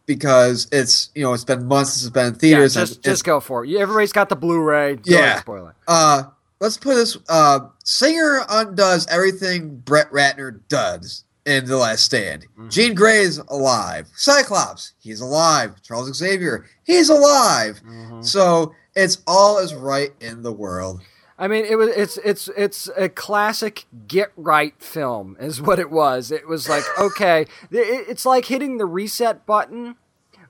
because 0.06 0.66
it's 0.72 1.10
you 1.14 1.22
know 1.22 1.34
it's 1.34 1.44
been 1.44 1.66
months 1.66 1.92
since 1.92 2.04
it's 2.04 2.12
been 2.12 2.26
in 2.26 2.34
theaters. 2.34 2.74
Yeah, 2.74 2.82
just 2.82 3.02
just 3.02 3.24
go 3.24 3.40
for 3.40 3.64
it. 3.64 3.76
Everybody's 3.76 4.12
got 4.12 4.28
the 4.28 4.36
Blu-ray. 4.36 4.96
Go 4.96 5.02
yeah, 5.04 5.40
spoil 5.40 5.68
it. 5.68 5.74
Uh, 5.86 6.24
let's 6.60 6.76
put 6.76 6.94
this. 6.94 7.16
Uh, 7.28 7.60
Singer 7.84 8.44
undoes 8.48 9.06
everything 9.08 9.76
Brett 9.78 10.10
Ratner 10.10 10.60
does 10.68 11.24
in 11.46 11.64
The 11.66 11.76
Last 11.76 12.04
Stand. 12.04 12.42
Mm-hmm. 12.42 12.68
Jean 12.68 12.94
Grey 12.94 13.20
is 13.20 13.38
alive. 13.48 14.08
Cyclops, 14.16 14.94
he's 15.00 15.20
alive. 15.20 15.80
Charles 15.82 16.14
Xavier, 16.14 16.66
he's 16.84 17.08
alive. 17.08 17.80
Mm-hmm. 17.86 18.22
So 18.22 18.74
it's 18.94 19.22
all 19.26 19.58
is 19.58 19.74
right 19.74 20.10
in 20.20 20.42
the 20.42 20.52
world. 20.52 21.02
I 21.38 21.46
mean, 21.46 21.64
it 21.64 21.76
was 21.76 21.90
it's 21.90 22.16
it's 22.18 22.48
it's 22.56 22.90
a 22.96 23.08
classic 23.08 23.84
get 24.08 24.32
right 24.36 24.74
film, 24.82 25.36
is 25.38 25.62
what 25.62 25.78
it 25.78 25.90
was. 25.90 26.32
It 26.32 26.48
was 26.48 26.68
like 26.68 26.82
okay, 26.98 27.46
it's 27.70 28.26
like 28.26 28.46
hitting 28.46 28.78
the 28.78 28.86
reset 28.86 29.46
button, 29.46 29.94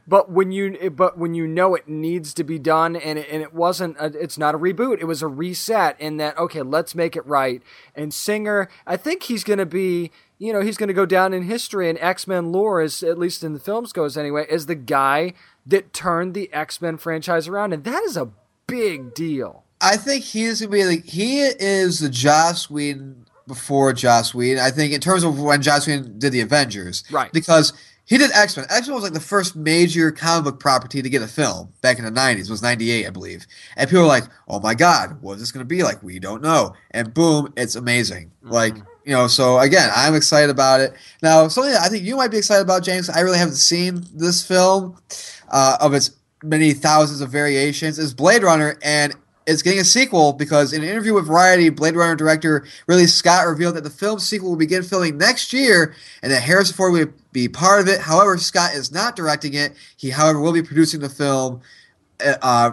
but 0.07 0.31
when 0.31 0.51
you 0.51 0.91
but 0.91 1.19
when 1.19 1.35
you 1.35 1.47
know 1.47 1.75
it 1.75 1.89
needs 1.89 2.33
to 2.35 2.45
be 2.45 2.59
done, 2.59 2.97
and 2.97 3.19
it, 3.19 3.29
and 3.31 3.43
it 3.43 3.53
wasn't, 3.53 3.99
a, 3.99 4.07
it's 4.19 4.39
not 4.39 4.55
a 4.55 4.59
reboot. 4.59 5.01
It 5.01 5.05
was 5.05 5.21
a 5.21 5.29
reset 5.29 6.01
in 6.01 6.17
that 6.17 6.39
okay, 6.39 6.63
let's 6.63 6.95
make 6.95 7.15
it 7.15 7.27
right. 7.27 7.63
And 7.95 8.13
Singer, 8.15 8.71
I 8.87 8.97
think 8.97 9.25
he's 9.25 9.45
going 9.45 9.59
to 9.59 9.67
be. 9.67 10.11
You 10.41 10.53
know, 10.53 10.61
he's 10.61 10.77
going 10.77 10.87
to 10.87 10.95
go 10.95 11.05
down 11.05 11.35
in 11.35 11.43
history 11.43 11.91
and 11.91 11.99
X 11.99 12.29
Men 12.29 12.53
lore, 12.53 12.81
as 12.81 13.03
at 13.03 13.19
least 13.19 13.43
in 13.43 13.55
the 13.55 13.59
films 13.59 13.93
goes 13.93 14.17
anyway, 14.17 14.47
as 14.49 14.67
the 14.67 14.77
guy 14.77 15.35
that 15.67 15.93
turned 15.93 16.33
the 16.33 16.49
X 16.53 16.81
Men 16.81 16.97
franchise 16.97 17.49
around, 17.49 17.73
and 17.73 17.83
that 17.83 18.05
is 18.05 18.17
a 18.17 18.31
big 18.69 19.15
deal. 19.15 19.65
I 19.81 19.97
think 19.97 20.25
he's 20.25 20.61
gonna 20.61 20.71
be 20.71 20.85
like 20.85 21.05
he 21.05 21.41
is 21.41 22.01
the 22.01 22.09
Joss 22.09 22.69
Whedon 22.69 23.27
before 23.47 23.93
Joss 23.93 24.35
Whedon. 24.35 24.63
I 24.63 24.71
think 24.71 24.93
in 24.93 25.01
terms 25.01 25.25
of 25.25 25.41
when 25.41 25.63
Joss 25.63 25.87
Whedon 25.87 26.19
did 26.19 26.33
the 26.33 26.41
Avengers, 26.41 27.05
right? 27.11 27.33
Because 27.33 27.73
he 28.09 28.17
did 28.17 28.31
X 28.33 28.57
Men. 28.57 28.65
X 28.71 28.89
Men 28.89 28.95
was 28.95 29.05
like 29.05 29.13
the 29.13 29.21
first 29.21 29.55
major 29.55 30.11
comic 30.11 30.45
book 30.45 30.61
property 30.61 31.03
to 31.03 31.11
get 31.11 31.21
a 31.21 31.29
film 31.29 31.69
back 31.83 31.99
in 31.99 32.07
the 32.07 32.11
'90s. 32.11 32.49
Was 32.49 32.63
'98, 32.63 33.07
I 33.07 33.11
believe. 33.11 33.47
And 33.77 33.89
people 33.89 34.03
were 34.03 34.09
like, 34.09 34.25
"Oh 34.49 34.61
my 34.61 34.75
God, 34.75 35.21
what 35.21 35.35
is 35.35 35.41
this 35.41 35.53
going 35.53 35.65
to 35.65 35.69
be 35.69 35.83
like? 35.83 36.03
We 36.03 36.19
don't 36.19 36.41
know." 36.41 36.75
And 36.93 37.13
boom, 37.13 37.53
it's 37.55 37.77
amazing. 37.77 38.31
Mm-hmm. 38.43 38.53
Like 38.53 38.77
you 39.05 39.13
know. 39.13 39.27
So 39.27 39.59
again, 39.59 39.91
I'm 39.95 40.15
excited 40.15 40.49
about 40.49 40.81
it. 40.81 40.95
Now, 41.23 41.49
something 41.49 41.75
I 41.75 41.89
think 41.89 42.03
you 42.03 42.17
might 42.17 42.31
be 42.31 42.39
excited 42.39 42.63
about, 42.63 42.83
James. 42.83 43.11
I 43.11 43.21
really 43.21 43.39
haven't 43.39 43.57
seen 43.57 44.07
this 44.15 44.47
film 44.47 44.97
uh, 45.51 45.77
of 45.79 45.93
its 45.93 46.13
many 46.43 46.73
thousands 46.73 47.21
of 47.21 47.29
variations. 47.29 47.99
Is 47.99 48.15
Blade 48.15 48.43
Runner, 48.43 48.79
and 48.83 49.15
is 49.49 49.63
getting 49.63 49.81
a 49.81 49.85
sequel 49.85 50.35
because 50.35 50.75
in 50.75 50.83
an 50.83 50.89
interview 50.89 51.15
with 51.15 51.27
Variety, 51.27 51.71
Blade 51.71 51.97
Runner 51.97 52.15
director 52.15 52.67
Ridley 52.87 53.07
Scott 53.07 53.47
revealed 53.47 53.77
that 53.77 53.85
the 53.85 53.91
film's 53.91 54.29
sequel 54.29 54.51
will 54.51 54.57
begin 54.57 54.83
filming 54.83 55.17
next 55.17 55.55
year 55.55 55.95
and 56.23 56.31
that 56.31 56.43
Harrison 56.43 56.77
Ford 56.77 56.93
will 56.93 57.07
be 57.33 57.49
part 57.49 57.81
of 57.81 57.89
it. 57.89 58.01
However, 58.01 58.37
Scott 58.37 58.75
is 58.75 58.93
not 58.93 59.17
directing 59.17 59.55
it. 59.55 59.73
He, 59.97 60.11
however, 60.11 60.39
will 60.39 60.53
be 60.53 60.63
producing 60.63 61.01
the 61.01 61.09
film 61.09 61.63
uh, 62.21 62.73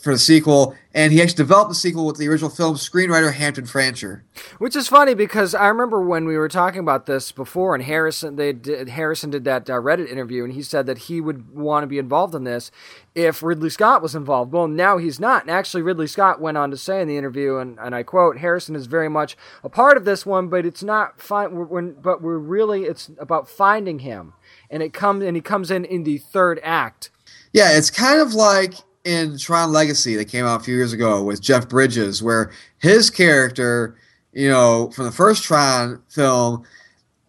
for 0.00 0.12
the 0.12 0.18
sequel, 0.18 0.74
and 0.94 1.12
he 1.12 1.20
actually 1.20 1.36
developed 1.36 1.68
the 1.68 1.74
sequel 1.74 2.06
with 2.06 2.16
the 2.16 2.28
original 2.28 2.50
film 2.50 2.76
screenwriter 2.76 3.32
Hampton 3.32 3.66
Fancher. 3.66 4.24
Which 4.58 4.74
is 4.74 4.88
funny 4.88 5.14
because 5.14 5.54
I 5.54 5.68
remember 5.68 6.00
when 6.00 6.24
we 6.24 6.36
were 6.36 6.48
talking 6.48 6.80
about 6.80 7.06
this 7.06 7.32
before, 7.32 7.74
and 7.74 7.84
Harrison 7.84 8.36
they 8.36 8.52
did, 8.52 8.88
Harrison 8.88 9.30
did 9.30 9.44
that 9.44 9.68
uh, 9.68 9.74
Reddit 9.74 10.10
interview, 10.10 10.44
and 10.44 10.52
he 10.52 10.62
said 10.62 10.86
that 10.86 10.98
he 10.98 11.20
would 11.20 11.54
want 11.54 11.82
to 11.82 11.86
be 11.86 11.98
involved 11.98 12.34
in 12.34 12.44
this 12.44 12.70
if 13.14 13.42
Ridley 13.42 13.70
Scott 13.70 14.02
was 14.02 14.14
involved. 14.14 14.52
Well, 14.52 14.68
now 14.68 14.98
he's 14.98 15.20
not, 15.20 15.42
and 15.42 15.50
actually 15.50 15.82
Ridley 15.82 16.06
Scott 16.06 16.40
went 16.40 16.56
on 16.56 16.70
to 16.70 16.76
say 16.76 17.02
in 17.02 17.08
the 17.08 17.16
interview, 17.16 17.56
and, 17.56 17.78
and 17.78 17.94
I 17.94 18.02
quote: 18.02 18.38
"Harrison 18.38 18.74
is 18.74 18.86
very 18.86 19.08
much 19.08 19.36
a 19.62 19.68
part 19.68 19.96
of 19.96 20.04
this 20.04 20.24
one, 20.24 20.48
but 20.48 20.64
it's 20.64 20.82
not 20.82 21.20
fine. 21.20 21.68
When, 21.68 21.92
but 21.92 22.22
we're 22.22 22.38
really 22.38 22.84
it's 22.84 23.10
about 23.18 23.48
finding 23.48 23.98
him, 24.00 24.32
and 24.70 24.82
it 24.82 24.94
comes 24.94 25.22
and 25.22 25.36
he 25.36 25.42
comes 25.42 25.70
in 25.70 25.84
in 25.84 26.04
the 26.04 26.18
third 26.18 26.60
act." 26.62 27.10
Yeah, 27.52 27.76
it's 27.76 27.90
kind 27.90 28.20
of 28.20 28.34
like 28.34 28.74
in 29.06 29.38
Tron 29.38 29.72
Legacy 29.72 30.16
that 30.16 30.26
came 30.26 30.44
out 30.44 30.60
a 30.60 30.64
few 30.64 30.74
years 30.74 30.92
ago 30.92 31.22
with 31.22 31.40
Jeff 31.40 31.68
Bridges, 31.68 32.22
where 32.22 32.50
his 32.78 33.08
character, 33.08 33.96
you 34.32 34.48
know, 34.48 34.90
from 34.90 35.04
the 35.04 35.12
first 35.12 35.44
Tron 35.44 36.02
film, 36.08 36.64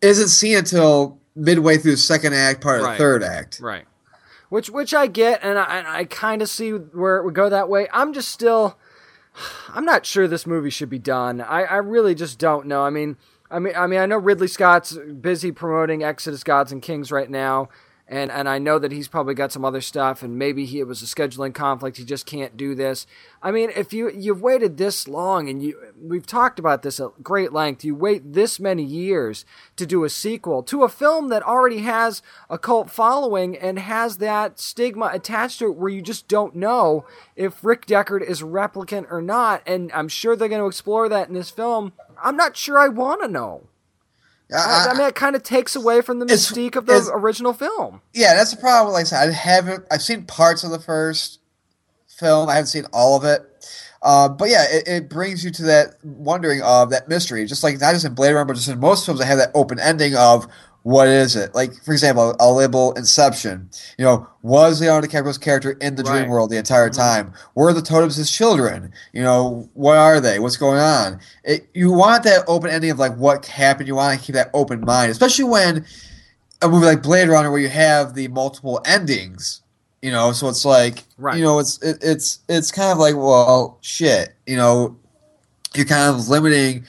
isn't 0.02 0.30
seen 0.30 0.58
until 0.58 1.20
midway 1.36 1.78
through 1.78 1.92
the 1.92 1.98
second 1.98 2.34
act, 2.34 2.62
part 2.62 2.80
of 2.80 2.86
right. 2.86 2.94
the 2.94 2.98
third 2.98 3.24
act. 3.24 3.60
Right. 3.62 3.86
Which 4.50 4.70
which 4.70 4.94
I 4.94 5.08
get, 5.08 5.44
and 5.44 5.60
I, 5.60 6.00
I 6.00 6.04
kind 6.06 6.42
of 6.42 6.50
see 6.50 6.72
where 6.72 7.18
it 7.18 7.26
would 7.26 7.36
go 7.36 7.50
that 7.50 7.70
way. 7.70 7.88
I'm 7.94 8.14
just 8.14 8.30
still, 8.30 8.78
I'm 9.70 9.86
not 9.86 10.06
sure 10.06 10.28
this 10.28 10.48
movie 10.48 10.70
should 10.70 10.90
be 10.90 11.00
done. 11.00 11.42
I, 11.42 11.64
I 11.64 11.78
really 11.78 12.16
just 12.16 12.40
don't 12.40 12.66
know. 12.66 12.84
I 12.84 12.90
mean, 12.90 13.18
I 13.52 13.60
mean, 13.60 13.76
I 13.76 13.86
mean, 13.88 14.00
I 14.00 14.06
know 14.06 14.18
Ridley 14.18 14.48
Scott's 14.48 14.98
busy 15.22 15.52
promoting 15.52 16.02
Exodus 16.02 16.44
Gods 16.44 16.72
and 16.72 16.82
Kings 16.82 17.12
right 17.12 17.30
now 17.30 17.70
and 18.08 18.32
and 18.32 18.48
I 18.48 18.58
know 18.58 18.80
that 18.80 18.92
he's 18.92 19.08
probably 19.08 19.34
got 19.34 19.52
some 19.52 19.66
other 19.66 19.82
stuff, 19.82 20.24
and 20.24 20.38
maybe 20.38 20.66
he, 20.66 20.80
it 20.80 20.88
was 20.88 21.02
a 21.02 21.06
scheduling 21.06 21.54
conflict. 21.54 21.98
He 21.98 22.06
just 22.06 22.26
can't 22.26 22.56
do 22.56 22.74
this. 22.74 23.06
I 23.42 23.52
mean, 23.52 23.70
if 23.76 23.92
you 23.92 24.10
you've 24.10 24.42
waited 24.42 24.78
this 24.78 25.08
long, 25.08 25.50
and 25.50 25.62
you 25.62 25.78
we've 26.02 26.26
talked 26.26 26.58
about 26.58 26.84
this 26.84 27.00
at 27.00 27.22
great 27.22 27.52
length, 27.52 27.84
you 27.84 27.96
wait 27.96 28.34
this 28.34 28.60
many 28.60 28.84
years 28.84 29.44
to 29.76 29.86
do 29.86 30.04
a 30.04 30.10
sequel 30.10 30.64
to 30.64 30.84
a 30.84 30.90
film 30.90 31.28
that 31.30 31.44
already 31.44 31.80
has 31.80 32.22
a 32.50 32.58
cult 32.58 32.90
following 32.90 33.58
and 33.58 33.80
has 33.80 34.18
that 34.18 34.60
stigma 34.60 35.10
attached 35.12 35.60
to 35.60 35.66
it, 35.66 35.76
where 35.76 35.90
you 35.90 36.02
just 36.02 36.28
don't 36.28 36.56
know 36.56 37.06
if 37.36 37.64
Rick 37.64 37.86
Deckard 37.86 38.24
is 38.24 38.42
replicant 38.42 39.12
or 39.12 39.22
not. 39.22 39.62
And 39.66 39.92
I'm 39.92 40.08
sure 40.08 40.36
they're 40.36 40.48
going 40.48 40.62
to 40.62 40.68
explore 40.68 41.10
that 41.10 41.28
in 41.28 41.34
this 41.34 41.50
film. 41.50 41.94
I'm 42.24 42.38
not 42.38 42.56
sure 42.56 42.80
I 42.80 42.88
want 42.88 43.22
to 43.22 43.28
know. 43.28 43.68
I, 44.54 44.88
I 44.92 44.94
mean, 44.94 45.08
it 45.08 45.16
kind 45.16 45.36
of 45.36 45.44
takes 45.44 45.76
away 45.76 46.02
from 46.02 46.20
the 46.20 46.26
mystique 46.26 46.76
of 46.76 46.86
the 46.86 47.12
original 47.14 47.54
film. 47.54 48.02
Yeah, 48.14 48.34
that's 48.34 48.52
the 48.52 48.58
problem. 48.58 48.94
Like 48.94 49.02
I 49.02 49.04
said, 49.04 49.30
I 49.30 49.32
haven't. 49.32 49.86
I've 49.92 50.02
seen 50.02 50.26
parts 50.26 50.64
of 50.64 50.72
the 50.72 50.80
first 50.80 51.40
film. 52.08 52.50
I 52.50 52.54
haven't 52.54 52.68
seen 52.68 52.86
all 52.94 53.18
of 53.18 53.26
it. 53.26 53.42
Uh, 54.02 54.30
but 54.30 54.50
yeah, 54.50 54.66
it, 54.70 54.88
it, 54.88 55.10
brings 55.10 55.44
you 55.44 55.52
to 55.52 55.64
that 55.64 55.96
wondering 56.04 56.62
of 56.62 56.92
that 56.92 57.10
mystery. 57.10 57.46
Just 57.46 57.64
like 57.64 57.80
not 57.82 57.94
just 57.94 58.06
in 58.06 58.14
Blade 58.14 58.34
Runner, 58.34 58.46
but 58.46 58.56
just 58.56 58.70
in 58.70 58.80
most 58.80 59.06
films, 59.06 59.20
I 59.20 59.26
have 59.26 59.40
that 59.40 59.52
open 59.54 59.80
ending 59.80 60.16
of 60.16 60.48
what 60.88 61.10
is 61.10 61.36
it? 61.36 61.54
Like, 61.54 61.74
for 61.84 61.92
example, 61.92 62.34
I'll 62.40 62.56
label 62.56 62.94
Inception. 62.94 63.70
You 63.98 64.06
know, 64.06 64.26
was 64.42 64.80
Leonardo 64.80 65.06
DiCaprio's 65.06 65.38
character 65.38 65.72
in 65.82 65.96
the 65.96 66.04
right. 66.04 66.20
dream 66.20 66.30
world 66.30 66.50
the 66.50 66.56
entire 66.56 66.90
mm-hmm. 66.90 67.02
time? 67.02 67.34
Were 67.56 67.74
the 67.74 67.82
totems 67.82 68.16
his 68.16 68.32
children? 68.32 68.94
You 69.12 69.22
know, 69.22 69.70
what 69.74 69.98
are 69.98 70.22
they? 70.22 70.40
What's 70.40 70.56
going 70.56 70.80
on? 70.80 71.20
It, 71.44 71.68
you 71.74 71.92
want 71.92 72.24
that 72.24 72.46
open 72.48 72.70
ending 72.70 72.90
of 72.90 73.00
like 73.00 73.14
what 73.18 73.46
happened. 73.48 73.90
You 73.90 73.96
want 73.96 74.18
to 74.18 74.26
keep 74.26 74.36
that 74.36 74.50
open 74.54 74.80
mind, 74.80 75.12
especially 75.12 75.44
when 75.44 75.86
a 76.62 76.70
movie 76.70 76.86
like 76.86 77.04
Blade 77.04 77.28
Runner, 77.28 77.52
where 77.52 77.60
you 77.60 77.68
have 77.68 78.14
the 78.16 78.30
multiple 78.30 78.80
endings. 78.86 79.64
You 80.02 80.12
know, 80.12 80.32
so 80.32 80.48
it's 80.48 80.64
like, 80.64 81.04
right. 81.18 81.36
you 81.36 81.44
know, 81.44 81.60
it's 81.60 81.84
it, 81.84 81.98
it's 82.02 82.40
it's 82.48 82.72
kind 82.72 82.94
of 82.94 82.98
like, 82.98 83.16
well, 83.18 83.78
shit. 83.82 84.36
You 84.46 84.56
know, 84.56 84.96
you're 85.76 85.86
kind 85.86 86.16
of 86.16 86.30
limiting 86.30 86.86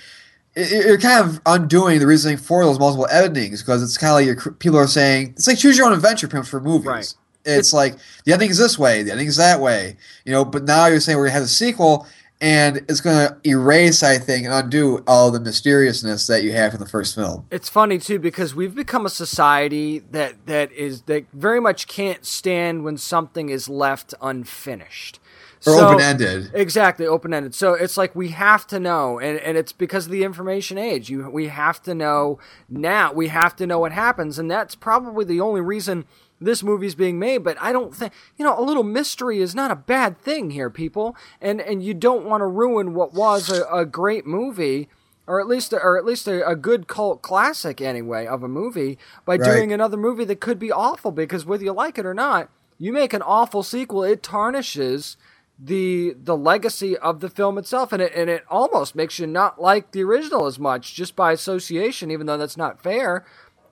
you're 0.59 0.99
kind 0.99 1.25
of 1.25 1.41
undoing 1.47 2.01
the 2.01 2.07
reasoning 2.07 2.37
for 2.37 2.65
those 2.65 2.79
multiple 2.79 3.07
endings 3.11 3.63
because 3.63 3.83
it's 3.83 3.97
kind 3.97 4.11
of 4.11 4.15
like 4.17 4.27
your 4.27 4.53
people 4.55 4.79
are 4.79 4.87
saying 4.87 5.35
it's 5.37 5.47
like 5.47 5.59
choose 5.59 5.79
your 5.79 5.87
own 5.87 5.93
adventure 5.93 6.29
for 6.43 6.61
movies. 6.61 6.87
Right. 6.87 7.15
It's, 7.45 7.59
it's 7.59 7.73
like 7.73 7.97
the 8.25 8.33
ending 8.33 8.51
is 8.51 8.59
this 8.59 8.79
way, 8.79 9.03
the 9.03 9.13
ending 9.13 9.29
is 9.29 9.37
that 9.37 9.61
way, 9.61 9.97
you 10.25 10.33
know. 10.33 10.45
But 10.45 10.65
now 10.65 10.87
you're 10.87 11.01
saying 11.01 11.17
we're 11.17 11.27
gonna 11.27 11.35
have 11.35 11.45
a 11.45 11.49
sequel, 11.49 12.07
and 12.41 12.79
it's 12.89 13.01
gonna 13.01 13.39
erase, 13.47 14.03
I 14.03 14.19
think, 14.19 14.45
and 14.45 14.53
undo 14.53 15.03
all 15.07 15.31
the 15.31 15.41
mysteriousness 15.41 16.27
that 16.27 16.43
you 16.43 16.53
have 16.53 16.75
in 16.75 16.81
the 16.81 16.89
first 16.89 17.15
film. 17.15 17.47
It's 17.51 17.69
funny 17.69 17.99
too 17.99 18.19
because 18.19 18.55
we've 18.55 18.75
become 18.75 19.07
a 19.07 19.11
society 19.11 20.01
that 20.11 20.47
that 20.47 20.73
is 20.73 21.03
that 21.03 21.27
very 21.33 21.61
much 21.61 21.87
can't 21.87 22.27
stand 22.27 22.85
when 22.85 22.99
something 22.99 23.49
is 23.49 23.69
left 23.69 24.13
unfinished. 24.21 25.18
Or 25.67 25.73
so, 25.73 25.89
open 25.89 26.01
ended. 26.01 26.51
Exactly, 26.55 27.07
open 27.07 27.35
ended. 27.35 27.55
So 27.55 27.75
it's 27.75 27.97
like 27.97 28.15
we 28.15 28.29
have 28.29 28.67
to 28.69 28.79
know, 28.79 29.19
and, 29.19 29.39
and 29.39 29.57
it's 29.59 29.73
because 29.73 30.07
of 30.07 30.13
the 30.13 30.25
information 30.25 30.79
age. 30.79 31.11
You 31.11 31.29
we 31.31 31.49
have 31.49 31.83
to 31.83 31.95
know 31.95 32.39
now. 32.69 33.13
We 33.13 33.29
have 33.29 33.57
to 33.57 33.67
know 33.67 33.81
what 33.81 33.93
happens, 33.93 34.39
and 34.39 34.51
that's 34.51 34.75
probably 34.75 35.25
the 35.25 35.41
only 35.41 35.61
reason 35.61 36.05
this 36.41 36.63
movie's 36.63 36.95
being 36.95 37.19
made. 37.19 37.39
But 37.39 37.57
I 37.61 37.73
don't 37.73 37.95
think 37.95 38.13
you 38.37 38.45
know 38.45 38.59
a 38.59 38.63
little 38.63 38.85
mystery 38.85 39.41
is 39.41 39.55
not 39.55 39.71
a 39.71 39.77
bad 39.77 40.21
thing 40.21 40.51
here, 40.51 40.71
people. 40.71 41.17
And 41.41 41.61
and 41.61 41.83
you 41.83 41.95
don't 41.95 42.25
want 42.25 42.43
to 42.43 42.47
ruin 42.47 42.95
what 42.95 43.13
was 43.13 43.51
a, 43.51 43.65
a 43.65 43.85
great 43.85 44.27
movie 44.27 44.89
or 45.29 45.41
at 45.41 45.47
least 45.47 45.73
or 45.73 45.99
at 45.99 46.05
least 46.05 46.27
a, 46.27 46.49
a, 46.49 46.57
good 46.57 46.89
cult 46.89 47.21
classic 47.21 47.81
anyway 47.81 48.27
of 48.27 48.43
a 48.43 48.49
movie 48.49 48.99
by 49.25 49.37
right. 49.37 49.45
doing 49.45 49.73
another 49.73 49.97
movie 49.97 50.25
that 50.25 50.41
could 50.41 50.59
be 50.59 50.73
awful 50.73 51.13
because 51.13 51.45
whether 51.45 51.63
you 51.63 51.73
like 51.73 51.99
it 51.99 52.07
or 52.07 52.15
not 52.15 52.49
you 52.79 52.93
make 52.93 53.13
an 53.13 53.23
awful 53.23 53.63
sequel 53.63 54.03
it 54.03 54.23
tarnishes 54.23 55.17
the 55.59 56.15
the 56.17 56.37
legacy 56.37 56.97
of 56.97 57.21
the 57.21 57.29
film 57.29 57.59
itself 57.59 57.93
and 57.93 58.01
it 58.01 58.13
and 58.15 58.31
it 58.31 58.45
almost 58.49 58.95
makes 58.95 59.19
you 59.19 59.27
not 59.27 59.61
like 59.61 59.91
the 59.91 60.03
original 60.03 60.47
as 60.47 60.59
much 60.59 60.95
just 60.95 61.17
by 61.17 61.33
association 61.33 62.11
even 62.11 62.27
though 62.27 62.37
that's 62.37 62.57
not 62.57 62.83
fair. 62.83 63.25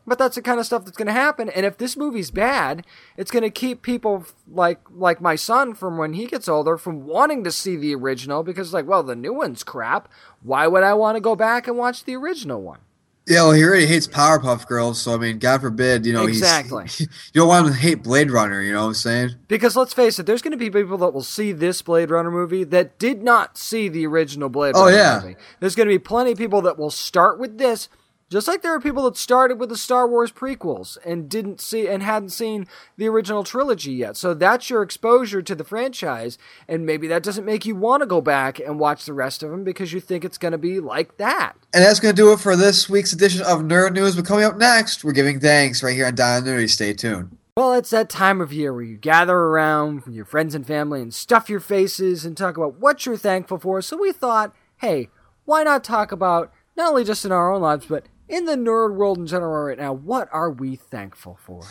But 0.08 0.18
that's 0.18 0.36
the 0.36 0.42
kind 0.42 0.60
of 0.60 0.66
stuff 0.66 0.84
that's 0.84 0.96
going 0.96 1.08
to 1.08 1.12
happen 1.12 1.48
and 1.48 1.66
if 1.66 1.78
this 1.78 1.96
movie's 1.96 2.30
bad 2.30 2.86
it's 3.16 3.30
going 3.30 3.42
to 3.42 3.50
keep 3.50 3.82
people 3.82 4.24
like 4.48 4.80
like 4.90 5.20
my 5.20 5.34
son 5.34 5.74
from 5.74 5.98
when 5.98 6.12
he 6.12 6.26
gets 6.26 6.48
older 6.48 6.76
from 6.76 7.06
wanting 7.06 7.42
to 7.42 7.50
see 7.50 7.76
the 7.76 7.94
original 7.94 8.42
because 8.42 8.72
like 8.72 8.86
well 8.86 9.02
the 9.02 9.16
new 9.16 9.32
one's 9.32 9.62
crap. 9.64 10.08
Why 10.42 10.66
would 10.66 10.82
i 10.82 10.94
want 10.94 11.16
to 11.16 11.20
go 11.20 11.34
back 11.36 11.66
and 11.66 11.76
watch 11.76 12.04
the 12.04 12.16
original 12.16 12.62
one 12.62 12.80
yeah, 13.26 13.42
well, 13.42 13.52
he 13.52 13.64
already 13.64 13.86
hates 13.86 14.06
Powerpuff 14.06 14.68
Girls, 14.68 15.00
so 15.00 15.14
I 15.14 15.16
mean, 15.16 15.40
God 15.40 15.60
forbid, 15.60 16.06
you 16.06 16.12
know, 16.12 16.26
exactly. 16.26 16.86
you 16.98 17.06
don't 17.34 17.48
want 17.48 17.66
him 17.66 17.72
to 17.72 17.78
hate 17.78 18.02
Blade 18.04 18.30
Runner. 18.30 18.62
You 18.62 18.72
know 18.72 18.82
what 18.82 18.88
I'm 18.88 18.94
saying? 18.94 19.30
Because 19.48 19.74
let's 19.74 19.92
face 19.92 20.20
it, 20.20 20.26
there's 20.26 20.42
going 20.42 20.52
to 20.52 20.56
be 20.56 20.70
people 20.70 20.98
that 20.98 21.12
will 21.12 21.24
see 21.24 21.50
this 21.50 21.82
Blade 21.82 22.10
Runner 22.10 22.30
movie 22.30 22.62
that 22.62 23.00
did 23.00 23.24
not 23.24 23.58
see 23.58 23.88
the 23.88 24.06
original 24.06 24.48
Blade 24.48 24.74
oh, 24.76 24.84
Runner 24.84 24.96
yeah. 24.96 25.20
movie. 25.20 25.36
There's 25.58 25.74
going 25.74 25.88
to 25.88 25.94
be 25.94 25.98
plenty 25.98 26.32
of 26.32 26.38
people 26.38 26.62
that 26.62 26.78
will 26.78 26.90
start 26.90 27.40
with 27.40 27.58
this 27.58 27.88
just 28.28 28.48
like 28.48 28.62
there 28.62 28.74
are 28.74 28.80
people 28.80 29.04
that 29.04 29.16
started 29.16 29.60
with 29.60 29.68
the 29.68 29.76
Star 29.76 30.08
Wars 30.08 30.32
prequels 30.32 30.98
and 31.04 31.28
didn't 31.28 31.60
see 31.60 31.86
and 31.86 32.02
hadn't 32.02 32.30
seen 32.30 32.66
the 32.96 33.08
original 33.08 33.44
trilogy 33.44 33.92
yet. 33.92 34.16
So 34.16 34.34
that's 34.34 34.68
your 34.68 34.82
exposure 34.82 35.42
to 35.42 35.54
the 35.54 35.64
franchise, 35.64 36.36
and 36.66 36.84
maybe 36.84 37.06
that 37.06 37.22
doesn't 37.22 37.44
make 37.44 37.64
you 37.64 37.76
want 37.76 38.00
to 38.02 38.06
go 38.06 38.20
back 38.20 38.58
and 38.58 38.80
watch 38.80 39.04
the 39.04 39.12
rest 39.12 39.42
of 39.42 39.50
them 39.50 39.62
because 39.62 39.92
you 39.92 40.00
think 40.00 40.24
it's 40.24 40.38
going 40.38 40.52
to 40.52 40.58
be 40.58 40.80
like 40.80 41.18
that. 41.18 41.54
And 41.72 41.84
that's 41.84 42.00
going 42.00 42.14
to 42.14 42.20
do 42.20 42.32
it 42.32 42.40
for 42.40 42.56
this 42.56 42.88
week's 42.88 43.12
edition 43.12 43.42
of 43.42 43.60
Nerd 43.60 43.92
News. 43.92 44.16
But 44.16 44.26
coming 44.26 44.44
up 44.44 44.56
next, 44.56 45.04
we're 45.04 45.12
giving 45.12 45.38
thanks 45.38 45.82
right 45.82 45.94
here 45.94 46.06
on 46.06 46.14
Down 46.14 46.42
Nerdy. 46.42 46.68
Stay 46.68 46.94
tuned. 46.94 47.36
Well, 47.56 47.72
it's 47.72 47.90
that 47.90 48.10
time 48.10 48.42
of 48.42 48.52
year 48.52 48.74
where 48.74 48.82
you 48.82 48.98
gather 48.98 49.34
around 49.34 50.04
with 50.04 50.14
your 50.14 50.26
friends 50.26 50.54
and 50.54 50.66
family 50.66 51.00
and 51.00 51.14
stuff 51.14 51.48
your 51.48 51.60
faces 51.60 52.26
and 52.26 52.36
talk 52.36 52.56
about 52.58 52.78
what 52.78 53.06
you're 53.06 53.16
thankful 53.16 53.58
for. 53.58 53.80
So 53.80 53.96
we 53.96 54.12
thought, 54.12 54.54
hey, 54.78 55.08
why 55.46 55.62
not 55.62 55.82
talk 55.82 56.12
about 56.12 56.52
not 56.76 56.90
only 56.90 57.02
just 57.02 57.24
in 57.24 57.32
our 57.32 57.50
own 57.50 57.62
lives, 57.62 57.86
but 57.86 58.04
in 58.28 58.44
the 58.44 58.56
nerd 58.56 58.94
world 58.94 59.18
in 59.18 59.26
general 59.26 59.66
right 59.66 59.78
now, 59.78 59.92
what 59.92 60.28
are 60.32 60.50
we 60.50 60.76
thankful 60.76 61.38
for? 61.44 61.62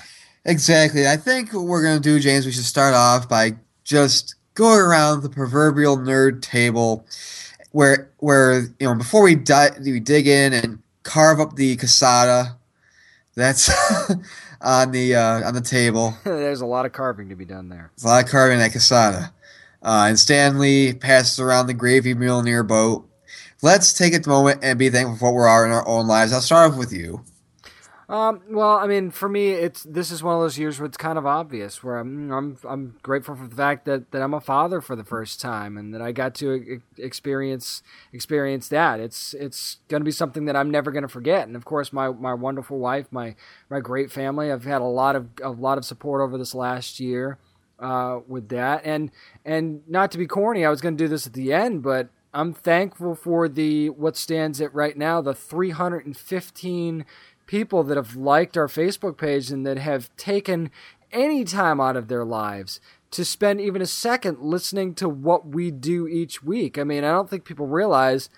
Exactly. 0.45 1.07
I 1.07 1.17
think 1.17 1.53
what 1.53 1.63
we're 1.63 1.83
going 1.83 2.01
to 2.01 2.03
do, 2.03 2.19
James, 2.19 2.45
we 2.45 2.51
should 2.51 2.63
start 2.63 2.93
off 2.93 3.27
by 3.27 3.55
just 3.83 4.35
going 4.53 4.79
around 4.79 5.21
the 5.21 5.29
proverbial 5.29 5.97
nerd 5.97 6.41
table 6.41 7.05
where 7.71 8.09
where 8.19 8.61
you 8.79 8.87
know 8.87 8.95
before 8.95 9.21
we 9.21 9.35
di- 9.35 9.77
we 9.83 9.99
dig 9.99 10.27
in 10.27 10.53
and 10.53 10.79
carve 11.03 11.41
up 11.41 11.55
the 11.55 11.75
casada 11.75 12.55
that's 13.35 13.69
on 14.61 14.91
the 14.91 15.15
uh, 15.15 15.47
on 15.47 15.53
the 15.53 15.61
table. 15.61 16.15
There's 16.23 16.61
a 16.61 16.65
lot 16.65 16.85
of 16.85 16.93
carving 16.93 17.29
to 17.29 17.35
be 17.35 17.45
done 17.45 17.69
there. 17.69 17.91
There's 17.95 18.05
a 18.05 18.07
lot 18.07 18.23
of 18.23 18.31
carving 18.31 18.59
that 18.59 18.71
casada. 18.71 19.31
Uh, 19.83 20.05
and 20.07 20.17
Stanley 20.17 20.93
passes 20.93 21.39
around 21.39 21.67
the 21.67 21.73
gravy 21.73 22.13
mule 22.13 22.41
near 22.41 22.63
boat 22.63 23.07
let's 23.65 23.93
take 23.93 24.13
a 24.13 24.29
moment 24.29 24.59
and 24.61 24.77
be 24.77 24.89
thankful 24.91 25.17
for 25.17 25.33
what 25.33 25.39
we 25.39 25.49
are 25.49 25.65
in 25.65 25.71
our 25.71 25.87
own 25.87 26.07
lives. 26.07 26.31
I'll 26.31 26.39
start 26.39 26.71
off 26.71 26.77
with 26.77 26.93
you. 26.93 27.25
Um, 28.07 28.43
well, 28.51 28.77
I 28.77 28.85
mean, 28.85 29.09
for 29.09 29.27
me, 29.27 29.49
it's 29.49 29.81
this 29.81 30.11
is 30.11 30.21
one 30.21 30.35
of 30.35 30.41
those 30.41 30.59
years 30.59 30.79
where 30.79 30.85
it's 30.85 30.95
kind 30.95 31.17
of 31.17 31.25
obvious. 31.25 31.83
Where 31.83 31.97
I'm, 31.97 32.31
I'm, 32.31 32.57
I'm 32.63 32.97
grateful 33.01 33.35
for 33.35 33.47
the 33.47 33.55
fact 33.55 33.85
that, 33.85 34.11
that 34.11 34.21
I'm 34.21 34.35
a 34.35 34.39
father 34.39 34.79
for 34.79 34.95
the 34.95 35.03
first 35.03 35.41
time, 35.41 35.75
and 35.75 35.91
that 35.95 36.03
I 36.03 36.11
got 36.11 36.35
to 36.35 36.79
experience 36.99 37.81
experience 38.13 38.67
that. 38.67 38.99
It's 38.99 39.33
it's 39.33 39.77
going 39.87 40.01
to 40.01 40.05
be 40.05 40.11
something 40.11 40.45
that 40.45 40.55
I'm 40.55 40.69
never 40.69 40.91
going 40.91 41.01
to 41.01 41.07
forget. 41.09 41.47
And 41.47 41.55
of 41.55 41.65
course, 41.65 41.91
my, 41.91 42.09
my 42.11 42.35
wonderful 42.35 42.77
wife, 42.77 43.07
my 43.09 43.35
my 43.71 43.79
great 43.79 44.11
family. 44.11 44.51
I've 44.51 44.65
had 44.65 44.81
a 44.81 44.85
lot 44.85 45.15
of 45.15 45.29
a 45.41 45.49
lot 45.49 45.79
of 45.79 45.85
support 45.85 46.21
over 46.21 46.37
this 46.37 46.53
last 46.53 46.99
year 46.99 47.39
uh, 47.79 48.19
with 48.27 48.49
that. 48.49 48.85
And 48.85 49.09
and 49.43 49.81
not 49.87 50.11
to 50.11 50.19
be 50.19 50.27
corny, 50.27 50.63
I 50.63 50.69
was 50.69 50.81
going 50.81 50.95
to 50.95 51.03
do 51.03 51.07
this 51.07 51.25
at 51.25 51.33
the 51.33 51.51
end, 51.53 51.81
but 51.81 52.09
I'm 52.35 52.53
thankful 52.53 53.15
for 53.15 53.47
the 53.47 53.89
what 53.91 54.17
stands 54.17 54.59
at 54.59 54.75
right 54.75 54.97
now 54.97 55.21
the 55.21 55.33
315 55.33 57.05
people 57.45 57.83
that 57.83 57.95
have 57.95 58.17
liked 58.17 58.57
our 58.57 58.67
Facebook 58.67 59.17
page 59.17 59.51
and 59.51 59.65
that 59.65 59.77
have 59.77 60.13
taken 60.17 60.69
any 61.13 61.45
time 61.45 61.79
out 61.79 61.95
of 61.95 62.09
their 62.09 62.25
lives 62.25 62.81
to 63.11 63.23
spend 63.23 63.61
even 63.61 63.81
a 63.81 63.85
second 63.85 64.41
listening 64.41 64.93
to 64.95 65.07
what 65.07 65.47
we 65.47 65.71
do 65.71 66.07
each 66.07 66.43
week. 66.43 66.77
I 66.77 66.83
mean, 66.83 67.05
I 67.05 67.11
don't 67.11 67.29
think 67.29 67.45
people 67.45 67.67
realize 67.67 68.29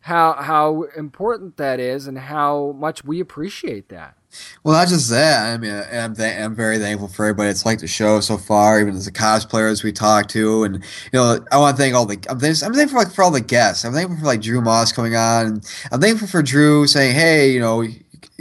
how 0.00 0.34
how 0.34 0.82
important 0.94 1.56
that 1.56 1.80
is 1.80 2.06
and 2.06 2.18
how 2.18 2.74
much 2.78 3.04
we 3.04 3.20
appreciate 3.20 3.88
that. 3.88 4.18
Well, 4.66 4.74
not 4.74 4.88
just 4.88 5.10
that. 5.10 5.54
I 5.54 5.58
mean, 5.58 5.72
I'm 5.92 6.14
th- 6.16 6.40
I'm 6.40 6.54
very 6.54 6.78
thankful 6.78 7.08
for 7.08 7.24
everybody 7.24 7.48
that's 7.48 7.64
liked 7.64 7.82
the 7.82 7.86
show 7.86 8.20
so 8.20 8.36
far, 8.36 8.80
even 8.80 8.96
as 8.96 9.04
the 9.04 9.12
cosplayers 9.12 9.84
we 9.84 9.92
talked 9.92 10.30
to, 10.30 10.64
and 10.64 10.76
you 10.76 10.82
know, 11.12 11.38
I 11.52 11.58
want 11.58 11.76
to 11.76 11.82
thank 11.82 11.94
all 11.94 12.04
the. 12.04 12.18
I'm, 12.28 12.40
thankful, 12.40 12.66
I'm 12.66 12.74
thankful 12.74 12.98
like 12.98 13.12
for 13.12 13.22
all 13.22 13.30
the 13.30 13.40
guests. 13.40 13.84
I'm 13.84 13.92
thankful 13.92 14.18
for 14.18 14.26
like 14.26 14.42
Drew 14.42 14.60
Moss 14.60 14.92
coming 14.92 15.14
on. 15.14 15.46
And 15.46 15.72
I'm 15.92 16.00
thankful 16.00 16.26
for 16.26 16.42
Drew 16.42 16.86
saying, 16.86 17.14
"Hey, 17.14 17.52
you 17.52 17.60
know, 17.60 17.82
you 17.82 17.94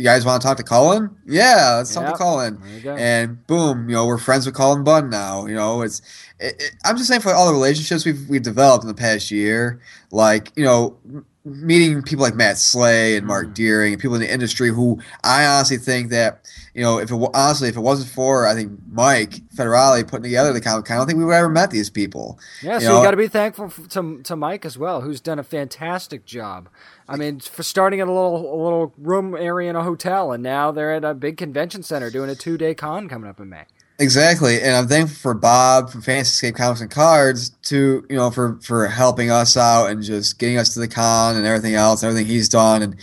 guys 0.03 0.25
want 0.25 0.41
to 0.41 0.47
talk 0.47 0.57
to 0.57 0.63
Cullen? 0.63 1.15
Yeah, 1.25 1.75
let's 1.77 1.95
yep. 1.95 2.05
talk 2.05 2.13
to 2.13 2.17
Cullen." 2.17 2.61
And 2.85 3.45
boom, 3.45 3.87
you 3.87 3.95
know, 3.95 4.07
we're 4.07 4.17
friends 4.17 4.45
with 4.45 4.55
Cullen 4.55 4.83
Bunn 4.83 5.09
now. 5.09 5.45
You 5.45 5.55
know, 5.55 5.81
it's. 5.81 6.01
It, 6.39 6.55
it, 6.59 6.71
I'm 6.83 6.97
just 6.97 7.07
saying 7.07 7.21
for 7.21 7.33
all 7.33 7.47
the 7.47 7.53
relationships 7.53 8.03
we've 8.03 8.27
we've 8.27 8.41
developed 8.41 8.83
in 8.83 8.87
the 8.87 8.93
past 8.93 9.31
year, 9.31 9.79
like 10.11 10.51
you 10.55 10.65
know 10.65 10.97
meeting 11.45 12.01
people 12.01 12.23
like 12.23 12.33
Matt 12.33 12.57
Slay 12.57 13.15
and 13.15 13.25
Mark 13.25 13.47
mm. 13.47 13.53
Deering 13.53 13.93
and 13.93 14.01
people 14.01 14.15
in 14.15 14.21
the 14.21 14.31
industry 14.31 14.69
who 14.69 14.99
I 15.23 15.45
honestly 15.45 15.77
think 15.77 16.09
that 16.09 16.41
you 16.73 16.81
know 16.81 16.97
if 16.97 17.11
it 17.11 17.29
honestly 17.33 17.69
if 17.69 17.77
it 17.77 17.81
wasn't 17.81 18.09
for 18.09 18.47
I 18.47 18.55
think 18.55 18.71
Mike 18.91 19.41
Federale 19.55 20.05
putting 20.07 20.23
together 20.23 20.51
the 20.51 20.61
Comic 20.61 20.85
Con, 20.85 20.95
I 20.95 20.99
don't 20.99 21.07
think 21.07 21.19
we 21.19 21.25
would 21.25 21.33
have 21.33 21.43
ever 21.45 21.53
met 21.53 21.69
these 21.69 21.89
people. 21.89 22.39
Yeah, 22.63 22.75
you 22.75 22.81
so 22.81 22.87
know? 22.89 22.97
you 22.97 23.03
got 23.03 23.11
to 23.11 23.17
be 23.17 23.27
thankful 23.27 23.69
to 23.69 24.21
to 24.23 24.35
Mike 24.35 24.65
as 24.65 24.77
well, 24.77 25.01
who's 25.01 25.21
done 25.21 25.37
a 25.37 25.43
fantastic 25.43 26.25
job. 26.25 26.67
I 27.07 27.17
mean, 27.17 27.39
for 27.39 27.61
starting 27.61 27.99
at 27.99 28.07
a 28.07 28.11
little 28.11 28.37
a 28.37 28.59
little 28.61 28.93
room 28.97 29.35
area 29.35 29.69
in 29.69 29.75
a 29.75 29.83
hotel, 29.83 30.31
and 30.31 30.41
now 30.41 30.71
they're 30.71 30.93
at 30.93 31.05
a 31.05 31.13
big 31.13 31.37
convention 31.37 31.83
center 31.83 32.09
doing 32.09 32.29
a 32.29 32.35
two 32.35 32.57
day 32.57 32.73
con 32.73 33.07
coming 33.07 33.29
up 33.29 33.39
in 33.39 33.49
May. 33.49 33.65
Exactly, 33.97 34.61
and 34.61 34.75
I'm 34.75 34.87
thankful 34.87 35.15
for 35.15 35.33
Bob 35.33 35.89
from 35.89 36.01
Fantasy 36.01 36.27
Escape 36.31 36.55
Comics 36.55 36.81
and 36.81 36.91
Cards 36.91 37.51
to 37.63 38.05
you 38.09 38.17
know 38.17 38.29
for 38.29 38.59
for 38.61 38.87
helping 38.87 39.31
us 39.31 39.55
out 39.55 39.89
and 39.89 40.03
just 40.03 40.37
getting 40.37 40.57
us 40.57 40.73
to 40.73 40.81
the 40.81 40.87
con 40.87 41.37
and 41.37 41.45
everything 41.45 41.75
else, 41.75 42.03
everything 42.03 42.25
he's 42.25 42.49
done, 42.49 42.81
and 42.81 42.95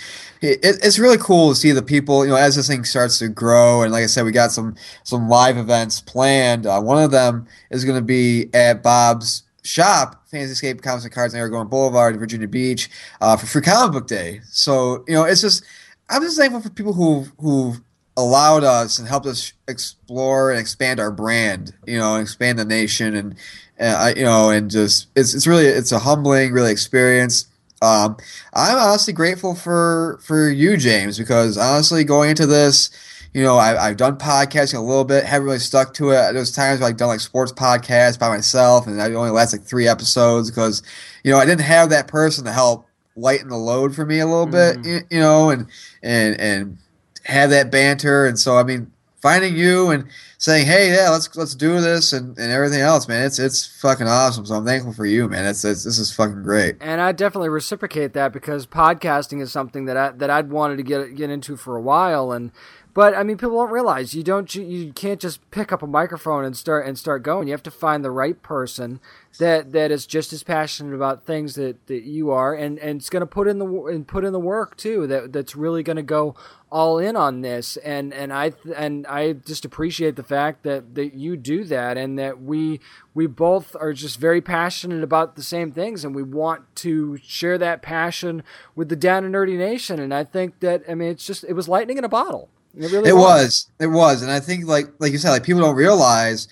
it, 0.42 0.58
it's 0.62 0.98
really 0.98 1.16
cool 1.16 1.48
to 1.48 1.54
see 1.56 1.72
the 1.72 1.82
people 1.82 2.26
you 2.26 2.30
know 2.30 2.36
as 2.36 2.56
this 2.56 2.68
thing 2.68 2.84
starts 2.84 3.18
to 3.20 3.28
grow. 3.28 3.80
And 3.82 3.90
like 3.90 4.04
I 4.04 4.06
said, 4.06 4.26
we 4.26 4.32
got 4.32 4.52
some 4.52 4.74
some 5.02 5.30
live 5.30 5.56
events 5.56 6.02
planned. 6.02 6.66
Uh, 6.66 6.78
one 6.82 7.02
of 7.02 7.10
them 7.10 7.46
is 7.70 7.86
going 7.86 7.96
to 7.98 8.04
be 8.04 8.50
at 8.52 8.82
Bob's 8.82 9.44
shop, 9.62 10.28
Fantasy 10.28 10.52
Escape 10.52 10.82
Comics 10.82 11.04
and 11.04 11.14
Cards 11.14 11.32
on 11.32 11.40
Aragon 11.40 11.68
Boulevard 11.68 12.12
in 12.12 12.20
Virginia 12.20 12.48
Beach 12.48 12.90
uh, 13.22 13.34
for 13.38 13.46
Free 13.46 13.62
Comic 13.62 13.92
Book 13.94 14.08
Day. 14.08 14.42
So 14.50 15.04
you 15.08 15.14
know, 15.14 15.24
it's 15.24 15.40
just 15.40 15.64
I'm 16.10 16.20
just 16.20 16.36
thankful 16.36 16.60
for 16.60 16.68
people 16.68 16.92
who 16.92 17.24
who 17.40 17.76
allowed 18.16 18.64
us 18.64 18.98
and 18.98 19.08
helped 19.08 19.26
us 19.26 19.52
explore 19.68 20.50
and 20.50 20.60
expand 20.60 21.00
our 21.00 21.10
brand, 21.10 21.74
you 21.86 21.98
know, 21.98 22.16
expand 22.16 22.58
the 22.58 22.64
nation 22.64 23.14
and, 23.14 23.34
uh, 23.80 24.12
you 24.16 24.24
know, 24.24 24.50
and 24.50 24.70
just 24.70 25.08
it's 25.16 25.34
it's 25.34 25.46
really 25.46 25.66
it's 25.66 25.92
a 25.92 25.98
humbling 25.98 26.52
really 26.52 26.72
experience. 26.72 27.46
Um, 27.80 28.16
I'm 28.54 28.78
honestly 28.78 29.12
grateful 29.12 29.54
for 29.54 30.20
for 30.22 30.48
you, 30.48 30.76
James, 30.76 31.18
because 31.18 31.58
honestly, 31.58 32.04
going 32.04 32.30
into 32.30 32.46
this, 32.46 32.90
you 33.34 33.42
know, 33.42 33.56
I, 33.56 33.88
have 33.88 33.96
done 33.96 34.18
podcasting 34.18 34.76
a 34.76 34.80
little 34.80 35.04
bit, 35.04 35.24
haven't 35.24 35.46
really 35.46 35.58
stuck 35.58 35.94
to 35.94 36.10
it. 36.10 36.32
There's 36.32 36.52
times 36.52 36.80
where 36.80 36.90
I've 36.90 36.96
done 36.96 37.08
like 37.08 37.20
sports 37.20 37.50
podcasts 37.50 38.18
by 38.18 38.28
myself, 38.28 38.86
and 38.86 39.00
I 39.00 39.12
only 39.14 39.30
last 39.30 39.52
like 39.52 39.62
three 39.62 39.88
episodes 39.88 40.50
because, 40.50 40.82
you 41.24 41.32
know, 41.32 41.38
I 41.38 41.46
didn't 41.46 41.62
have 41.62 41.90
that 41.90 42.08
person 42.08 42.44
to 42.44 42.52
help 42.52 42.86
lighten 43.16 43.48
the 43.48 43.56
load 43.56 43.94
for 43.94 44.04
me 44.04 44.20
a 44.20 44.26
little 44.26 44.46
mm-hmm. 44.46 44.82
bit, 44.82 44.90
you, 44.90 45.16
you 45.16 45.20
know, 45.20 45.50
and 45.50 45.66
and 46.02 46.38
and 46.38 46.78
have 47.24 47.50
that 47.50 47.70
banter. 47.70 48.26
And 48.26 48.38
so, 48.38 48.56
I 48.56 48.62
mean, 48.62 48.92
finding 49.22 49.56
you 49.56 49.90
and 49.90 50.06
saying, 50.36 50.66
"Hey, 50.66 50.92
yeah, 50.92 51.08
let's 51.10 51.34
let's 51.36 51.54
do 51.54 51.80
this," 51.80 52.12
and, 52.12 52.36
and 52.36 52.52
everything 52.52 52.80
else, 52.80 53.08
man, 53.08 53.24
it's 53.24 53.38
it's 53.38 53.64
fucking 53.80 54.08
awesome. 54.08 54.44
So 54.44 54.56
I'm 54.56 54.66
thankful 54.66 54.92
for 54.92 55.06
you, 55.06 55.28
man. 55.28 55.46
It's, 55.46 55.64
it's 55.64 55.84
this 55.84 55.98
is 55.98 56.12
fucking 56.12 56.42
great. 56.42 56.76
And 56.80 57.00
I 57.00 57.12
definitely 57.12 57.48
reciprocate 57.48 58.12
that 58.14 58.32
because 58.32 58.66
podcasting 58.66 59.40
is 59.40 59.52
something 59.52 59.86
that 59.86 59.96
I 59.96 60.10
that 60.10 60.28
I'd 60.28 60.50
wanted 60.50 60.76
to 60.76 60.82
get 60.82 61.14
get 61.14 61.30
into 61.30 61.56
for 61.56 61.76
a 61.76 61.80
while, 61.80 62.32
and 62.32 62.50
but 62.94 63.14
I 63.14 63.22
mean, 63.22 63.38
people 63.38 63.56
don't 63.56 63.70
realize 63.70 64.14
you 64.14 64.22
don't 64.22 64.54
you, 64.54 64.92
can't 64.92 65.20
just 65.20 65.50
pick 65.50 65.72
up 65.72 65.82
a 65.82 65.86
microphone 65.86 66.44
and 66.44 66.54
start 66.54 66.86
and 66.86 66.98
start 66.98 67.22
going. 67.22 67.48
You 67.48 67.54
have 67.54 67.62
to 67.62 67.70
find 67.70 68.04
the 68.04 68.10
right 68.10 68.40
person 68.42 69.00
that 69.38 69.72
that 69.72 69.90
is 69.90 70.04
just 70.06 70.32
as 70.34 70.42
passionate 70.42 70.94
about 70.94 71.24
things 71.24 71.54
that, 71.54 71.86
that 71.86 72.02
you 72.02 72.30
are, 72.30 72.54
and, 72.54 72.78
and 72.78 73.00
it's 73.00 73.08
going 73.08 73.22
to 73.22 73.26
put 73.26 73.48
in 73.48 73.58
the 73.58 73.66
and 73.66 74.06
put 74.06 74.24
in 74.24 74.34
the 74.34 74.40
work 74.40 74.76
too. 74.76 75.06
That 75.06 75.32
that's 75.32 75.56
really 75.56 75.82
going 75.82 75.96
to 75.96 76.02
go 76.02 76.34
all 76.70 76.98
in 76.98 77.16
on 77.16 77.40
this. 77.40 77.78
And 77.78 78.12
and 78.12 78.30
I 78.30 78.52
and 78.76 79.06
I 79.06 79.32
just 79.32 79.64
appreciate 79.64 80.16
the 80.16 80.22
fact 80.22 80.62
that 80.64 80.94
that 80.94 81.14
you 81.14 81.38
do 81.38 81.64
that, 81.64 81.96
and 81.96 82.18
that 82.18 82.42
we 82.42 82.78
we 83.14 83.26
both 83.26 83.74
are 83.80 83.94
just 83.94 84.20
very 84.20 84.42
passionate 84.42 85.02
about 85.02 85.36
the 85.36 85.42
same 85.42 85.72
things, 85.72 86.04
and 86.04 86.14
we 86.14 86.22
want 86.22 86.76
to 86.76 87.16
share 87.22 87.56
that 87.56 87.80
passion 87.80 88.42
with 88.74 88.90
the 88.90 88.96
Down 88.96 89.24
and 89.24 89.34
Nerdy 89.34 89.56
Nation. 89.56 89.98
And 89.98 90.12
I 90.12 90.24
think 90.24 90.60
that 90.60 90.82
I 90.86 90.94
mean, 90.94 91.08
it's 91.08 91.26
just 91.26 91.42
it 91.44 91.54
was 91.54 91.70
lightning 91.70 91.96
in 91.96 92.04
a 92.04 92.08
bottle. 92.10 92.50
It 92.76 92.90
really 92.90 93.10
it 93.10 93.14
was. 93.14 93.22
was. 93.22 93.70
It 93.80 93.86
was. 93.88 94.22
And 94.22 94.30
I 94.30 94.40
think 94.40 94.66
like 94.66 94.86
like 94.98 95.12
you 95.12 95.18
said, 95.18 95.30
like 95.30 95.44
people 95.44 95.62
don't 95.62 95.76
realize 95.76 96.48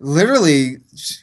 literally 0.00 0.76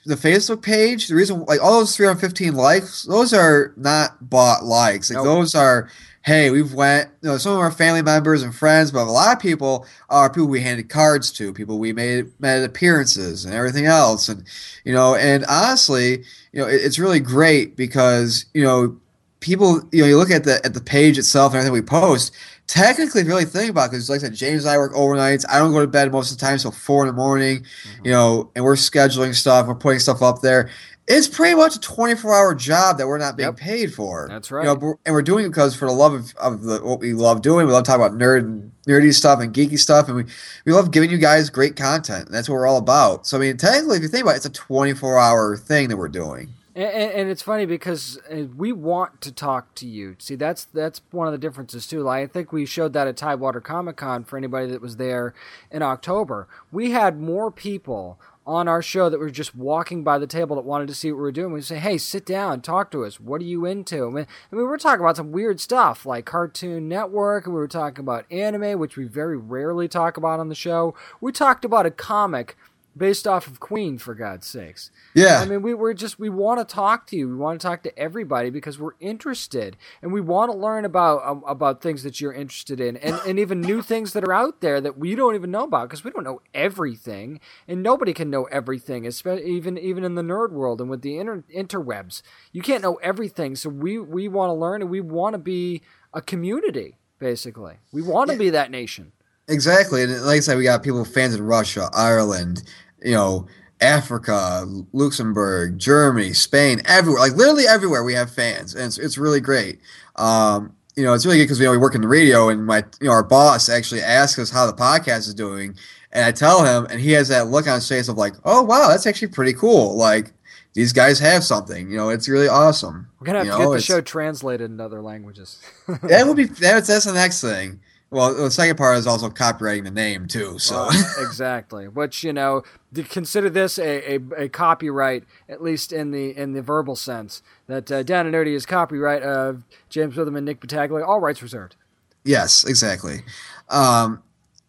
the 0.06 0.16
Facebook 0.16 0.62
page, 0.62 1.08
the 1.08 1.16
reason 1.16 1.46
like 1.46 1.62
all 1.62 1.80
those 1.80 1.96
315 1.96 2.56
likes, 2.56 3.04
those 3.04 3.34
are 3.34 3.74
not 3.78 4.30
bought 4.30 4.64
likes. 4.64 5.10
Like 5.10 5.24
nope. 5.24 5.26
those 5.26 5.56
are 5.56 5.90
hey, 6.24 6.52
we've 6.52 6.74
went, 6.74 7.10
you 7.22 7.30
know, 7.30 7.38
some 7.38 7.54
of 7.54 7.60
our 7.60 7.72
family 7.72 8.02
members 8.02 8.44
and 8.44 8.54
friends, 8.54 8.92
but 8.92 9.08
a 9.08 9.12
lot 9.12 9.36
of 9.36 9.42
people 9.42 9.88
are 10.10 10.30
people 10.30 10.48
we 10.48 10.62
handed 10.62 10.88
cards 10.88 11.32
to, 11.32 11.52
people 11.52 11.80
we 11.80 11.94
made 11.94 12.32
made 12.40 12.64
appearances 12.64 13.46
and 13.46 13.54
everything 13.54 13.86
else. 13.86 14.30
And, 14.30 14.44
you 14.86 14.94
know, 14.94 15.16
and 15.16 15.44
honestly, 15.46 16.24
you 16.52 16.62
know, 16.62 16.68
it, 16.68 16.76
it's 16.76 17.00
really 17.00 17.20
great 17.20 17.76
because, 17.76 18.46
you 18.54 18.64
know, 18.64 18.98
people, 19.40 19.82
you 19.92 20.02
know, 20.02 20.08
you 20.08 20.18
look 20.18 20.32
at 20.32 20.44
the 20.44 20.64
at 20.64 20.74
the 20.74 20.82
page 20.82 21.18
itself 21.18 21.54
and 21.54 21.60
everything 21.60 21.74
we 21.74 21.82
post, 21.82 22.34
technically, 22.72 23.24
really 23.24 23.44
think 23.44 23.70
about 23.70 23.88
it, 23.88 23.92
because 23.92 24.10
like 24.10 24.22
I 24.22 24.24
said, 24.24 24.34
James 24.34 24.64
and 24.64 24.72
I 24.72 24.78
work 24.78 24.94
overnights. 24.94 25.44
I 25.50 25.60
don't 25.60 25.74
go 25.74 25.82
to 25.82 25.88
bed 25.88 26.10
most 26.10 26.32
of 26.32 26.38
the 26.38 26.46
time 26.46 26.58
till 26.58 26.72
four 26.72 27.04
in 27.04 27.08
the 27.08 27.14
morning, 27.14 27.60
mm-hmm. 27.60 28.06
you 28.06 28.12
know, 28.12 28.50
and 28.56 28.64
we're 28.64 28.76
scheduling 28.76 29.36
stuff, 29.36 29.68
we're 29.68 29.76
putting 29.76 30.00
stuff 30.00 30.22
up 30.22 30.40
there. 30.40 30.70
It's 31.06 31.28
pretty 31.28 31.56
much 31.56 31.76
a 31.76 31.80
24 31.82 32.34
hour 32.34 32.56
job 32.56 32.98
that 32.98 33.08
we're 33.08 33.18
not 33.18 33.36
being 33.36 33.50
yep. 33.50 33.58
paid 33.58 33.94
for. 33.94 34.28
That's 34.30 34.52
right. 34.52 34.66
You 34.66 34.74
know, 34.74 35.00
and 35.06 35.14
we're 35.14 35.22
doing 35.22 35.46
it 35.46 35.50
because 35.50 35.76
for 35.76 35.86
the 35.86 35.92
love 35.92 36.14
of, 36.14 36.34
of 36.38 36.64
the, 36.64 36.80
what 36.80 37.02
we 37.02 37.12
love 37.12 37.42
doing. 37.42 37.68
We 37.68 37.74
love 37.74 37.84
talking 37.84 38.06
about 38.06 38.18
nerd 38.18 38.40
and 38.40 38.72
nerdy 38.88 39.14
stuff 39.14 39.42
and 39.42 39.54
geeky 39.54 39.78
stuff, 39.78 40.08
and 40.08 40.16
we, 40.16 40.24
we 40.66 40.72
love 40.72 40.92
giving 40.92 41.10
you 41.10 41.18
guys 41.18 41.50
great 41.50 41.76
content. 41.76 42.28
And 42.28 42.34
that's 42.34 42.48
what 42.48 42.56
we're 42.56 42.68
all 42.68 42.78
about. 42.78 43.28
So, 43.28 43.38
I 43.38 43.42
mean, 43.42 43.58
technically, 43.58 43.98
if 43.98 44.04
you 44.04 44.08
think 44.08 44.24
about 44.24 44.36
it, 44.36 44.38
it's 44.38 44.46
a 44.46 44.52
24 44.52 45.20
hour 45.20 45.58
thing 45.58 45.90
that 45.90 45.98
we're 45.98 46.08
doing. 46.08 46.54
And, 46.74 47.12
and, 47.12 47.30
it's 47.30 47.42
funny 47.42 47.66
because 47.66 48.18
uh, 48.32 48.46
we 48.56 48.72
want 48.72 49.20
to 49.22 49.32
talk 49.32 49.76
to 49.76 49.88
you. 49.88 50.16
See, 50.20 50.36
that's 50.36 50.64
that's 50.64 51.02
one 51.12 51.28
of 51.28 51.34
the 51.34 51.38
differences 51.38 51.86
too. 51.86 52.02
Like, 52.02 52.24
I 52.24 52.28
think 52.28 52.54
we 52.54 52.66
showed 52.66 52.94
that 52.94 53.08
at 53.08 53.18
Tidewater 53.18 53.60
Comic 53.60 53.98
Con 53.98 54.24
for 54.24 54.38
anybody 54.38 54.68
that 54.68 54.82
was 54.82 54.96
there 54.96 55.34
in 55.70 55.82
October. 55.82 56.48
We 56.72 56.92
had 56.92 57.20
more 57.20 57.52
people 57.52 58.20
on 58.48 58.68
our 58.68 58.82
show 58.82 59.10
that 59.10 59.20
were 59.20 59.30
just 59.30 59.56
walking 59.56 60.04
by 60.04 60.18
the 60.18 60.26
table 60.26 60.56
that 60.56 60.66
wanted 60.66 60.88
to 60.88 60.96
see 60.96 61.12
what 61.12 61.18
we 61.18 61.24
were 61.24 61.32
doing. 61.32 61.52
We 61.52 61.62
say, 61.62 61.78
"Hey, 61.78 61.98
sit 61.98 62.26
down, 62.26 62.62
talk 62.62 62.90
to 62.92 63.04
us. 63.04 63.20
What 63.20 63.42
are 63.42 63.46
you 63.46 63.66
into?" 63.66 64.08
I 64.08 64.10
mean, 64.10 64.28
I 64.52 64.56
mean, 64.56 64.64
we 64.64 64.64
were 64.64 64.78
talking 64.78 65.02
about 65.02 65.18
some 65.18 65.34
weird 65.34 65.60
stuff 65.60 66.06
like 66.06 66.26
Cartoon 66.26 66.88
Network, 66.88 67.46
and 67.46 67.54
we 67.54 67.60
were 67.60 67.68
talking 67.68 68.02
about 68.02 68.26
anime, 68.32 68.80
which 68.80 68.96
we 68.96 69.04
very 69.04 69.38
rarely 69.38 69.90
talk 69.90 70.16
about 70.16 70.40
on 70.40 70.48
the 70.48 70.56
show. 70.56 70.96
We 71.20 71.34
talked 71.34 71.66
about 71.66 71.86
a 71.86 71.92
comic 71.92 72.56
based 72.96 73.26
off 73.26 73.48
of 73.48 73.60
Queen, 73.60 73.98
for 73.98 74.14
God's 74.14 74.46
sakes. 74.46 74.92
Yeah. 75.14 75.40
I 75.40 75.46
mean, 75.46 75.62
we, 75.62 75.74
we're 75.74 75.94
just, 75.94 76.20
we 76.20 76.30
want 76.30 76.60
to 76.60 76.66
talk 76.66 77.08
to 77.08 77.16
you. 77.16 77.30
We 77.30 77.36
want 77.36 77.62
to 77.62 77.68
talk 77.68 77.84
to 77.84 77.98
everybody 77.98 78.50
because 78.50 78.78
we're 78.78 78.96
interested 79.00 79.78
and 80.02 80.12
we 80.12 80.20
want 80.20 80.52
to 80.52 80.58
learn 80.58 80.84
about, 80.84 81.26
um, 81.26 81.44
about 81.48 81.82
things 81.82 82.04
that 82.04 82.20
you're 82.20 82.34
interested 82.34 82.82
in 82.82 82.98
and, 82.98 83.20
and 83.26 83.40
even 83.40 83.62
new 83.62 83.82
things 83.82 84.14
that 84.14 84.24
are 84.24 84.34
out 84.34 84.62
there 84.62 84.82
that 84.82 84.98
we 84.98 85.16
don't 85.16 85.36
even 85.36 85.52
know 85.52 85.64
about 85.64 85.90
because 85.90 86.04
we 86.04 86.12
don't 86.12 86.24
know 86.24 86.42
everything 86.54 87.40
and 87.68 87.82
nobody 87.82 88.14
can 88.14 88.30
know 88.30 88.44
everything, 88.46 89.08
especially 89.08 89.50
even, 89.50 89.78
even 89.78 90.04
in 90.04 90.16
the 90.16 90.22
nerd 90.22 90.52
world 90.52 90.82
and 90.82 90.90
with 90.90 91.02
the 91.02 91.18
inter- 91.18 91.44
interwebs. 91.56 92.22
You 92.52 92.62
can't 92.62 92.84
know 92.84 92.96
everything. 92.96 93.56
So 93.56 93.70
we, 93.70 94.00
we 94.00 94.28
want 94.28 94.50
to 94.50 94.54
learn 94.54 94.82
and 94.82 94.92
we 94.92 95.02
want 95.02 95.34
to 95.34 95.40
be 95.40 95.82
a 96.14 96.22
community, 96.22 96.98
basically. 97.20 97.76
We 97.94 98.02
want 98.02 98.28
to 98.30 98.34
yeah. 98.34 98.40
be 98.40 98.50
that 98.50 98.70
nation. 98.70 99.14
Exactly, 99.48 100.04
and 100.04 100.12
like 100.24 100.38
I 100.38 100.40
said, 100.40 100.58
we 100.58 100.64
got 100.64 100.84
people 100.84 101.04
fans 101.04 101.36
in 101.36 101.44
Russia, 101.44 101.90
Ireland, 101.94 102.64
you 103.04 103.14
know, 103.14 103.48
Africa, 103.82 104.66
Luxembourg, 104.94 105.78
Germany, 105.78 106.34
Spain, 106.34 106.82
everywhere. 106.86 107.22
Like 107.22 107.36
literally 107.36 107.68
everywhere, 107.68 108.04
we 108.04 108.14
have 108.14 108.32
fans, 108.32 108.76
and 108.76 108.86
it's, 108.86 108.98
it's 108.98 109.18
really 109.18 109.42
great. 109.42 109.80
Um, 110.16 110.76
you 110.96 111.04
know, 111.04 111.14
it's 111.14 111.26
really 111.26 111.38
good 111.38 111.46
because 111.46 111.60
you 111.60 111.66
know 111.66 111.72
we 111.72 111.78
work 111.78 111.96
in 111.96 112.02
the 112.02 112.08
radio, 112.08 112.50
and 112.50 112.66
my 112.66 112.84
you 113.00 113.08
know 113.08 113.12
our 113.12 113.24
boss 113.24 113.70
actually 113.70 114.02
asks 114.02 114.38
us 114.40 114.52
how 114.52 114.68
the 114.68 114.74
podcast 114.74 115.28
is 115.28 115.34
doing, 115.34 115.76
and 116.12 116.24
I 116.24 116.32
tell 116.32 116.64
him, 116.64 116.86
and 116.92 117.00
he 117.02 117.12
has 117.14 117.28
that 117.30 117.48
look 117.48 117.68
on 117.68 117.76
his 117.76 117.90
face 117.90 118.08
of 118.08 118.18
like, 118.18 118.34
oh 118.46 118.62
wow, 118.62 118.88
that's 118.90 119.08
actually 119.08 119.30
pretty 119.30 119.54
cool. 119.54 119.98
Like 119.98 120.32
these 120.74 120.94
guys 120.94 121.20
have 121.20 121.44
something. 121.44 121.90
You 121.90 121.98
know, 121.98 122.10
it's 122.10 122.30
really 122.30 122.48
awesome. 122.48 123.08
We're 123.20 123.26
gonna 123.26 123.40
have 123.40 123.48
you 123.48 123.54
to 123.54 123.58
know, 123.58 123.72
get 123.72 123.78
the 123.78 123.82
show 123.82 124.02
translated 124.02 124.70
in 124.70 124.80
other 124.80 125.02
languages. 125.02 125.62
that 126.04 126.28
would 126.28 126.38
be 126.38 126.44
that's 126.60 126.88
that's 126.88 127.06
the 127.06 127.14
next 127.14 127.42
thing. 127.42 127.80
Well, 128.12 128.36
the 128.36 128.52
second 128.52 128.76
part 128.76 128.98
is 128.98 129.08
also 129.08 129.30
copyrighting 129.30 129.86
the 129.86 129.92
name 129.92 130.28
too. 130.28 130.60
So 130.60 130.76
well, 130.76 131.26
exactly, 131.26 131.88
which 131.88 132.26
you 132.26 132.34
know, 132.34 132.64
consider 133.10 133.50
this 133.50 133.80
a, 133.80 134.16
a, 134.16 134.20
a, 134.36 134.50
copyright, 134.50 135.24
at 135.48 135.64
least 135.64 135.94
in 135.94 136.12
the 136.12 136.38
in 136.38 136.52
the 136.52 136.62
verbal 136.62 136.98
sense 136.98 137.42
that 137.68 137.90
uh, 137.90 138.04
Down 138.04 138.26
and 138.26 138.36
Nerdy 138.36 138.54
is 138.54 138.66
copyright 138.66 139.24
of 139.24 139.64
James 139.88 140.18
Witham 140.18 140.36
and 140.36 140.46
Nick 140.46 140.60
Battaglia, 140.60 141.06
all 141.06 141.22
rights 141.22 141.42
reserved. 141.42 141.78
Yes, 142.26 142.66
exactly. 142.66 143.22
Um, 143.70 144.22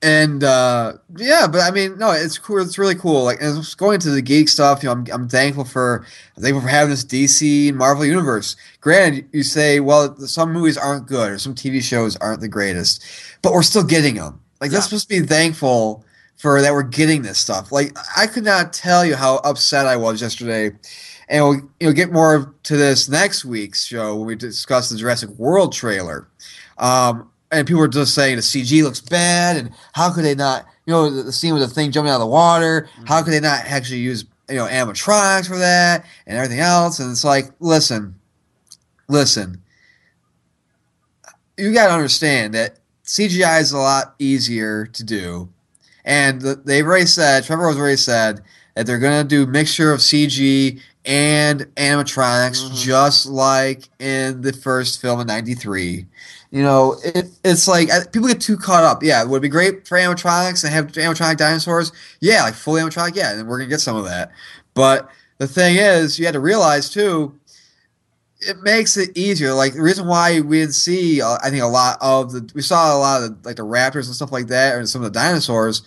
and 0.03 0.43
uh, 0.43 0.95
yeah, 1.17 1.47
but 1.51 1.61
I 1.61 1.71
mean, 1.71 1.97
no, 1.97 2.11
it's 2.11 2.37
cool. 2.37 2.61
It's 2.61 2.77
really 2.77 2.97
cool. 2.97 3.23
Like, 3.23 3.41
and 3.41 3.65
going 3.77 4.01
to 4.01 4.11
the 4.11 4.21
geek 4.21 4.49
stuff, 4.49 4.83
you 4.83 4.89
know, 4.89 4.95
I'm, 4.95 5.07
I'm 5.13 5.29
thankful 5.29 5.65
for 5.65 6.05
I'm 6.37 6.43
thankful 6.43 6.63
for 6.63 6.69
having 6.69 6.91
this 6.91 7.05
DC 7.05 7.69
and 7.69 7.79
Marvel 7.79 8.05
universe. 8.05 8.57
Granted, 8.81 9.29
you 9.33 9.45
say, 9.45 9.79
well, 9.79 10.17
some 10.19 10.53
movies 10.53 10.77
aren't 10.77 11.07
good 11.07 11.31
or 11.31 11.39
some 11.39 11.55
TV 11.55 11.81
shows 11.81 12.17
aren't 12.17 12.41
the 12.41 12.49
greatest, 12.49 13.05
but 13.43 13.53
we're 13.53 13.63
still 13.63 13.85
getting 13.85 14.17
them. 14.17 14.41
Like, 14.61 14.73
yeah. 14.73 14.79
let's 14.79 14.91
just 14.91 15.09
be 15.09 15.21
thankful 15.21 16.05
for 16.37 16.61
that 16.61 16.73
we're 16.73 16.83
getting 16.83 17.23
this 17.23 17.39
stuff. 17.39 17.71
Like, 17.71 17.97
I 18.17 18.27
could 18.27 18.45
not 18.45 18.73
tell 18.73 19.05
you 19.05 19.15
how 19.15 19.37
upset 19.39 19.87
I 19.87 19.97
was 19.97 20.21
yesterday. 20.21 20.77
And 21.29 21.45
we'll 21.45 21.55
you 21.79 21.87
know 21.87 21.93
get 21.93 22.13
more 22.13 22.53
to 22.65 22.77
this 22.77 23.09
next 23.09 23.45
week's 23.45 23.85
show 23.85 24.17
when 24.17 24.27
we 24.27 24.35
discuss 24.35 24.91
the 24.91 24.99
Jurassic 24.99 25.31
World 25.31 25.73
trailer. 25.73 26.27
Um, 26.79 27.31
and 27.53 27.67
people 27.67 27.81
were 27.81 27.89
just 27.89 28.15
saying 28.15 28.37
the 28.37 28.43
CG 28.43 28.83
looks 28.83 29.01
bad, 29.01 29.57
and 29.57 29.71
how 29.93 30.13
could 30.13 30.25
they 30.25 30.35
not? 30.35 30.67
You 30.87 30.93
know, 30.95 31.11
the, 31.11 31.23
the 31.25 31.33
scene 31.33 31.53
with 31.55 31.63
the 31.63 31.73
thing 31.73 31.93
jumping 31.93 32.11
out 32.11 32.17
of 32.17 32.21
the 32.23 32.27
water. 32.27 32.89
Mm-hmm. 32.97 33.07
How 33.07 33.23
could 33.23 33.33
they 33.33 33.41
not 33.41 33.65
actually 33.67 34.01
use 34.01 34.25
you 34.49 34.57
know 34.57 34.67
animatronics 34.67 35.47
for 35.47 35.59
that 35.59 36.05
and 36.27 36.37
everything 36.37 36.61
else? 36.61 36.99
And 36.99 37.11
it's 37.11 37.25
like, 37.25 37.51
listen, 37.61 38.15
listen, 39.09 39.63
you 41.57 41.73
got 41.73 41.89
to 41.89 41.95
understand 41.95 42.55
that 42.55 42.79
CGI 43.05 43.61
is 43.61 43.73
a 43.73 43.79
lot 43.79 44.15
easier 44.19 44.87
to 44.87 45.05
do, 45.05 45.49
and 46.05 46.41
the, 46.41 46.55
they've 46.65 46.87
already 46.87 47.07
said 47.07 47.45
Trevor 47.45 47.69
has 47.69 47.77
already 47.77 47.97
said 47.97 48.41
that 48.75 48.87
they're 48.87 48.99
gonna 48.99 49.25
do 49.25 49.45
mixture 49.47 49.93
of 49.93 50.01
CG 50.01 50.81
and 51.05 51.63
animatronics, 51.77 52.63
Mhm. 52.65 52.75
just 52.77 53.27
like 53.27 53.89
in 53.99 54.41
the 54.41 54.53
first 54.53 55.01
film 55.01 55.21
in 55.21 55.27
'93. 55.27 56.07
You 56.53 56.63
know, 56.63 56.97
it, 57.03 57.31
it's 57.45 57.67
like 57.67 57.89
people 58.13 58.29
get 58.29 58.41
too 58.41 58.59
caught 58.59 58.85
up. 58.85 59.03
Yeah, 59.03 59.23
it 59.23 59.29
would 59.29 59.41
be 59.41 59.49
great 59.49 59.89
for 59.89 59.97
animatronics 59.97 60.63
and 60.65 60.73
have 60.73 60.89
animatronic 60.93 61.39
dinosaurs. 61.39 61.93
Yeah, 62.21 62.43
like 62.43 62.53
fully 62.55 62.83
animatronic. 62.83 63.17
Yeah, 63.17 63.33
and 63.33 63.49
we're 63.49 63.57
gonna 63.59 63.71
get 63.71 63.81
some 63.81 63.97
of 63.97 64.05
that. 64.05 64.31
But 64.75 65.09
the 65.39 65.49
thing 65.49 65.77
is, 65.77 66.19
you 66.19 66.27
had 66.27 66.35
to 66.35 66.41
realize 66.41 66.91
too, 66.91 67.35
it 68.41 68.59
makes 68.63 68.99
it 68.99 69.17
easier. 69.17 69.55
Like 69.55 69.73
the 69.73 69.81
reason 69.81 70.07
why 70.07 70.43
we 70.43 70.59
didn't 70.61 70.75
see, 70.75 71.23
uh, 71.23 71.39
I 71.43 71.49
think, 71.49 71.63
a 71.63 71.67
lot 71.67 71.97
of 72.03 72.33
the 72.33 72.47
we 72.55 72.61
saw 72.61 72.95
a 72.95 72.99
lot 72.99 73.23
of 73.23 73.43
the, 73.43 73.49
like 73.49 73.57
the 73.57 73.65
raptors 73.65 74.07
and 74.07 74.15
stuff 74.15 74.31
like 74.31 74.49
that, 74.49 74.75
or 74.75 74.85
some 74.85 75.03
of 75.03 75.11
the 75.11 75.19
dinosaurs, 75.19 75.83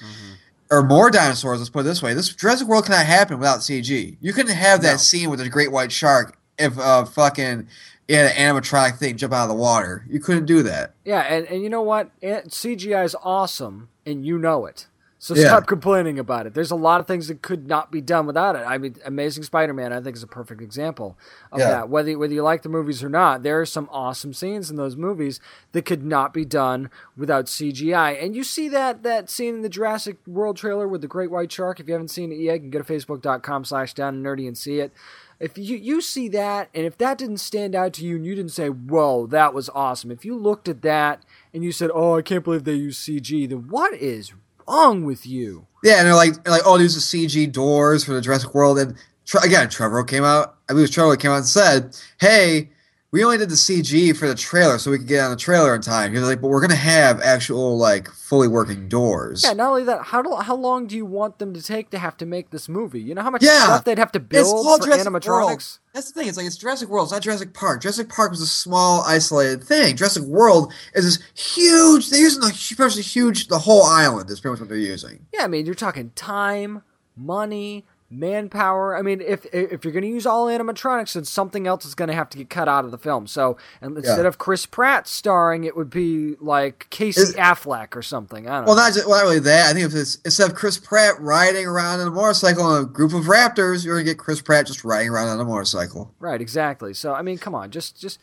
or 0.71 0.81
more 0.81 1.11
dinosaurs. 1.11 1.59
Let's 1.59 1.69
put 1.69 1.81
it 1.81 1.83
this 1.83 2.01
way: 2.01 2.15
this 2.15 2.29
Jurassic 2.29 2.67
World 2.67 2.85
cannot 2.85 3.05
happen 3.05 3.37
without 3.37 3.59
CG. 3.59 4.17
You 4.19 4.33
couldn't 4.33 4.55
have 4.55 4.81
that 4.81 4.93
No. 4.93 4.97
scene 4.97 5.29
with 5.29 5.39
the 5.39 5.47
great 5.49 5.71
white 5.71 5.91
shark 5.91 6.39
if 6.57 6.75
uh, 6.79 7.05
fucking 7.05 7.67
had 8.13 8.31
an 8.31 8.37
animatronic 8.55 8.97
thing 8.99 9.17
jump 9.17 9.33
out 9.33 9.43
of 9.43 9.49
the 9.49 9.55
water. 9.55 10.05
You 10.07 10.19
couldn't 10.19 10.45
do 10.45 10.61
that. 10.63 10.93
Yeah, 11.03 11.21
and, 11.21 11.47
and 11.47 11.63
you 11.63 11.69
know 11.69 11.81
what? 11.81 12.11
CGI 12.21 13.03
is 13.03 13.15
awesome, 13.23 13.89
and 14.05 14.23
you 14.25 14.37
know 14.37 14.65
it. 14.67 14.87
So 15.17 15.33
Yeah. 15.33 15.47
stop 15.47 15.65
complaining 15.65 16.19
about 16.19 16.45
it. 16.45 16.53
There's 16.53 16.69
a 16.69 16.75
lot 16.75 16.99
of 16.99 17.07
things 17.07 17.29
that 17.29 17.41
could 17.41 17.65
not 17.67 17.89
be 17.89 17.99
done 17.99 18.27
without 18.27 18.55
it. 18.55 18.59
I 18.59 18.77
mean, 18.77 18.97
Amazing 19.05 19.41
Spider-Man, 19.43 19.91
I 19.91 19.99
think, 19.99 20.15
is 20.15 20.21
a 20.21 20.27
perfect 20.27 20.61
example 20.61 21.17
of 21.51 21.59
Yeah. 21.61 21.69
that. 21.69 21.89
Whether 21.89 22.15
whether 22.19 22.33
you 22.33 22.43
like 22.43 22.61
the 22.61 22.69
movies 22.69 23.03
or 23.03 23.09
not, 23.09 23.41
there 23.41 23.59
are 23.59 23.65
some 23.65 23.89
awesome 23.91 24.33
scenes 24.33 24.69
in 24.69 24.75
those 24.75 24.95
movies 24.95 25.39
that 25.71 25.83
could 25.83 26.05
not 26.05 26.31
be 26.31 26.45
done 26.45 26.91
without 27.17 27.45
CGI. 27.49 28.11
And 28.11 28.35
you 28.35 28.43
see 28.43 28.69
that 28.69 29.01
that 29.01 29.31
scene 29.31 29.55
in 29.55 29.61
the 29.63 29.69
Jurassic 29.69 30.17
World 30.27 30.57
trailer 30.57 30.87
with 30.87 31.01
the 31.01 31.07
great 31.07 31.31
white 31.31 31.51
shark. 31.51 31.79
If 31.79 31.87
you 31.87 31.93
haven't 31.93 32.09
seen 32.09 32.31
it 32.31 32.35
yet, 32.37 32.55
you 32.55 32.59
can 32.59 32.69
go 32.69 32.79
to 32.83 32.85
facebook.com 32.93 33.65
slash 33.65 33.95
down 33.95 34.13
and 34.15 34.23
nerdy 34.23 34.45
and 34.47 34.55
see 34.55 34.79
it. 34.79 34.91
If 35.39 35.57
you, 35.57 35.75
you 35.75 36.01
see 36.01 36.29
that, 36.29 36.69
and 36.73 36.85
if 36.85 36.97
that 36.97 37.17
didn't 37.17 37.37
stand 37.37 37.75
out 37.75 37.93
to 37.93 38.05
you 38.05 38.15
and 38.15 38.25
you 38.25 38.35
didn't 38.35 38.51
say, 38.51 38.69
whoa, 38.69 39.27
that 39.27 39.53
was 39.53 39.69
awesome, 39.75 40.11
if 40.11 40.23
you 40.23 40.35
looked 40.37 40.67
at 40.67 40.81
that 40.83 41.23
and 41.53 41.63
you 41.63 41.71
said, 41.71 41.91
oh, 41.93 42.17
I 42.17 42.21
can't 42.21 42.43
believe 42.43 42.63
they 42.63 42.73
use 42.73 42.97
CG, 42.97 43.49
then 43.49 43.67
what 43.67 43.93
is 43.93 44.33
wrong 44.67 45.03
with 45.03 45.25
you? 45.25 45.67
Yeah, 45.83 45.97
and 45.99 46.07
they're 46.07 46.15
like, 46.15 46.47
like, 46.47 46.63
oh, 46.65 46.77
these 46.77 46.95
are 46.95 46.99
CG 46.99 47.51
doors 47.51 48.03
for 48.03 48.13
the 48.13 48.21
Jurassic 48.21 48.53
World. 48.55 48.79
And 48.79 48.95
again, 49.43 49.69
Trevor 49.69 50.03
came 50.03 50.23
out. 50.23 50.57
I 50.69 50.73
believe 50.73 50.91
Trevor 50.91 51.15
came 51.15 51.31
out 51.31 51.37
and 51.37 51.45
said, 51.45 51.97
"Hey, 52.19 52.69
we 53.15 53.23
only 53.23 53.37
did 53.37 53.49
the 53.49 53.55
CG 53.55 54.15
for 54.17 54.27
the 54.27 54.35
trailer 54.35 54.77
so 54.77 54.91
we 54.91 54.97
could 54.97 55.07
get 55.07 55.23
on 55.23 55.31
the 55.31 55.37
trailer 55.37 55.73
in 55.73 55.79
time." 55.81 56.11
He 56.11 56.19
was 56.19 56.27
like, 56.27 56.41
"But 56.41 56.49
we're 56.49 56.59
gonna 56.59 56.75
have 56.75 57.21
actual 57.21 57.77
like 57.77 58.09
fully 58.11 58.49
working 58.49 58.89
doors." 58.89 59.43
Yeah, 59.45 59.53
not 59.53 59.69
only 59.69 59.85
that, 59.85 60.01
how, 60.03 60.21
do, 60.21 60.35
how 60.35 60.55
long 60.55 60.85
do 60.85 60.97
you 60.97 61.05
want 61.05 61.39
them 61.39 61.53
to 61.53 61.61
take 61.61 61.89
to 61.91 61.97
have 61.97 62.17
to 62.17 62.25
make 62.25 62.49
this 62.49 62.67
movie? 62.67 62.99
You 63.01 63.15
know 63.15 63.21
how 63.21 63.29
much 63.29 63.41
Yeah. 63.41 63.63
stuff 63.63 63.83
they'd 63.85 63.97
have 63.97 64.11
to 64.11 64.19
build 64.19 64.65
for 64.65 64.85
Jurassic 64.85 65.07
animatronics? 65.07 65.27
World. 65.27 65.79
That's 65.93 66.11
the 66.11 66.19
thing. 66.19 66.27
It's 66.27 66.35
like 66.37 66.45
it's 66.45 66.57
Jurassic 66.57 66.89
World. 66.89 67.05
It's 67.05 67.13
not 67.13 67.21
Jurassic 67.21 67.53
Park. 67.53 67.81
Jurassic 67.81 68.09
Park 68.09 68.31
was 68.31 68.41
a 68.41 68.47
small, 68.47 69.01
isolated 69.03 69.63
thing. 69.63 69.95
Jurassic 69.95 70.23
World 70.23 70.73
is 70.93 71.05
this 71.05 71.19
huge. 71.33 72.09
They're 72.09 72.19
using 72.19 72.41
the 72.41 72.47
pretty 72.75 72.83
much 72.99 73.07
huge. 73.13 73.47
The 73.47 73.59
whole 73.59 73.83
island 73.83 74.29
is 74.29 74.41
pretty 74.41 74.53
much 74.53 74.59
what 74.59 74.67
they're 74.67 74.77
using. 74.77 75.25
Yeah, 75.33 75.45
I 75.45 75.47
mean, 75.47 75.65
you're 75.65 75.73
talking 75.73 76.11
time, 76.15 76.81
money, 77.15 77.85
manpower. 78.09 78.95
I 78.95 79.01
mean, 79.01 79.21
if 79.21 79.45
if 79.53 79.83
you're 79.83 79.91
going 79.93 80.03
to 80.03 80.07
use 80.09 80.25
all 80.25 80.45
animatronics, 80.47 81.13
then 81.13 81.25
something 81.25 81.67
else 81.67 81.85
is 81.85 81.95
going 81.95 82.07
to 82.09 82.13
have 82.13 82.29
to 82.29 82.37
get 82.37 82.49
cut 82.49 82.67
out 82.67 82.85
of 82.85 82.91
the 82.91 82.97
film. 82.97 83.27
So 83.27 83.57
and 83.81 83.97
instead 83.97 84.21
Yeah. 84.21 84.27
of 84.27 84.37
Chris 84.37 84.65
Pratt 84.65 85.07
starring, 85.07 85.63
it 85.63 85.75
would 85.75 85.89
be 85.89 86.35
like 86.39 86.87
Casey 86.89 87.21
Is- 87.21 87.35
Affleck 87.35 87.95
or 87.95 88.01
something. 88.01 88.47
I 88.47 88.57
don't 88.57 88.65
Well, 88.67 88.75
know. 88.75 88.83
not 88.83 88.93
just 88.93 89.07
well, 89.07 89.17
not 89.17 89.23
really 89.23 89.39
that. 89.39 89.69
I 89.69 89.73
think 89.73 89.85
if 89.85 89.95
it's 89.95 90.15
instead 90.25 90.49
of 90.49 90.55
Chris 90.55 90.77
Pratt 90.77 91.19
riding 91.19 91.65
around 91.67 91.99
on 91.99 92.07
a 92.07 92.11
motorcycle 92.11 92.75
in 92.77 92.83
a 92.83 92.85
group 92.85 93.13
of 93.13 93.25
raptors, 93.25 93.83
you're 93.83 93.95
gonna 93.95 94.03
get 94.05 94.17
Chris 94.17 94.41
Pratt 94.41 94.67
just 94.67 94.83
riding 94.83 95.09
around 95.09 95.29
on 95.29 95.39
a 95.39 95.45
motorcycle. 95.45 96.13
Right, 96.19 96.39
exactly. 96.41 96.93
So 96.93 97.13
I 97.13 97.21
mean, 97.21 97.37
come 97.37 97.55
on, 97.55 97.71
just 97.71 97.99
just 97.99 98.19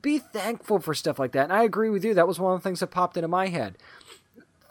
be 0.00 0.18
thankful 0.18 0.78
for 0.78 0.94
stuff 0.94 1.18
like 1.18 1.32
that. 1.32 1.44
And 1.44 1.52
I 1.52 1.64
agree 1.64 1.90
with 1.90 2.04
you. 2.04 2.14
That 2.14 2.28
was 2.28 2.38
one 2.38 2.54
of 2.54 2.60
the 2.60 2.68
things 2.68 2.78
that 2.80 2.88
popped 2.88 3.16
into 3.16 3.26
my 3.28 3.48
head. 3.48 3.78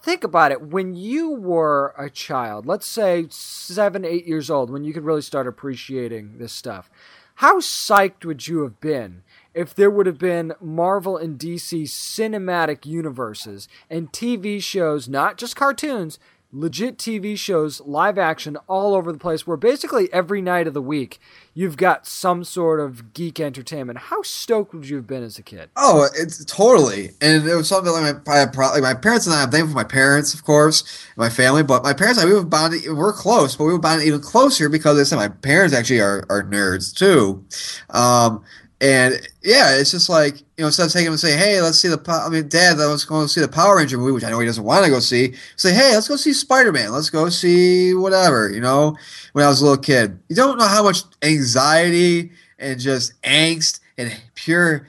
Think 0.06 0.22
about 0.22 0.52
it. 0.52 0.62
When 0.62 0.94
you 0.94 1.30
were 1.30 1.92
a 1.98 2.08
child, 2.08 2.64
let's 2.64 2.86
say 2.86 3.26
seven, 3.28 4.04
eight 4.04 4.24
years 4.24 4.48
old, 4.48 4.70
when 4.70 4.84
you 4.84 4.92
could 4.92 5.04
really 5.04 5.20
start 5.20 5.48
appreciating 5.48 6.38
this 6.38 6.52
stuff, 6.52 6.88
how 7.34 7.58
psyched 7.58 8.24
would 8.24 8.46
you 8.46 8.62
have 8.62 8.78
been 8.78 9.24
if 9.52 9.74
there 9.74 9.90
would 9.90 10.06
have 10.06 10.16
been 10.16 10.52
Marvel 10.60 11.16
and 11.16 11.40
DC 11.40 11.82
cinematic 11.86 12.86
universes 12.86 13.66
and 13.90 14.12
TV 14.12 14.62
shows, 14.62 15.08
not 15.08 15.38
just 15.38 15.56
cartoons, 15.56 16.20
legit 16.56 16.96
TV 16.96 17.38
shows, 17.38 17.80
live 17.82 18.16
action 18.16 18.56
all 18.66 18.94
over 18.94 19.12
the 19.12 19.18
place, 19.18 19.46
where 19.46 19.56
basically 19.56 20.10
every 20.12 20.40
night 20.40 20.66
of 20.66 20.72
the 20.74 20.80
week 20.80 21.20
you've 21.52 21.76
got 21.76 22.06
some 22.06 22.44
sort 22.44 22.80
of 22.80 23.12
geek 23.12 23.38
entertainment. 23.38 23.98
How 23.98 24.22
stoked 24.22 24.72
would 24.74 24.88
you 24.88 24.96
have 24.96 25.06
been 25.06 25.22
as 25.22 25.38
a 25.38 25.42
kid? 25.42 25.68
Oh, 25.76 26.08
it's 26.16 26.44
totally, 26.46 27.10
and 27.20 27.46
it 27.46 27.54
was 27.54 27.68
something 27.68 27.92
like 27.92 28.26
my 28.26 28.80
my 28.80 28.94
parents 28.94 29.26
and 29.26 29.34
I. 29.34 29.42
I'm 29.42 29.50
thankful 29.50 29.72
for 29.72 29.76
my 29.76 29.84
parents, 29.84 30.32
of 30.32 30.44
course, 30.44 31.06
my 31.16 31.28
family, 31.28 31.62
but 31.62 31.82
my 31.82 31.92
parents 31.92 32.18
and 32.18 32.28
I 32.28 32.32
we 32.32 32.38
were 32.38 32.44
bonded. 32.44 32.82
We're 32.86 33.12
close, 33.12 33.54
but 33.54 33.64
we 33.64 33.72
were 33.72 33.78
bonded 33.78 34.06
even 34.06 34.20
closer 34.20 34.68
because, 34.68 34.96
they 34.96 35.04
said, 35.04 35.16
my 35.16 35.28
parents 35.28 35.74
actually 35.74 36.00
are, 36.00 36.24
are 36.30 36.42
nerds 36.42 36.94
too. 36.94 37.44
Um, 37.90 38.42
and 38.80 39.14
yeah, 39.42 39.76
it's 39.76 39.90
just 39.90 40.08
like 40.08 40.38
you 40.40 40.44
know, 40.62 40.66
instead 40.66 40.86
of 40.86 40.92
taking 40.92 41.06
them 41.06 41.12
and 41.14 41.20
say, 41.20 41.36
"Hey, 41.36 41.60
let's 41.62 41.78
see 41.78 41.88
the," 41.88 42.00
I 42.08 42.28
mean, 42.28 42.48
Dad, 42.48 42.76
let's 42.78 43.04
go 43.04 43.26
see 43.26 43.40
the 43.40 43.48
Power 43.48 43.76
Ranger 43.76 43.96
movie, 43.98 44.12
which 44.12 44.24
I 44.24 44.30
know 44.30 44.38
he 44.40 44.46
doesn't 44.46 44.64
want 44.64 44.84
to 44.84 44.90
go 44.90 45.00
see. 45.00 45.34
Say, 45.56 45.72
"Hey, 45.72 45.94
let's 45.94 46.08
go 46.08 46.16
see 46.16 46.32
Spider 46.32 46.72
Man. 46.72 46.92
Let's 46.92 47.10
go 47.10 47.28
see 47.28 47.94
whatever." 47.94 48.50
You 48.50 48.60
know, 48.60 48.96
when 49.32 49.44
I 49.44 49.48
was 49.48 49.60
a 49.60 49.64
little 49.64 49.82
kid, 49.82 50.18
you 50.28 50.36
don't 50.36 50.58
know 50.58 50.66
how 50.68 50.82
much 50.82 51.02
anxiety 51.22 52.32
and 52.58 52.78
just 52.80 53.12
angst 53.22 53.80
and 53.98 54.14
pure 54.34 54.86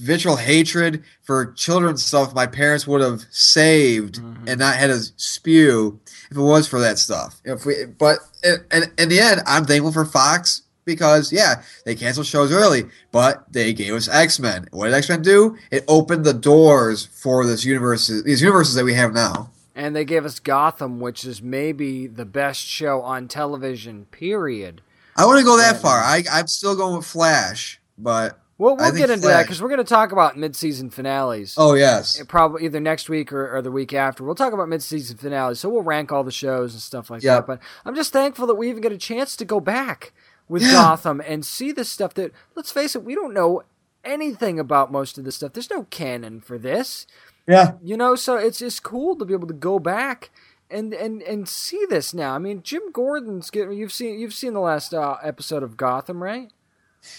vitriol 0.00 0.36
hatred 0.36 1.04
for 1.22 1.52
children's 1.52 2.04
stuff 2.04 2.34
my 2.34 2.46
parents 2.46 2.86
would 2.86 3.00
have 3.00 3.24
saved 3.30 4.16
Mhm. 4.20 4.48
and 4.48 4.58
not 4.58 4.74
had 4.76 4.88
to 4.88 5.00
spew 5.16 6.00
if 6.30 6.36
it 6.36 6.40
was 6.40 6.66
for 6.66 6.80
that 6.80 6.98
stuff. 6.98 7.40
If 7.44 7.64
we, 7.64 7.84
but 7.84 8.18
in, 8.42 8.56
in, 8.72 8.82
in 8.98 9.08
the 9.08 9.20
end, 9.20 9.42
I'm 9.46 9.64
thankful 9.66 9.92
for 9.92 10.04
Fox 10.04 10.62
because 10.84 11.32
yeah, 11.32 11.62
they 11.84 11.94
canceled 11.94 12.26
shows 12.26 12.52
early, 12.52 12.84
but 13.12 13.44
they 13.52 13.72
gave 13.72 13.94
us 13.94 14.08
X 14.08 14.38
Men. 14.38 14.66
What 14.70 14.86
did 14.86 14.94
X 14.94 15.08
Men 15.08 15.22
do? 15.22 15.56
It 15.70 15.84
opened 15.88 16.24
the 16.24 16.34
doors 16.34 17.06
for 17.06 17.46
this 17.46 17.64
universe, 17.64 18.08
these 18.24 18.40
universes 18.42 18.74
that 18.74 18.84
we 18.84 18.94
have 18.94 19.12
now. 19.12 19.50
And 19.76 19.96
they 19.96 20.04
gave 20.04 20.24
us 20.24 20.38
Gotham, 20.38 21.00
which 21.00 21.24
is 21.24 21.42
maybe 21.42 22.06
the 22.06 22.24
best 22.24 22.60
show 22.60 23.00
on 23.02 23.26
television, 23.26 24.06
period. 24.12 24.82
I 25.16 25.26
want 25.26 25.38
to 25.40 25.44
go 25.44 25.56
that 25.56 25.72
Right. 25.72 25.80
far. 25.82 25.98
I, 26.00 26.22
I'm 26.30 26.46
still 26.46 26.76
going 26.76 26.96
with 26.96 27.06
Flash, 27.06 27.80
but 27.98 28.38
Well, 28.56 28.74
I 28.74 28.74
we'll 28.76 28.84
think 28.86 28.98
get 28.98 29.10
into 29.10 29.26
that 29.26 29.42
because 29.42 29.60
we're 29.60 29.68
going 29.68 29.78
to 29.78 29.84
talk 29.84 30.12
about 30.12 30.36
mid-season 30.38 30.90
finales. 30.90 31.54
oh 31.58 31.74
yes, 31.74 32.22
probably 32.28 32.64
either 32.66 32.78
next 32.78 33.08
week 33.08 33.32
or, 33.32 33.56
or 33.56 33.62
the 33.62 33.72
week 33.72 33.92
after. 33.92 34.22
We'll 34.22 34.36
talk 34.36 34.52
about 34.52 34.68
mid-season 34.68 35.16
finales, 35.16 35.58
so 35.58 35.68
we'll 35.68 35.82
rank 35.82 36.12
all 36.12 36.22
the 36.22 36.30
shows 36.30 36.72
and 36.72 36.80
stuff 36.80 37.10
like 37.10 37.22
Yeah. 37.24 37.36
that. 37.36 37.46
But 37.48 37.58
I'm 37.84 37.96
just 37.96 38.12
thankful 38.12 38.46
that 38.46 38.54
we 38.54 38.68
even 38.70 38.80
get 38.80 38.92
a 38.92 38.98
chance 38.98 39.34
to 39.36 39.44
go 39.44 39.58
back 39.58 40.12
with 40.48 40.62
Yeah. 40.62 40.72
Gotham 40.72 41.20
and 41.26 41.44
see 41.44 41.72
the 41.72 41.84
stuff 41.84 42.14
that. 42.14 42.32
Let's 42.54 42.70
face 42.70 42.94
it, 42.94 43.04
we 43.04 43.14
don't 43.14 43.34
know 43.34 43.62
anything 44.04 44.58
about 44.60 44.92
most 44.92 45.16
of 45.18 45.24
this 45.24 45.36
stuff. 45.36 45.52
There's 45.52 45.70
no 45.70 45.84
canon 45.84 46.40
for 46.40 46.58
this, 46.58 47.06
yeah. 47.48 47.72
you 47.82 47.96
know. 47.96 48.14
So 48.16 48.36
it's 48.36 48.58
just 48.58 48.82
cool 48.82 49.16
to 49.16 49.24
be 49.24 49.32
able 49.34 49.48
to 49.48 49.54
go 49.54 49.78
back. 49.78 50.30
And, 50.70 50.92
and 50.94 51.22
and 51.22 51.46
see 51.48 51.84
this 51.88 52.14
now. 52.14 52.34
I 52.34 52.38
mean, 52.38 52.62
Jim 52.62 52.90
Gordon's 52.90 53.50
getting. 53.50 53.74
You've 53.74 53.92
seen 53.92 54.18
you've 54.18 54.32
seen 54.34 54.54
the 54.54 54.60
last 54.60 54.92
uh, 54.94 55.18
episode 55.22 55.62
of 55.62 55.76
Gotham, 55.76 56.22
right? 56.22 56.50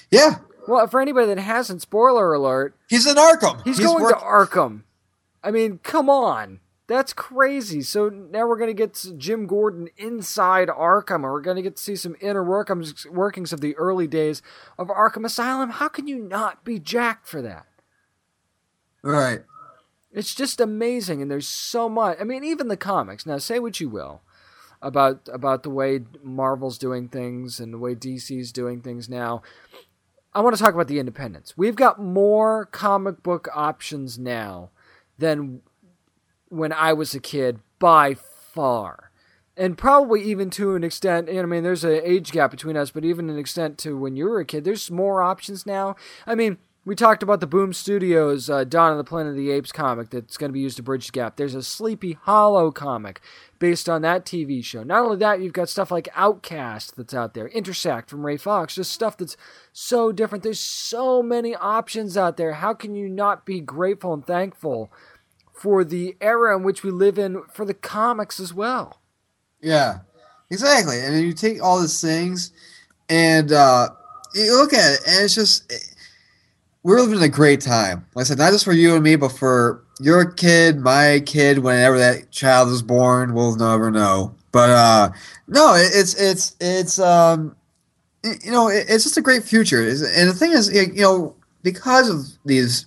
Yeah, 0.09 0.37
Well, 0.67 0.87
for 0.87 0.99
anybody 0.99 1.27
that 1.27 1.37
hasn't, 1.37 1.83
spoiler 1.83 2.33
alert: 2.33 2.75
he's 2.89 3.05
in 3.05 3.15
Arkham. 3.15 3.63
He's, 3.63 3.79
going 3.79 4.01
work- 4.03 4.17
to 4.19 4.25
Arkham. 4.25 4.81
I 5.43 5.51
mean, 5.51 5.79
come 5.83 6.09
on. 6.09 6.59
That's 6.87 7.13
crazy. 7.13 7.81
So 7.81 8.09
now 8.09 8.47
we're 8.47 8.57
going 8.57 8.69
to 8.69 8.73
get 8.73 9.03
Jim 9.17 9.47
Gordon 9.47 9.89
inside 9.97 10.67
Arkham, 10.67 11.15
and 11.15 11.23
we're 11.23 11.41
going 11.41 11.55
to 11.55 11.63
get 11.63 11.77
to 11.77 11.83
see 11.83 11.95
some 11.95 12.15
inner 12.21 12.43
workings, 12.43 13.07
workings 13.07 13.51
of 13.51 13.61
the 13.61 13.75
early 13.75 14.07
days 14.07 14.41
of 14.77 14.87
Arkham 14.89 15.25
Asylum. 15.25 15.71
How 15.71 15.87
can 15.87 16.07
you 16.07 16.19
not 16.19 16.63
be 16.63 16.77
jacked 16.77 17.27
for 17.27 17.41
that? 17.41 17.65
right. 19.01 19.43
It's 20.11 20.33
just 20.33 20.61
amazing, 20.61 21.21
and 21.21 21.29
there's 21.29 21.47
so 21.47 21.89
much. 21.89 22.17
I 22.21 22.23
mean, 22.23 22.43
even 22.43 22.69
the 22.69 22.77
comics. 22.77 23.25
Now, 23.25 23.37
say 23.37 23.59
what 23.59 23.79
you 23.79 23.89
will 23.89 24.21
about 24.81 25.27
about 25.33 25.63
the 25.63 25.69
way 25.69 26.01
Marvel's 26.23 26.77
doing 26.77 27.09
things 27.09 27.59
and 27.59 27.73
the 27.73 27.77
way 27.77 27.95
DC's 27.95 28.51
doing 28.51 28.81
things 28.81 29.09
now. 29.09 29.41
I 30.33 30.41
want 30.41 30.55
to 30.55 30.61
talk 30.61 30.73
about 30.73 30.87
the 30.87 30.99
independents. 30.99 31.57
We've 31.57 31.75
got 31.75 31.99
more 31.99 32.65
comic 32.65 33.23
book 33.23 33.47
options 33.53 34.19
now 34.19 34.69
than 35.17 35.61
when 36.55 36.71
I 36.73 36.93
was 36.93 37.13
a 37.13 37.19
kid 37.19 37.59
by 37.79 38.13
far. 38.15 39.11
And 39.57 39.77
probably 39.77 40.21
even 40.23 40.49
to 40.51 40.75
an 40.75 40.83
extent, 40.83 41.29
and 41.29 41.39
I 41.39 41.45
mean, 41.45 41.63
there's 41.63 41.83
an 41.83 42.01
age 42.03 42.31
gap 42.31 42.51
between 42.51 42.75
us, 42.75 42.91
but 42.91 43.05
even 43.05 43.29
an 43.29 43.37
extent 43.37 43.77
to 43.79 43.97
when 43.97 44.15
you 44.15 44.25
were 44.25 44.39
a 44.39 44.45
kid, 44.45 44.63
there's 44.65 44.91
more 44.91 45.21
options 45.21 45.65
now. 45.65 45.95
I 46.27 46.35
mean, 46.35 46.57
We 46.87 46.93
talked 46.93 47.23
about 47.23 47.39
the 47.39 47.47
Boom 47.47 47.73
Studios 47.73 48.47
uh, 48.47 48.63
Dawn 48.63 48.91
of 48.91 48.99
the 48.99 49.03
Planet 49.03 49.31
of 49.31 49.37
the 49.37 49.49
Apes 49.49 49.71
comic 49.71 50.11
that's 50.11 50.37
going 50.37 50.49
to 50.49 50.53
be 50.53 50.59
used 50.59 50.77
to 50.77 50.83
bridge 50.83 51.07
the 51.07 51.11
gap. 51.13 51.35
There's 51.35 51.55
a 51.55 51.63
Sleepy 51.63 52.13
Hollow 52.13 52.69
comic 52.71 53.21
based 53.57 53.89
on 53.89 54.03
that 54.03 54.23
TV 54.23 54.63
show. 54.63 54.83
Not 54.83 55.03
only 55.03 55.17
that, 55.17 55.41
you've 55.41 55.51
got 55.51 55.67
stuff 55.67 55.89
like 55.89 56.09
Outcast 56.15 56.95
that's 56.95 57.15
out 57.15 57.33
there, 57.33 57.47
Intersect 57.47 58.07
from 58.07 58.23
Ray 58.23 58.37
Fawkes, 58.37 58.75
just 58.75 58.91
stuff 58.91 59.17
that's 59.17 59.35
so 59.73 60.11
different. 60.11 60.43
There's 60.43 60.59
so 60.59 61.23
many 61.23 61.55
options 61.55 62.17
out 62.17 62.37
there. 62.37 62.53
How 62.53 62.75
can 62.75 62.93
you 62.93 63.09
not 63.09 63.47
be 63.47 63.61
grateful 63.61 64.13
and 64.13 64.23
thankful 64.23 64.91
for 65.55 65.83
the 65.83 66.15
era 66.21 66.55
in 66.55 66.63
which 66.63 66.83
we 66.83 66.91
live 66.91 67.17
in 67.17 67.43
for 67.51 67.65
the 67.65 67.73
comics 67.73 68.39
as 68.39 68.53
well? 68.53 69.01
Yeah, 69.61 69.99
exactly. 70.49 70.99
And 70.99 71.19
you 71.21 71.33
take 71.33 71.63
all 71.63 71.79
these 71.79 72.01
things 72.01 72.51
and 73.09 73.51
uh, 73.51 73.89
you 74.33 74.57
look 74.57 74.73
at 74.73 74.93
it, 74.93 74.99
and 75.07 75.23
it's 75.23 75.35
just 75.35 75.71
we're 76.83 76.99
living 76.99 77.17
in 77.17 77.23
a 77.23 77.29
great 77.29 77.61
time. 77.61 78.05
Like 78.13 78.25
I 78.25 78.27
said, 78.27 78.37
not 78.37 78.51
just 78.51 78.65
for 78.65 78.73
you 78.73 78.95
and 78.95 79.03
me, 79.03 79.15
but 79.15 79.29
for 79.29 79.83
your 79.99 80.25
kid, 80.25 80.79
my 80.79 81.21
kid, 81.25 81.59
whenever 81.59 81.97
that 81.97 82.31
child 82.31 82.69
is 82.69 82.81
born, 82.81 83.33
we'll 83.33 83.55
never 83.55 83.89
know. 83.89 84.35
But 84.51 84.69
uh, 84.69 85.09
no, 85.47 85.73
it's 85.75 86.13
it's 86.15 86.55
it's 86.59 86.99
um, 86.99 87.55
you 88.23 88.51
know, 88.51 88.67
it's 88.67 89.03
just 89.03 89.17
a 89.17 89.21
great 89.21 89.43
future. 89.43 89.81
And 89.81 90.29
the 90.29 90.33
thing 90.33 90.51
is, 90.51 90.73
you 90.73 91.01
know, 91.01 91.35
because 91.63 92.09
of 92.09 92.25
these 92.45 92.85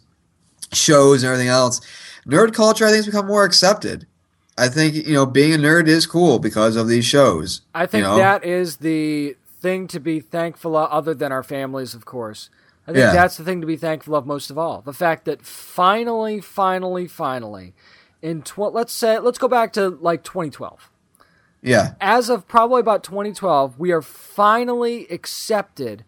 shows 0.73 1.23
and 1.23 1.29
everything 1.31 1.49
else, 1.49 1.81
nerd 2.29 2.53
culture 2.55 2.85
I 2.85 2.89
think 2.91 2.99
has 2.99 3.07
become 3.07 3.27
more 3.27 3.45
accepted. 3.45 4.07
I 4.57 4.69
think 4.69 4.95
you 4.95 5.15
know 5.15 5.27
being 5.27 5.55
a 5.55 5.59
nerd 5.59 5.89
is 5.89 6.07
cool 6.07 6.39
because 6.39 6.77
of 6.77 6.89
these 6.89 7.05
shows. 7.05 7.63
I 7.75 7.87
think 7.87 8.03
you 8.03 8.09
know? 8.09 8.17
that 8.19 8.45
is 8.45 8.79
the 8.79 9.37
thing 9.61 9.89
to 9.89 9.99
be 10.01 10.21
thankful 10.21 10.77
of, 10.77 10.91
other 10.91 11.15
than 11.15 11.33
our 11.33 11.43
families, 11.43 11.95
of 11.95 12.05
course. 12.05 12.51
I 12.87 12.93
think 12.93 12.99
Yeah. 12.99 13.13
that's 13.13 13.37
the 13.37 13.45
thing 13.45 13.61
to 13.61 13.67
be 13.67 13.77
thankful 13.77 14.15
of 14.15 14.25
most 14.27 14.51
of 14.51 14.57
all. 14.59 14.81
The 14.81 14.93
fact 14.93 15.25
that 15.27 15.45
finally, 15.45 16.41
finally, 16.41 17.07
finally, 17.07 17.75
in 18.23 18.43
tw- 18.43 18.73
let's 18.73 18.93
say 18.93 19.19
let's 19.19 19.39
go 19.39 19.49
back 19.49 19.73
to 19.75 19.89
like 20.01 20.23
2012. 20.25 20.91
yeah, 21.63 21.95
As 22.01 22.31
of 22.31 22.47
probably 22.49 22.81
about 22.81 23.03
2012, 23.03 23.79
we 23.79 23.91
are 23.93 24.01
finally 24.03 25.07
accepted 25.11 26.05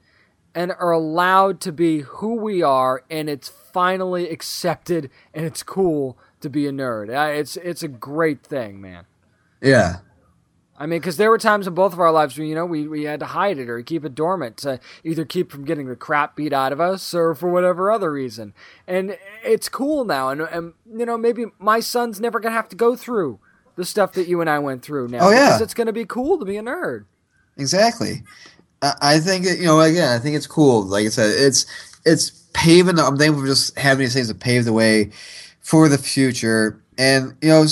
and 0.55 0.73
are 0.79 0.91
allowed 0.93 1.61
to 1.61 1.73
be 1.73 2.01
who 2.01 2.35
we 2.35 2.63
are, 2.63 3.03
and 3.11 3.29
it's 3.29 3.49
finally 3.73 4.29
accepted 4.29 5.11
and 5.35 5.45
it's 5.45 5.63
cool 5.63 6.19
to 6.41 6.51
be 6.51 6.67
a 6.67 6.73
nerd. 6.73 7.09
It's 7.37 7.57
it's 7.57 7.83
a 7.83 7.89
great 7.89 8.45
thing, 8.45 8.81
man. 8.81 9.05
yeah, 9.61 9.99
I 10.81 10.87
mean, 10.87 10.99
because 10.99 11.19
there 11.19 11.29
were 11.29 11.37
times 11.37 11.67
in 11.67 11.75
both 11.75 11.93
of 11.93 12.01
our 12.01 12.11
lives 12.11 12.39
where 12.39 12.47
you 12.47 12.55
know 12.55 12.65
we, 12.65 12.89
we 12.89 13.03
had 13.03 13.21
to 13.21 13.27
hide 13.27 13.59
it 13.59 13.69
or 13.69 13.83
keep 13.83 14.03
it 14.03 14.15
dormant 14.15 14.57
to 14.59 14.81
either 15.05 15.27
keep 15.27 15.53
from 15.53 15.67
getting 15.67 15.89
the 15.89 15.95
crap 15.95 16.37
beat 16.37 16.55
out 16.55 16.73
of 16.73 16.81
us 16.81 17.13
or 17.13 17.35
for 17.35 17.51
whatever 17.51 17.93
other 17.93 18.11
reason. 18.11 18.55
And 18.87 19.19
it's 19.45 19.69
cool 19.69 20.07
now, 20.07 20.31
and, 20.31 20.41
and 20.41 20.73
you 20.91 21.05
know 21.05 21.19
maybe 21.19 21.45
my 21.59 21.81
son's 21.81 22.19
never 22.19 22.41
gonna 22.41 22.55
have 22.55 22.71
to 22.71 22.77
go 22.77 22.97
through 22.97 23.41
the 23.77 23.85
stuff 23.85 24.15
that 24.15 24.27
you 24.27 24.41
and 24.41 24.49
I 24.49 24.59
went 24.59 24.83
through 24.83 25.09
now. 25.09 25.19
Oh, 25.21 25.31
yeah. 25.31 25.49
because 25.49 25.61
it's 25.61 25.75
gonna 25.75 25.93
be 25.93 26.07
cool 26.07 26.39
to 26.39 26.47
be 26.47 26.57
a 26.57 26.63
nerd. 26.63 27.05
Exactly. 27.59 28.23
I, 28.81 28.95
I 29.03 29.21
think 29.21 29.45
you 29.45 29.65
know. 29.65 29.83
Again, 29.83 30.09
I 30.09 30.19
think 30.19 30.35
it's 30.35 30.47
cool. 30.47 30.83
Like 30.87 31.05
I 31.05 31.11
said, 31.11 31.35
it's 31.37 31.67
it's 32.07 32.40
paving. 32.53 32.99
I'm 32.99 33.17
thankful 33.17 33.43
for 33.43 33.49
just 33.49 33.79
having 33.79 34.01
these 34.01 34.15
things 34.15 34.29
to 34.29 34.35
pave 34.35 34.65
the 34.65 34.73
way 34.73 35.11
for 35.61 35.89
the 35.89 35.99
future. 35.99 36.81
And 36.99 37.35
you 37.41 37.49
know, 37.49 37.65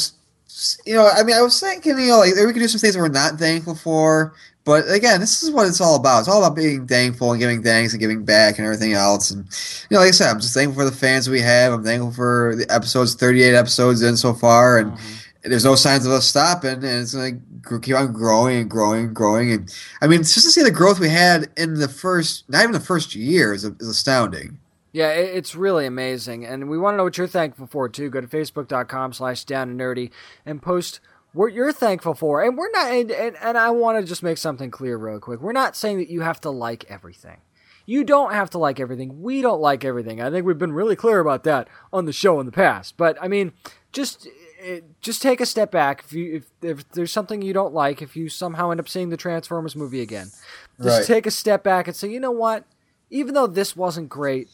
you 0.87 0.95
know. 0.95 1.09
I 1.09 1.23
mean, 1.23 1.37
I 1.37 1.43
was 1.43 1.59
thinking, 1.61 1.99
you 1.99 2.09
know, 2.09 2.19
like 2.19 2.35
we 2.35 2.53
could 2.53 2.61
do 2.61 2.69
some 2.69 2.81
things 2.81 2.95
that 2.95 3.01
we're 3.01 3.09
not 3.09 3.39
thankful 3.39 3.75
for. 3.75 4.35
But 4.69 4.91
again, 4.91 5.19
this 5.19 5.43
is 5.43 5.51
what 5.51 5.67
it's 5.67 5.81
all 5.81 5.97
about. 5.97 6.19
It's 6.19 6.29
all 6.29 6.45
about 6.45 6.55
being 6.55 6.87
thankful 6.87 7.33
and 7.33 7.41
giving 7.41 7.63
thanks 7.63 7.95
and 7.95 8.01
giving 8.01 8.23
back 8.23 8.59
and 8.59 8.67
everything 8.67 8.93
else. 8.93 9.31
And 9.31 9.47
you 9.89 9.95
know, 9.95 10.01
like 10.01 10.09
I 10.09 10.11
said, 10.11 10.29
I'm 10.29 10.41
just 10.41 10.53
thankful 10.53 10.83
for 10.83 10.85
the 10.85 10.95
fans 10.95 11.27
we 11.27 11.41
have. 11.41 11.73
I'm 11.73 11.83
thankful 11.83 12.13
for 12.13 12.55
the 12.55 12.71
episodes, 12.71 13.15
38 13.15 13.55
episodes 13.55 14.03
in 14.03 14.15
so 14.15 14.35
far, 14.35 14.77
and 14.77 14.93
mm-hmm. 14.93 15.49
there's 15.49 15.65
no 15.65 15.75
signs 15.75 16.05
of 16.05 16.13
us 16.13 16.27
stopping, 16.27 16.71
and 16.71 16.85
it's 16.85 17.15
going 17.15 17.43
to 17.67 17.81
keep 17.81 17.97
on 17.97 18.13
growing 18.13 18.59
and 18.59 18.71
growing 18.71 19.07
and 19.07 19.17
growing. 19.17 19.53
And 19.53 19.75
I 20.03 20.07
mean, 20.07 20.19
just 20.19 20.35
to 20.35 20.51
see 20.51 20.63
the 20.63 20.71
growth 20.71 21.01
we 21.01 21.09
had 21.09 21.49
in 21.57 21.81
the 21.81 21.89
first, 21.89 22.47
not 22.51 22.61
even 22.61 22.73
the 22.73 22.81
first 22.81 23.15
year, 23.15 23.55
is, 23.55 23.65
is 23.65 23.89
astounding. 23.89 24.59
Yeah, 24.93 25.11
it's 25.11 25.55
really 25.55 25.85
amazing, 25.87 26.47
and 26.47 26.69
we 26.71 26.79
want 26.79 26.95
to 26.95 26.97
know 26.99 27.05
what 27.05 27.19
you're 27.19 27.27
thankful 27.27 27.67
for 27.67 27.89
too. 27.89 28.09
Go 28.11 28.21
to 28.23 28.27
facebook.com 28.27 29.13
slash 29.13 29.45
down 29.45 29.69
and 29.71 29.79
nerdy 29.81 30.11
and 30.47 30.63
post 30.63 31.01
what 31.33 31.53
you're 31.53 31.73
thankful 31.73 32.15
for. 32.15 32.43
And 32.43 32.57
we're 32.57 32.71
not, 32.71 32.91
and, 32.91 33.11
and, 33.11 33.37
and 33.43 33.59
I 33.59 33.71
want 33.71 34.01
to 34.01 34.07
just 34.07 34.23
make 34.23 34.39
something 34.39 34.71
clear 34.71 34.97
real 34.97 35.21
quick. 35.21 35.41
We're 35.43 35.53
not 35.53 35.77
saying 35.77 35.99
that 35.99 36.09
you 36.09 36.23
have 36.23 36.41
to 36.41 36.51
like 36.51 36.87
everything. 36.89 37.37
You 37.85 38.03
don't 38.05 38.33
have 38.33 38.51
to 38.51 38.59
like 38.59 38.81
everything. 38.81 39.23
We 39.23 39.41
don't 39.43 39.61
like 39.61 39.85
everything. 39.85 40.21
I 40.23 40.31
think 40.31 40.47
we've 40.47 40.59
been 40.59 40.73
really 40.73 40.97
clear 40.97 41.21
about 41.21 41.45
that 41.45 41.69
on 41.93 42.07
the 42.07 42.13
show 42.13 42.41
in 42.41 42.47
the 42.47 42.53
past. 42.53 42.97
But 42.97 43.17
I 43.21 43.29
mean, 43.29 43.53
just 43.93 44.27
eh, 44.63 44.81
just 45.01 45.23
take 45.23 45.41
a 45.41 45.47
step 45.47 45.71
back. 45.71 46.03
If 46.05 46.13
you 46.13 46.37
if, 46.37 46.47
if 46.79 46.89
there's 46.91 47.13
something 47.13 47.41
you 47.41 47.53
don't 47.55 47.73
like, 47.73 48.03
if 48.03 48.15
you 48.17 48.29
somehow 48.29 48.71
end 48.71 48.81
up 48.81 48.89
seeing 48.91 49.09
the 49.09 49.17
Transformers 49.17 49.77
movie 49.77 50.01
again, 50.03 50.27
just 50.83 50.99
Right. 50.99 51.07
take 51.07 51.27
a 51.27 51.31
step 51.31 51.63
back 51.63 51.87
and 51.87 51.97
say, 51.97 52.11
you 52.11 52.21
know 52.21 52.31
what? 52.31 52.65
Even 53.11 53.33
though 53.33 53.47
this 53.47 53.75
wasn't 53.75 54.11
great, 54.11 54.51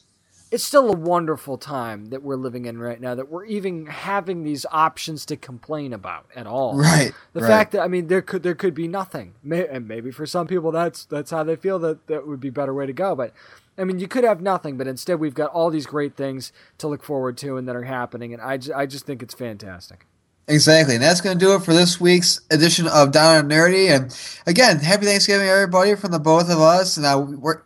it's 0.55 0.62
still 0.62 0.89
a 0.89 0.97
wonderful 0.97 1.59
time 1.59 2.06
that 2.06 2.22
we're 2.22 2.36
living 2.36 2.64
in 2.64 2.78
right 2.78 3.01
now. 3.01 3.16
That 3.16 3.28
we're 3.28 3.44
even 3.47 3.86
having 3.86 4.44
these 4.44 4.64
options 4.70 5.26
to 5.26 5.36
complain 5.36 5.93
about 5.93 6.26
at 6.36 6.47
all. 6.47 6.78
Right. 6.85 7.12
The 7.32 7.40
right. 7.40 7.48
fact 7.48 7.72
that 7.72 7.81
I 7.81 7.89
mean, 7.89 8.06
there 8.06 8.22
could 8.22 8.43
there 8.44 8.55
could 8.55 8.74
be 8.74 8.86
nothing, 8.86 9.35
May, 9.43 9.66
and 9.66 9.89
maybe 9.89 10.10
for 10.12 10.26
some 10.26 10.47
people 10.47 10.70
that's 10.70 11.06
that's 11.06 11.31
how 11.31 11.43
they 11.43 11.56
feel 11.56 11.78
that 11.81 12.06
that 12.06 12.26
would 12.26 12.39
be 12.40 12.48
a 12.48 12.52
better 12.52 12.74
way 12.74 12.86
to 12.86 12.93
go. 12.93 13.16
But 13.16 13.32
I 13.76 13.82
mean, 13.85 13.98
you 13.98 14.06
could 14.06 14.22
have 14.22 14.40
nothing, 14.40 14.76
but 14.76 14.86
instead 14.86 15.18
we've 15.18 15.35
got 15.35 15.51
all 15.51 15.70
these 15.70 15.86
great 15.86 16.14
things 16.14 16.52
to 16.78 16.86
look 16.86 17.02
forward 17.02 17.36
to 17.39 17.56
and 17.56 17.66
that 17.66 17.74
are 17.74 17.82
happening, 17.82 18.32
and 18.32 18.40
I 18.40 18.59
just, 18.59 18.76
I 18.76 18.86
just 18.86 19.06
think 19.06 19.22
it's 19.22 19.35
fantastic. 19.35 20.06
Exactly, 20.47 20.94
and 20.94 21.02
that's 21.02 21.22
going 21.22 21.36
to 21.36 21.44
do 21.44 21.55
it 21.55 21.62
for 21.62 21.72
this 21.72 21.98
week's 21.98 22.43
edition 22.51 22.86
of 22.86 23.10
Down 23.10 23.39
and 23.39 23.51
Nerdy. 23.51 23.89
And 23.89 24.16
again, 24.47 24.78
happy 24.78 25.06
Thanksgiving, 25.06 25.48
everybody, 25.48 25.94
from 25.94 26.12
the 26.12 26.18
both 26.18 26.51
of 26.51 26.60
us. 26.60 26.98
And 26.98 27.06
I, 27.06 27.16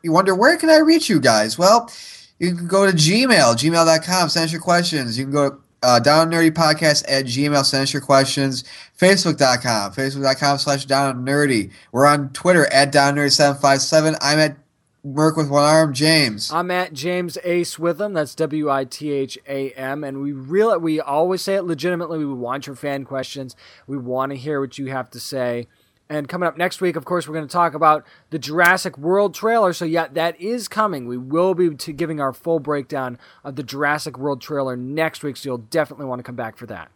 you 0.03 0.13
wonder 0.13 0.35
where 0.35 0.57
can 0.57 0.71
I 0.71 0.79
reach 0.79 1.11
you 1.11 1.19
guys? 1.19 1.59
Well, 1.59 1.91
you 2.39 2.55
can 2.55 2.67
go 2.67 2.87
to 2.87 2.93
Gmail, 2.93 3.55
gmail.com, 3.57 4.29
send 4.29 4.45
us 4.45 4.53
your 4.53 4.61
questions. 4.61 5.19
You 5.19 5.25
can 5.25 5.33
go 5.33 5.51
to 5.51 5.59
uh, 5.83 6.01
Down 6.01 6.31
Nerdy 6.31 6.51
Podcast 6.51 7.05
at 7.09 7.25
Gmail, 7.27 7.65
send 7.65 7.85
us 7.85 7.93
your 7.93 8.03
questions. 8.03 8.65
Facebook.com, 8.99 9.93
Facebook.com 9.93 10.59
slash 10.59 10.85
Down 10.85 11.25
Nerdy. 11.25 11.71
We're 11.93 12.07
on 12.07 12.31
Twitter 12.31 12.67
at 12.73 12.93
Down 12.93 13.17
Nerdy 13.17 13.33
seven 13.33 13.61
five 13.61 13.81
seven. 13.81 14.17
I'm 14.21 14.39
at 14.39 14.57
Merc 15.05 15.37
with 15.37 15.49
one 15.49 15.63
arm, 15.63 15.95
James. 15.95 16.51
I'm 16.53 16.71
at 16.71 16.93
James 16.93 17.39
Ace 17.45 17.79
Witham. 17.79 18.13
That's 18.13 18.35
W 18.35 18.69
I 18.69 18.85
T 18.85 19.13
H 19.13 19.39
A 19.49 19.71
M, 19.71 20.03
and 20.03 20.21
we 20.21 20.33
really 20.33 20.79
we 20.79 21.01
always 21.01 21.43
say 21.43 21.55
it 21.55 21.63
legitimately. 21.63 22.19
We 22.19 22.27
want 22.27 22.67
your 22.67 22.77
fan 22.77 23.05
questions. 23.05 23.55
We 23.87 23.97
want 23.97 24.31
to 24.31 24.37
hear 24.37 24.61
what 24.61 24.79
you 24.79 24.87
have 24.87 25.11
to 25.11 25.21
say. 25.21 25.69
And 26.11 26.29
coming 26.29 26.47
up 26.47 26.57
next 26.57 26.81
week, 26.81 26.97
of 26.97 27.05
course, 27.05 27.29
we're 27.29 27.35
going 27.35 27.47
to 27.47 27.53
talk 27.53 27.75
about 27.75 28.07
the 28.31 28.39
Jurassic 28.39 28.97
World 28.97 29.35
trailer. 29.35 29.73
So 29.75 29.85
yeah, 29.85 30.09
that 30.13 30.41
is 30.41 30.67
coming. 30.67 31.07
We 31.07 31.19
will 31.19 31.55
be 31.55 31.75
to 31.75 31.93
giving 31.93 32.19
our 32.19 32.33
full 32.33 32.61
breakdown 32.61 33.19
of 33.45 33.57
the 33.57 33.63
Jurassic 33.63 34.19
World 34.19 34.41
trailer 34.41 34.77
next 34.77 35.23
week. 35.23 35.37
So 35.37 35.51
you'll 35.51 35.59
definitely 35.59 36.07
want 36.07 36.21
to 36.21 36.23
come 36.23 36.37
back 36.37 36.57
for 36.57 36.67
that. 36.67 36.91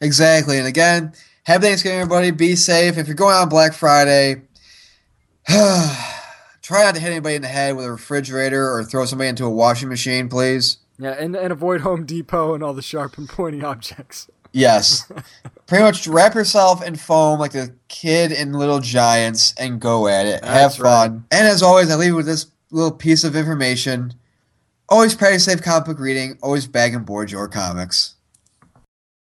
Exactly. 0.00 0.58
And 0.58 0.66
again, 0.66 1.12
happy 1.44 1.66
Thanksgiving, 1.66 2.00
everybody. 2.00 2.32
Be 2.32 2.56
safe. 2.56 2.98
If 2.98 3.06
you're 3.06 3.14
going 3.14 3.36
on 3.36 3.48
Black 3.48 3.74
Friday, 3.74 4.42
try 5.48 6.84
not 6.84 6.94
to 6.96 7.00
hit 7.00 7.10
anybody 7.10 7.36
in 7.36 7.42
the 7.42 7.48
head 7.48 7.76
with 7.76 7.84
a 7.84 7.92
refrigerator 7.92 8.72
or 8.72 8.84
throw 8.84 9.04
somebody 9.04 9.28
into 9.28 9.44
a 9.44 9.50
washing 9.50 9.88
machine, 9.88 10.28
please. 10.28 10.78
Yeah, 10.98 11.12
and, 11.12 11.36
and 11.36 11.52
avoid 11.52 11.82
Home 11.82 12.04
Depot 12.04 12.54
and 12.54 12.64
all 12.64 12.74
the 12.74 12.82
sharp 12.82 13.18
and 13.18 13.28
pointy 13.28 13.62
objects. 13.64 14.28
Yes. 14.52 15.10
Pretty 15.66 15.84
much 15.84 16.06
wrap 16.06 16.34
yourself 16.34 16.82
in 16.82 16.96
foam 16.96 17.38
like 17.38 17.52
the 17.52 17.74
kid 17.88 18.32
in 18.32 18.52
Little 18.52 18.80
Giants 18.80 19.54
and 19.58 19.80
go 19.80 20.08
at 20.08 20.26
it. 20.26 20.44
Have 20.44 20.72
That's 20.72 20.76
fun. 20.76 21.24
And 21.30 21.46
as 21.46 21.62
always, 21.62 21.90
I 21.90 21.96
leave 21.96 22.08
you 22.08 22.16
with 22.16 22.26
this 22.26 22.46
little 22.70 22.90
piece 22.90 23.24
of 23.24 23.36
information. 23.36 24.14
Always 24.88 25.14
practice 25.14 25.44
safe 25.44 25.62
comic 25.62 25.86
book 25.86 25.98
reading. 25.98 26.38
Always 26.42 26.66
bag 26.66 26.94
and 26.94 27.04
board 27.04 27.30
your 27.30 27.48
comics. 27.48 28.14